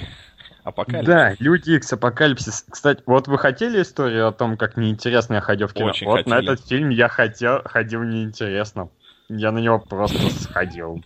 Апокалипсис. 0.64 1.06
Да, 1.06 1.34
Люди 1.38 1.70
Икс, 1.70 1.92
Апокалипсис. 1.92 2.66
Кстати, 2.68 3.02
вот 3.06 3.26
вы 3.26 3.38
хотели 3.38 3.80
историю 3.82 4.28
о 4.28 4.32
том, 4.32 4.56
как 4.56 4.76
неинтересно 4.76 5.34
я 5.34 5.40
ходил 5.40 5.66
в 5.66 5.72
кино? 5.72 5.90
Очень 5.90 6.06
вот 6.06 6.18
хотели. 6.18 6.34
на 6.34 6.38
этот 6.42 6.66
фильм 6.66 6.90
я 6.90 7.08
хотел, 7.08 7.62
ходил 7.64 8.02
неинтересно. 8.02 8.90
Я 9.28 9.52
на 9.52 9.58
него 9.58 9.78
просто 9.78 10.30
сходил. 10.30 11.04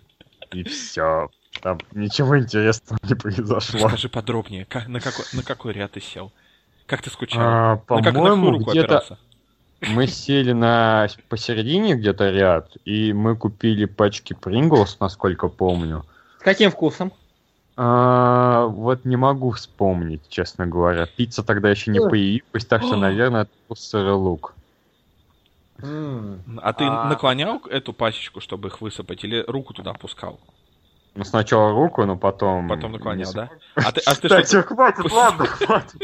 И 0.52 0.62
все. 0.64 1.28
Там 1.60 1.78
ничего 1.92 2.38
интересного 2.38 2.98
не 3.02 3.14
произошло. 3.14 3.88
Скажи 3.88 4.08
подробнее, 4.08 4.64
как, 4.64 4.88
на, 4.88 5.00
какой, 5.00 5.24
на 5.32 5.42
какой 5.42 5.72
ряд 5.72 5.92
ты 5.92 6.00
сел? 6.00 6.32
Как 6.86 7.02
ты 7.02 7.10
скучал? 7.10 7.40
А, 7.42 7.76
по-моему, 7.76 8.58
где-то... 8.58 9.18
Мы 9.88 10.06
сели 10.06 10.52
на 10.52 11.08
посередине 11.28 11.96
где-то 11.96 12.30
ряд, 12.30 12.76
и 12.84 13.12
мы 13.12 13.34
купили 13.34 13.86
пачки 13.86 14.32
Принглс, 14.32 14.98
насколько 15.00 15.48
помню. 15.48 16.04
С 16.38 16.44
каким 16.44 16.70
вкусом? 16.70 17.12
А, 17.76 18.66
вот 18.66 19.04
не 19.04 19.16
могу 19.16 19.50
вспомнить, 19.50 20.22
честно 20.28 20.68
говоря. 20.68 21.06
Пицца 21.06 21.42
тогда 21.42 21.70
еще 21.70 21.90
не 21.90 21.98
появилась, 22.00 22.64
так 22.68 22.82
что, 22.82 22.96
наверное, 22.96 23.42
это 23.42 23.50
был 23.68 23.76
сырый 23.76 24.12
лук. 24.12 24.54
А 25.78 26.72
ты 26.72 26.84
а. 26.84 27.08
наклонял 27.08 27.60
эту 27.66 27.92
пачечку, 27.92 28.40
чтобы 28.40 28.68
их 28.68 28.80
высыпать, 28.80 29.24
или 29.24 29.44
руку 29.46 29.74
туда 29.74 29.90
опускал? 29.92 30.38
Ну, 31.14 31.24
сначала 31.24 31.72
руку, 31.72 32.04
но 32.06 32.16
потом... 32.16 32.68
Потом 32.68 32.92
наклонял, 32.92 33.32
да? 33.34 33.50
А 33.74 33.92
ты, 33.92 34.00
а 34.06 34.14
ты 34.14 34.28
Кстати, 34.28 34.48
что... 34.48 34.62
хватит, 34.62 35.12
ладно, 35.12 35.44
хватит. 35.46 36.00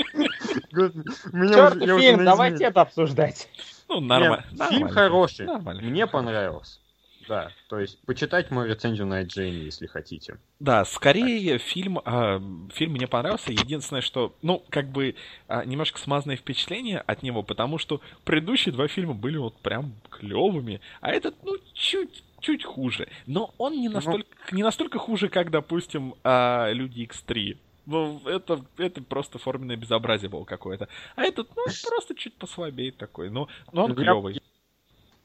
Черт, 0.71 1.75
фильм, 2.01 2.25
давайте 2.25 2.65
это 2.65 2.83
обсуждать. 2.83 3.49
Ну, 3.89 4.01
нормально. 4.01 4.45
Фильм 4.69 4.89
хороший, 4.89 5.47
мне 5.81 6.07
понравился. 6.07 6.79
Да, 7.29 7.53
то 7.69 7.79
есть 7.79 8.01
почитать 8.07 8.51
мою 8.51 8.71
рецензию 8.71 9.07
на 9.07 9.23
IGN, 9.23 9.65
если 9.65 9.87
хотите. 9.87 10.39
Да, 10.61 10.85
скорее 10.85 11.59
фильм, 11.59 11.99
э, 12.05 12.41
фильм 12.73 12.93
мне 12.93 13.07
понравился. 13.07 13.53
Единственное, 13.53 14.01
что, 14.01 14.35
ну, 14.43 14.65
как 14.71 14.89
бы 14.89 15.15
э, 15.49 15.65
немножко 15.67 15.99
смазанное 15.99 16.37
впечатление 16.37 17.01
от 17.01 17.23
него, 17.23 17.43
потому 17.43 17.79
что 17.79 18.01
предыдущие 18.25 18.73
два 18.73 18.89
фильма 18.89 19.15
были 19.15 19.37
вот 19.37 19.57
прям 19.61 19.93
клевыми, 20.11 20.81
а 21.01 21.11
этот, 21.11 21.35
ну, 21.45 21.57
чуть 21.75 22.25
чуть 22.41 22.65
хуже. 22.65 23.09
Но 23.27 23.53
он 23.59 23.75
не 23.75 23.89
ну. 23.89 23.97
настолько, 23.97 24.29
ну... 24.51 24.57
не 24.57 24.63
настолько 24.63 24.99
хуже, 24.99 25.29
как, 25.29 25.51
допустим, 25.51 26.15
э, 26.25 26.73
Люди 26.73 27.01
X3. 27.03 27.59
Ну, 27.87 28.21
это, 28.27 28.65
это 28.77 29.03
просто 29.03 29.39
форменное 29.39 29.77
безобразие 29.77 30.29
было 30.29 30.45
какое-то. 30.45 30.89
А 31.17 31.25
этот, 31.25 31.49
ну, 31.57 31.65
просто 31.89 32.15
чуть 32.15 32.35
послабее 32.35 32.93
такой. 32.93 33.31
Но, 33.31 33.49
но 33.73 33.87
он 33.87 33.95
клевый. 33.95 34.41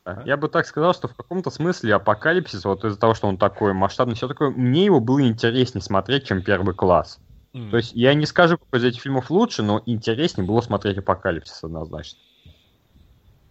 А? 0.06 0.22
Я 0.26 0.38
бы 0.38 0.50
так 0.50 0.66
сказал, 0.66 0.94
что 0.94 1.08
в 1.08 1.16
каком-то 1.16 1.50
смысле 1.50 1.96
апокалипсис, 1.96 2.66
вот 2.66 2.84
из-за 2.84 3.00
того, 3.00 3.14
что 3.14 3.28
он 3.28 3.38
такой 3.38 3.74
масштабный, 3.74 4.16
все 4.16 4.28
такое, 4.28 4.50
мне 4.50 4.86
его 4.86 5.00
было 5.00 5.22
интереснее 5.22 5.82
смотреть, 5.82 6.26
чем 6.26 6.42
первый 6.42 6.76
класс. 6.76 7.20
Mm. 7.54 7.70
То 7.70 7.78
есть 7.78 7.94
я 7.94 8.14
не 8.14 8.26
скажу, 8.26 8.58
какой 8.58 8.80
из 8.80 8.84
этих 8.84 9.02
фильмов 9.02 9.30
лучше, 9.30 9.64
но 9.64 9.82
интереснее 9.86 10.46
было 10.46 10.62
смотреть 10.62 10.98
апокалипсис 10.98 11.64
однозначно. 11.64 12.20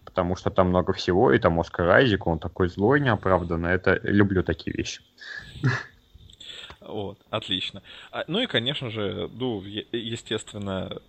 Потому 0.05 0.37
что 0.37 0.51
там 0.51 0.69
много 0.69 0.93
всего, 0.93 1.33
и 1.33 1.39
там 1.39 1.59
Оскар 1.59 1.89
Айзек, 1.89 2.27
он 2.27 2.39
такой 2.39 2.69
злой, 2.69 3.01
неоправданно. 3.01 3.69
Это 3.69 3.99
люблю 4.03 4.43
такие 4.43 4.77
вещи. 4.77 5.01
Вот, 6.81 7.19
отлично. 7.31 7.81
А, 8.11 8.25
ну 8.27 8.41
и, 8.41 8.47
конечно 8.47 8.91
же, 8.91 9.31
ну, 9.33 9.63
естественно, 9.63 11.01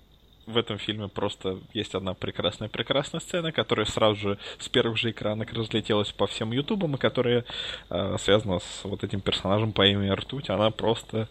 в 0.46 0.58
этом 0.58 0.78
фильме 0.78 1.08
просто 1.08 1.60
есть 1.74 1.96
одна 1.96 2.14
прекрасная-прекрасная 2.14 3.22
сцена, 3.22 3.52
которая 3.52 3.86
сразу 3.86 4.16
же 4.16 4.38
с 4.60 4.70
первых 4.70 4.98
же 4.98 5.12
экранов 5.12 5.52
разлетелась 5.54 6.12
по 6.12 6.28
всем 6.28 6.52
ютубам, 6.52 6.96
и 6.96 6.98
которая 6.98 7.46
э, 7.90 8.18
связана 8.20 8.60
с 8.60 8.84
вот 8.84 9.04
этим 9.04 9.22
персонажем 9.22 9.72
по 9.72 9.86
имени 9.86 10.10
Ртуть. 10.10 10.50
Она 10.50 10.72
просто 10.72 11.28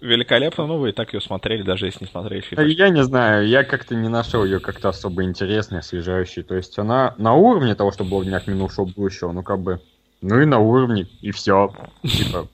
великолепно, 0.00 0.66
ну 0.66 0.78
вы 0.78 0.90
и 0.90 0.92
так 0.92 1.12
ее 1.14 1.20
смотрели, 1.20 1.62
даже 1.62 1.86
если 1.86 2.04
не 2.04 2.10
смотрели 2.10 2.40
фильм. 2.42 2.66
Я 2.66 2.88
не 2.90 3.02
знаю, 3.02 3.46
я 3.48 3.64
как-то 3.64 3.94
не 3.94 4.08
нашел 4.08 4.44
ее 4.44 4.60
как-то 4.60 4.90
особо 4.90 5.24
интересной, 5.24 5.80
освежающей. 5.80 6.42
То 6.42 6.54
есть 6.54 6.78
она 6.78 7.14
на 7.18 7.34
уровне 7.34 7.74
того, 7.74 7.92
что 7.92 8.04
было 8.04 8.20
в 8.20 8.24
днях 8.24 8.46
минувшего 8.46 8.84
будущего, 8.84 9.32
ну 9.32 9.42
как 9.42 9.60
бы, 9.60 9.80
ну 10.20 10.40
и 10.40 10.44
на 10.44 10.58
уровне, 10.58 11.06
и 11.20 11.30
все. 11.30 11.72
Типа, 12.02 12.48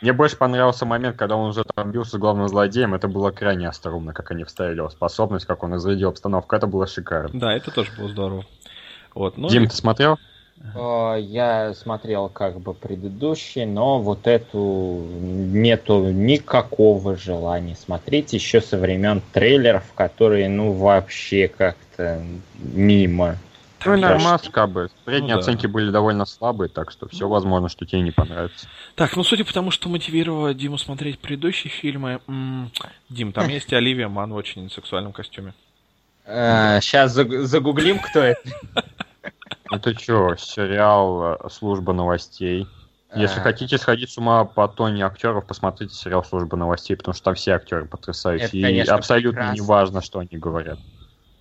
мне 0.00 0.12
больше 0.12 0.36
понравился 0.36 0.86
момент, 0.86 1.16
когда 1.16 1.36
он 1.36 1.50
уже 1.50 1.64
там 1.74 1.90
бился 1.92 2.12
с 2.12 2.18
главным 2.18 2.48
злодеем. 2.48 2.94
Это 2.94 3.08
было 3.08 3.30
крайне 3.30 3.68
остроумно, 3.68 4.12
как 4.12 4.30
они 4.30 4.44
вставили 4.44 4.78
его 4.78 4.90
способность, 4.90 5.46
как 5.46 5.62
он 5.62 5.74
разрядил 5.74 6.08
обстановку. 6.08 6.56
Это 6.56 6.66
было 6.66 6.86
шикарно. 6.86 7.38
Да, 7.38 7.52
это 7.52 7.70
тоже 7.70 7.90
было 7.98 8.08
здорово. 8.08 8.44
Вот, 9.14 9.36
ну 9.36 9.48
Дим, 9.48 9.64
и... 9.64 9.66
ты 9.66 9.74
смотрел? 9.74 10.18
Я 10.74 11.72
смотрел 11.74 12.28
как 12.28 12.60
бы 12.60 12.74
предыдущий, 12.74 13.64
но 13.64 13.98
вот 13.98 14.26
эту 14.26 15.06
нету 15.08 16.10
никакого 16.10 17.16
желания 17.16 17.74
смотреть 17.74 18.34
еще 18.34 18.60
со 18.60 18.76
времен 18.76 19.22
трейлеров, 19.32 19.84
которые 19.94 20.50
ну 20.50 20.72
вообще 20.72 21.48
как-то 21.48 22.22
мимо. 22.58 23.36
Ну 23.84 23.96
нормас, 23.96 24.42
как 24.50 24.70
бы. 24.70 24.90
Средние 25.04 25.34
ну, 25.34 25.40
оценки 25.40 25.66
да. 25.66 25.68
были 25.68 25.90
довольно 25.90 26.24
слабые, 26.24 26.68
так 26.68 26.90
что 26.90 27.08
все 27.08 27.28
возможно, 27.28 27.68
что 27.68 27.86
тебе 27.86 28.02
не 28.02 28.10
понравится. 28.10 28.66
Так, 28.94 29.16
ну 29.16 29.24
судя 29.24 29.44
по 29.44 29.52
тому, 29.52 29.70
что 29.70 29.88
мотивировало 29.88 30.54
Диму 30.54 30.78
смотреть 30.78 31.18
предыдущие 31.18 31.70
фильмы, 31.70 32.20
м-м, 32.26 32.70
Дим, 33.08 33.32
там 33.32 33.48
есть 33.48 33.72
Оливия 33.72 34.08
Ман 34.08 34.32
в 34.32 34.36
очень 34.36 34.70
сексуальном 34.70 35.12
костюме. 35.12 35.54
Сейчас 36.26 37.16
э, 37.16 37.44
загуглим, 37.44 37.98
кто 37.98 38.20
это. 38.20 38.40
Это 39.70 39.98
что, 39.98 40.34
сериал 40.36 41.34
э, 41.34 41.48
«Служба 41.48 41.92
новостей». 41.92 42.66
Если 43.14 43.40
а... 43.40 43.42
хотите 43.42 43.78
сходить 43.78 44.10
с 44.10 44.18
ума 44.18 44.44
по 44.44 44.68
тоне 44.68 45.04
актеров, 45.04 45.46
посмотрите 45.46 45.94
сериал 45.94 46.24
«Служба 46.24 46.56
новостей», 46.56 46.96
потому 46.96 47.14
что 47.14 47.24
там 47.24 47.34
все 47.34 47.52
актеры 47.52 47.86
потрясающие. 47.86 48.46
Это, 48.46 48.60
конечно, 48.60 48.92
и 48.92 48.94
абсолютно 48.94 49.40
прекрасно. 49.40 49.60
не 49.60 49.66
важно, 49.66 50.02
что 50.02 50.18
они 50.20 50.38
говорят. 50.38 50.78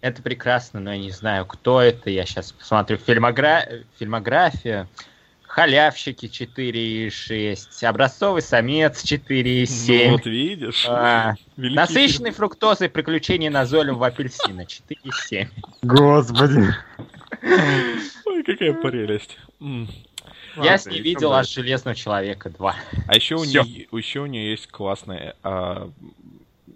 Это 0.02 0.22
прекрасно, 0.22 0.80
но 0.80 0.94
я 0.94 1.00
не 1.00 1.12
знаю, 1.12 1.46
кто 1.46 1.82
это. 1.82 2.10
Я 2.10 2.26
сейчас 2.26 2.52
посмотрю 2.54 2.98
фильмогра... 2.98 3.66
фильмографию. 3.98 4.88
Халявщики 5.42 6.28
4,6, 6.28 7.84
образцовый 7.86 8.44
самец 8.44 9.04
4,7. 9.04 10.06
Ну, 10.06 10.12
вот 10.12 10.26
видишь. 10.28 10.86
А, 10.88 11.34
насыщенный 11.58 12.30
фруктозой 12.30 12.88
приключения 12.88 13.50
назойливого 13.50 14.08
апельсина 14.08 14.62
4,7. 14.62 15.48
Господи. 15.82 16.68
Ой, 18.26 18.44
какая 18.44 18.74
прелесть. 18.74 19.38
Я 20.56 20.78
с 20.78 20.86
ней 20.86 21.02
видел 21.02 21.34
аж 21.34 21.50
Железного 21.50 21.96
Человека 21.96 22.52
2. 22.52 22.76
А 23.08 23.16
еще 23.16 23.36
у, 23.36 23.44
нее, 23.44 23.88
еще 23.92 24.20
у 24.22 24.26
нее 24.28 24.52
есть 24.52 24.68
классная 24.68 25.36
а, 25.42 25.90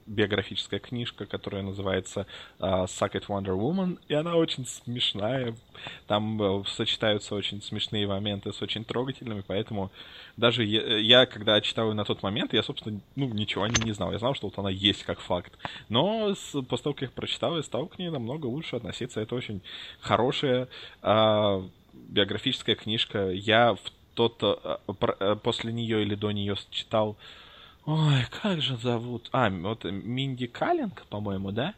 биографическая 0.05 0.79
книжка, 0.79 1.25
которая 1.25 1.61
называется 1.63 2.27
uh, 2.59 2.85
Suck 2.85 3.13
It 3.13 3.27
Wonder 3.27 3.57
Woman, 3.57 3.99
и 4.07 4.13
она 4.13 4.35
очень 4.35 4.65
смешная. 4.65 5.55
Там 6.07 6.41
uh, 6.41 6.67
сочетаются 6.67 7.35
очень 7.35 7.61
смешные 7.61 8.07
моменты 8.07 8.53
с 8.53 8.61
очень 8.61 8.83
трогательными, 8.85 9.43
поэтому 9.45 9.91
даже 10.37 10.63
я, 10.63 10.97
я, 10.97 11.25
когда 11.25 11.61
читал 11.61 11.93
на 11.93 12.05
тот 12.05 12.23
момент, 12.23 12.53
я, 12.53 12.63
собственно, 12.63 12.99
ну, 13.15 13.27
ничего 13.27 13.67
ней 13.67 13.83
не 13.83 13.91
знал. 13.91 14.11
Я 14.11 14.19
знал, 14.19 14.33
что 14.35 14.47
вот 14.47 14.57
она 14.57 14.69
есть 14.69 15.03
как 15.03 15.19
факт. 15.19 15.53
Но 15.89 16.33
с, 16.33 16.61
после 16.63 16.83
того, 16.83 16.93
как 16.93 17.01
я 17.01 17.09
прочитал, 17.09 17.55
я 17.55 17.63
стал 17.63 17.87
к 17.87 17.99
ней 17.99 18.09
намного 18.09 18.47
лучше 18.47 18.75
относиться. 18.75 19.21
Это 19.21 19.35
очень 19.35 19.61
хорошая 19.99 20.67
uh, 21.01 21.69
биографическая 21.93 22.75
книжка. 22.75 23.29
Я 23.29 23.75
в 23.75 23.91
тот, 24.15 24.41
uh, 24.41 25.35
после 25.37 25.71
нее 25.71 26.01
или 26.01 26.15
до 26.15 26.31
нее 26.31 26.55
читал 26.71 27.17
Ой, 27.85 28.25
как 28.41 28.61
же 28.61 28.77
зовут? 28.77 29.29
А, 29.33 29.49
вот 29.49 29.83
Минди 29.83 30.47
Каллинг, 30.47 31.05
по-моему, 31.07 31.51
да? 31.51 31.73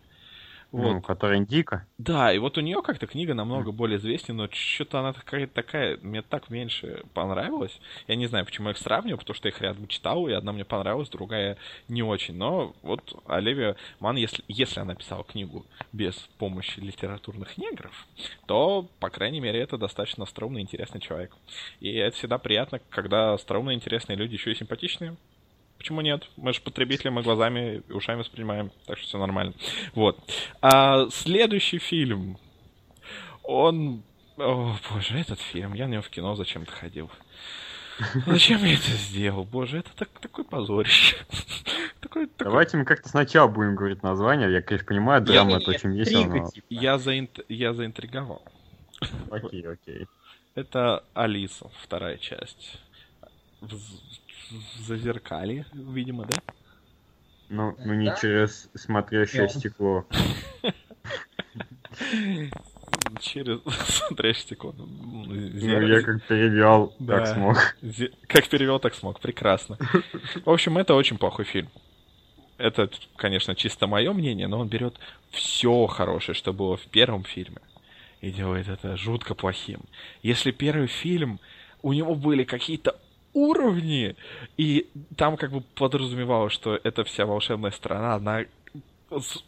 Вот. 0.72 0.94
Ну, 0.96 1.02
который 1.02 1.38
Индика. 1.38 1.88
Да, 1.98 2.34
и 2.34 2.38
вот 2.38 2.58
у 2.58 2.62
нее 2.62 2.82
как-то 2.82 3.08
книга 3.08 3.34
намного 3.34 3.72
более 3.72 3.98
известная, 3.98 4.36
но 4.36 4.50
что-то 4.52 5.00
она 5.00 5.14
такая, 5.14 5.48
такая, 5.48 5.98
мне 6.02 6.22
так 6.22 6.50
меньше 6.50 7.06
понравилась. 7.14 7.80
Я 8.08 8.16
не 8.16 8.28
знаю, 8.28 8.46
почему 8.46 8.68
я 8.68 8.74
их 8.74 8.78
сравниваю, 8.78 9.18
потому 9.18 9.36
что 9.36 9.48
я 9.48 9.54
их 9.54 9.62
рядом 9.62 9.88
читал, 9.88 10.28
и 10.28 10.34
одна 10.34 10.52
мне 10.52 10.66
понравилась, 10.66 11.10
другая 11.10 11.58
не 11.88 12.04
очень. 12.04 12.36
Но 12.36 12.76
вот 12.82 13.18
Оливия 13.26 13.78
Ман, 14.00 14.18
если, 14.18 14.44
если 14.50 14.82
она 14.82 14.96
писала 14.96 15.24
книгу 15.24 15.66
без 15.94 16.16
помощи 16.38 16.80
литературных 16.80 17.58
негров, 17.58 18.06
то, 18.46 18.90
по 19.00 19.10
крайней 19.10 19.40
мере, 19.40 19.62
это 19.62 19.78
достаточно 19.78 20.26
остроумный, 20.26 20.62
интересный 20.62 21.00
человек. 21.00 21.36
И 21.80 21.94
это 21.94 22.18
всегда 22.18 22.38
приятно, 22.38 22.82
когда 22.90 23.34
остроумные, 23.34 23.76
интересные 23.76 24.18
люди 24.18 24.34
еще 24.34 24.52
и 24.52 24.56
симпатичные. 24.56 25.16
Почему 25.86 26.02
нет? 26.02 26.28
Мы 26.36 26.52
же 26.52 26.62
потребители, 26.62 27.10
мы 27.10 27.22
глазами 27.22 27.84
и 27.88 27.92
ушами 27.92 28.22
воспринимаем, 28.22 28.72
так 28.88 28.98
что 28.98 29.06
все 29.08 29.20
нормально. 29.20 29.54
Вот. 29.94 30.18
А 30.60 31.08
следующий 31.12 31.78
фильм, 31.78 32.40
он... 33.44 34.02
О, 34.36 34.76
боже, 34.90 35.20
этот 35.20 35.40
фильм, 35.40 35.74
я 35.76 35.86
на 35.88 35.92
него 35.92 36.02
в 36.02 36.10
кино 36.10 36.34
зачем-то 36.34 36.72
ходил. 36.72 37.12
Зачем 38.26 38.66
я 38.66 38.74
это 38.74 38.90
сделал? 38.94 39.44
Боже, 39.44 39.78
это 39.78 39.96
так, 39.96 40.10
такой 40.20 40.44
позорище. 40.44 41.18
такой, 42.00 42.26
такой... 42.26 42.30
Давайте 42.40 42.78
мы 42.78 42.86
как-то 42.86 43.08
сначала 43.08 43.48
будем 43.48 43.76
говорить 43.76 44.02
название. 44.02 44.52
Я, 44.52 44.64
конечно, 44.64 44.88
понимаю, 44.88 45.22
драма 45.22 45.58
это 45.58 45.70
очень 45.70 45.96
весело, 45.96 46.26
но... 46.26 46.50
Типа. 46.50 46.66
Я, 46.68 46.98
заинт... 46.98 47.42
я 47.48 47.76
заинтриговал. 47.76 48.42
Окей, 49.30 49.62
окей. 49.68 50.08
Это 50.56 51.04
Алиса, 51.14 51.70
вторая 51.84 52.18
часть 52.18 52.80
зазеркали, 54.80 55.66
видимо, 55.74 56.26
да? 56.26 56.38
Ну, 57.50 57.76
ну 57.84 57.94
не 57.94 58.08
да? 58.08 58.16
через 58.16 58.70
смотрящее 58.74 59.50
стекло. 59.50 60.06
Через 63.20 63.62
смотрящее 63.88 64.42
стекло. 64.42 64.74
Ну, 64.78 65.34
я 65.34 66.02
как 66.02 66.24
перевел, 66.24 66.94
так 67.06 67.28
смог. 67.28 67.58
Как 68.28 68.48
перевел, 68.48 68.80
так 68.80 68.96
смог. 68.96 69.20
Прекрасно. 69.20 69.78
В 70.44 70.50
общем, 70.50 70.78
это 70.78 70.96
очень 70.96 71.18
плохой 71.18 71.46
фильм. 71.46 71.70
Это, 72.58 72.90
конечно, 73.18 73.54
чисто 73.54 73.86
мое 73.86 74.14
мнение, 74.14 74.48
но 74.48 74.60
он 74.60 74.70
берет 74.70 74.98
все 75.30 75.88
хорошее, 75.88 76.36
что 76.36 76.54
было 76.54 76.78
в 76.78 76.88
первом 76.88 77.26
фильме, 77.26 77.60
и 78.22 78.32
делает 78.32 78.70
это 78.70 78.96
жутко 78.96 79.36
плохим. 79.36 79.82
Если 80.24 80.52
первый 80.52 80.88
фильм, 80.88 81.40
у 81.82 81.92
него 81.92 82.16
были 82.16 82.46
какие-то 82.46 82.98
уровни, 83.36 84.16
и 84.58 84.88
там 85.16 85.38
как 85.38 85.52
бы 85.52 85.62
подразумевалось, 85.62 86.54
что 86.54 86.80
эта 86.84 87.04
вся 87.04 87.26
волшебная 87.26 87.72
страна, 87.72 88.16
она 88.16 88.46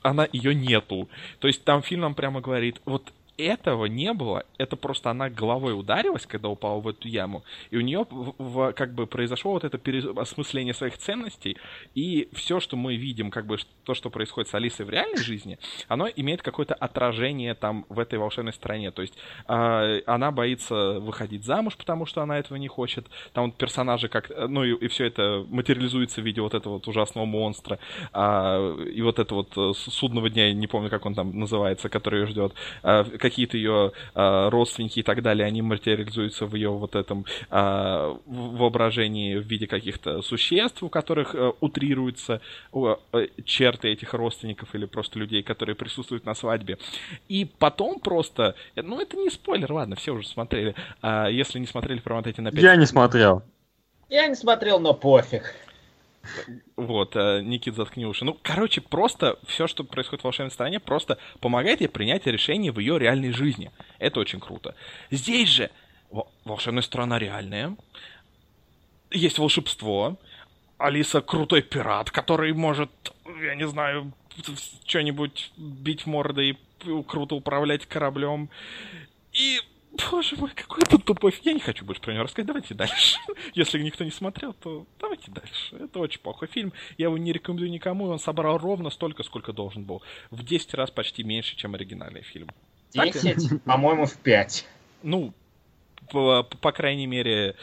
она 0.03 0.27
ее 0.31 0.53
нету. 0.53 1.09
То 1.39 1.47
есть 1.47 1.63
там 1.63 1.81
фильм 1.81 2.01
нам 2.01 2.13
прямо 2.13 2.41
говорит, 2.41 2.79
вот 2.85 3.11
этого 3.37 3.85
не 3.85 4.13
было, 4.13 4.45
это 4.57 4.75
просто 4.75 5.11
она 5.11 5.29
головой 5.29 5.79
ударилась, 5.79 6.25
когда 6.25 6.49
упала 6.49 6.79
в 6.79 6.87
эту 6.87 7.07
яму, 7.07 7.43
и 7.69 7.77
у 7.77 7.81
нее 7.81 8.05
в, 8.09 8.33
в, 8.37 8.73
как 8.73 8.93
бы 8.93 9.05
произошло 9.05 9.51
вот 9.51 9.63
это 9.63 9.77
переосмысление 9.77 10.73
своих 10.73 10.97
ценностей, 10.97 11.57
и 11.93 12.29
все, 12.33 12.59
что 12.59 12.75
мы 12.75 12.95
видим, 12.95 13.29
как 13.29 13.45
бы 13.45 13.57
то, 13.83 13.93
что 13.93 14.09
происходит 14.09 14.49
с 14.49 14.55
Алисой 14.55 14.85
в 14.85 14.89
реальной 14.89 15.21
жизни, 15.21 15.59
оно 15.87 16.07
имеет 16.07 16.41
какое-то 16.41 16.73
отражение 16.73 17.53
там 17.53 17.85
в 17.89 17.99
этой 17.99 18.17
волшебной 18.17 18.53
стране, 18.53 18.91
то 18.91 19.01
есть 19.01 19.13
э, 19.47 20.01
она 20.05 20.31
боится 20.31 20.99
выходить 20.99 21.45
замуж, 21.45 21.77
потому 21.77 22.05
что 22.05 22.21
она 22.21 22.39
этого 22.39 22.57
не 22.57 22.67
хочет, 22.67 23.05
там 23.33 23.45
вот 23.45 23.55
персонажи 23.55 24.09
как, 24.09 24.31
ну 24.47 24.63
и, 24.63 24.73
и 24.73 24.87
все 24.87 25.05
это 25.05 25.45
материализуется 25.47 26.21
в 26.21 26.25
виде 26.25 26.41
вот 26.41 26.53
этого 26.55 26.73
вот 26.73 26.87
ужасного 26.87 27.25
монстра, 27.25 27.77
э, 28.13 28.85
и 28.93 29.01
вот 29.01 29.19
это 29.19 29.35
вот 29.35 29.55
э, 29.55 29.73
судного 29.75 30.29
дня, 30.29 30.47
я 30.47 30.53
не 30.53 30.67
помню, 30.67 30.89
как 30.89 31.05
он 31.05 31.13
там 31.13 31.37
называется, 31.37 31.89
который 31.89 32.21
ее 32.21 32.27
ждет, 32.27 32.53
э, 32.81 33.03
какие-то 33.29 33.57
ее 33.57 33.91
э, 34.15 34.49
родственники 34.49 34.99
и 34.99 35.03
так 35.03 35.21
далее, 35.21 35.45
они 35.45 35.61
материализуются 35.61 36.45
в 36.45 36.55
ее 36.55 36.69
вот 36.69 36.95
этом 36.95 37.25
э, 37.49 38.15
воображении 38.25 39.35
в 39.35 39.45
виде 39.45 39.67
каких-то 39.67 40.21
существ, 40.21 40.83
у 40.83 40.89
которых 40.89 41.35
э, 41.35 41.51
утрируются 41.59 42.41
э, 42.73 43.27
черты 43.45 43.89
этих 43.89 44.13
родственников 44.13 44.73
или 44.75 44.85
просто 44.85 45.19
людей, 45.19 45.43
которые 45.43 45.75
присутствуют 45.75 46.25
на 46.25 46.33
свадьбе. 46.33 46.77
И 47.27 47.45
потом 47.59 47.99
просто, 47.99 48.55
ну 48.75 49.01
это 49.01 49.17
не 49.17 49.29
спойлер, 49.29 49.71
ладно, 49.71 49.95
все 49.95 50.13
уже 50.13 50.27
смотрели. 50.27 50.75
А 51.01 51.27
если 51.27 51.59
не 51.59 51.67
смотрели, 51.67 51.99
промотайте 51.99 52.41
на 52.41 52.51
5 52.51 52.63
Я 52.63 52.75
не 52.75 52.85
смотрел. 52.85 53.43
Я 54.09 54.27
не 54.27 54.35
смотрел, 54.35 54.79
но 54.79 54.93
пофиг. 54.93 55.53
Вот, 56.75 57.15
э, 57.15 57.41
Никит, 57.41 57.75
заткни 57.75 58.05
уши. 58.05 58.25
Ну, 58.25 58.37
короче, 58.41 58.81
просто 58.81 59.39
все, 59.45 59.67
что 59.67 59.83
происходит 59.83 60.21
в 60.21 60.23
волшебной 60.25 60.51
стране, 60.51 60.79
просто 60.79 61.17
помогает 61.39 61.81
ей 61.81 61.87
принять 61.87 62.25
решение 62.25 62.71
в 62.71 62.79
ее 62.79 62.99
реальной 62.99 63.31
жизни. 63.31 63.71
Это 63.99 64.19
очень 64.19 64.39
круто. 64.39 64.75
Здесь 65.11 65.49
же 65.49 65.69
волшебная 66.45 66.83
страна 66.83 67.19
реальная, 67.19 67.75
есть 69.11 69.39
волшебство, 69.39 70.17
Алиса 70.77 71.21
крутой 71.21 71.61
пират, 71.63 72.11
который 72.11 72.53
может, 72.53 72.91
я 73.41 73.55
не 73.55 73.67
знаю, 73.67 74.13
что-нибудь 74.85 75.51
бить 75.57 76.05
мордой, 76.05 76.57
круто 77.07 77.35
управлять 77.35 77.85
кораблем. 77.87 78.49
И 79.33 79.59
Боже 80.11 80.35
мой, 80.37 80.51
какой 80.53 80.81
это 80.83 80.97
тупой. 80.97 81.33
Я 81.43 81.53
не 81.53 81.59
хочу 81.59 81.85
больше 81.85 82.01
про 82.01 82.13
него 82.13 82.23
рассказать. 82.23 82.47
Давайте 82.47 82.73
дальше. 82.73 83.17
Если 83.53 83.81
никто 83.81 84.03
не 84.03 84.11
смотрел, 84.11 84.53
то 84.53 84.85
давайте 84.99 85.31
дальше. 85.31 85.75
Это 85.75 85.99
очень 85.99 86.19
плохой 86.19 86.47
фильм. 86.47 86.73
Я 86.97 87.05
его 87.05 87.17
не 87.17 87.31
рекомендую 87.31 87.69
никому. 87.69 88.05
Он 88.05 88.19
собрал 88.19 88.57
ровно 88.57 88.89
столько, 88.89 89.23
сколько 89.23 89.53
должен 89.53 89.83
был. 89.83 90.01
В 90.31 90.43
10 90.43 90.73
раз 90.73 90.91
почти 90.91 91.23
меньше, 91.23 91.55
чем 91.55 91.75
оригинальный 91.75 92.21
фильм. 92.21 92.49
10? 92.93 93.63
По-моему, 93.63 94.05
в 94.05 94.17
5. 94.17 94.67
Ну, 95.03 95.33
по, 96.11 96.43
по 96.43 96.71
крайней 96.71 97.07
мере, 97.07 97.55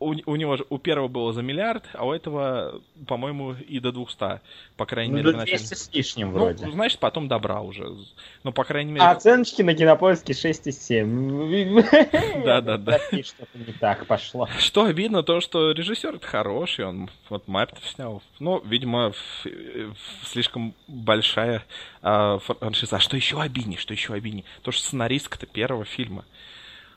у, 0.00 0.14
у 0.26 0.36
него 0.36 0.58
у 0.68 0.78
первого 0.78 1.08
было 1.08 1.32
за 1.32 1.42
миллиард, 1.42 1.84
а 1.94 2.06
у 2.06 2.12
этого, 2.12 2.80
по-моему, 3.06 3.54
и 3.54 3.80
до 3.80 3.92
200. 3.92 4.40
По 4.76 4.86
крайней 4.86 5.12
ну, 5.12 5.18
мере, 5.18 5.32
до 5.32 5.44
200 5.44 5.74
с 5.74 5.90
лишним 5.92 6.32
ну, 6.32 6.38
вроде. 6.38 6.70
значит, 6.70 6.98
потом 6.98 7.28
добра 7.28 7.60
уже. 7.60 7.94
Ну, 8.44 8.52
по 8.52 8.64
крайней 8.64 8.92
мере... 8.92 9.04
А 9.04 9.12
оценочки 9.12 9.62
на 9.62 9.74
кинопоиске 9.74 10.32
6,7. 10.32 12.42
Да-да-да. 12.44 12.98
Что-то 12.98 13.58
не 13.58 13.72
так 13.72 14.06
пошло. 14.06 14.48
Что 14.58 14.84
обидно, 14.84 15.22
то, 15.22 15.40
что 15.40 15.72
режиссер 15.72 16.20
хороший, 16.20 16.86
он 16.86 17.10
вот 17.28 17.48
Маппетов 17.48 17.86
снял. 17.88 18.22
Ну, 18.38 18.62
видимо, 18.64 19.12
слишком 20.24 20.74
большая 20.88 21.64
а, 22.02 22.38
франшиза. 22.38 22.96
А 22.96 23.00
что 23.00 23.16
еще 23.16 23.40
обиднее, 23.40 23.78
что 23.78 23.94
еще 23.94 24.14
обиднее? 24.14 24.44
То, 24.62 24.72
что 24.72 24.82
сценаристка-то 24.82 25.46
первого 25.46 25.84
фильма. 25.84 26.24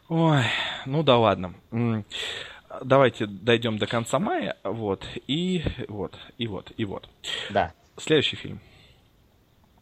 Ой, 0.10 0.44
ну 0.86 1.04
да 1.04 1.18
ладно. 1.18 1.54
Давайте 2.84 3.26
дойдем 3.26 3.78
до 3.78 3.88
конца 3.88 4.20
мая, 4.20 4.58
вот, 4.64 5.06
и 5.28 5.64
вот, 5.88 6.18
и 6.38 6.48
вот, 6.48 6.72
и 6.78 6.86
вот. 6.86 7.10
Да. 7.50 7.74
Следующий 7.98 8.36
фильм. 8.36 8.60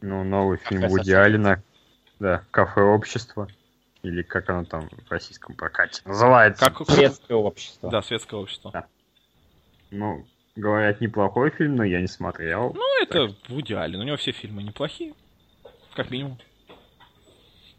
Ну, 0.01 0.23
новый 0.23 0.57
фильм 0.57 0.87
Вуди 0.87 1.11
Алина. 1.11 1.63
Да, 2.19 2.43
«Кафе 2.51 2.81
общество». 2.81 3.47
Или 4.03 4.21
как 4.21 4.49
оно 4.49 4.65
там 4.65 4.89
в 4.89 5.09
российском 5.09 5.55
прокате 5.55 6.01
называется. 6.03 6.69
Как... 6.69 6.89
Светское 6.89 7.37
общество. 7.37 7.89
Да, 7.89 8.01
светское 8.01 8.37
общество. 8.37 8.71
Да. 8.71 8.85
Ну, 9.91 10.27
говорят, 10.57 10.99
неплохой 10.99 11.51
фильм, 11.51 11.77
но 11.77 11.85
я 11.85 12.01
не 12.01 12.07
смотрел. 12.07 12.73
Ну, 12.73 13.01
это 13.01 13.29
так. 13.29 13.49
Вуди 13.49 13.73
Аллен. 13.73 14.01
У 14.01 14.03
него 14.03 14.17
все 14.17 14.33
фильмы 14.33 14.61
неплохие. 14.61 15.13
Как 15.95 16.11
минимум. 16.11 16.37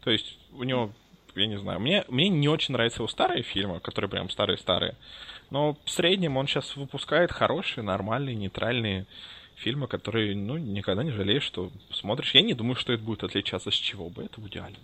То 0.03 0.09
есть, 0.09 0.39
у 0.51 0.63
него 0.63 0.91
я 1.35 1.47
не 1.47 1.57
знаю. 1.57 1.79
Мне, 1.79 2.05
мне 2.07 2.29
не 2.29 2.47
очень 2.47 2.73
нравятся 2.73 2.99
его 2.99 3.07
старые 3.07 3.43
фильмы, 3.43 3.79
которые 3.79 4.09
прям 4.09 4.29
старые-старые. 4.29 4.95
Но 5.49 5.77
в 5.83 5.89
среднем 5.89 6.37
он 6.37 6.47
сейчас 6.47 6.75
выпускает 6.75 7.31
хорошие, 7.31 7.83
нормальные, 7.83 8.35
нейтральные 8.35 9.05
фильмы, 9.55 9.87
которые, 9.87 10.35
ну, 10.35 10.57
никогда 10.57 11.03
не 11.03 11.11
жалеешь, 11.11 11.43
что 11.43 11.71
смотришь. 11.91 12.33
Я 12.33 12.41
не 12.41 12.53
думаю, 12.53 12.75
что 12.75 12.93
это 12.93 13.03
будет 13.03 13.23
отличаться 13.23 13.71
с 13.71 13.75
чего 13.75 14.09
бы. 14.09 14.23
Это 14.23 14.41
в 14.41 14.47
идеале. 14.47 14.75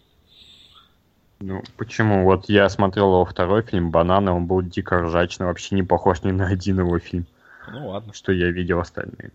Ну, 1.40 1.64
почему? 1.78 2.24
Вот 2.24 2.50
я 2.50 2.70
смотрел 2.70 3.08
его 3.08 3.26
второй 3.26 3.64
фильм 3.64 3.90
«Бананы», 3.90 4.32
он 4.32 4.46
был 4.46 4.62
дико 4.62 5.00
ржачный, 5.00 5.48
вообще 5.48 5.76
не 5.76 5.84
похож 5.84 6.22
ни 6.22 6.32
на 6.32 6.48
один 6.48 6.80
его 6.80 7.00
фильм. 7.00 7.26
Ну, 7.72 7.90
ладно. 7.90 8.14
Что 8.14 8.32
я 8.32 8.52
видел 8.52 8.80
остальные. 8.80 9.32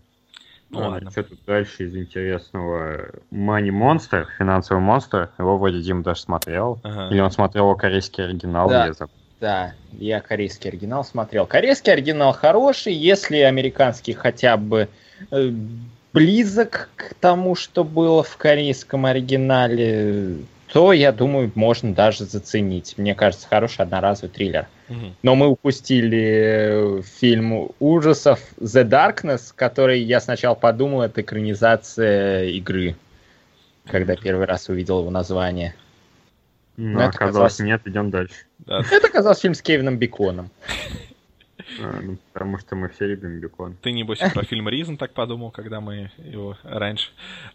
Ну, 0.69 0.83
а, 0.83 0.89
ладно. 0.89 1.11
Что 1.11 1.23
тут 1.23 1.39
дальше 1.45 1.85
из 1.85 1.95
интересного? 1.95 3.09
Money 3.31 3.69
Monster, 3.69 4.25
финансовый 4.37 4.79
монстр. 4.79 5.29
Его 5.37 5.57
вроде 5.57 5.81
Дим 5.81 6.03
даже 6.03 6.21
смотрел. 6.21 6.79
Ага. 6.83 7.13
Или 7.13 7.21
он 7.21 7.31
смотрел 7.31 7.73
корейский 7.75 8.25
оригинал? 8.25 8.69
Да. 8.69 8.87
Я 8.87 8.93
да, 9.39 9.73
я 9.91 10.19
корейский 10.19 10.69
оригинал 10.69 11.03
смотрел. 11.03 11.45
Корейский 11.45 11.93
оригинал 11.93 12.33
хороший, 12.33 12.93
если 12.93 13.37
американский 13.37 14.13
хотя 14.13 14.57
бы 14.57 14.89
э, 15.29 15.51
близок 16.11 16.89
к 16.95 17.13
тому, 17.15 17.53
что 17.53 17.83
было 17.83 18.23
в 18.23 18.35
корейском 18.37 19.05
оригинале, 19.05 20.37
то, 20.71 20.91
я 20.93 21.11
думаю, 21.11 21.51
можно 21.55 21.93
даже 21.93 22.25
заценить. 22.25 22.97
Мне 22.97 23.15
кажется, 23.15 23.47
хороший 23.47 23.81
одноразовый 23.81 24.29
триллер. 24.29 24.67
Но 25.21 25.35
мы 25.35 25.47
упустили 25.47 26.99
э, 26.99 27.01
фильм 27.01 27.69
ужасов 27.79 28.39
The 28.57 28.87
Darkness, 28.87 29.51
который 29.53 29.99
я 30.01 30.21
сначала 30.21 30.55
подумал, 30.55 31.01
это 31.01 31.21
экранизация 31.21 32.45
игры, 32.45 32.95
когда 33.85 34.15
первый 34.15 34.45
раз 34.45 34.69
увидел 34.69 34.99
его 34.99 35.09
название. 35.09 35.75
Но, 36.77 36.99
Но 36.99 37.07
оказалось, 37.07 37.15
оказалось 37.15 37.59
нет, 37.59 37.81
идем 37.85 38.11
дальше. 38.11 38.35
Да. 38.59 38.81
Это 38.91 39.07
оказался 39.07 39.41
фильм 39.41 39.55
с 39.55 39.61
Кевином 39.61 39.97
Беконом. 39.97 40.51
А, 41.79 41.99
ну, 42.01 42.17
потому 42.33 42.57
что 42.59 42.75
мы 42.75 42.89
все 42.89 43.07
любим 43.07 43.39
бекон. 43.39 43.75
Ты, 43.81 43.91
небось, 43.91 44.19
про 44.19 44.43
фильм 44.43 44.69
Ризен 44.69 44.97
так 44.97 45.13
подумал, 45.13 45.51
когда 45.51 45.81
мы 45.81 46.11
его 46.17 46.57
раньше 46.63 47.09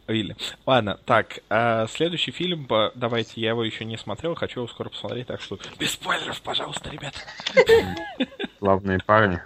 видели. 0.08 0.36
Ладно, 0.66 0.98
так, 1.04 1.38
а 1.48 1.86
следующий 1.88 2.32
фильм, 2.32 2.68
давайте, 2.94 3.40
я 3.40 3.50
его 3.50 3.64
еще 3.64 3.84
не 3.84 3.96
смотрел, 3.96 4.34
хочу 4.34 4.60
его 4.60 4.68
скоро 4.68 4.88
посмотреть, 4.88 5.26
так 5.26 5.40
что 5.40 5.58
без 5.78 5.92
спойлеров, 5.92 6.40
пожалуйста, 6.42 6.90
ребят. 6.90 7.14
Славные 8.58 8.98
парни. 8.98 9.40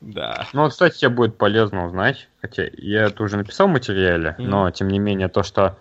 Да. 0.00 0.46
Ну, 0.52 0.68
кстати, 0.68 0.98
тебе 0.98 1.08
будет 1.10 1.38
полезно 1.38 1.86
узнать, 1.86 2.28
хотя 2.42 2.64
я 2.76 3.04
это 3.04 3.22
уже 3.22 3.36
написал 3.36 3.68
в 3.68 3.72
материале, 3.72 4.36
mm. 4.38 4.42
но, 4.42 4.70
тем 4.70 4.88
не 4.88 4.98
менее, 4.98 5.28
то, 5.28 5.42
что 5.42 5.78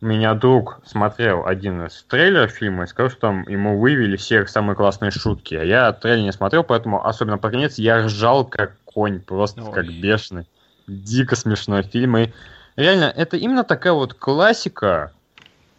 меня 0.00 0.34
друг 0.34 0.80
смотрел 0.84 1.46
один 1.46 1.86
из 1.86 2.02
трейлеров 2.04 2.52
фильма 2.52 2.84
и 2.84 2.86
сказал, 2.86 3.10
что 3.10 3.20
там 3.20 3.46
ему 3.48 3.78
вывели 3.78 4.16
все 4.16 4.46
самые 4.46 4.74
классные 4.74 5.10
шутки. 5.10 5.54
А 5.54 5.62
я 5.62 5.92
трейлер 5.92 6.24
не 6.24 6.32
смотрел, 6.32 6.64
поэтому, 6.64 7.06
особенно 7.06 7.38
по 7.38 7.50
конец, 7.50 7.76
я 7.76 8.04
ржал 8.04 8.44
как 8.44 8.76
конь, 8.84 9.20
просто 9.20 9.62
Ой. 9.62 9.72
как 9.72 9.86
бешеный. 9.86 10.46
Дико 10.86 11.36
смешной 11.36 11.82
фильм. 11.82 12.16
И 12.16 12.30
реально, 12.76 13.12
это 13.14 13.36
именно 13.36 13.62
такая 13.62 13.92
вот 13.92 14.14
классика, 14.14 15.12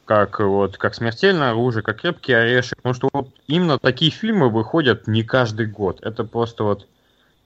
как 0.05 0.39
вот 0.39 0.77
как 0.77 0.93
смертельное 0.93 1.51
оружие, 1.51 1.83
как 1.83 2.01
крепкий 2.01 2.33
орешек. 2.33 2.77
Потому 2.77 2.93
что 2.93 3.09
вот 3.11 3.29
именно 3.47 3.79
такие 3.79 4.11
фильмы 4.11 4.49
выходят 4.49 5.07
не 5.07 5.23
каждый 5.23 5.65
год. 5.65 5.99
Это 6.03 6.23
просто 6.23 6.63
вот 6.63 6.87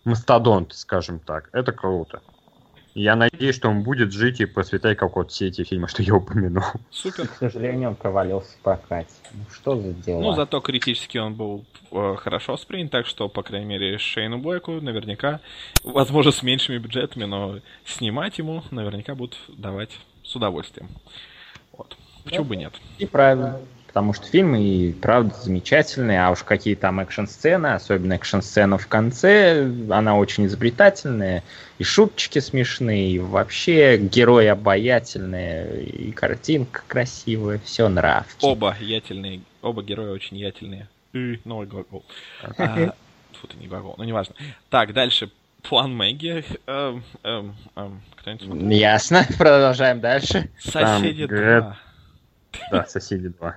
мастодонт, 0.04 0.74
скажем 0.74 1.20
так. 1.20 1.50
Это 1.54 1.72
круто. 1.72 2.22
Я 2.96 3.18
надеюсь, 3.18 3.58
что 3.58 3.68
он 3.68 3.84
будет 3.84 4.14
жить 4.14 4.40
и 4.40 4.46
процветать, 4.46 4.98
как 4.98 5.18
вот 5.18 5.30
все 5.30 5.50
эти 5.50 5.66
фильмы, 5.66 5.90
что 5.90 6.02
я 6.02 6.16
упомянул. 6.16 6.64
Супер. 6.92 7.28
К 7.28 7.34
сожалению, 7.34 7.90
он 7.90 7.96
провалился 7.96 8.54
в 8.54 8.60
прокате. 8.62 9.10
Ну 9.34 9.44
что 9.54 9.76
за 9.76 9.92
дела? 9.92 10.22
Ну, 10.22 10.34
зато 10.34 10.62
критически 10.62 11.18
он 11.18 11.34
был 11.34 11.66
э, 11.92 12.16
хорошо 12.18 12.54
воспринят, 12.54 12.92
так 12.92 13.06
что, 13.06 13.28
по 13.28 13.44
крайней 13.44 13.66
мере, 13.66 13.98
Шейну 13.98 14.38
Блэку 14.38 14.80
наверняка, 14.80 15.42
возможно, 15.84 16.32
с 16.32 16.42
меньшими 16.42 16.78
бюджетами, 16.78 17.26
но 17.26 17.60
снимать 17.84 18.38
ему 18.38 18.64
наверняка 18.72 19.14
будут 19.14 19.38
давать 19.50 19.92
с 20.24 20.34
удовольствием. 20.34 20.88
Вот. 21.78 21.98
Почему 22.24 22.46
бы 22.46 22.56
нет? 22.56 22.74
И 22.98 23.06
правильно 23.06 23.60
потому 23.96 24.12
что 24.12 24.28
фильм 24.28 24.58
и 24.58 24.92
правда 24.92 25.34
замечательный, 25.42 26.22
а 26.22 26.30
уж 26.30 26.44
какие 26.44 26.76
там 26.76 27.00
экшн-сцены, 27.00 27.68
особенно 27.68 28.12
экшн-сцена 28.16 28.78
в 28.78 28.88
конце, 28.88 29.72
она 29.90 30.18
очень 30.18 30.48
изобретательная, 30.48 31.46
и 31.78 31.84
шуточки 31.86 32.40
смешные, 32.40 33.12
и 33.12 33.20
вообще 33.20 33.96
герои 33.96 34.48
обаятельные, 34.48 35.86
и 35.86 36.12
картинка 36.12 36.84
красивая, 36.86 37.60
все 37.60 37.88
нравится. 37.88 38.36
Оба 38.42 38.76
ятельные, 38.82 39.40
оба 39.62 39.82
героя 39.82 40.12
очень 40.12 40.36
ятельные. 40.36 40.90
Новый 41.46 41.66
глагол. 41.66 42.04
А, 42.58 42.94
фу, 43.32 43.48
ты 43.48 43.56
не 43.56 43.68
глагол, 43.68 43.96
ну 43.98 44.04
неважно. 44.04 44.36
Так, 44.70 44.92
дальше. 44.92 45.32
План 45.62 45.96
Мэгги. 45.96 46.44
Эм, 46.68 47.02
эм, 47.24 47.56
эм, 47.78 48.02
Ясно, 48.70 49.26
продолжаем 49.38 50.02
дальше. 50.02 50.50
Соседи 50.60 51.26
2. 51.26 51.78
Да, 52.70 52.86
соседи 52.86 53.30
2. 53.30 53.56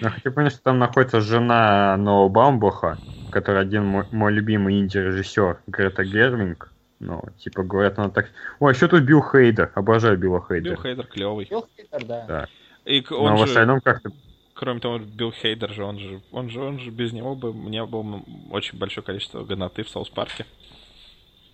Я 0.00 0.10
хочу 0.10 0.32
понять, 0.32 0.52
что 0.52 0.62
там 0.62 0.78
находится 0.78 1.20
жена 1.20 1.96
Ноа 1.96 2.28
Баумбаха, 2.28 2.98
который 3.30 3.62
один 3.62 3.84
мой, 3.84 4.04
мой 4.12 4.32
любимый 4.32 4.80
инди-режиссер, 4.80 5.58
Грета 5.66 6.04
Гервинг. 6.04 6.72
Ну, 7.00 7.22
типа, 7.38 7.62
говорят, 7.62 7.98
она 7.98 8.10
так... 8.10 8.30
О, 8.58 8.68
еще 8.68 8.88
тут 8.88 9.02
Билл 9.02 9.22
Хейдер. 9.22 9.70
Обожаю 9.74 10.18
Билла 10.18 10.44
Хейдера. 10.46 10.74
Билл 10.74 10.82
Хейдер 10.82 11.06
клевый. 11.06 11.46
Билл 11.48 11.66
Хейдер, 11.76 12.04
да. 12.04 12.24
да. 12.26 12.48
И 12.84 13.04
он 13.10 13.30
Но 13.30 13.36
же... 13.36 13.44
в 13.44 13.48
остальном 13.48 13.80
как-то... 13.80 14.10
Кроме 14.54 14.80
того, 14.80 14.98
Билл 14.98 15.30
Хейдер 15.30 15.72
же, 15.72 15.84
он 15.84 16.00
же, 16.00 16.20
он 16.32 16.50
же, 16.50 16.60
он 16.60 16.80
же 16.80 16.90
без 16.90 17.12
него 17.12 17.36
бы 17.36 17.52
мне 17.52 17.86
было 17.86 18.24
очень 18.50 18.76
большое 18.76 19.04
количество 19.04 19.44
годноты 19.44 19.84
в 19.84 19.88
Соус 19.88 20.08
Парке. 20.08 20.46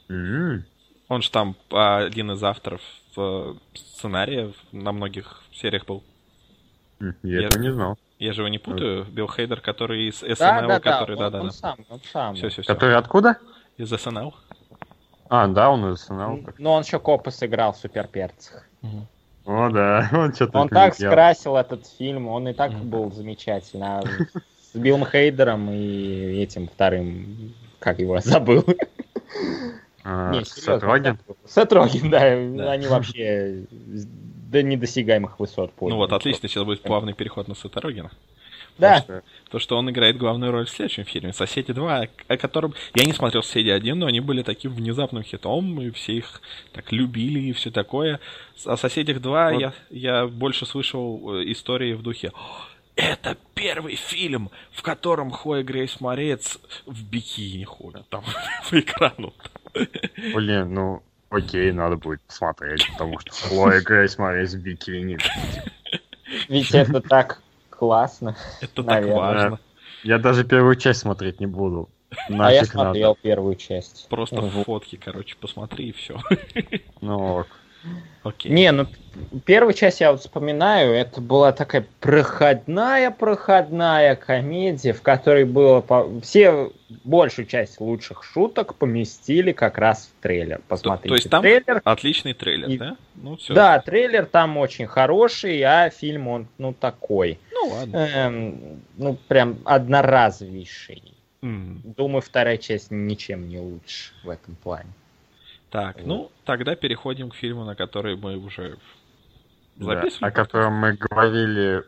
Mm-hmm. 0.09 0.63
Он 1.09 1.21
же 1.21 1.31
там 1.31 1.55
один 1.71 2.31
из 2.33 2.43
авторов 2.43 2.81
сценария 3.75 4.53
на 4.73 4.93
многих 4.93 5.43
сериях 5.53 5.85
был. 5.85 6.03
Я, 6.99 7.41
я 7.41 7.47
этого 7.49 7.63
не 7.63 7.73
знал. 7.73 7.99
Я 8.19 8.33
же 8.33 8.43
его 8.43 8.49
не 8.49 8.59
путаю. 8.59 9.05
Билл 9.07 9.29
Хейдер, 9.29 9.61
который 9.61 10.09
из 10.09 10.23
SNL, 10.23 10.37
да, 10.39 10.67
да, 10.67 10.81
который... 10.81 11.17
Да, 11.17 11.31
да, 11.31 11.41
он, 11.41 11.47
да, 11.47 11.47
он 11.47 11.51
сам, 11.51 11.79
он 11.89 12.01
сам. 12.13 12.35
Все, 12.37 12.49
все, 12.49 12.63
все. 12.63 12.73
Который 12.73 12.97
откуда? 12.97 13.39
Из 13.77 13.93
SNL. 13.93 14.33
А, 15.29 15.49
да, 15.49 15.71
он 15.71 15.93
из 15.93 16.09
SNL. 16.09 16.55
Ну, 16.59 16.71
он 16.71 16.83
еще 16.83 17.01
копа 17.01 17.31
сыграл 17.31 17.73
в 17.73 17.77
Суперперцах. 17.77 18.69
Угу. 18.83 19.07
О, 19.47 19.71
да, 19.71 20.09
он 20.13 20.33
что-то... 20.33 20.59
Он 20.59 20.69
так 20.69 20.97
делал. 20.97 21.13
скрасил 21.13 21.57
этот 21.57 21.87
фильм, 21.87 22.29
он 22.29 22.49
и 22.49 22.53
так 22.53 22.71
угу. 22.71 22.85
был 22.85 23.13
замечательный. 23.13 23.87
А 23.87 24.03
с 24.03 24.77
Биллом 24.77 25.05
Хейдером 25.05 25.71
и 25.71 26.43
этим 26.43 26.69
вторым, 26.69 27.55
как 27.81 27.99
его 27.99 28.21
забыл. 28.25 28.65
А, 30.05 30.33
Сет 30.45 30.83
Роген? 30.83 31.19
Сет 31.47 31.73
Роген, 31.73 32.11
да, 32.11 32.21
Да. 32.21 32.73
они 32.73 32.87
вообще 32.87 33.65
до 34.55 34.63
недосягаемых 34.63 35.41
высот 35.41 35.73
Ну 35.81 35.97
вот, 35.97 36.13
отлично, 36.13 36.49
сейчас 36.49 36.63
будет 36.63 36.81
плавный 36.81 37.13
переход 37.13 37.49
на 37.49 37.57
Сета 37.57 37.81
Рогена. 37.81 38.11
Да, 38.79 39.01
Потому 39.01 39.21
что 39.21 39.51
То, 39.51 39.59
что 39.59 39.77
он 39.77 39.91
играет 39.91 40.17
главную 40.17 40.51
роль 40.51 40.67
в 40.67 40.71
следующем 40.71 41.05
фильме, 41.05 41.33
«Соседи 41.33 41.71
2», 41.71 42.09
о 42.29 42.37
котором 42.37 42.75
я 42.95 43.05
не 43.05 43.13
смотрел 43.13 43.43
«Соседи 43.43 43.69
1», 43.69 43.95
но 43.95 44.07
они 44.07 44.21
были 44.21 44.43
таким 44.43 44.73
внезапным 44.73 45.23
хитом, 45.23 45.81
и 45.81 45.91
все 45.91 46.15
их 46.15 46.41
так 46.73 46.93
любили 46.93 47.41
и 47.41 47.53
все 47.53 47.71
такое. 47.71 48.21
О 48.65 48.77
«Соседях 48.77 49.19
2» 49.19 49.53
Вот. 49.53 49.61
я, 49.61 49.73
я 49.91 50.27
больше 50.27 50.67
слышал 50.67 51.35
э, 51.35 51.53
истории 51.53 51.95
в 51.95 52.03
духе 52.03 52.31
«О, 52.35 52.67
это 52.97 53.37
первый 53.55 53.97
фильм, 53.97 54.51
в 54.73 54.83
котором 54.83 55.31
Хлоя 55.31 55.63
Грейс 55.65 56.01
Морец 56.01 56.59
в 56.87 57.03
бикини 57.09 57.65
ходит 57.65 58.09
там 58.09 58.25
по 58.71 58.79
экрану. 58.81 59.35
Блин, 60.35 60.75
ну, 60.75 61.03
окей, 61.35 61.73
надо 61.73 61.97
будет 61.97 62.21
посмотреть, 62.23 62.87
потому 62.93 63.19
что 63.19 63.33
Хлоя 63.33 63.81
Грейс 63.81 64.19
Морейс 64.19 64.55
в 64.55 64.61
бикини. 64.61 65.19
ведь 66.49 66.75
это 66.75 67.01
так 67.01 67.43
классно. 67.71 68.37
Это 68.61 68.83
так 68.83 68.87
Наверное. 68.87 69.17
важно. 69.17 69.61
Я 70.03 70.19
даже 70.19 70.45
первую 70.45 70.77
часть 70.77 71.01
смотреть 71.01 71.41
не 71.41 71.47
буду. 71.47 71.89
А 72.29 72.53
я 72.53 72.65
смотрел 72.65 73.11
надо. 73.11 73.21
первую 73.23 73.57
часть. 73.57 74.07
Просто 74.09 74.41
фотки, 74.51 74.97
короче, 74.97 75.37
посмотри 75.41 75.89
и 75.89 75.93
все. 75.93 76.21
Ну, 77.01 77.41
ок. 77.41 77.49
Окей. 78.23 78.51
Не, 78.53 78.73
ну 78.73 78.87
первую 79.45 79.75
часть 79.75 80.01
я 80.01 80.11
вот 80.13 80.21
вспоминаю, 80.23 80.95
это 80.95 81.21
была 81.21 81.53
такая 81.53 81.87
проходная, 82.01 83.11
проходная 83.11 84.17
комедия, 84.17 84.93
в 84.95 85.03
которой 85.03 85.45
было 85.45 85.81
по- 85.83 86.21
все 86.21 86.73
большую 87.05 87.47
часть 87.47 87.81
лучших 87.81 88.25
шуток 88.25 88.77
поместили 88.77 89.53
как 89.53 89.77
раз 89.79 90.11
в 90.19 90.23
трейлер. 90.23 90.61
Посмотрите 90.69 91.09
то 91.09 91.15
есть 91.17 91.31
там- 91.31 91.43
трейлер. 91.43 91.83
Отличный 91.85 92.33
трейлер, 92.33 92.69
И- 92.71 92.79
да? 92.79 92.97
Ну, 93.15 93.37
все. 93.37 93.53
Да, 93.53 93.79
трейлер 93.81 94.25
там 94.27 94.57
очень 94.57 94.87
хороший, 94.87 95.61
а 95.63 95.91
фильм 95.91 96.29
он 96.29 96.49
ну 96.57 96.73
такой, 96.73 97.39
Ну, 97.53 97.69
ладно. 97.69 97.97
Эм, 97.97 98.83
ну 98.97 99.19
прям 99.29 99.59
одноразовейший. 99.65 101.03
М. 101.43 101.83
Думаю, 101.85 102.23
вторая 102.23 102.57
часть 102.57 102.91
ничем 102.91 103.49
не 103.49 103.59
лучше 103.59 104.13
в 104.23 104.31
этом 104.31 104.57
плане. 104.57 104.89
Так, 105.75 105.97
ну, 106.05 106.31
тогда 106.45 106.77
переходим 106.77 107.31
к 107.31 107.35
фильму, 107.35 107.65
на 107.65 107.75
который 107.75 108.15
мы 108.15 108.37
уже 108.37 108.79
Да, 109.75 109.97
записывали. 109.97 110.29
о 110.29 110.31
котором 110.31 110.75
мы 110.75 110.93
говорили... 110.93 111.83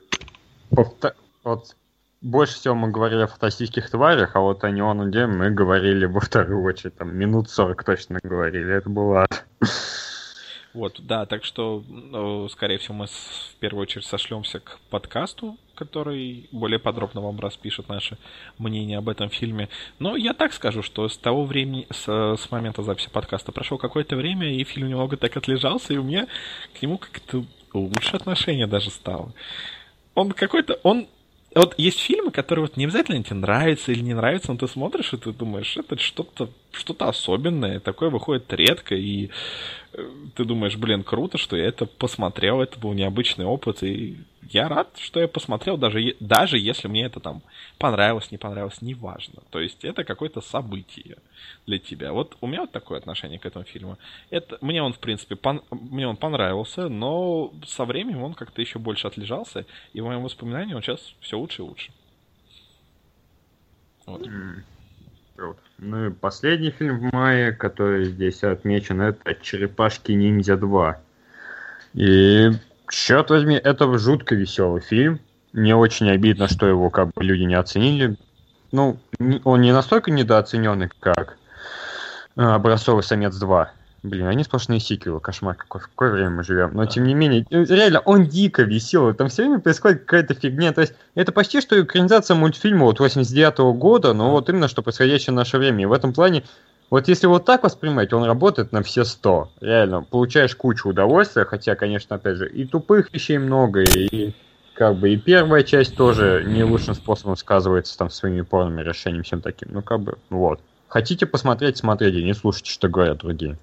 Вот 0.71 1.77
больше 2.21 2.55
всего 2.55 2.75
мы 2.75 2.91
говорили 2.91 3.23
о 3.23 3.29
фантастических 3.29 3.89
тварях, 3.89 4.35
а 4.35 4.41
вот 4.41 4.65
о 4.65 4.71
Неону 4.73 5.09
Дем 5.09 5.39
мы 5.39 5.51
говорили 5.53 6.05
во 6.05 6.19
вторую 6.19 6.65
очередь, 6.65 6.97
там, 6.97 7.17
минут 7.17 7.49
40 7.49 7.85
точно 7.85 8.19
говорили. 8.25 8.75
Это 8.75 8.91
было 8.91 9.23
ад. 9.23 9.47
Вот, 10.77 11.01
да, 11.01 11.25
так 11.25 11.43
что, 11.43 11.83
ну, 11.89 12.51
скорее 12.51 12.77
всего, 12.77 12.93
мы 12.93 13.07
в 13.07 13.57
первую 13.61 13.85
очередь 13.85 14.05
сошлемся 14.05 14.61
к 14.61 14.79
подкасту, 14.91 15.57
который 15.75 16.51
более 16.53 16.79
подробно 16.79 17.23
вам 17.23 17.41
распишет 17.41 17.89
наше 17.89 18.19
мнение 18.59 18.99
об 18.99 19.09
этом 19.09 19.31
фильме. 19.31 19.71
Но 19.99 20.17
я 20.17 20.35
так 20.35 20.53
скажу, 20.53 20.83
что 20.83 21.09
с 21.09 21.17
того 21.17 21.47
времени, 21.47 21.87
с, 21.91 22.05
с 22.37 22.51
момента 22.51 22.83
записи 22.83 23.09
подкаста 23.09 23.53
прошло 23.53 23.79
какое-то 23.79 24.17
время, 24.17 24.55
и 24.55 24.65
фильм 24.65 24.91
немного 24.91 25.17
так 25.17 25.35
отлежался, 25.35 25.95
и 25.95 25.97
у 25.97 26.03
меня 26.03 26.27
к 26.79 26.83
нему 26.83 26.99
как-то 26.99 27.47
лучше 27.73 28.15
отношение 28.15 28.67
даже 28.67 28.91
стало. 28.91 29.33
Он 30.15 30.33
какой-то, 30.33 30.75
он 30.83 31.09
вот 31.55 31.75
есть 31.79 32.01
фильмы, 32.01 32.33
которые 32.33 32.67
вот 32.67 32.77
не 32.77 32.85
обязательно 32.85 33.25
тебе 33.25 33.37
нравятся 33.37 33.93
или 33.93 34.01
не 34.01 34.13
нравятся, 34.13 34.53
но 34.53 34.59
ты 34.59 34.69
смотришь 34.69 35.15
и 35.15 35.17
ты 35.17 35.33
думаешь, 35.33 35.75
это 35.79 35.99
что-то 35.99 36.51
что-то 36.73 37.09
особенное, 37.09 37.81
такое 37.81 38.11
выходит 38.11 38.53
редко, 38.53 38.95
и 38.95 39.31
э, 39.93 40.11
ты 40.35 40.45
думаешь, 40.45 40.77
блин, 40.77 41.03
круто, 41.03 41.39
что 41.39 41.57
я 41.57 41.67
это 41.67 41.87
посмотрел, 41.87 42.61
это 42.61 42.79
был 42.79 42.93
необычный 42.93 43.45
опыт, 43.45 43.83
и 43.83 44.19
я 44.43 44.69
рад, 44.69 44.97
что 44.99 45.21
я 45.21 45.29
посмотрел, 45.29 45.77
даже, 45.77 46.15
даже 46.21 46.59
если 46.59 46.89
мне 46.89 47.05
это 47.05 47.21
там 47.21 47.43
понравилось, 47.79 48.31
не 48.31 48.39
понравилось, 48.39 48.81
неважно. 48.81 49.43
То 49.51 49.61
есть 49.61 49.85
это 49.85 50.05
какое-то 50.05 50.41
событие 50.41 51.17
для 51.67 51.79
тебя. 51.79 52.13
Вот 52.13 52.37
у 52.41 52.47
меня 52.47 52.61
вот 52.61 52.73
такое 52.73 52.99
отношение 52.99 53.39
к 53.39 53.47
этому 53.47 53.65
фильму. 53.65 53.99
Это, 54.31 54.59
мне 54.61 54.83
он, 54.83 54.93
в 54.93 54.99
принципе, 54.99 55.35
пон- 55.35 55.65
мне 55.71 56.07
он 56.07 56.17
понравился, 56.17 56.89
но 56.89 57.53
со 57.67 57.85
временем 57.85 58.23
он 58.23 58.35
как-то 58.35 58.61
еще 58.61 58.79
больше 58.79 59.07
отлежался, 59.07 59.67
и 59.93 60.01
в 60.01 60.05
моем 60.05 60.23
воспоминании 60.23 60.75
он 60.75 60.83
сейчас 60.83 61.15
все 61.21 61.39
лучше 61.39 61.63
и 61.63 61.65
лучше. 61.65 61.93
Вот. 64.07 64.29
Круто. 65.37 65.61
Ну 65.79 66.07
и 66.07 66.11
последний 66.11 66.71
фильм 66.71 66.99
в 66.99 67.15
мае, 67.15 67.53
который 67.53 68.07
здесь 68.07 68.43
отмечен, 68.43 69.01
это 69.01 69.35
«Черепашки 69.41 70.13
ниндзя 70.13 70.55
2». 70.55 70.95
И, 71.95 72.51
черт 72.91 73.31
возьми, 73.31 73.57
это 73.57 73.99
жутко 73.99 74.35
веселый 74.35 74.81
фильм. 74.81 75.21
Мне 75.53 75.77
очень 75.77 76.11
обидно, 76.11 76.49
что 76.49 76.67
его 76.67 76.91
как 76.91 77.13
бы 77.15 77.23
люди 77.23 77.45
не 77.45 77.55
оценили. 77.55 78.17
Ну, 78.73 78.99
он 79.45 79.61
не 79.61 79.73
настолько 79.73 80.11
недооцененный, 80.11 80.91
как 81.01 81.37
э, 82.37 82.43
«Образцовый 82.43 83.03
самец 83.03 83.41
2». 83.41 83.69
Блин, 84.03 84.27
они 84.27 84.45
сплошные 84.45 84.79
сиквелы, 84.79 85.21
кошмар 85.21 85.57
какой, 85.57 85.81
в 85.81 85.89
какое 85.89 86.11
время 86.11 86.31
мы 86.31 86.45
живем. 86.45 86.71
Но 86.75 86.87
тем 86.87 87.05
не 87.05 87.15
менее, 87.15 87.45
э, 87.51 87.65
реально, 87.65 88.01
он 88.01 88.27
дико 88.27 88.63
веселый, 88.63 89.15
там 89.15 89.29
все 89.29 89.43
время 89.43 89.59
происходит 89.59 90.01
какая-то 90.01 90.35
фигня. 90.35 90.73
То 90.73 90.83
есть 90.83 90.95
это 91.15 91.33
почти 91.33 91.61
что 91.61 91.81
экранизация 91.81 92.37
мультфильма 92.37 92.85
вот 92.85 93.01
89 93.01 93.75
года, 93.75 94.13
но 94.13 94.31
вот 94.31 94.49
именно 94.49 94.69
что 94.69 94.83
происходящее 94.83 95.33
в 95.33 95.37
наше 95.37 95.59
время. 95.59 95.83
И 95.83 95.87
в 95.87 95.93
этом 95.93 96.13
плане, 96.13 96.45
вот 96.89 97.09
если 97.09 97.27
вот 97.27 97.45
так 97.45 97.65
воспринимать, 97.65 98.13
он 98.13 98.25
работает 98.25 98.71
на 98.71 98.83
все 98.83 99.05
100. 99.05 99.51
Реально, 99.61 100.03
получаешь 100.03 100.55
кучу 100.55 100.89
удовольствия, 100.89 101.45
хотя, 101.45 101.75
конечно, 101.75 102.17
опять 102.17 102.37
же, 102.37 102.49
и 102.49 102.65
тупых 102.65 103.13
вещей 103.13 103.39
много, 103.39 103.83
и 103.83 104.35
как 104.75 104.97
бы 104.97 105.11
и 105.11 105.17
первая 105.17 105.63
часть 105.63 105.97
тоже 105.97 106.45
не 106.47 106.63
лучшим 106.63 106.95
способом 106.95 107.37
сказывается 107.37 107.97
там 107.97 108.11
своими 108.11 108.43
порными 108.43 108.83
решениями, 108.83 109.23
всем 109.23 109.41
таким. 109.41 109.71
Ну, 109.73 109.83
как 109.83 110.01
бы, 110.01 110.19
вот. 110.29 110.61
Хотите 110.87 111.27
посмотреть, 111.27 111.79
смотрите, 111.79 112.23
не 112.23 112.35
слушайте, 112.35 112.71
что 112.71 112.89
говорят 112.89 113.19
другие. 113.19 113.57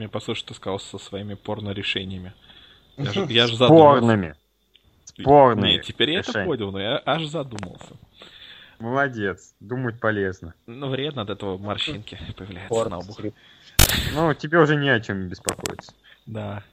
Мне 0.00 0.08
послушай, 0.08 0.46
ты 0.46 0.54
сказал 0.54 0.80
со 0.80 0.96
своими 0.96 1.34
порно-решениями. 1.34 2.32
Я 2.96 3.12
же, 3.12 3.26
я 3.28 3.46
же 3.46 3.54
задумался. 3.54 3.98
Спорными. 3.98 4.34
Спорные 5.04 5.76
Не, 5.76 5.82
теперь 5.82 6.12
я 6.12 6.20
это 6.20 6.42
понял, 6.46 6.72
но 6.72 6.80
я 6.80 7.02
аж 7.04 7.26
задумался. 7.26 7.98
Молодец, 8.78 9.54
думать 9.60 10.00
полезно. 10.00 10.54
Ну, 10.64 10.88
вредно 10.88 11.20
от 11.20 11.28
этого 11.28 11.58
морщинки 11.58 12.16
появляются 12.34 12.68
Порт, 12.70 12.90
на 12.90 12.96
лбу. 12.96 13.12
скрип. 13.12 13.34
Ну, 14.14 14.32
тебе 14.32 14.60
уже 14.60 14.74
не 14.76 14.88
о 14.88 15.00
чем 15.00 15.28
беспокоиться. 15.28 15.92
Да. 16.24 16.64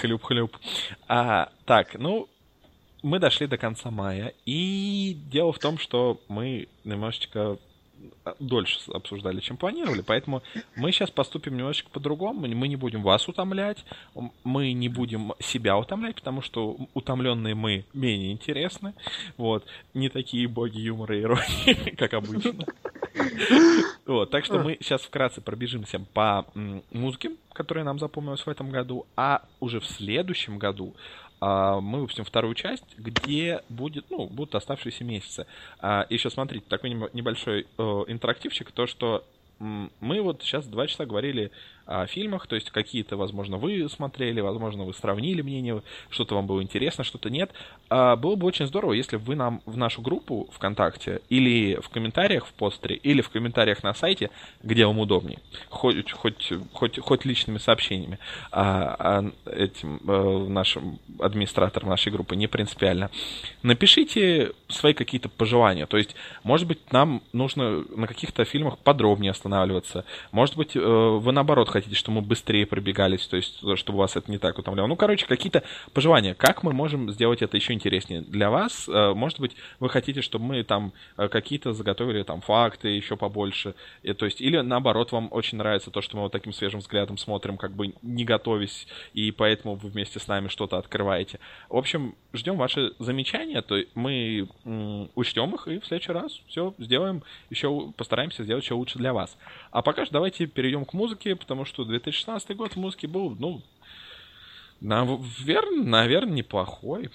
Хлюп-хлюп. 0.00 0.56
А, 1.08 1.50
так, 1.66 1.96
ну, 1.98 2.30
мы 3.02 3.18
дошли 3.18 3.46
до 3.46 3.58
конца 3.58 3.90
мая, 3.90 4.32
и 4.46 5.14
дело 5.26 5.52
в 5.52 5.58
том, 5.58 5.76
что 5.76 6.18
мы 6.28 6.68
немножечко 6.82 7.58
дольше 8.40 8.78
обсуждали, 8.92 9.40
чем 9.40 9.56
планировали, 9.56 10.02
поэтому 10.02 10.42
мы 10.74 10.92
сейчас 10.92 11.10
поступим 11.10 11.56
немножечко 11.56 11.90
по-другому, 11.90 12.46
мы 12.46 12.68
не 12.68 12.76
будем 12.76 13.02
вас 13.02 13.28
утомлять, 13.28 13.84
мы 14.44 14.72
не 14.72 14.88
будем 14.88 15.32
себя 15.40 15.76
утомлять, 15.76 16.16
потому 16.16 16.42
что 16.42 16.76
утомленные 16.94 17.54
мы 17.54 17.84
менее 17.94 18.32
интересны, 18.32 18.94
вот, 19.36 19.66
не 19.94 20.08
такие 20.08 20.48
боги 20.48 20.78
юмора 20.78 21.16
и 21.16 21.22
иронии, 21.22 21.90
как 21.96 22.14
обычно. 22.14 22.64
Вот, 24.06 24.30
так 24.30 24.44
что 24.44 24.58
мы 24.58 24.76
сейчас 24.80 25.02
вкратце 25.02 25.40
пробежимся 25.40 26.00
по 26.12 26.46
музыке, 26.92 27.32
которая 27.52 27.84
нам 27.84 27.98
запомнилась 27.98 28.44
в 28.44 28.48
этом 28.48 28.70
году, 28.70 29.06
а 29.16 29.42
уже 29.60 29.80
в 29.80 29.86
следующем 29.86 30.58
году 30.58 30.94
мы 31.40 32.00
выпустим 32.00 32.24
вторую 32.24 32.54
часть, 32.54 32.96
где 32.96 33.62
будет, 33.68 34.10
ну, 34.10 34.26
будут 34.28 34.54
оставшиеся 34.54 35.04
месяцы. 35.04 35.46
А, 35.78 36.06
еще 36.08 36.30
смотрите, 36.30 36.66
такой 36.68 36.90
небо- 36.90 37.10
небольшой 37.12 37.66
э, 37.76 37.82
интерактивчик, 38.08 38.72
то, 38.72 38.86
что 38.86 39.26
мы 39.58 40.20
вот 40.20 40.42
сейчас 40.42 40.66
два 40.66 40.86
часа 40.86 41.06
говорили 41.06 41.50
о 41.86 42.06
фильмах, 42.06 42.46
то 42.46 42.56
есть 42.56 42.70
какие-то, 42.70 43.16
возможно, 43.16 43.56
вы 43.56 43.88
смотрели, 43.88 44.40
возможно, 44.40 44.84
вы 44.84 44.92
сравнили 44.92 45.42
мнение, 45.42 45.82
что-то 46.10 46.34
вам 46.34 46.46
было 46.46 46.62
интересно, 46.62 47.04
что-то 47.04 47.30
нет. 47.30 47.52
А, 47.88 48.16
было 48.16 48.34
бы 48.34 48.46
очень 48.46 48.66
здорово, 48.66 48.92
если 48.92 49.16
бы 49.16 49.24
вы 49.24 49.36
нам 49.36 49.62
в 49.66 49.76
нашу 49.76 50.02
группу 50.02 50.48
ВКонтакте 50.52 51.20
или 51.28 51.76
в 51.80 51.88
комментариях 51.88 52.46
в 52.46 52.52
постере, 52.52 52.96
или 52.96 53.20
в 53.20 53.30
комментариях 53.30 53.82
на 53.82 53.94
сайте, 53.94 54.30
где 54.62 54.86
вам 54.86 54.98
удобнее, 54.98 55.38
хоть, 55.68 56.10
хоть, 56.10 56.52
хоть, 56.72 56.98
хоть 56.98 57.24
личными 57.24 57.58
сообщениями 57.58 58.18
а, 58.50 58.96
а 58.98 59.50
этим 59.50 60.00
э, 60.06 60.46
нашим 60.48 60.98
администраторам 61.20 61.88
нашей 61.88 62.10
группы, 62.10 62.34
не 62.36 62.48
принципиально, 62.48 63.10
напишите 63.62 64.52
свои 64.68 64.92
какие-то 64.92 65.28
пожелания. 65.28 65.86
То 65.86 65.96
есть, 65.96 66.16
может 66.42 66.66
быть, 66.66 66.92
нам 66.92 67.22
нужно 67.32 67.84
на 67.94 68.06
каких-то 68.06 68.44
фильмах 68.44 68.78
подробнее 68.78 69.30
останавливаться. 69.30 70.04
Может 70.32 70.56
быть, 70.56 70.76
э, 70.76 70.80
вы 70.80 71.32
наоборот 71.32 71.68
хотите, 71.80 71.96
чтобы 71.96 72.20
мы 72.20 72.26
быстрее 72.26 72.66
пробегались, 72.66 73.26
то 73.26 73.36
есть 73.36 73.60
чтобы 73.76 73.98
вас 73.98 74.16
это 74.16 74.30
не 74.30 74.38
так 74.38 74.58
утомляло. 74.58 74.86
Ну, 74.86 74.96
короче, 74.96 75.26
какие-то 75.26 75.62
пожелания. 75.92 76.34
Как 76.34 76.62
мы 76.62 76.72
можем 76.72 77.10
сделать 77.10 77.42
это 77.42 77.56
еще 77.56 77.72
интереснее 77.72 78.22
для 78.22 78.50
вас? 78.50 78.88
Э, 78.88 79.12
может 79.14 79.40
быть, 79.40 79.56
вы 79.80 79.88
хотите, 79.88 80.22
чтобы 80.22 80.46
мы 80.46 80.62
там 80.64 80.92
э, 81.18 81.28
какие-то 81.28 81.72
заготовили 81.72 82.22
там 82.22 82.40
факты 82.40 82.88
еще 82.88 83.16
побольше, 83.16 83.74
и, 84.02 84.12
то 84.12 84.24
есть 84.24 84.40
или 84.40 84.60
наоборот 84.60 85.12
вам 85.12 85.28
очень 85.30 85.58
нравится 85.58 85.90
то, 85.90 86.00
что 86.00 86.16
мы 86.16 86.24
вот 86.24 86.32
таким 86.32 86.52
свежим 86.52 86.80
взглядом 86.80 87.18
смотрим, 87.18 87.56
как 87.56 87.72
бы 87.72 87.94
не 88.02 88.24
готовясь, 88.24 88.86
и 89.12 89.30
поэтому 89.30 89.74
вы 89.74 89.90
вместе 89.90 90.18
с 90.18 90.28
нами 90.28 90.48
что-то 90.48 90.78
открываете. 90.78 91.38
В 91.68 91.76
общем, 91.76 92.14
ждем 92.32 92.56
ваши 92.56 92.92
замечания, 92.98 93.60
то 93.62 93.76
мы 93.94 94.48
учтем 95.14 95.54
их 95.54 95.68
и 95.68 95.78
в 95.78 95.86
следующий 95.86 96.12
раз 96.12 96.40
все 96.46 96.74
сделаем, 96.78 97.22
еще 97.50 97.92
постараемся 97.96 98.44
сделать 98.44 98.64
еще 98.64 98.74
лучше 98.74 98.98
для 98.98 99.12
вас. 99.12 99.36
А 99.70 99.82
пока 99.82 100.04
что 100.04 100.14
давайте 100.14 100.46
перейдем 100.46 100.84
к 100.84 100.94
музыке, 100.94 101.36
потому 101.36 101.64
что 101.66 101.84
2016 101.84 102.56
год 102.56 102.72
в 102.72 102.76
музыке 102.76 103.06
был, 103.06 103.36
ну, 103.38 103.62
наверное, 104.80 105.84
наверное, 105.84 106.34
неплохой. 106.34 107.10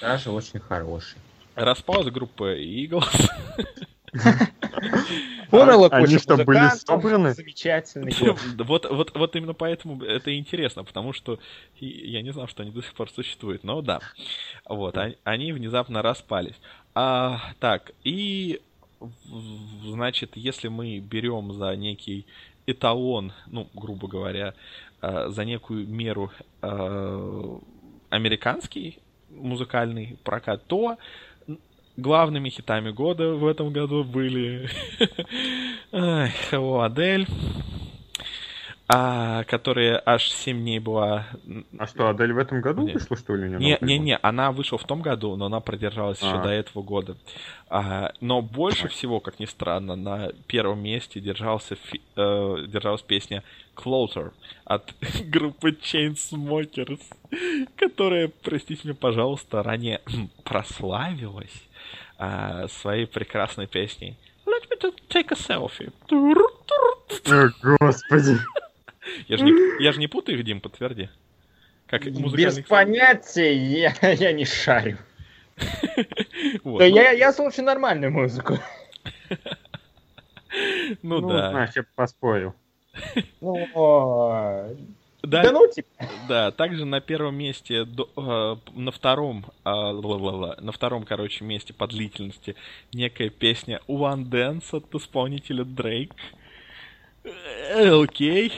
Даже 0.00 0.30
очень 0.30 0.60
хороший. 0.60 1.18
Распалась 1.54 2.10
группа 2.10 2.56
Eagles. 2.56 3.30
А, 5.50 5.96
Они 5.98 6.18
что, 6.18 6.36
были 6.36 6.68
собраны? 6.76 7.34
Замечательный. 7.34 8.12
Вот, 8.64 8.90
вот, 8.90 9.12
вот 9.14 9.36
именно 9.36 9.54
поэтому 9.54 10.02
это 10.02 10.36
интересно, 10.36 10.84
потому 10.84 11.12
что 11.12 11.38
я 11.78 12.22
не 12.22 12.32
знал, 12.32 12.48
что 12.48 12.62
они 12.62 12.72
до 12.72 12.82
сих 12.82 12.94
пор 12.94 13.10
существуют, 13.10 13.64
но 13.64 13.82
да. 13.82 14.00
Вот, 14.68 14.96
они, 15.24 15.52
внезапно 15.52 16.02
распались. 16.02 16.56
А, 16.94 17.40
так, 17.60 17.92
и 18.04 18.60
значит, 19.84 20.32
если 20.34 20.68
мы 20.68 20.98
берем 20.98 21.52
за 21.52 21.74
некий 21.76 22.26
эталон, 22.66 23.32
ну, 23.46 23.68
грубо 23.74 24.08
говоря, 24.08 24.54
а, 25.00 25.28
за 25.30 25.44
некую 25.44 25.86
меру 25.88 26.30
а, 26.62 27.58
американский 28.10 28.98
музыкальный 29.30 30.18
прокат, 30.24 30.64
то 30.66 30.96
главными 31.96 32.48
хитами 32.48 32.90
года 32.90 33.34
в 33.34 33.46
этом 33.46 33.72
году 33.72 34.04
были 34.04 34.68
Hello 35.92 36.84
Адель, 36.84 37.26
а, 38.86 39.44
которая 39.44 40.02
аж 40.04 40.30
7 40.30 40.60
дней 40.60 40.78
была... 40.78 41.26
А 41.78 41.86
что, 41.86 42.08
Адель 42.08 42.32
в 42.34 42.38
этом 42.38 42.60
году 42.60 42.82
Нет. 42.82 42.94
вышла, 42.94 43.16
что 43.16 43.34
ли? 43.34 43.48
Не, 43.48 43.78
не, 43.80 43.98
не, 43.98 44.16
она 44.18 44.52
вышла 44.52 44.76
в 44.76 44.84
том 44.84 45.00
году, 45.00 45.36
но 45.36 45.46
она 45.46 45.60
продержалась 45.60 46.18
еще 46.20 46.36
А. 46.36 46.42
до 46.42 46.50
этого 46.50 46.82
года. 46.82 47.16
А, 47.68 48.12
но 48.20 48.42
больше 48.42 48.88
всего, 48.88 49.20
как 49.20 49.40
ни 49.40 49.46
странно, 49.46 49.96
на 49.96 50.32
первом 50.46 50.82
месте 50.82 51.18
держался, 51.20 51.76
фи- 51.76 52.02
э, 52.16 52.66
держалась 52.68 53.00
песня 53.02 53.42
Closer 53.74 54.32
от 54.66 54.94
группы 55.28 55.70
Chainsmokers, 55.70 57.00
которая, 57.76 58.30
простите 58.42 58.82
меня, 58.84 58.94
пожалуйста, 58.94 59.62
ранее 59.62 60.02
прославилась 60.44 61.64
а, 62.18 62.68
своей 62.68 63.06
прекрасной 63.06 63.66
песней 63.66 64.16
Let 64.46 64.68
me 64.70 64.94
take 65.08 65.32
a 65.32 65.36
selfie. 65.36 65.90
О, 66.10 67.76
господи. 67.80 68.38
Я 69.28 69.36
же 69.36 69.44
не, 69.44 69.82
я 69.82 69.92
же 69.92 69.98
не 69.98 70.06
путаю 70.06 70.38
их, 70.38 70.44
Дим, 70.44 70.60
подтверди. 70.60 71.08
Как 71.86 72.04
Без 72.04 72.58
понятия 72.60 73.54
я, 73.54 73.94
я 74.12 74.32
не 74.32 74.44
шарю. 74.44 74.98
Вот, 76.64 76.78
Да 76.80 76.88
ну, 76.88 76.96
я, 76.96 77.10
я 77.12 77.32
слушаю 77.32 77.64
нормальную 77.64 78.10
музыку. 78.10 78.58
ну, 81.02 81.20
Ну, 81.20 81.28
да. 81.28 81.70
я 81.74 81.84
поспорил. 81.94 82.54
Ну, 83.40 83.68
Да, 85.22 85.42
да 85.42 85.52
ну, 85.52 85.68
типа, 85.70 85.88
Да, 86.28 86.50
также 86.50 86.84
на 86.84 87.00
первом 87.00 87.36
месте, 87.36 87.84
до- 87.84 88.10
э, 88.16 88.70
на 88.78 88.90
втором, 88.90 89.46
а, 89.64 89.90
ла-ла-ла, 89.90 90.56
на 90.60 90.72
втором, 90.72 91.04
короче, 91.04 91.44
месте 91.44 91.72
по 91.72 91.86
длительности 91.86 92.56
некая 92.92 93.30
песня 93.30 93.80
One 93.88 94.28
Dance 94.28 94.66
от 94.72 94.94
исполнителя 94.94 95.64
Дрейк. 95.64 96.14
Э, 97.24 98.02
Окей. 98.02 98.52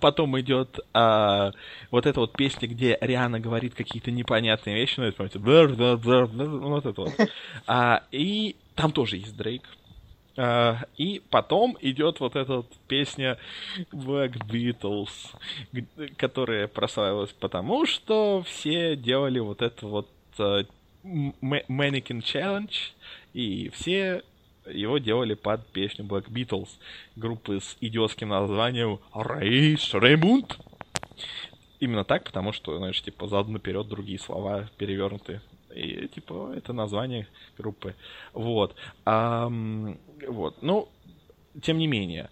Потом 0.00 0.38
идет 0.40 0.80
а, 0.94 1.52
вот 1.92 2.06
эта 2.06 2.18
вот 2.18 2.32
песня, 2.32 2.66
где 2.66 2.98
Риана 3.00 3.38
говорит 3.38 3.74
какие-то 3.74 4.10
непонятные 4.10 4.74
вещи, 4.74 4.98
ну, 4.98 5.06
это, 5.06 5.16
помните, 5.16 5.38
бр- 5.38 5.74
бр- 5.74 5.96
бр- 5.96 6.28
ну, 6.32 6.68
вот 6.70 6.86
это 6.86 7.00
вот. 7.02 7.12
А, 7.68 8.02
и 8.10 8.56
там 8.74 8.90
тоже 8.90 9.18
есть 9.18 9.36
Дрейк. 9.36 9.62
А, 10.36 10.78
и 10.96 11.22
потом 11.30 11.78
идет 11.80 12.18
вот 12.18 12.34
эта 12.34 12.56
вот 12.56 12.72
песня 12.88 13.38
Black 13.92 14.44
Beatles, 14.48 15.10
которая 16.16 16.66
прославилась 16.66 17.30
потому, 17.32 17.86
что 17.86 18.42
все 18.44 18.96
делали 18.96 19.38
вот 19.38 19.62
это 19.62 19.86
вот 19.86 20.08
м- 20.38 21.34
Mannequin 21.40 22.22
Challenge, 22.22 22.74
и 23.34 23.68
все 23.68 24.24
его 24.72 24.98
делали 24.98 25.34
под 25.34 25.66
песню 25.68 26.04
Black 26.04 26.30
Beatles, 26.30 26.68
группы 27.16 27.60
с 27.60 27.76
идиотским 27.80 28.28
названием 28.28 29.00
Рейс 29.14 29.92
Ремунд. 29.94 30.58
Именно 31.78 32.04
так, 32.04 32.24
потому 32.24 32.52
что, 32.52 32.76
знаешь, 32.78 33.00
типа, 33.02 33.28
задом 33.28 33.54
наперед 33.54 33.86
другие 33.88 34.18
слова 34.18 34.68
перевернуты. 34.78 35.40
И, 35.74 36.08
типа, 36.08 36.54
это 36.56 36.72
название 36.72 37.28
группы. 37.58 37.94
Вот. 38.32 38.74
Ам, 39.04 39.98
вот. 40.26 40.62
Ну, 40.62 40.88
тем 41.60 41.78
не 41.78 41.86
менее. 41.86 42.30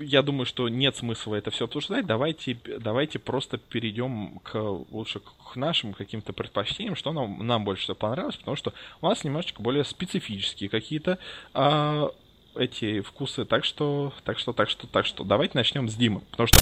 Я 0.00 0.22
думаю, 0.22 0.46
что 0.46 0.68
нет 0.68 0.96
смысла 0.96 1.36
это 1.36 1.50
все 1.50 1.66
обсуждать. 1.66 2.06
Давайте, 2.06 2.56
давайте 2.80 3.18
просто 3.18 3.58
перейдем 3.58 4.40
к 4.40 4.54
лучше 4.90 5.20
к 5.20 5.56
нашим 5.56 5.92
каким-то 5.92 6.32
предпочтениям, 6.32 6.96
что 6.96 7.12
нам, 7.12 7.46
нам 7.46 7.64
больше 7.64 7.82
всего 7.82 7.94
понравилось, 7.94 8.36
потому 8.36 8.56
что 8.56 8.72
у 9.00 9.08
нас 9.08 9.24
немножечко 9.24 9.62
более 9.62 9.84
специфические 9.84 10.70
какие-то 10.70 11.18
а, 11.52 12.10
эти 12.54 13.00
вкусы. 13.00 13.44
Так 13.44 13.64
что, 13.64 14.12
так 14.24 14.38
что, 14.38 14.52
так 14.52 14.70
что, 14.70 14.86
так 14.86 15.06
что, 15.06 15.24
давайте 15.24 15.56
начнем 15.56 15.88
с 15.88 15.94
Димы. 15.94 16.20
Потому 16.30 16.46
что 16.46 16.58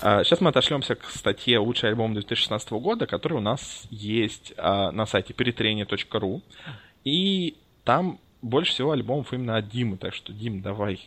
а, 0.00 0.24
сейчас 0.24 0.40
мы 0.40 0.50
отошлемся 0.50 0.94
к 0.94 1.04
статье 1.10 1.58
«Лучший 1.58 1.90
альбом 1.90 2.14
2016 2.14 2.70
года», 2.72 3.06
который 3.06 3.34
у 3.34 3.40
нас 3.40 3.86
есть 3.90 4.52
а, 4.56 4.90
на 4.92 5.06
сайте 5.06 5.34
перетрение.ру. 5.34 6.42
И 7.04 7.56
там 7.84 8.20
больше 8.42 8.72
всего 8.72 8.92
альбомов 8.92 9.32
именно 9.32 9.56
от 9.56 9.68
Димы. 9.68 9.96
Так 9.96 10.14
что, 10.14 10.32
Дим, 10.32 10.62
давай, 10.62 11.00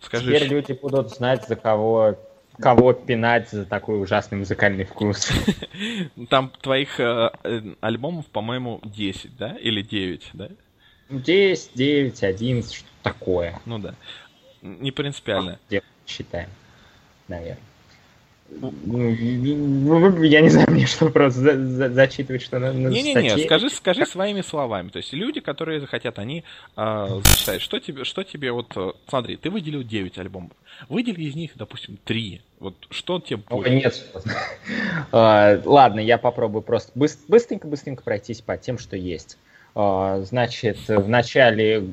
скажи. 0.00 0.26
теперь 0.26 0.48
люди 0.48 0.72
будут 0.72 1.10
знать, 1.10 1.46
за 1.46 1.56
кого, 1.56 2.18
кого 2.58 2.92
пинать 2.92 3.50
за 3.50 3.64
такой 3.64 4.00
ужасный 4.00 4.38
музыкальный 4.38 4.84
вкус. 4.84 5.30
Там 6.30 6.50
твоих 6.60 6.98
э, 6.98 7.30
э, 7.44 7.74
альбомов, 7.80 8.26
по-моему, 8.26 8.80
10, 8.84 9.36
да? 9.36 9.56
Или 9.56 9.82
9, 9.82 10.30
да? 10.34 10.48
10, 11.10 11.70
9, 11.74 12.22
11, 12.22 12.74
что 12.74 12.88
такое. 13.02 13.60
Ну 13.64 13.78
да. 13.78 13.94
Не 14.62 14.90
принципиально. 14.90 15.58
Считаем, 16.06 16.48
наверное. 17.28 17.71
Ну, 18.60 20.22
Я 20.22 20.40
не 20.40 20.48
знаю, 20.48 20.70
мне 20.70 20.86
что 20.86 21.10
просто 21.10 21.40
за- 21.40 21.66
за- 21.66 21.90
зачитывать, 21.90 22.42
что 22.42 22.58
на, 22.58 22.72
на 22.72 22.88
Не-не-не, 22.88 23.44
скажи, 23.44 23.70
скажи 23.70 24.06
своими 24.06 24.40
словами. 24.42 24.88
То 24.88 24.98
есть 24.98 25.12
люди, 25.12 25.40
которые 25.40 25.80
захотят, 25.80 26.18
они 26.18 26.44
э, 26.76 27.08
зачитают. 27.24 27.62
Что 27.62 27.78
тебе, 27.80 28.04
что 28.04 28.22
тебе 28.22 28.52
вот... 28.52 28.72
э, 28.76 28.92
Смотри, 29.08 29.36
ты 29.36 29.50
выделил 29.50 29.82
9 29.82 30.18
альбомов. 30.18 30.52
Выдели 30.88 31.22
из 31.22 31.34
них, 31.34 31.52
допустим, 31.54 31.98
3. 32.04 32.40
Вот 32.60 32.74
что 32.90 33.18
тебе 33.20 33.38
будет? 33.48 33.70
нет. 33.72 34.04
А, 35.12 35.60
Ладно, 35.64 36.00
я 36.00 36.16
попробую 36.18 36.62
просто 36.62 36.92
быс- 36.98 37.18
быстренько-быстренько 37.28 38.02
пройтись 38.02 38.40
по 38.40 38.56
тем, 38.56 38.78
что 38.78 38.96
есть. 38.96 39.36
А, 39.74 40.20
Значит, 40.22 40.78
в 40.88 41.08
начале 41.08 41.84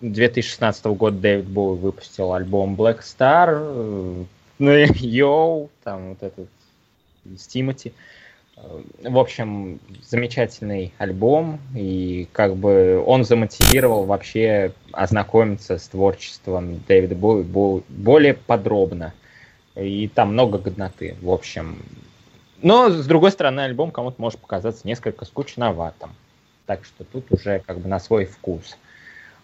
2016 0.00 0.84
года 0.86 1.16
Дэвид 1.18 1.46
Боуи 1.46 1.78
выпустил 1.78 2.32
альбом 2.32 2.74
Black 2.74 3.00
Star, 3.00 4.24
и 4.70 5.06
Йоу, 5.06 5.70
там 5.84 6.10
вот 6.10 6.22
этот 6.22 6.48
с 7.36 7.46
Тимати. 7.46 7.92
В 9.02 9.18
общем, 9.18 9.80
замечательный 10.02 10.92
альбом, 10.98 11.58
и 11.74 12.28
как 12.32 12.54
бы 12.54 13.02
он 13.04 13.24
замотивировал 13.24 14.04
вообще 14.04 14.72
ознакомиться 14.92 15.78
с 15.78 15.88
творчеством 15.88 16.80
Дэвида 16.86 17.14
Боуи 17.14 17.42
бо- 17.42 17.82
более 17.88 18.34
подробно. 18.34 19.14
И 19.74 20.06
там 20.08 20.34
много 20.34 20.58
годноты, 20.58 21.16
в 21.22 21.30
общем. 21.30 21.82
Но, 22.60 22.90
с 22.90 23.06
другой 23.06 23.32
стороны, 23.32 23.60
альбом 23.60 23.90
кому-то 23.90 24.20
может 24.20 24.38
показаться 24.38 24.86
несколько 24.86 25.24
скучноватым. 25.24 26.10
Так 26.66 26.84
что 26.84 27.04
тут 27.04 27.32
уже 27.32 27.60
как 27.66 27.80
бы 27.80 27.88
на 27.88 27.98
свой 27.98 28.26
вкус. 28.26 28.76
Э, 28.76 28.91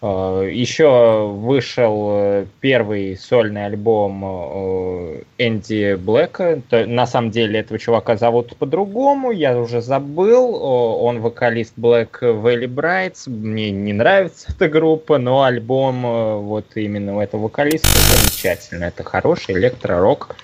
Еще 0.01 1.27
вышел 1.27 2.09
э, 2.11 2.45
первый 2.61 3.17
сольный 3.17 3.65
альбом 3.65 4.23
э, 4.23 5.23
Энди 5.37 5.95
Блэка. 5.95 6.61
На 6.71 7.05
самом 7.05 7.31
деле 7.31 7.59
этого 7.59 7.77
чувака 7.77 8.15
зовут 8.15 8.55
по-другому, 8.55 9.31
я 9.31 9.59
уже 9.59 9.81
забыл. 9.81 10.55
Он 10.55 11.19
вокалист 11.19 11.73
Black 11.77 12.21
Valley 12.21 12.67
Brights. 12.67 13.29
Мне 13.29 13.71
не 13.71 13.91
нравится 13.91 14.53
эта 14.53 14.69
группа, 14.69 15.17
но 15.17 15.43
альбом 15.43 16.05
э, 16.05 16.35
вот 16.37 16.67
именно 16.75 17.17
у 17.17 17.19
этого 17.19 17.43
вокалиста 17.43 17.89
замечательный. 17.89 18.87
Это 18.87 19.03
хороший 19.03 19.55
электро-рок, 19.55 20.37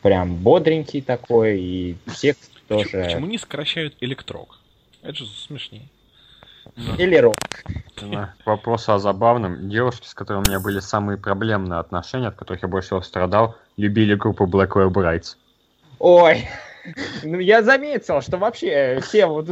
прям 0.00 0.36
бодренький 0.36 1.02
такой, 1.02 1.60
и 1.60 1.96
текст 2.18 2.50
Почему, 2.66 2.84
тоже... 2.84 3.04
почему 3.04 3.26
не 3.26 3.36
сокращают 3.36 3.94
электрок? 4.00 4.58
Это 5.02 5.16
же 5.16 5.26
смешнее. 5.26 5.88
Или 6.98 7.16
рок. 7.16 7.36
К 7.94 8.34
вопросу 8.44 8.92
о 8.92 8.98
забавном. 8.98 9.68
Девушки, 9.68 10.06
с 10.06 10.14
которыми 10.14 10.44
у 10.46 10.48
меня 10.48 10.60
были 10.60 10.80
самые 10.80 11.18
проблемные 11.18 11.78
отношения, 11.78 12.28
от 12.28 12.36
которых 12.36 12.62
я 12.62 12.68
больше 12.68 12.88
всего 12.88 13.02
страдал, 13.02 13.56
любили 13.76 14.14
группу 14.14 14.46
Blackwell 14.46 14.90
Brights. 14.90 15.36
Ой, 15.98 16.48
ну 17.22 17.38
я 17.38 17.62
заметил, 17.62 18.22
что 18.22 18.38
вообще 18.38 19.00
все 19.02 19.26
вот 19.26 19.48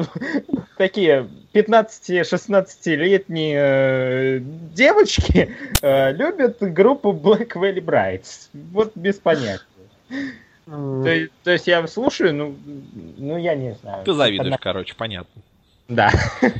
такие 0.76 1.28
15-16-летние 1.54 3.58
э, 3.58 4.40
девочки 4.40 5.54
э, 5.82 6.12
любят 6.12 6.56
группу 6.60 7.12
Black 7.12 7.52
Valley 7.52 7.80
Brights. 7.80 8.48
Вот 8.52 8.92
без 8.96 9.16
понятия. 9.16 9.64
То, 10.66 11.50
есть 11.50 11.66
я 11.66 11.86
слушаю, 11.88 12.34
ну, 12.34 12.56
ну 13.16 13.36
я 13.36 13.54
не 13.54 13.74
знаю. 13.74 14.04
Ты 14.04 14.12
завидуешь, 14.12 14.46
Одна- 14.46 14.58
короче, 14.58 14.94
понятно. 14.96 15.42
Да. 15.90 16.10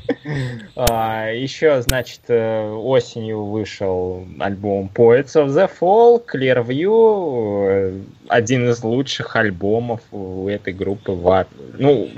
А, 0.76 1.30
Еще, 1.32 1.82
значит, 1.82 2.20
э, 2.28 2.70
осенью 2.70 3.44
вышел 3.46 4.24
альбом 4.38 4.88
Poets 4.94 5.34
of 5.34 5.48
the 5.48 5.68
Fall, 5.80 6.22
Clearview, 6.24 7.66
э, 7.68 8.00
один 8.28 8.68
из 8.68 8.82
лучших 8.84 9.34
альбомов 9.34 10.00
у 10.12 10.46
этой 10.48 10.72
группы. 10.72 11.12
во- 11.12 11.46
Ну, 11.78 12.10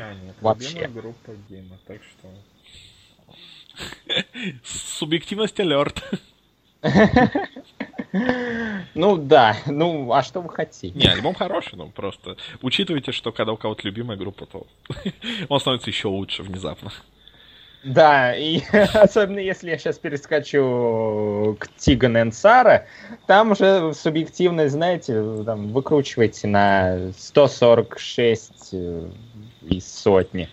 вообще. 0.42 0.88
группа 0.88 1.32
Дима, 1.48 1.78
так 1.86 1.98
что... 2.02 2.28
Субъективность 4.64 5.58
алерт. 5.60 6.02
ну 8.94 9.16
да, 9.16 9.56
ну 9.66 10.12
а 10.12 10.22
что 10.22 10.40
вы 10.40 10.50
хотите? 10.50 10.98
Не, 10.98 11.06
альбом 11.06 11.34
хороший, 11.34 11.76
но 11.76 11.88
просто 11.88 12.36
учитывайте, 12.60 13.12
что 13.12 13.32
когда 13.32 13.52
у 13.52 13.56
кого-то 13.56 13.86
любимая 13.86 14.16
группа, 14.16 14.46
то 14.46 14.66
он 15.48 15.60
становится 15.60 15.90
еще 15.90 16.08
лучше 16.08 16.42
внезапно. 16.42 16.92
Да, 17.84 18.34
и 18.36 18.60
особенно 18.94 19.40
если 19.40 19.70
я 19.70 19.78
сейчас 19.78 19.98
перескочу 19.98 21.56
к 21.58 21.68
Тиган 21.78 22.28
и 22.28 22.32
Сара, 22.32 22.86
там 23.26 23.52
уже 23.52 23.92
субъективность, 23.94 24.74
знаете, 24.74 25.42
там 25.44 25.72
выкручиваете 25.72 26.46
на 26.46 27.12
146 27.16 28.68
э, 28.72 29.08
из 29.68 29.92
сотни. 29.92 30.48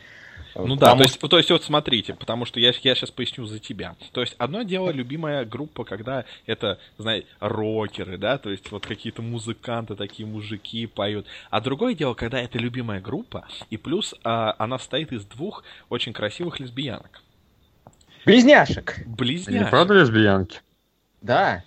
Ну 0.67 0.75
да, 0.75 0.87
Потому 0.87 0.97
то 0.99 1.03
есть, 1.03 1.19
то 1.19 1.37
есть 1.37 1.51
вот 1.51 1.63
смотрите, 1.63 2.13
потому 2.13 2.45
что 2.45 2.59
я, 2.59 2.73
я 2.81 2.95
сейчас 2.95 3.11
поясню 3.11 3.45
за 3.45 3.59
тебя. 3.59 3.95
То 4.11 4.21
есть 4.21 4.35
одно 4.37 4.63
дело 4.63 4.89
любимая 4.91 5.45
группа, 5.45 5.83
когда 5.83 6.25
это, 6.45 6.79
знаете, 6.97 7.27
рокеры, 7.39 8.17
да, 8.17 8.37
то 8.37 8.49
есть 8.49 8.71
вот 8.71 8.85
какие-то 8.85 9.21
музыканты, 9.21 9.95
такие 9.95 10.27
мужики 10.27 10.85
поют. 10.87 11.25
А 11.49 11.61
другое 11.61 11.93
дело, 11.93 12.13
когда 12.13 12.39
это 12.39 12.57
любимая 12.57 13.01
группа, 13.01 13.47
и 13.69 13.77
плюс 13.77 14.15
а, 14.23 14.55
она 14.57 14.77
состоит 14.79 15.11
из 15.11 15.25
двух 15.25 15.63
очень 15.89 16.13
красивых 16.13 16.59
лесбиянок. 16.59 17.21
Близняшек. 18.25 18.99
Близняшек. 19.05 19.69
правда 19.69 19.93
лесбиянки? 19.95 20.59
Да. 21.21 21.63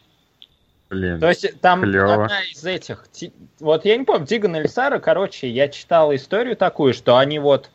Блин. 0.91 1.21
То 1.21 1.29
есть 1.29 1.61
там 1.61 1.83
Клёво. 1.83 2.25
одна 2.25 2.43
из 2.43 2.65
этих... 2.65 3.07
ти- 3.11 3.33
Вот 3.61 3.87
я 3.87 3.97
не 3.97 4.05
помню, 4.05 4.27
Тиган 4.27 4.55
или 4.57 4.67
Сара, 4.67 4.99
короче, 4.99 5.49
я 5.49 5.69
читал 5.69 6.15
историю 6.15 6.57
такую, 6.57 6.93
что 6.93 7.17
они 7.17 7.39
вот... 7.39 7.71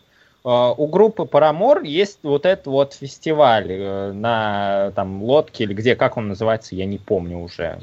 э, 0.48 0.74
У 0.78 0.88
группы 0.88 1.26
Парамор 1.26 1.84
есть 1.84 2.20
вот 2.24 2.46
этот 2.46 2.68
вот 2.68 2.94
фестиваль 2.94 3.68
э, 3.70 4.12
на 4.14 4.92
там 4.96 5.22
лодке 5.24 5.66
или 5.66 5.74
где, 5.74 5.96
как 5.96 6.18
он 6.18 6.30
называется, 6.30 6.76
я 6.76 6.86
не 6.86 6.98
помню 6.98 7.40
уже. 7.40 7.80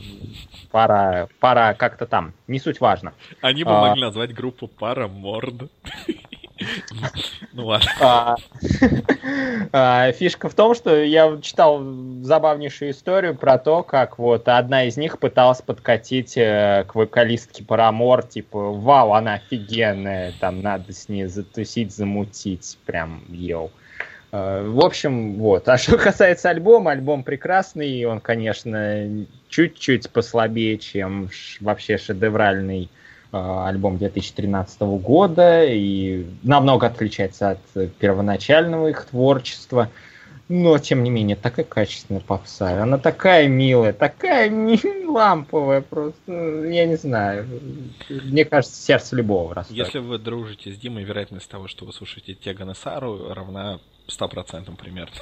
Пора, 0.71 1.29
пора 1.41 1.75
как-то 1.75 2.07
там, 2.07 2.33
не 2.49 2.59
суть 2.59 2.81
важно. 2.81 3.13
Они 3.41 3.65
бы 3.65 3.71
А. 3.71 3.81
могли 3.89 4.03
назвать 4.03 4.35
группу 4.35 4.67
Параморд. 4.69 5.71
Ну 7.53 7.67
ладно. 7.67 7.91
А, 8.01 8.37
а, 9.73 10.13
Фишка 10.13 10.49
в 10.49 10.55
том, 10.55 10.75
что 10.75 11.03
я 11.03 11.39
читал 11.41 11.83
забавнейшую 12.23 12.93
историю 12.93 13.35
про 13.35 13.59
то, 13.59 13.83
как 13.83 14.19
вот 14.19 14.49
одна 14.49 14.85
из 14.85 14.97
них 14.97 15.19
пыталась 15.19 15.63
подкатить 15.63 16.37
э, 16.37 16.85
к 16.87 16.95
вокалистке 16.95 17.65
Парамор, 17.65 18.23
типа, 18.23 18.71
вау, 18.71 19.15
она 19.15 19.35
офигенная, 19.35 20.33
там 20.41 20.63
надо 20.63 20.93
с 20.93 21.09
ней 21.09 21.27
затусить, 21.27 21.95
замутить, 21.95 22.79
прям, 22.87 23.25
йоу. 23.29 23.71
Э, 24.31 24.65
В 24.67 24.85
общем, 24.85 25.35
вот. 25.35 25.69
А 25.69 25.77
что 25.77 25.99
касается 25.99 26.51
альбома, 26.51 26.93
альбом 26.93 27.25
прекрасный, 27.25 28.05
он, 28.05 28.21
конечно, 28.21 29.27
чуть-чуть 29.49 30.11
послабее, 30.11 30.79
чем 30.79 31.29
вообще 31.61 31.99
шедевральный 31.99 32.91
альбом 33.35 33.99
2013 33.99 34.81
года 34.81 35.65
и 35.65 36.27
намного 36.43 36.87
отличается 36.87 37.51
от 37.51 37.61
э, 37.75 37.89
первоначального 37.99 38.89
их 38.89 39.07
творчества. 39.07 39.91
Но, 40.49 40.79
тем 40.79 41.03
не 41.03 41.11
менее, 41.11 41.37
такая 41.37 41.65
качественная 41.65 42.21
попса. 42.21 42.83
Она 42.83 42.99
такая 42.99 43.49
милая, 43.49 43.93
такая 43.93 44.49
не 44.51 44.79
ламповая 45.07 45.81
просто. 45.81 46.33
Я 46.67 46.87
не 46.87 46.97
знаю. 46.97 47.47
Мне 48.09 48.45
кажется, 48.45 48.81
сердце 48.81 49.17
любого 49.17 49.55
растет. 49.55 49.77
Если 49.77 49.99
вы 49.99 50.19
дружите 50.19 50.73
с 50.73 50.77
Димой, 50.77 51.05
вероятность 51.05 51.49
того, 51.49 51.67
что 51.67 51.87
вы 51.87 51.93
слушаете 51.93 52.35
Теган 52.35 52.71
и 52.71 52.75
Сару, 52.75 53.33
равна 53.33 53.81
100% 54.09 54.77
примерно. 54.77 55.17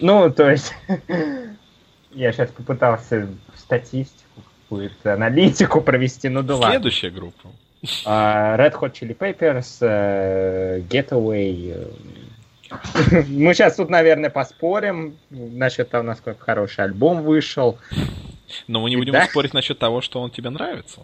Ну, 0.00 0.30
то 0.30 0.50
есть, 0.50 0.74
я 2.12 2.32
сейчас 2.32 2.50
попытался 2.50 3.28
статистику, 3.54 4.42
какую-то 4.68 5.14
аналитику 5.14 5.80
провести, 5.80 6.28
ну 6.28 6.42
да 6.42 6.56
ладно. 6.56 6.70
Следующая 6.72 7.10
группа. 7.10 7.48
А, 8.04 8.56
Red 8.58 8.74
Hot 8.78 8.92
Chili 8.92 9.16
Peppers, 9.16 9.78
э, 9.80 10.80
Getaway. 10.80 11.90
э. 12.70 13.22
Мы 13.28 13.54
сейчас 13.54 13.76
тут, 13.76 13.88
наверное, 13.88 14.30
поспорим 14.30 15.16
насчет 15.30 15.88
того, 15.88 16.04
насколько 16.04 16.44
хороший 16.44 16.84
альбом 16.84 17.22
вышел. 17.22 17.78
Но 18.66 18.80
мы 18.80 18.90
не 18.90 18.96
будем 18.96 19.14
да. 19.14 19.26
спорить 19.26 19.54
насчет 19.54 19.78
того, 19.78 20.02
что 20.02 20.20
он 20.20 20.30
тебе 20.30 20.50
нравится. 20.50 21.00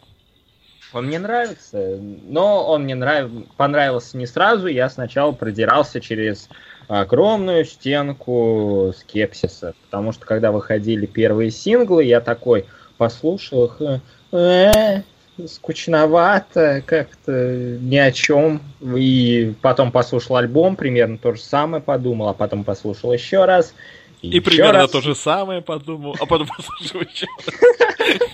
Он 0.93 1.07
мне 1.07 1.19
нравится, 1.19 1.99
но 1.99 2.69
он 2.69 2.85
мне 2.85 2.95
нрав... 2.95 3.31
понравился 3.57 4.17
не 4.17 4.27
сразу. 4.27 4.67
Я 4.69 4.89
сначала 4.91 5.33
продирался 5.33 6.01
через 6.01 6.49
огромную 6.87 7.65
стенку 7.65 8.93
скепсиса, 8.97 9.75
потому 9.87 10.13
что 10.13 10.27
когда 10.27 10.53
выходили 10.53 11.07
первые 11.07 11.51
синглы, 11.51 12.05
я 12.05 12.21
такой 12.21 12.67
послушал 12.97 13.67
их, 13.67 14.01
э, 14.33 15.03
скучновато, 15.47 16.83
как-то 16.87 17.77
ни 17.81 17.97
о 17.97 18.13
чем. 18.13 18.61
И 18.97 19.55
потом 19.63 19.93
послушал 19.93 20.37
альбом, 20.37 20.77
примерно 20.77 21.19
то 21.19 21.35
же 21.35 21.41
самое 21.41 21.83
подумал, 21.83 22.29
а 22.29 22.35
потом 22.35 22.65
послушал 22.65 23.13
еще 23.13 23.45
раз. 23.45 23.75
И 24.23 24.29
еще 24.29 24.43
примерно 24.43 24.81
раз. 24.81 24.91
то 24.91 25.01
же 25.01 25.15
самое 25.15 25.61
подумал, 25.61 26.17
а 26.21 26.27
потом 26.27 26.49
послушал 26.57 27.03
еще. 27.03 27.27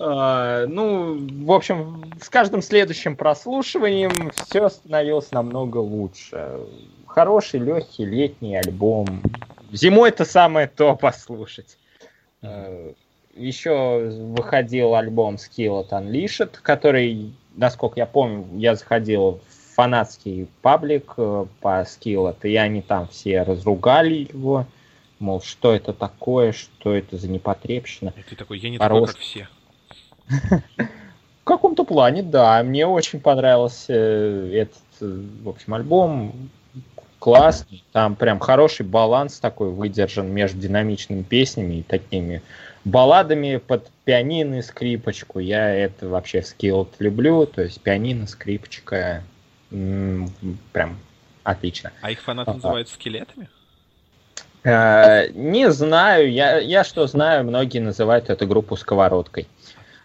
А, 0.00 0.66
ну, 0.66 1.18
в 1.44 1.50
общем, 1.50 2.04
с 2.22 2.28
каждым 2.28 2.62
следующим 2.62 3.16
прослушиванием 3.16 4.30
все 4.30 4.68
становилось 4.68 5.32
намного 5.32 5.78
лучше. 5.78 6.60
Хороший, 7.06 7.58
легкий 7.58 8.04
летний 8.04 8.56
альбом. 8.56 9.22
Зимой 9.72 10.10
это 10.10 10.24
самое 10.24 10.68
то 10.68 10.94
послушать. 10.94 11.76
А, 12.42 12.92
Еще 13.34 14.08
выходил 14.08 14.94
альбом 14.94 15.36
Skillet 15.36 15.90
Unleashed, 15.90 16.58
который, 16.62 17.32
насколько 17.56 18.00
я 18.00 18.06
помню, 18.06 18.46
я 18.58 18.74
заходил 18.74 19.40
в 19.48 19.74
фанатский 19.74 20.48
паблик 20.60 21.14
э, 21.16 21.46
по 21.60 21.82
Skillet, 21.82 22.36
и 22.42 22.56
они 22.56 22.82
там 22.82 23.06
все 23.08 23.42
разругали 23.42 24.28
его. 24.32 24.66
Мол, 25.20 25.40
что 25.40 25.72
это 25.72 25.92
такое, 25.92 26.52
что 26.52 26.94
это 26.94 27.16
за 27.16 27.28
непотребщина. 27.28 28.12
И 28.16 28.22
ты 28.22 28.36
такой, 28.36 28.58
я 28.58 28.70
не 28.70 28.78
По 28.78 28.84
такой, 28.84 29.06
как 29.06 29.18
все. 29.18 29.48
В 30.28 31.44
каком-то 31.44 31.84
плане, 31.84 32.22
да. 32.22 32.62
Мне 32.62 32.86
очень 32.86 33.20
понравился 33.20 33.92
э, 33.92 34.50
этот, 34.62 34.82
э, 35.00 35.20
в 35.42 35.48
общем, 35.48 35.74
альбом. 35.74 36.50
Классный. 37.18 37.82
Там 37.92 38.14
прям 38.14 38.38
хороший 38.38 38.86
баланс 38.86 39.38
такой 39.40 39.70
выдержан 39.70 40.30
между 40.30 40.58
динамичными 40.58 41.22
песнями 41.22 41.76
и 41.76 41.82
такими 41.82 42.42
балладами 42.84 43.56
под 43.56 43.90
пианино 44.04 44.56
и 44.56 44.62
скрипочку. 44.62 45.38
Я 45.40 45.68
это 45.74 46.08
вообще 46.08 46.42
скилл 46.42 46.88
люблю. 46.98 47.46
То 47.46 47.62
есть 47.62 47.80
пианино, 47.80 48.26
скрипочка. 48.26 49.22
Прям 49.70 50.98
отлично. 51.42 51.92
А 52.00 52.10
их 52.10 52.20
фанаты 52.22 52.50
Ага. 52.50 52.56
называют 52.58 52.88
скелетами? 52.88 53.48
Э, 54.64 55.28
Не 55.32 55.70
знаю, 55.70 56.30
я, 56.32 56.58
я 56.58 56.84
что 56.84 57.06
знаю, 57.06 57.44
многие 57.44 57.80
называют 57.80 58.30
эту 58.30 58.46
группу 58.46 58.76
сковородкой. 58.76 59.46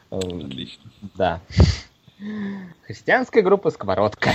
Отлично. 0.09 0.83
Да. 1.15 1.41
Христианская 2.85 3.41
группа 3.41 3.71
сковородка. 3.71 4.31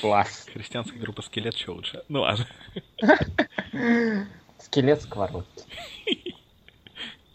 Класс. 0.00 0.46
Христианская 0.52 0.98
группа 0.98 1.22
Скелет 1.22 1.54
еще 1.54 1.70
лучше. 1.72 2.02
Ну 2.08 2.20
ладно. 2.22 2.46
Скелет 4.58 5.02
сковородки. 5.02 5.64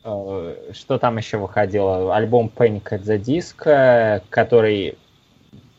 Э, 0.05 0.71
Что 0.73 0.97
там 0.99 1.15
еще 1.17 1.37
выходило? 1.37 2.13
Альбом 2.13 2.51
Panic 2.53 2.83
at 2.91 3.03
the 3.03 3.17
Disco, 3.17 4.21
который 4.29 4.97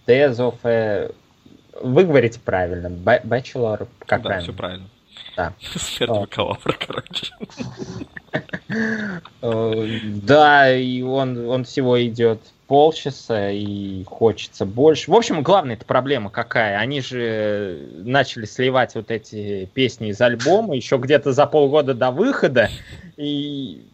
Days 0.07 0.37
of... 0.37 1.15
Вы 1.83 2.05
говорите 2.05 2.41
правильно. 2.41 2.87
Bachelor, 2.87 3.87
как 4.07 4.23
да, 4.23 4.29
правильно? 4.29 4.43
все 4.43 4.53
правильно. 4.55 4.89
Да. 5.37 5.53
Смерть 5.61 6.13
А. 6.13 6.21
бакалавра, 6.21 6.77
короче. 6.79 7.33
Э, 9.43 9.99
Да, 10.23 10.75
и 10.75 11.03
он, 11.03 11.49
он 11.49 11.65
всего 11.65 12.03
идет 12.05 12.41
полчаса, 12.67 13.51
и 13.51 14.05
хочется 14.05 14.65
больше. 14.65 15.11
В 15.11 15.15
общем, 15.15 15.43
главная 15.43 15.77
эта 15.77 15.85
проблема 15.85 16.31
какая? 16.31 16.79
Они 16.79 17.01
же 17.01 17.89
начали 18.05 18.47
сливать 18.47 18.95
вот 18.95 19.11
эти 19.11 19.67
песни 19.75 20.09
из 20.09 20.21
альбома 20.21 20.75
еще 20.75 20.97
где-то 20.97 21.33
за 21.33 21.47
полгода 21.47 21.95
до 21.95 22.11
выхода, 22.11 22.71
и 23.17 23.85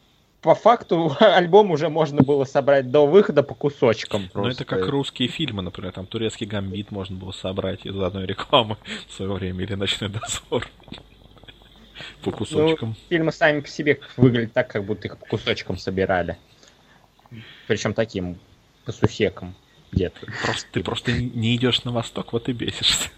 по 0.40 0.54
факту 0.54 1.14
альбом 1.20 1.70
уже 1.70 1.88
можно 1.88 2.22
было 2.22 2.44
собрать 2.44 2.90
до 2.90 3.06
выхода 3.06 3.42
по 3.42 3.54
кусочкам. 3.54 4.30
Ну, 4.34 4.46
это 4.46 4.64
как 4.64 4.86
русские 4.86 5.28
фильмы, 5.28 5.62
например, 5.62 5.92
там 5.92 6.06
турецкий 6.06 6.46
гамбит 6.46 6.90
можно 6.90 7.16
было 7.16 7.32
собрать 7.32 7.84
из 7.84 7.98
одной 8.00 8.26
рекламы 8.26 8.76
в 9.08 9.12
свое 9.12 9.32
время, 9.32 9.64
или 9.64 9.74
ночной 9.74 10.10
дозор. 10.10 10.66
По 12.22 12.31
кусочкам. 12.31 12.97
Фильмы 13.09 13.32
сами 13.32 13.60
по 13.60 13.68
себе 13.68 14.01
выглядят 14.16 14.52
так, 14.52 14.68
как 14.68 14.85
будто 14.85 15.09
их 15.09 15.16
по 15.18 15.27
кусочкам 15.27 15.77
собирали. 15.78 16.36
Причем 17.66 17.94
таким, 17.94 18.39
по 18.85 18.93
сусекам 18.93 19.55
где-то. 19.93 20.27
Просто, 20.44 20.66
ты 20.72 20.82
просто 20.82 21.12
не 21.12 21.56
идешь 21.56 21.85
на 21.85 21.93
восток, 21.93 22.32
вот 22.32 22.48
и 22.48 22.52
бесишься. 22.52 23.09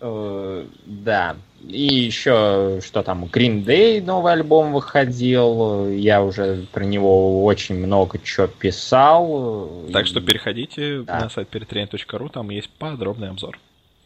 Э, 0.00 0.66
Да. 0.86 1.36
И 1.62 1.82
еще 1.86 2.80
что 2.84 3.02
там, 3.02 3.24
Green 3.24 3.64
Day 3.64 4.02
новый 4.02 4.34
альбом 4.34 4.72
выходил. 4.74 5.88
Я 5.88 6.22
уже 6.22 6.66
про 6.72 6.84
него 6.84 7.42
очень 7.44 7.76
много 7.76 8.18
чего 8.18 8.46
писал. 8.48 9.86
Так 9.92 10.06
что 10.06 10.20
переходите 10.20 11.00
Да. 11.02 11.20
на 11.20 11.30
сайт 11.30 11.48
перетренинг.ру, 11.48 12.28
там 12.28 12.50
есть 12.50 12.68
подробный 12.70 13.30
обзор. 13.30 13.58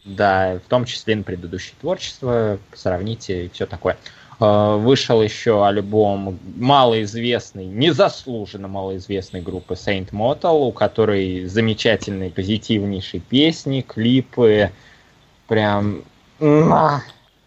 Да, 0.05 0.59
в 0.65 0.69
том 0.69 0.85
числе 0.85 1.15
на 1.15 1.23
предыдущее 1.23 1.75
творчество. 1.79 2.59
Сравните 2.73 3.45
и 3.45 3.49
все 3.49 3.65
такое. 3.65 3.97
Э, 4.39 4.77
Вышел 4.77 5.21
еще 5.21 5.65
альбом 5.65 6.39
малоизвестной, 6.55 7.65
незаслуженно 7.65 8.67
малоизвестной 8.67 9.41
группы 9.41 9.73
Saint 9.73 10.09
Motel, 10.11 10.67
у 10.67 10.71
которой 10.71 11.45
замечательные, 11.45 12.31
позитивнейшие 12.31 13.21
песни, 13.21 13.81
клипы. 13.81 14.71
Прям... 15.47 16.03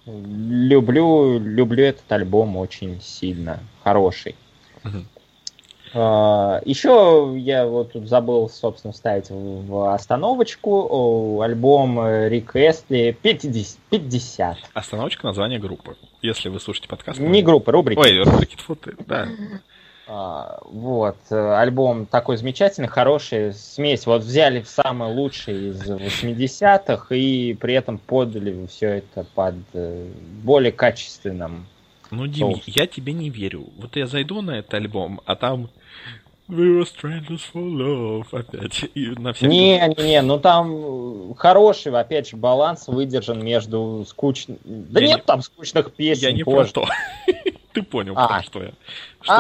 Люблю, 0.05 1.39
люблю 1.39 1.85
этот 1.85 2.11
альбом 2.11 2.57
очень 2.57 3.01
сильно. 3.01 3.61
Хороший. 3.85 4.35
Мгм. 4.83 5.07
Еще 5.95 7.35
я 7.39 7.67
вот 7.67 7.93
тут 7.93 8.09
забыл, 8.09 8.49
собственно, 8.49 8.93
вставить 8.93 9.27
в 9.31 9.93
остановочку 9.93 11.41
альбом 11.43 12.01
Рик 12.29 12.57
Эстли 12.57 13.17
50. 13.21 13.79
50. 13.91 14.57
Остановочка 14.73 15.27
название 15.27 15.59
группы. 15.59 15.97
Если 16.23 16.49
вы 16.49 16.61
слушаете 16.61 16.89
подкаст. 16.89 17.21
Не 17.21 17.29
мы- 17.29 17.43
группа, 17.43 17.73
рубрика. 17.73 18.01
Ой, 18.01 18.23
рубрики, 18.23 18.57
тьфу 18.57 18.75
ты, 18.75 18.95
да. 19.07 19.29
А, 20.09 20.59
Вот, 20.65 21.17
э, 21.31 21.55
альбом 21.55 22.07
такой 22.07 22.37
замечательный, 22.37 22.89
хороший, 22.89 23.55
смесь. 23.55 24.05
Вот 24.05 24.23
взяли 24.23 24.63
самое 24.67 25.15
лучшее 25.15 25.71
из 25.71 25.81
80-х 25.89 27.15
и 27.15 27.55
при 27.55 27.75
этом 27.75 27.99
подали 27.99 28.67
все 28.67 28.97
это 28.97 29.25
под 29.35 29.55
э, 29.75 30.11
более 30.43 30.73
качественным. 30.73 31.67
Ну, 32.11 32.27
Дим, 32.27 32.61
я 32.67 32.87
тебе 32.87 33.13
не 33.13 33.31
верю. 33.31 33.65
Вот 33.79 33.97
я 33.97 34.07
зайду 34.07 34.43
на 34.43 34.59
этот 34.59 34.75
альбом, 34.75 35.21
а 35.25 35.35
там 35.37 35.71
We 36.53 36.69
were 36.77 36.85
strangers 36.85 37.41
for 37.51 37.63
love 37.63 38.27
опять. 38.33 38.85
И 38.95 39.07
на 39.19 39.33
всех... 39.33 39.49
Не-не-не, 39.49 40.21
ну 40.21 40.39
там 40.39 41.31
э, 41.31 41.35
хороший, 41.35 41.99
опять 41.99 42.29
же, 42.29 42.37
баланс 42.37 42.89
выдержан 42.89 43.43
между 43.43 44.05
скучным... 44.07 44.59
Да 44.63 45.01
Я 45.01 45.07
нет 45.07 45.17
не- 45.21 45.23
там 45.25 45.41
скучных 45.41 45.95
песен, 45.95 46.29
Я 46.29 46.33
не 46.33 46.45
про 46.45 46.51
боже. 46.53 46.73
то. 46.75 46.87
Ты 47.73 47.83
понял, 47.83 48.13
А. 48.17 48.29
про 48.29 48.43
что 48.43 48.63
я. 48.65 48.73
Что... 49.23 49.35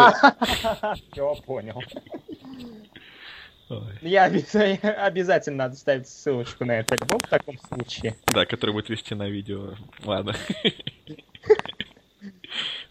А, 0.81 0.95
все, 1.13 1.35
понял. 1.45 1.83
Я 4.01 4.25
обяза- 4.31 4.79
обязательно 5.07 5.57
надо 5.65 5.77
ставить 5.77 6.09
ссылочку 6.09 6.65
на 6.65 6.79
этот 6.81 7.03
альбом 7.03 7.21
в 7.21 7.29
таком 7.29 7.59
случае. 7.59 8.17
Да, 8.33 8.47
который 8.47 8.71
будет 8.71 8.89
вести 8.89 9.15
на 9.15 9.29
видео. 9.29 9.75
Ладно. 10.03 10.35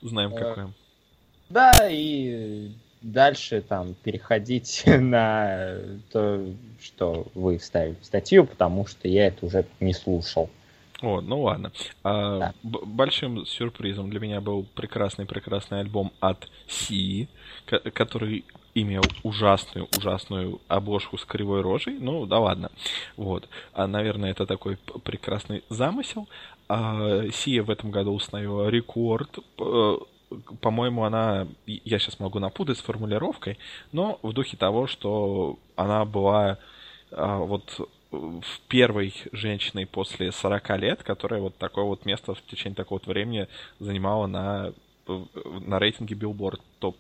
Знаем, 0.03 0.31
Э, 0.35 0.37
какое. 0.37 0.73
Да, 1.49 1.71
и 1.89 2.71
дальше 3.01 3.61
там 3.61 3.93
переходить 4.03 4.83
на 4.87 5.77
то, 6.11 6.45
что 6.81 7.27
вы 7.33 7.57
вставили 7.57 7.95
в 8.01 8.05
статью, 8.05 8.45
потому 8.45 8.85
что 8.87 9.07
я 9.07 9.27
это 9.27 9.45
уже 9.45 9.65
не 9.79 9.93
слушал. 9.93 10.49
О, 11.01 11.19
ну 11.19 11.41
ладно. 11.41 11.71
А, 12.03 12.39
Да. 12.39 12.53
большим 12.61 13.45
сюрпризом 13.47 14.11
для 14.11 14.19
меня 14.19 14.39
был 14.39 14.65
прекрасный-прекрасный 14.75 15.79
альбом 15.79 16.11
от 16.19 16.47
Си, 16.67 17.27
ко- 17.65 17.79
который 17.79 18.45
имел 18.75 19.01
ужасную, 19.23 19.87
ужасную 19.97 20.61
обложку 20.67 21.17
с 21.17 21.25
кривой 21.25 21.61
рожей. 21.61 21.97
Ну, 21.99 22.27
да 22.27 22.37
ладно. 22.39 22.69
Вот. 23.17 23.49
А, 23.73 23.87
наверное, 23.87 24.29
это 24.29 24.45
такой 24.45 24.77
прекрасный 25.03 25.63
замысел. 25.69 26.29
А, 26.69 27.23
Сия 27.33 27.63
в 27.63 27.71
этом 27.71 27.89
году 27.89 28.13
установила 28.13 28.69
рекорд. 28.69 29.39
По-моему, 30.61 31.03
она... 31.03 31.47
Я 31.65 31.99
сейчас 31.99 32.19
могу 32.19 32.39
напутать 32.39 32.77
с 32.77 32.81
формулировкой, 32.81 33.57
но 33.91 34.19
в 34.21 34.33
духе 34.33 34.57
того, 34.57 34.87
что 34.87 35.59
она 35.75 36.05
была 36.05 36.57
а, 37.11 37.37
вот 37.37 37.89
в 38.11 38.59
первой 38.67 39.13
женщиной 39.31 39.85
после 39.85 40.31
40 40.31 40.69
лет, 40.79 41.03
которая 41.03 41.41
вот 41.41 41.57
такое 41.57 41.85
вот 41.85 42.05
место 42.05 42.33
в 42.33 42.41
течение 42.43 42.75
такого 42.75 42.99
вот 42.99 43.07
времени 43.07 43.47
занимала 43.79 44.27
на, 44.27 44.73
на 45.07 45.79
рейтинге 45.79 46.15
Billboard 46.15 46.59
топ 46.79 46.97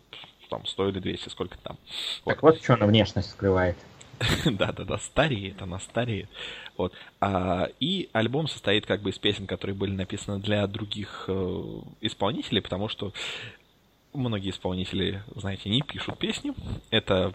там 0.49 0.65
100 0.65 0.89
или 0.89 0.99
200, 0.99 1.29
сколько 1.29 1.57
там. 1.57 1.77
Так 2.25 2.43
вот, 2.43 2.61
что 2.61 2.73
она 2.73 2.85
внешность 2.85 3.31
скрывает. 3.31 3.77
Да-да-да, 4.45 4.97
стареет, 4.97 5.61
она 5.61 5.79
стареет. 5.79 6.29
Вот. 6.77 6.93
А, 7.19 7.69
и 7.79 8.09
альбом 8.13 8.47
состоит 8.47 8.85
как 8.85 9.01
бы 9.01 9.09
из 9.09 9.19
песен, 9.19 9.47
которые 9.47 9.75
были 9.75 9.91
написаны 9.91 10.39
для 10.39 10.65
других 10.67 11.25
э, 11.27 11.63
исполнителей, 12.01 12.61
потому 12.61 12.87
что 12.87 13.13
многие 14.13 14.51
исполнители, 14.51 15.23
знаете, 15.35 15.69
не 15.69 15.81
пишут 15.81 16.17
песни. 16.17 16.53
Это 16.89 17.33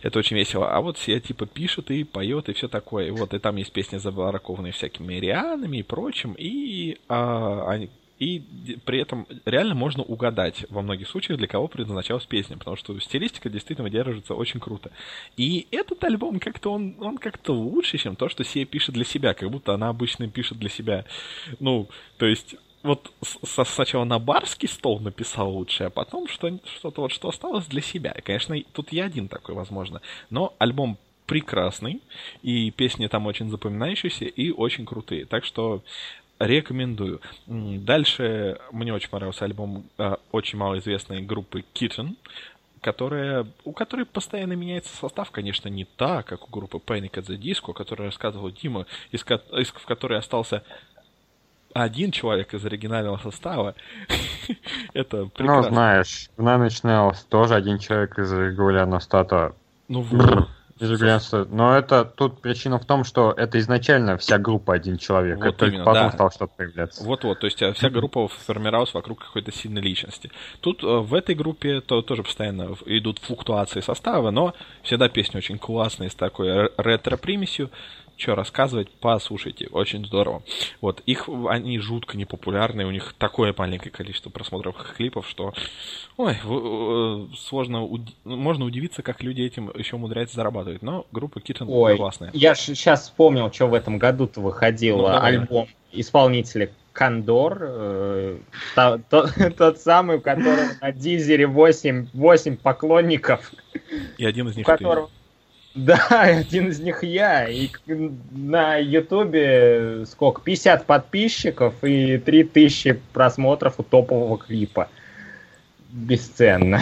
это 0.00 0.18
очень 0.18 0.36
весело. 0.36 0.70
А 0.70 0.80
вот 0.80 0.96
все 0.96 1.20
типа 1.20 1.46
пишут 1.46 1.90
и 1.90 2.04
поет 2.04 2.48
и 2.48 2.52
все 2.52 2.68
такое. 2.68 3.12
Вот 3.12 3.34
и 3.34 3.38
там 3.38 3.56
есть 3.56 3.72
песни 3.72 3.98
забаракованные 3.98 4.72
всякими 4.72 5.14
рианами 5.14 5.78
и 5.78 5.82
прочим. 5.82 6.34
И, 6.38 6.98
а, 7.08 7.68
они- 7.68 7.90
и 8.18 8.40
при 8.84 9.00
этом 9.00 9.26
реально 9.44 9.74
можно 9.74 10.02
угадать 10.02 10.66
во 10.70 10.82
многих 10.82 11.08
случаях, 11.08 11.38
для 11.38 11.46
кого 11.46 11.68
предназначалась 11.68 12.26
песня, 12.26 12.56
потому 12.56 12.76
что 12.76 12.98
стилистика 13.00 13.48
действительно 13.48 13.90
держится 13.90 14.34
очень 14.34 14.60
круто. 14.60 14.90
И 15.36 15.66
этот 15.70 16.02
альбом 16.04 16.40
как-то 16.40 16.72
он, 16.72 16.96
он 17.00 17.18
как-то 17.18 17.52
лучше, 17.52 17.98
чем 17.98 18.16
то, 18.16 18.28
что 18.28 18.44
Сия 18.44 18.64
пишет 18.64 18.94
для 18.94 19.04
себя, 19.04 19.34
как 19.34 19.50
будто 19.50 19.74
она 19.74 19.88
обычно 19.88 20.28
пишет 20.28 20.58
для 20.58 20.68
себя. 20.68 21.04
Ну, 21.60 21.88
то 22.16 22.26
есть 22.26 22.56
вот 22.82 23.12
сначала 23.64 24.04
на 24.04 24.18
барский 24.18 24.68
стол 24.68 25.00
написал 25.00 25.50
лучше, 25.50 25.84
а 25.84 25.90
потом 25.90 26.28
что, 26.28 26.58
что-то 26.76 27.02
вот 27.02 27.12
что 27.12 27.28
осталось 27.28 27.66
для 27.66 27.82
себя. 27.82 28.14
Конечно, 28.24 28.56
тут 28.72 28.92
я 28.92 29.04
один 29.04 29.28
такой, 29.28 29.54
возможно. 29.54 30.00
Но 30.30 30.54
альбом 30.58 30.98
прекрасный, 31.26 32.00
и 32.42 32.70
песни 32.70 33.06
там 33.06 33.26
очень 33.26 33.50
запоминающиеся 33.50 34.24
и 34.24 34.50
очень 34.50 34.86
крутые. 34.86 35.26
Так 35.26 35.44
что 35.44 35.82
рекомендую. 36.38 37.20
Дальше 37.46 38.58
мне 38.72 38.92
очень 38.94 39.10
понравился 39.10 39.44
альбом 39.44 39.84
э, 39.98 40.16
очень 40.32 40.58
малоизвестной 40.58 41.20
группы 41.22 41.64
Kitten, 41.74 42.16
которая, 42.80 43.46
у 43.64 43.72
которой 43.72 44.06
постоянно 44.06 44.52
меняется 44.52 44.94
состав, 44.96 45.30
конечно, 45.30 45.68
не 45.68 45.84
та, 45.84 46.22
как 46.22 46.46
у 46.48 46.50
группы 46.50 46.78
Panic 46.78 47.12
at 47.12 47.26
the 47.26 47.36
Disco, 47.38 47.70
о 47.70 47.72
которой 47.72 48.06
рассказывал 48.06 48.50
Дима, 48.50 48.86
из, 49.10 49.22
из- 49.24 49.70
в 49.72 49.84
которой 49.86 50.18
остался 50.18 50.62
один 51.74 52.12
человек 52.12 52.54
из 52.54 52.64
оригинального 52.64 53.18
состава. 53.18 53.74
Это 54.94 55.16
Ну, 55.24 55.28
прекрасно. 55.30 55.70
знаешь, 55.72 56.30
в 56.36 56.42
Nine 56.46 56.66
Inch 56.68 56.82
Nails 56.84 57.26
тоже 57.28 57.54
один 57.54 57.78
человек 57.78 58.18
из 58.18 58.32
регулярного 58.32 59.00
стата. 59.00 59.54
Ну 59.88 60.00
вот. 60.02 60.48
Из 60.80 61.48
Но 61.50 61.76
это 61.76 62.04
тут 62.04 62.40
причина 62.40 62.78
в 62.78 62.84
том, 62.84 63.02
что 63.04 63.32
это 63.36 63.58
изначально 63.58 64.16
вся 64.16 64.38
группа 64.38 64.74
один 64.74 64.96
человек. 64.96 65.38
Вот 65.38 65.46
это 65.46 65.66
именно, 65.66 65.84
потом 65.84 66.04
да. 66.04 66.12
стало 66.12 66.30
что-то 66.30 66.52
появляться. 66.56 67.02
Вот-вот, 67.02 67.40
то 67.40 67.46
есть 67.46 67.60
э, 67.62 67.72
вся 67.72 67.90
группа 67.90 68.28
формировалась 68.28 68.94
вокруг 68.94 69.24
какой-то 69.24 69.52
сильной 69.52 69.82
личности. 69.82 70.30
Тут 70.60 70.84
э, 70.84 70.86
в 70.86 71.14
этой 71.14 71.34
группе 71.34 71.80
то 71.80 72.00
тоже 72.02 72.22
постоянно 72.22 72.76
идут 72.86 73.18
флуктуации 73.18 73.80
состава, 73.80 74.30
но 74.30 74.54
всегда 74.82 75.08
песни 75.08 75.38
очень 75.38 75.58
классные, 75.58 76.10
с 76.10 76.14
такой 76.14 76.70
ретро-примесью. 76.76 77.70
Что 78.18 78.34
рассказывать, 78.34 78.88
послушайте, 79.00 79.68
очень 79.70 80.04
здорово. 80.04 80.42
Вот, 80.80 81.02
их, 81.06 81.28
они 81.48 81.78
жутко 81.78 82.16
непопулярные, 82.16 82.84
у 82.84 82.90
них 82.90 83.14
такое 83.16 83.54
маленькое 83.56 83.92
количество 83.92 84.28
просмотров 84.28 84.74
клипов, 84.96 85.28
что, 85.28 85.54
ой, 86.16 86.32
э, 86.34 87.26
сложно, 87.36 87.84
уд- 87.84 88.12
можно 88.24 88.64
удивиться, 88.64 89.02
как 89.02 89.22
люди 89.22 89.42
этим 89.42 89.70
еще 89.72 89.94
умудряются 89.94 90.34
зарабатывать, 90.34 90.82
но 90.82 91.06
группа 91.12 91.38
Kitten 91.38 91.66
Ой, 91.68 91.96
классная. 91.96 92.30
я 92.34 92.56
сейчас 92.56 93.02
вспомнил, 93.04 93.52
что 93.52 93.66
в 93.68 93.74
этом 93.74 93.98
году-то 93.98 94.40
выходил 94.40 94.96
Ну, 94.96 95.02
давай. 95.04 95.36
альбом 95.36 95.68
исполнителя 95.92 96.70
Кондор, 96.92 97.58
э, 97.60 98.38
то- 98.74 99.00
то- 99.08 99.28
тот 99.56 99.78
самый, 99.78 100.16
у 100.16 100.20
которого 100.20 100.70
на 100.80 100.90
Дизере 100.90 101.46
8, 101.46 102.08
8 102.12 102.56
поклонников, 102.56 103.52
И 104.16 104.24
один 104.24 104.48
из 104.48 104.54
у 104.56 104.58
них 104.58 104.66
ты. 104.66 104.72
которого... 104.72 105.08
Да, 105.78 106.06
один 106.10 106.68
из 106.68 106.80
них 106.80 107.04
я. 107.04 107.48
И 107.48 107.68
на 108.30 108.76
Ютубе 108.76 110.04
сколько? 110.06 110.40
50 110.42 110.86
подписчиков 110.86 111.84
и 111.84 112.18
3000 112.18 113.00
просмотров 113.12 113.78
у 113.78 113.84
топового 113.84 114.38
клипа. 114.38 114.88
Бесценно. 115.90 116.80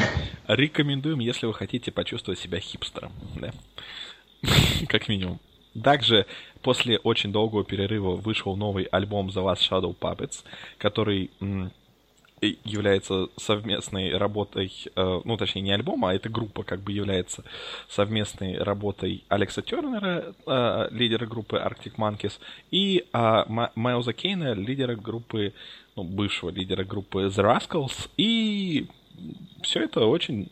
Рекомендуем, 0.49 1.18
если 1.18 1.47
вы 1.47 1.52
хотите 1.52 1.92
почувствовать 1.92 2.41
себя 2.41 2.58
хипстером. 2.58 3.12
Да. 3.36 3.52
Как 4.89 5.08
минимум. 5.08 5.41
Также 5.83 6.25
после 6.62 6.99
очень 6.99 7.33
долгого 7.33 7.65
перерыва 7.65 8.16
вышел 8.16 8.57
новый 8.57 8.84
альбом 8.84 9.28
The 9.28 9.44
Last 9.44 9.60
Shadow 9.70 9.94
Puppets, 9.94 10.42
который 10.78 11.31
является 12.41 13.29
совместной 13.37 14.17
работой, 14.17 14.73
э, 14.95 15.21
ну 15.25 15.37
точнее 15.37 15.63
не 15.63 15.73
альбом, 15.73 16.05
а 16.05 16.15
эта 16.15 16.29
группа 16.29 16.65
как 16.65 16.81
бы 16.81 16.93
является 16.93 17.45
совместной 17.89 18.59
работой 18.59 19.25
Алекса 19.29 19.63
Тернера, 19.63 20.35
э, 20.47 20.89
лидера 20.91 21.27
группы 21.27 21.57
Arctic 21.57 21.95
Monkeys, 21.97 22.35
и 22.71 23.07
Ма- 23.13 23.73
Майлза 23.75 24.13
Кейна, 24.13 24.53
лидера 24.53 24.97
группы, 24.97 25.55
ну, 25.97 26.05
бывшего 26.05 26.51
лидера 26.51 26.85
группы 26.85 27.23
The 27.27 27.43
Rascals, 27.43 28.11
и 28.19 28.87
все 29.63 29.85
это 29.85 30.05
очень 30.05 30.51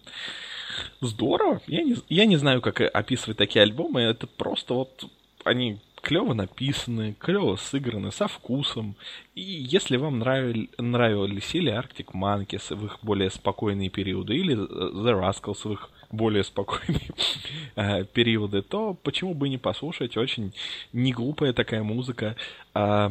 здорово. 1.01 1.61
Я 1.67 1.83
не, 1.83 1.97
я 2.09 2.27
не 2.27 2.37
знаю, 2.37 2.61
как 2.61 2.81
описывать 2.81 3.37
такие 3.37 3.63
альбомы. 3.63 4.01
Это 4.03 4.27
просто 4.27 4.75
вот 4.75 5.05
они 5.45 5.79
клево 6.05 6.35
написаны, 6.35 7.15
клево 7.19 7.57
сыграны, 7.57 8.13
со 8.13 8.29
вкусом. 8.29 8.95
И 9.35 9.41
если 9.41 9.97
вам 9.97 10.19
нравились, 10.19 10.69
нравились 10.79 11.55
или 11.55 11.73
Arctic 11.73 12.13
Monkeys 12.13 12.75
в 12.75 12.85
их 12.85 12.99
более 13.03 13.31
спокойные 13.31 13.89
периоды, 13.89 14.37
или 14.37 14.55
The 14.55 15.19
Rascals 15.19 15.67
в 15.67 15.73
их 15.73 15.91
более 16.13 16.45
спокойные 16.45 17.11
э, 17.77 18.05
периоды, 18.05 18.63
то 18.63 18.95
почему 19.03 19.35
бы 19.35 19.49
не 19.49 19.59
послушать? 19.59 20.17
Очень 20.17 20.53
неглупая 20.93 21.53
такая 21.53 21.83
музыка. 21.83 22.37
Так 22.73 23.11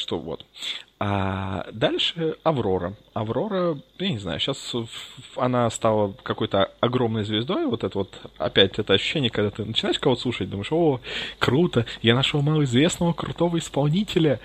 что 0.00 0.18
вот. 0.18 0.44
А 0.98 1.66
дальше 1.72 2.36
Аврора. 2.42 2.94
Аврора, 3.12 3.78
я 3.98 4.08
не 4.08 4.18
знаю, 4.18 4.40
сейчас 4.40 4.72
она 5.36 5.68
стала 5.68 6.14
какой-то 6.22 6.70
огромной 6.80 7.24
звездой. 7.24 7.66
Вот 7.66 7.84
это 7.84 7.98
вот, 7.98 8.18
опять 8.38 8.78
это 8.78 8.94
ощущение, 8.94 9.28
когда 9.28 9.50
ты 9.50 9.64
начинаешь 9.66 9.98
кого-то 9.98 10.22
слушать, 10.22 10.48
думаешь, 10.48 10.72
о, 10.72 11.00
круто, 11.38 11.84
я 12.00 12.14
нашел 12.14 12.40
малоизвестного 12.40 13.12
крутого 13.12 13.58
исполнителя, 13.58 14.40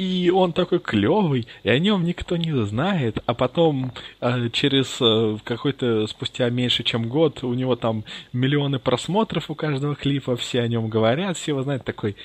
и 0.00 0.30
он 0.30 0.52
такой 0.52 0.78
клевый, 0.78 1.46
и 1.62 1.68
о 1.68 1.78
нем 1.78 2.04
никто 2.04 2.36
не 2.36 2.52
знает, 2.64 3.18
а 3.26 3.34
потом 3.34 3.92
э, 4.20 4.48
через 4.50 4.96
э, 4.98 5.36
какой-то 5.44 6.06
спустя 6.06 6.48
меньше 6.48 6.84
чем 6.84 7.08
год 7.08 7.44
у 7.44 7.52
него 7.52 7.76
там 7.76 8.04
миллионы 8.32 8.78
просмотров 8.78 9.50
у 9.50 9.54
каждого 9.54 9.96
клипа, 9.96 10.36
все 10.36 10.62
о 10.62 10.68
нем 10.68 10.88
говорят, 10.88 11.36
все 11.36 11.50
его 11.50 11.62
знают, 11.62 11.84
такой, 11.84 12.16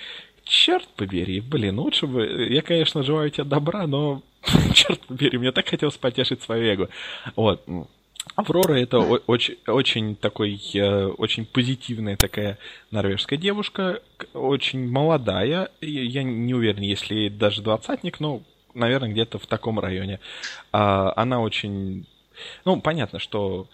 черт 0.46 0.88
побери, 0.96 1.42
блин, 1.42 1.80
лучше 1.80 2.08
бы, 2.08 2.48
я, 2.50 2.62
конечно, 2.62 3.04
желаю 3.04 3.30
тебе 3.32 3.44
добра, 3.44 3.88
но 3.88 4.22
черт 4.74 5.02
побери, 5.08 5.38
мне 5.38 5.52
так 5.52 5.68
хотелось 5.68 5.98
потешить 5.98 6.42
свое 6.42 6.74
эго. 6.74 6.90
Вот. 7.36 7.64
Аврора 8.36 8.74
это 8.74 9.00
очень, 9.00 9.58
очень 9.68 10.16
такой, 10.16 10.60
э, 10.74 11.06
очень 11.06 11.46
позитивная 11.46 12.18
такая 12.18 12.58
норвежская 12.90 13.38
девушка, 13.38 14.02
очень 14.34 14.90
молодая, 14.90 15.70
я 15.82 16.24
не 16.24 16.54
уверен, 16.54 16.82
если 16.82 17.30
даже 17.30 17.62
двадцатник, 17.62 18.20
но, 18.20 18.42
наверное, 18.74 19.10
где-то 19.10 19.38
в 19.38 19.46
таком 19.46 19.80
районе. 19.80 20.20
А, 20.72 21.14
Она 21.16 21.40
очень, 21.40 22.08
ну, 22.66 22.82
понятно, 22.82 23.20
что 23.20 23.68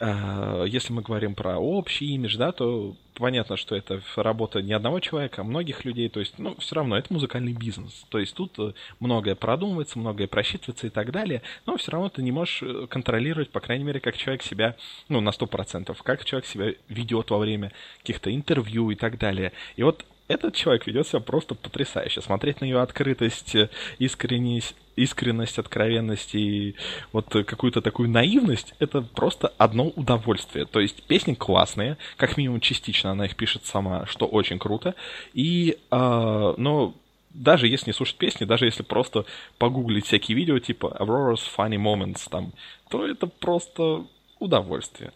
если 0.00 0.92
мы 0.92 1.02
говорим 1.02 1.34
про 1.34 1.58
общий 1.58 2.06
имидж, 2.14 2.36
да, 2.36 2.52
то 2.52 2.96
понятно, 3.14 3.56
что 3.56 3.76
это 3.76 4.00
работа 4.16 4.60
не 4.60 4.72
одного 4.72 5.00
человека, 5.00 5.42
а 5.42 5.44
многих 5.44 5.84
людей. 5.84 6.08
То 6.08 6.20
есть, 6.20 6.38
ну, 6.38 6.56
все 6.58 6.74
равно 6.74 6.98
это 6.98 7.12
музыкальный 7.12 7.52
бизнес. 7.52 8.04
То 8.08 8.18
есть 8.18 8.34
тут 8.34 8.58
э, 8.58 8.72
многое 9.00 9.34
продумывается, 9.34 9.98
многое 9.98 10.26
просчитывается 10.26 10.86
и 10.86 10.90
так 10.90 11.12
далее, 11.12 11.42
но 11.66 11.76
все 11.76 11.92
равно 11.92 12.08
ты 12.08 12.22
не 12.22 12.32
можешь 12.32 12.62
э, 12.62 12.86
контролировать, 12.88 13.50
по 13.50 13.60
крайней 13.60 13.84
мере, 13.84 14.00
как 14.00 14.16
человек 14.16 14.42
себя, 14.42 14.76
ну, 15.08 15.20
на 15.20 15.30
100%, 15.30 15.96
как 16.02 16.24
человек 16.24 16.46
себя 16.46 16.72
ведет 16.88 17.30
во 17.30 17.38
время 17.38 17.72
каких-то 17.98 18.34
интервью 18.34 18.90
и 18.90 18.94
так 18.96 19.18
далее. 19.18 19.52
И 19.76 19.82
вот 19.82 20.04
этот 20.28 20.54
человек 20.54 20.86
ведет 20.86 21.06
себя 21.06 21.20
просто 21.20 21.54
потрясающе. 21.54 22.22
Смотреть 22.22 22.60
на 22.60 22.64
ее 22.64 22.80
открытость, 22.80 23.54
э, 23.54 23.68
искренность, 23.98 24.74
искренность, 24.96 25.58
откровенность 25.58 26.34
и 26.34 26.76
вот 27.12 27.28
какую-то 27.28 27.82
такую 27.82 28.08
наивность, 28.08 28.74
это 28.78 29.02
просто 29.02 29.52
одно 29.58 29.88
удовольствие. 29.88 30.64
То 30.64 30.80
есть 30.80 31.02
песни 31.04 31.34
классные, 31.34 31.98
как 32.16 32.36
минимум 32.36 32.60
частично 32.60 33.10
она 33.10 33.26
их 33.26 33.36
пишет 33.36 33.66
сама, 33.66 34.06
что 34.06 34.26
очень 34.26 34.58
круто. 34.58 34.94
И, 35.34 35.78
э, 35.90 36.54
но 36.56 36.94
даже 37.30 37.68
если 37.68 37.90
не 37.90 37.94
слушать 37.94 38.16
песни, 38.16 38.44
даже 38.44 38.64
если 38.64 38.82
просто 38.82 39.26
погуглить 39.58 40.06
всякие 40.06 40.36
видео 40.36 40.58
типа 40.58 40.96
Aurora's 41.00 41.42
Funny 41.56 41.76
Moments 41.76 42.28
там, 42.30 42.52
то 42.88 43.06
это 43.06 43.26
просто 43.26 44.06
удовольствие. 44.38 45.12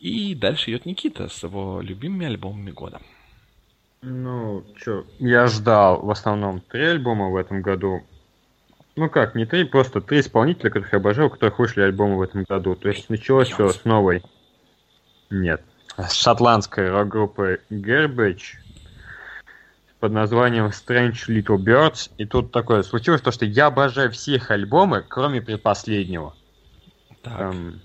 И 0.00 0.34
дальше 0.34 0.70
идет 0.70 0.86
Никита 0.86 1.28
с 1.28 1.42
его 1.42 1.80
любимыми 1.80 2.26
альбомами 2.26 2.70
года. 2.70 3.00
Ну, 4.00 4.64
чё, 4.76 5.04
я 5.18 5.46
ждал 5.46 6.00
в 6.02 6.10
основном 6.10 6.60
три 6.60 6.84
альбома 6.84 7.28
в 7.28 7.36
этом 7.36 7.62
году. 7.62 8.02
Ну 8.96 9.08
как, 9.08 9.34
не 9.34 9.46
три, 9.46 9.64
просто 9.64 10.00
три 10.00 10.20
исполнителя, 10.20 10.70
которых 10.70 10.92
я 10.92 10.98
обожал, 10.98 11.26
у 11.26 11.30
которых 11.30 11.58
вышли 11.58 11.82
альбомы 11.82 12.16
в 12.16 12.22
этом 12.22 12.44
году. 12.44 12.74
То 12.74 12.88
есть 12.88 13.10
началось 13.10 13.48
все 13.48 13.68
с 13.70 13.84
новой. 13.84 14.22
Нет. 15.30 15.62
С 15.96 16.12
шотландской 16.12 16.90
рок-группы 16.90 17.60
Garbage 17.70 18.58
под 20.00 20.12
названием 20.12 20.66
Strange 20.66 21.28
Little 21.28 21.58
Birds. 21.58 22.10
И 22.18 22.24
тут 22.24 22.52
такое 22.52 22.82
случилось, 22.82 23.20
то, 23.20 23.32
что 23.32 23.44
я 23.44 23.66
обожаю 23.66 24.10
все 24.10 24.36
их 24.36 24.50
альбомы, 24.50 25.04
кроме 25.06 25.42
предпоследнего. 25.42 26.34
Так. 27.22 27.38
Там, 27.38 27.80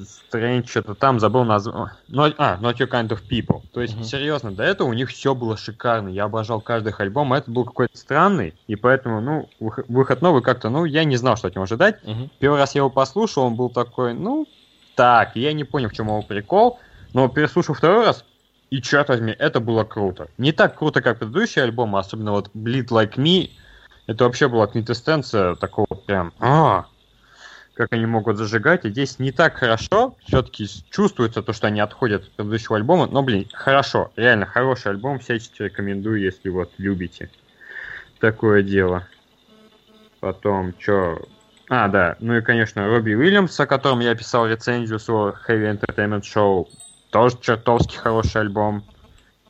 Strange, 0.00 0.66
что-то 0.68 0.94
там 0.94 1.18
забыл 1.18 1.44
название. 1.44 1.92
No, 2.08 2.32
а, 2.38 2.56
Not 2.60 2.76
Your 2.76 2.88
Kind 2.88 3.08
of 3.08 3.20
People. 3.28 3.62
То 3.72 3.80
есть, 3.80 3.94
Мгм. 3.96 4.04
серьезно, 4.04 4.54
до 4.54 4.62
этого 4.62 4.88
у 4.88 4.92
них 4.92 5.10
все 5.10 5.34
было 5.34 5.56
шикарно. 5.56 6.08
Я 6.08 6.24
обожал 6.24 6.60
каждый 6.60 6.90
их 6.90 7.00
альбом, 7.00 7.32
а 7.32 7.38
это 7.38 7.50
был 7.50 7.64
какой-то 7.64 7.96
странный. 7.98 8.54
И 8.68 8.76
поэтому, 8.76 9.20
ну, 9.20 9.50
вых- 9.60 9.84
выход 9.88 10.22
новый 10.22 10.42
как-то, 10.42 10.70
ну, 10.70 10.84
я 10.84 11.04
не 11.04 11.16
знал, 11.16 11.36
что 11.36 11.48
от 11.48 11.54
него 11.56 11.64
ожидать. 11.64 12.04
Мгм. 12.04 12.30
Первый 12.38 12.58
раз 12.60 12.74
я 12.74 12.80
его 12.80 12.90
послушал, 12.90 13.44
он 13.44 13.56
был 13.56 13.70
такой, 13.70 14.14
ну, 14.14 14.46
так, 14.94 15.34
я 15.34 15.52
не 15.52 15.64
понял, 15.64 15.88
в 15.88 15.92
чем 15.92 16.06
его 16.06 16.22
прикол. 16.22 16.78
Но 17.12 17.28
переслушав 17.28 17.78
второй 17.78 18.04
раз, 18.06 18.24
и 18.70 18.80
черт 18.82 19.08
возьми, 19.08 19.34
это 19.36 19.60
было 19.60 19.82
круто. 19.84 20.28
Не 20.38 20.52
так 20.52 20.78
круто, 20.78 21.00
как 21.02 21.18
предыдущие 21.18 21.64
альбомы, 21.64 21.98
особенно 21.98 22.32
вот 22.32 22.50
Bleed 22.54 22.88
Like 22.88 23.16
Me. 23.16 23.50
Это 24.06 24.24
вообще 24.24 24.48
была 24.48 24.66
квинтэссенция 24.66 25.54
такого 25.56 25.86
прям, 26.06 26.32
а, 26.38 26.86
как 27.78 27.92
они 27.92 28.06
могут 28.06 28.36
зажигать. 28.36 28.84
И 28.84 28.90
здесь 28.90 29.20
не 29.20 29.30
так 29.30 29.54
хорошо. 29.54 30.16
Все-таки 30.26 30.66
чувствуется 30.90 31.42
то, 31.42 31.52
что 31.52 31.68
они 31.68 31.78
отходят 31.78 32.24
от 32.24 32.32
предыдущего 32.32 32.76
альбома. 32.76 33.06
Но, 33.06 33.22
блин, 33.22 33.48
хорошо. 33.52 34.10
Реально 34.16 34.46
хороший 34.46 34.90
альбом. 34.90 35.20
Всячески 35.20 35.62
рекомендую, 35.62 36.20
если 36.20 36.48
вот 36.48 36.72
любите 36.76 37.30
такое 38.18 38.64
дело. 38.64 39.06
Потом, 40.18 40.74
что... 40.80 41.22
А, 41.68 41.86
да. 41.86 42.16
Ну 42.18 42.36
и, 42.36 42.42
конечно, 42.42 42.88
Робби 42.88 43.14
Уильямс, 43.14 43.60
о 43.60 43.66
котором 43.66 44.00
я 44.00 44.16
писал 44.16 44.48
рецензию 44.48 44.98
своего 44.98 45.36
Heavy 45.46 45.78
Entertainment 45.78 46.22
Show. 46.22 46.66
Тоже 47.10 47.36
чертовски 47.40 47.96
хороший 47.96 48.40
альбом. 48.40 48.82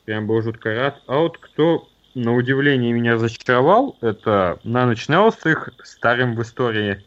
Прям 0.05 0.27
был 0.27 0.43
жутко 0.43 0.75
рад. 0.75 1.01
А 1.07 1.17
вот 1.17 1.39
кто, 1.39 1.89
на 2.13 2.35
удивление, 2.35 2.93
меня 2.93 3.15
разочаровал, 3.15 3.97
это 4.01 4.59
Inch 4.63 5.09
Nails 5.09 5.35
с 5.41 5.45
их 5.47 5.69
старым 5.83 6.35
в 6.35 6.43
истории 6.43 7.03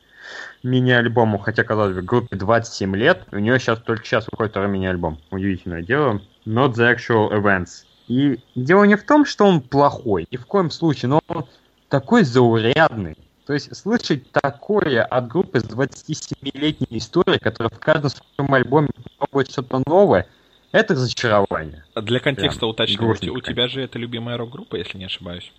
мини-альбому, 0.62 1.38
хотя, 1.38 1.64
казалось 1.64 1.94
бы, 1.94 2.02
группе 2.02 2.36
27 2.36 2.96
лет, 2.96 3.24
у 3.32 3.38
нее 3.38 3.58
сейчас 3.58 3.78
только 3.80 4.04
сейчас 4.04 4.26
выходит 4.30 4.52
второй 4.52 4.68
мини-альбом. 4.68 5.18
Удивительное 5.30 5.82
дело. 5.82 6.20
Not 6.46 6.74
the 6.74 6.94
Actual 6.94 7.30
Events. 7.32 7.84
И 8.08 8.38
дело 8.54 8.84
не 8.84 8.96
в 8.96 9.04
том, 9.04 9.24
что 9.24 9.46
он 9.46 9.60
плохой, 9.60 10.26
ни 10.30 10.36
в 10.36 10.46
коем 10.46 10.70
случае, 10.70 11.10
но 11.10 11.20
он 11.28 11.46
такой 11.88 12.24
заурядный. 12.24 13.16
То 13.46 13.54
есть 13.54 13.74
слышать 13.76 14.30
такое 14.30 15.02
от 15.04 15.28
группы 15.28 15.60
с 15.60 15.64
27-летней 15.64 16.98
историей, 16.98 17.38
которая 17.38 17.70
в 17.70 17.78
каждом 17.78 18.10
своем 18.10 18.54
альбоме 18.54 18.88
пробует 19.18 19.50
что-то 19.50 19.82
новое, 19.86 20.26
это 20.70 20.94
разочарование. 20.94 21.84
Для 21.94 22.20
контекста 22.20 22.60
Прям 22.60 22.70
уточню, 22.70 23.34
у 23.34 23.40
тебя 23.40 23.68
же 23.68 23.82
это 23.82 23.98
любимая 23.98 24.36
рок-группа, 24.36 24.76
если 24.76 24.98
не 24.98 25.04
ошибаюсь. 25.04 25.52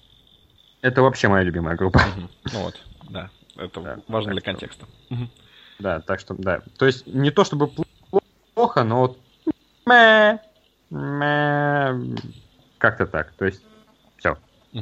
Это 0.81 1.01
вообще 1.01 1.27
моя 1.27 1.43
любимая 1.43 1.75
группа. 1.75 2.01
Ну 2.51 2.59
вот, 2.59 2.75
да, 3.09 3.29
это 3.57 3.81
Да, 3.81 3.97
важно 4.07 4.31
для 4.31 4.41
что- 4.41 4.51
контекста. 4.51 4.85
Мгм. 5.09 5.29
Да, 5.79 5.99
так 6.01 6.19
что, 6.19 6.35
да. 6.37 6.61
То 6.77 6.85
есть 6.85 7.07
не 7.07 7.31
то 7.31 7.43
чтобы 7.43 7.65
пл- 7.65 8.21
плохо, 8.53 8.83
но 8.83 8.99
вот 8.99 9.17
мэ, 9.85 10.39
мэ, 10.89 12.15
как-то 12.77 13.05
так. 13.05 13.31
То 13.33 13.45
есть 13.45 13.61
все. 14.17 14.37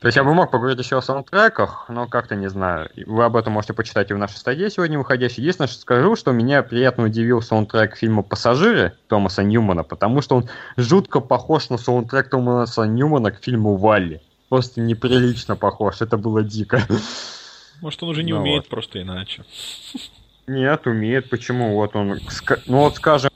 То 0.00 0.08
есть 0.08 0.16
я 0.16 0.24
бы 0.24 0.34
мог 0.34 0.50
поговорить 0.50 0.78
еще 0.78 0.98
о 0.98 1.02
саундтреках, 1.02 1.86
но 1.88 2.06
как-то 2.06 2.34
не 2.34 2.50
знаю. 2.50 2.90
Вы 3.06 3.24
об 3.24 3.36
этом 3.36 3.54
можете 3.54 3.72
почитать 3.72 4.10
и 4.10 4.14
в 4.14 4.18
нашей 4.18 4.36
статье 4.36 4.68
сегодня 4.68 4.98
выходящей. 4.98 5.40
Единственное, 5.40 5.66
что 5.68 5.80
скажу, 5.80 6.14
что 6.14 6.30
меня 6.32 6.62
приятно 6.62 7.04
удивил 7.04 7.40
саундтрек 7.40 7.96
фильма 7.96 8.22
«Пассажиры» 8.22 8.92
Томаса 9.08 9.42
Ньюмана, 9.42 9.82
потому 9.82 10.20
что 10.20 10.36
он 10.36 10.48
жутко 10.76 11.20
похож 11.20 11.70
на 11.70 11.78
саундтрек 11.78 12.28
Томаса 12.28 12.82
Ньюмана 12.82 13.30
к 13.30 13.42
фильму 13.42 13.76
«Валли». 13.76 14.20
Просто 14.50 14.82
неприлично 14.82 15.56
похож. 15.56 16.02
Это 16.02 16.18
было 16.18 16.42
дико. 16.42 16.80
Может, 17.80 18.02
он 18.02 18.08
уже 18.10 18.22
не 18.22 18.32
Ну 18.32 18.40
умеет, 18.40 18.62
вот. 18.64 18.68
просто 18.68 19.00
иначе. 19.02 19.44
Нет, 20.46 20.86
умеет. 20.86 21.28
Почему? 21.30 21.74
Вот 21.74 21.96
он, 21.96 22.20
ну 22.66 22.78
вот 22.78 22.96
скажем, 22.96 23.30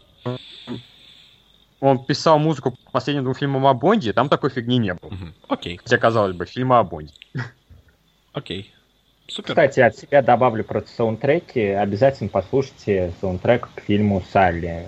он 1.81 2.05
писал 2.05 2.39
музыку 2.39 2.73
к 2.73 2.91
последним 2.91 3.23
двум 3.25 3.35
фильмам 3.35 3.67
о 3.67 3.75
Бонде, 3.75 4.13
там 4.13 4.29
такой 4.29 4.51
фигни 4.51 4.79
не 4.79 4.95
было. 4.95 5.13
Окей, 5.49 5.77
Хотя, 5.79 5.97
казалось 5.99 6.35
бы, 6.37 6.45
фильма 6.47 6.81
о 6.81 6.85
Бонде. 6.85 7.13
окей. 8.33 8.73
Супер. 9.31 9.51
Кстати, 9.51 9.81
от 9.81 9.95
себя 9.97 10.23
добавлю 10.23 10.65
про 10.65 10.81
саундтреки. 10.83 11.61
Обязательно 11.61 12.31
послушайте 12.31 13.13
саундтрек 13.21 13.69
к 13.75 13.81
фильму 13.83 14.25
Салли. 14.33 14.87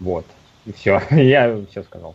Вот. 0.00 0.24
И 0.64 0.72
все. 0.72 1.02
Я 1.10 1.60
все 1.70 1.82
сказал. 1.82 2.14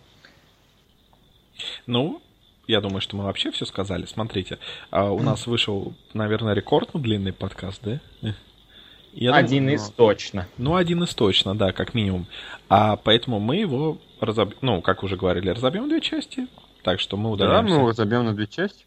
Ну, 1.85 2.21
я 2.69 2.81
думаю, 2.81 3.01
что 3.01 3.15
мы 3.17 3.23
вообще 3.23 3.51
все 3.51 3.65
сказали. 3.65 4.05
Смотрите, 4.05 4.59
а 4.91 5.11
у 5.11 5.21
нас 5.21 5.47
вышел, 5.47 5.93
наверное, 6.13 6.53
рекордно 6.53 6.99
длинный 6.99 7.33
подкаст, 7.33 7.81
да? 7.83 7.99
Я 9.11 9.31
думаю- 9.31 9.43
Один 9.43 9.69
из 9.69 9.89
точно. 9.89 10.47
Ну, 10.59 10.75
один 10.75 11.03
из 11.03 11.15
точно, 11.15 11.55
да, 11.57 11.71
как 11.71 11.95
минимум. 11.95 12.27
А 12.69 12.95
поэтому 12.95 13.39
мы 13.39 13.55
его 13.55 13.97
разобьем, 14.19 14.57
ну, 14.61 14.81
как 14.83 15.01
уже 15.03 15.17
говорили, 15.17 15.49
разобьем 15.49 15.89
две 15.89 15.99
части. 15.99 16.47
Так 16.83 16.99
что 16.99 17.17
мы 17.17 17.23
Да, 17.23 17.29
удаляемся. 17.45 17.73
мы 17.73 17.79
его 17.79 17.91
забьем 17.93 18.25
на 18.25 18.33
две 18.35 18.45
части. 18.45 18.85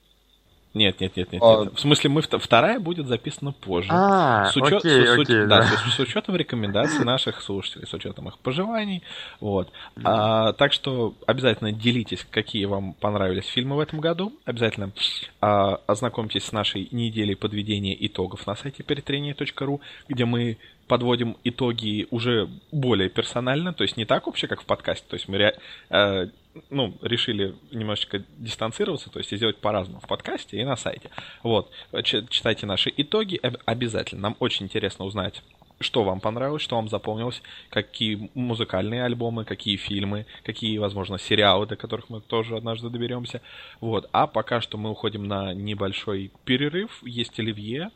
Нет, 0.74 1.00
нет, 1.00 1.16
нет, 1.16 1.32
нет, 1.32 1.42
А- 1.44 1.64
нет. 1.64 1.74
В 1.74 1.80
смысле, 1.80 2.08
мы 2.10 2.20
вт- 2.22 2.38
вторая 2.38 2.80
будет 2.80 3.06
записана 3.06 3.52
позже. 3.52 3.88
А, 3.92 4.46
с, 4.46 4.56
учет- 4.56 4.78
окей, 4.78 5.06
с- 5.06 5.10
с 5.10 5.18
уч- 5.18 5.22
окей, 5.22 5.46
да, 5.46 5.58
да. 5.58 5.62
с, 5.64 5.94
с 5.94 5.98
учетом 5.98 6.34
рекомендаций 6.36 7.04
наших 7.04 7.42
слушателей, 7.42 7.86
с 7.86 7.92
учетом 7.92 8.28
их 8.28 8.38
пожеланий. 8.38 9.02
Вот. 9.40 9.70
А, 10.02 10.52
так 10.54 10.72
что 10.72 11.14
обязательно 11.26 11.72
делитесь, 11.72 12.26
какие 12.30 12.64
вам 12.64 12.94
понравились 12.94 13.46
фильмы 13.46 13.76
в 13.76 13.80
этом 13.80 14.00
году. 14.00 14.32
Обязательно 14.46 14.92
а, 15.40 15.78
ознакомьтесь 15.86 16.44
с 16.44 16.52
нашей 16.52 16.88
неделей 16.90 17.34
подведения 17.34 17.94
итогов 18.06 18.46
на 18.46 18.54
сайте 18.56 18.82
перетрение.ру, 18.82 19.80
где 20.08 20.24
мы 20.24 20.56
подводим 20.88 21.36
итоги 21.44 22.06
уже 22.10 22.48
более 22.70 23.08
персонально, 23.08 23.72
то 23.72 23.82
есть 23.82 23.96
не 23.96 24.04
так 24.04 24.26
вообще, 24.26 24.46
как 24.46 24.60
в 24.60 24.64
подкасте. 24.66 25.06
То 25.08 25.14
есть 25.14 25.26
мы 25.28 25.38
ре- 25.38 25.56
э, 25.90 26.26
ну, 26.70 26.96
решили 27.02 27.54
немножечко 27.70 28.22
дистанцироваться, 28.38 29.10
то 29.10 29.18
есть 29.18 29.32
и 29.32 29.36
сделать 29.36 29.56
по-разному 29.58 30.00
в 30.00 30.06
подкасте 30.06 30.60
и 30.60 30.64
на 30.64 30.76
сайте. 30.76 31.10
Вот. 31.42 31.70
Читайте 32.04 32.66
наши 32.66 32.92
итоги 32.96 33.36
об- 33.42 33.56
обязательно. 33.64 34.22
Нам 34.22 34.36
очень 34.38 34.66
интересно 34.66 35.04
узнать, 35.04 35.42
что 35.80 36.04
вам 36.04 36.20
понравилось, 36.20 36.62
что 36.62 36.76
вам 36.76 36.88
запомнилось, 36.88 37.42
какие 37.70 38.30
музыкальные 38.34 39.04
альбомы, 39.04 39.44
какие 39.44 39.76
фильмы, 39.76 40.26
какие, 40.44 40.78
возможно, 40.78 41.18
сериалы, 41.18 41.66
до 41.66 41.76
которых 41.76 42.08
мы 42.10 42.20
тоже 42.20 42.56
однажды 42.56 42.88
доберемся. 42.90 43.40
Вот. 43.80 44.08
А 44.12 44.26
пока 44.26 44.60
что 44.60 44.78
мы 44.78 44.90
уходим 44.90 45.26
на 45.26 45.54
небольшой 45.54 46.30
перерыв. 46.44 47.02
Есть 47.02 47.38
оливье, 47.40 47.90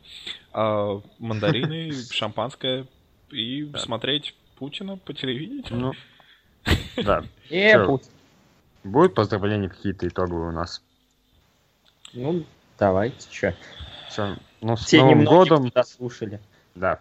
а, 0.51 1.01
мандарины, 1.19 1.91
шампанское 2.11 2.87
и 3.31 3.69
смотреть 3.77 4.33
Путина 4.57 4.97
по 4.97 5.13
телевидению. 5.13 5.63
Ну, 5.79 5.93
да. 7.03 7.23
Э, 7.49 7.73
Чё? 7.73 7.99
Будут 8.83 9.15
поздравления 9.15 9.69
какие-то 9.69 10.07
итоговые 10.07 10.49
у 10.49 10.51
нас? 10.51 10.81
Ну, 12.13 12.43
давайте, 12.79 13.27
что. 13.31 13.53
Всё. 14.09 14.35
Ну, 14.61 14.77
с 14.77 14.85
Те 14.85 15.01
Новым 15.01 15.25
годом. 15.25 15.69
кто 15.69 15.81
дослушали. 15.81 16.39
Да. 16.75 16.99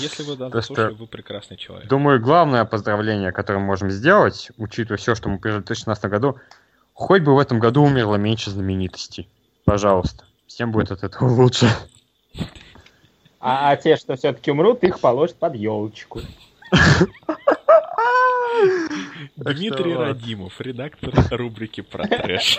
Если 0.00 0.22
вы 0.22 0.36
да, 0.36 0.48
То, 0.50 0.62
что- 0.62 0.74
дослушали, 0.74 0.94
вы 0.94 1.06
прекрасный 1.06 1.56
человек. 1.56 1.88
Думаю, 1.88 2.20
главное 2.20 2.64
поздравление, 2.64 3.30
которое 3.30 3.58
мы 3.60 3.66
можем 3.66 3.90
сделать, 3.90 4.50
учитывая 4.56 4.96
все, 4.98 5.14
что 5.14 5.28
мы 5.28 5.38
пережили 5.38 5.60
в 5.62 5.66
2016 5.66 6.04
году, 6.06 6.38
хоть 6.94 7.22
бы 7.22 7.34
в 7.34 7.38
этом 7.38 7.58
году 7.60 7.82
умерло 7.82 8.16
меньше 8.16 8.50
знаменитостей. 8.50 9.28
Пожалуйста. 9.64 10.24
Всем 10.46 10.72
будет 10.72 10.90
от 10.90 11.04
этого 11.04 11.28
лучше. 11.28 11.68
А, 13.38 13.70
а 13.70 13.76
те, 13.76 13.96
что 13.96 14.16
все-таки 14.16 14.50
умрут, 14.50 14.82
их 14.82 14.98
положат 15.00 15.36
под 15.36 15.54
елочку. 15.54 16.20
Дмитрий 19.36 19.94
Радимов, 19.94 20.60
редактор 20.60 21.12
рубрики 21.30 21.80
про 21.80 22.06
трэш. 22.06 22.58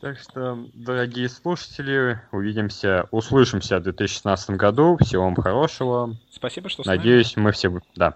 Так 0.00 0.18
что, 0.20 0.58
дорогие 0.74 1.28
слушатели, 1.28 2.20
увидимся, 2.30 3.08
услышимся 3.10 3.78
в 3.78 3.82
2016 3.82 4.50
году. 4.50 4.98
Всего 5.00 5.24
вам 5.24 5.34
хорошего. 5.34 6.14
Спасибо, 6.30 6.68
что 6.68 6.82
с 6.82 6.86
нами. 6.86 6.98
Надеюсь, 6.98 7.36
мы 7.36 7.50
все... 7.52 7.80
Да. 7.96 8.14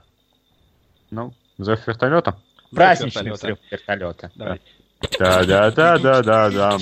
Ну, 1.10 1.32
взрыв 1.58 1.86
вертолета. 1.86 2.38
Праздничный 2.70 3.24
вертолета. 3.24 3.34
взрыв 3.34 3.58
вертолета. 3.72 4.30
Давай. 4.36 4.60
Да-да-да-да-да-да. 5.18 6.78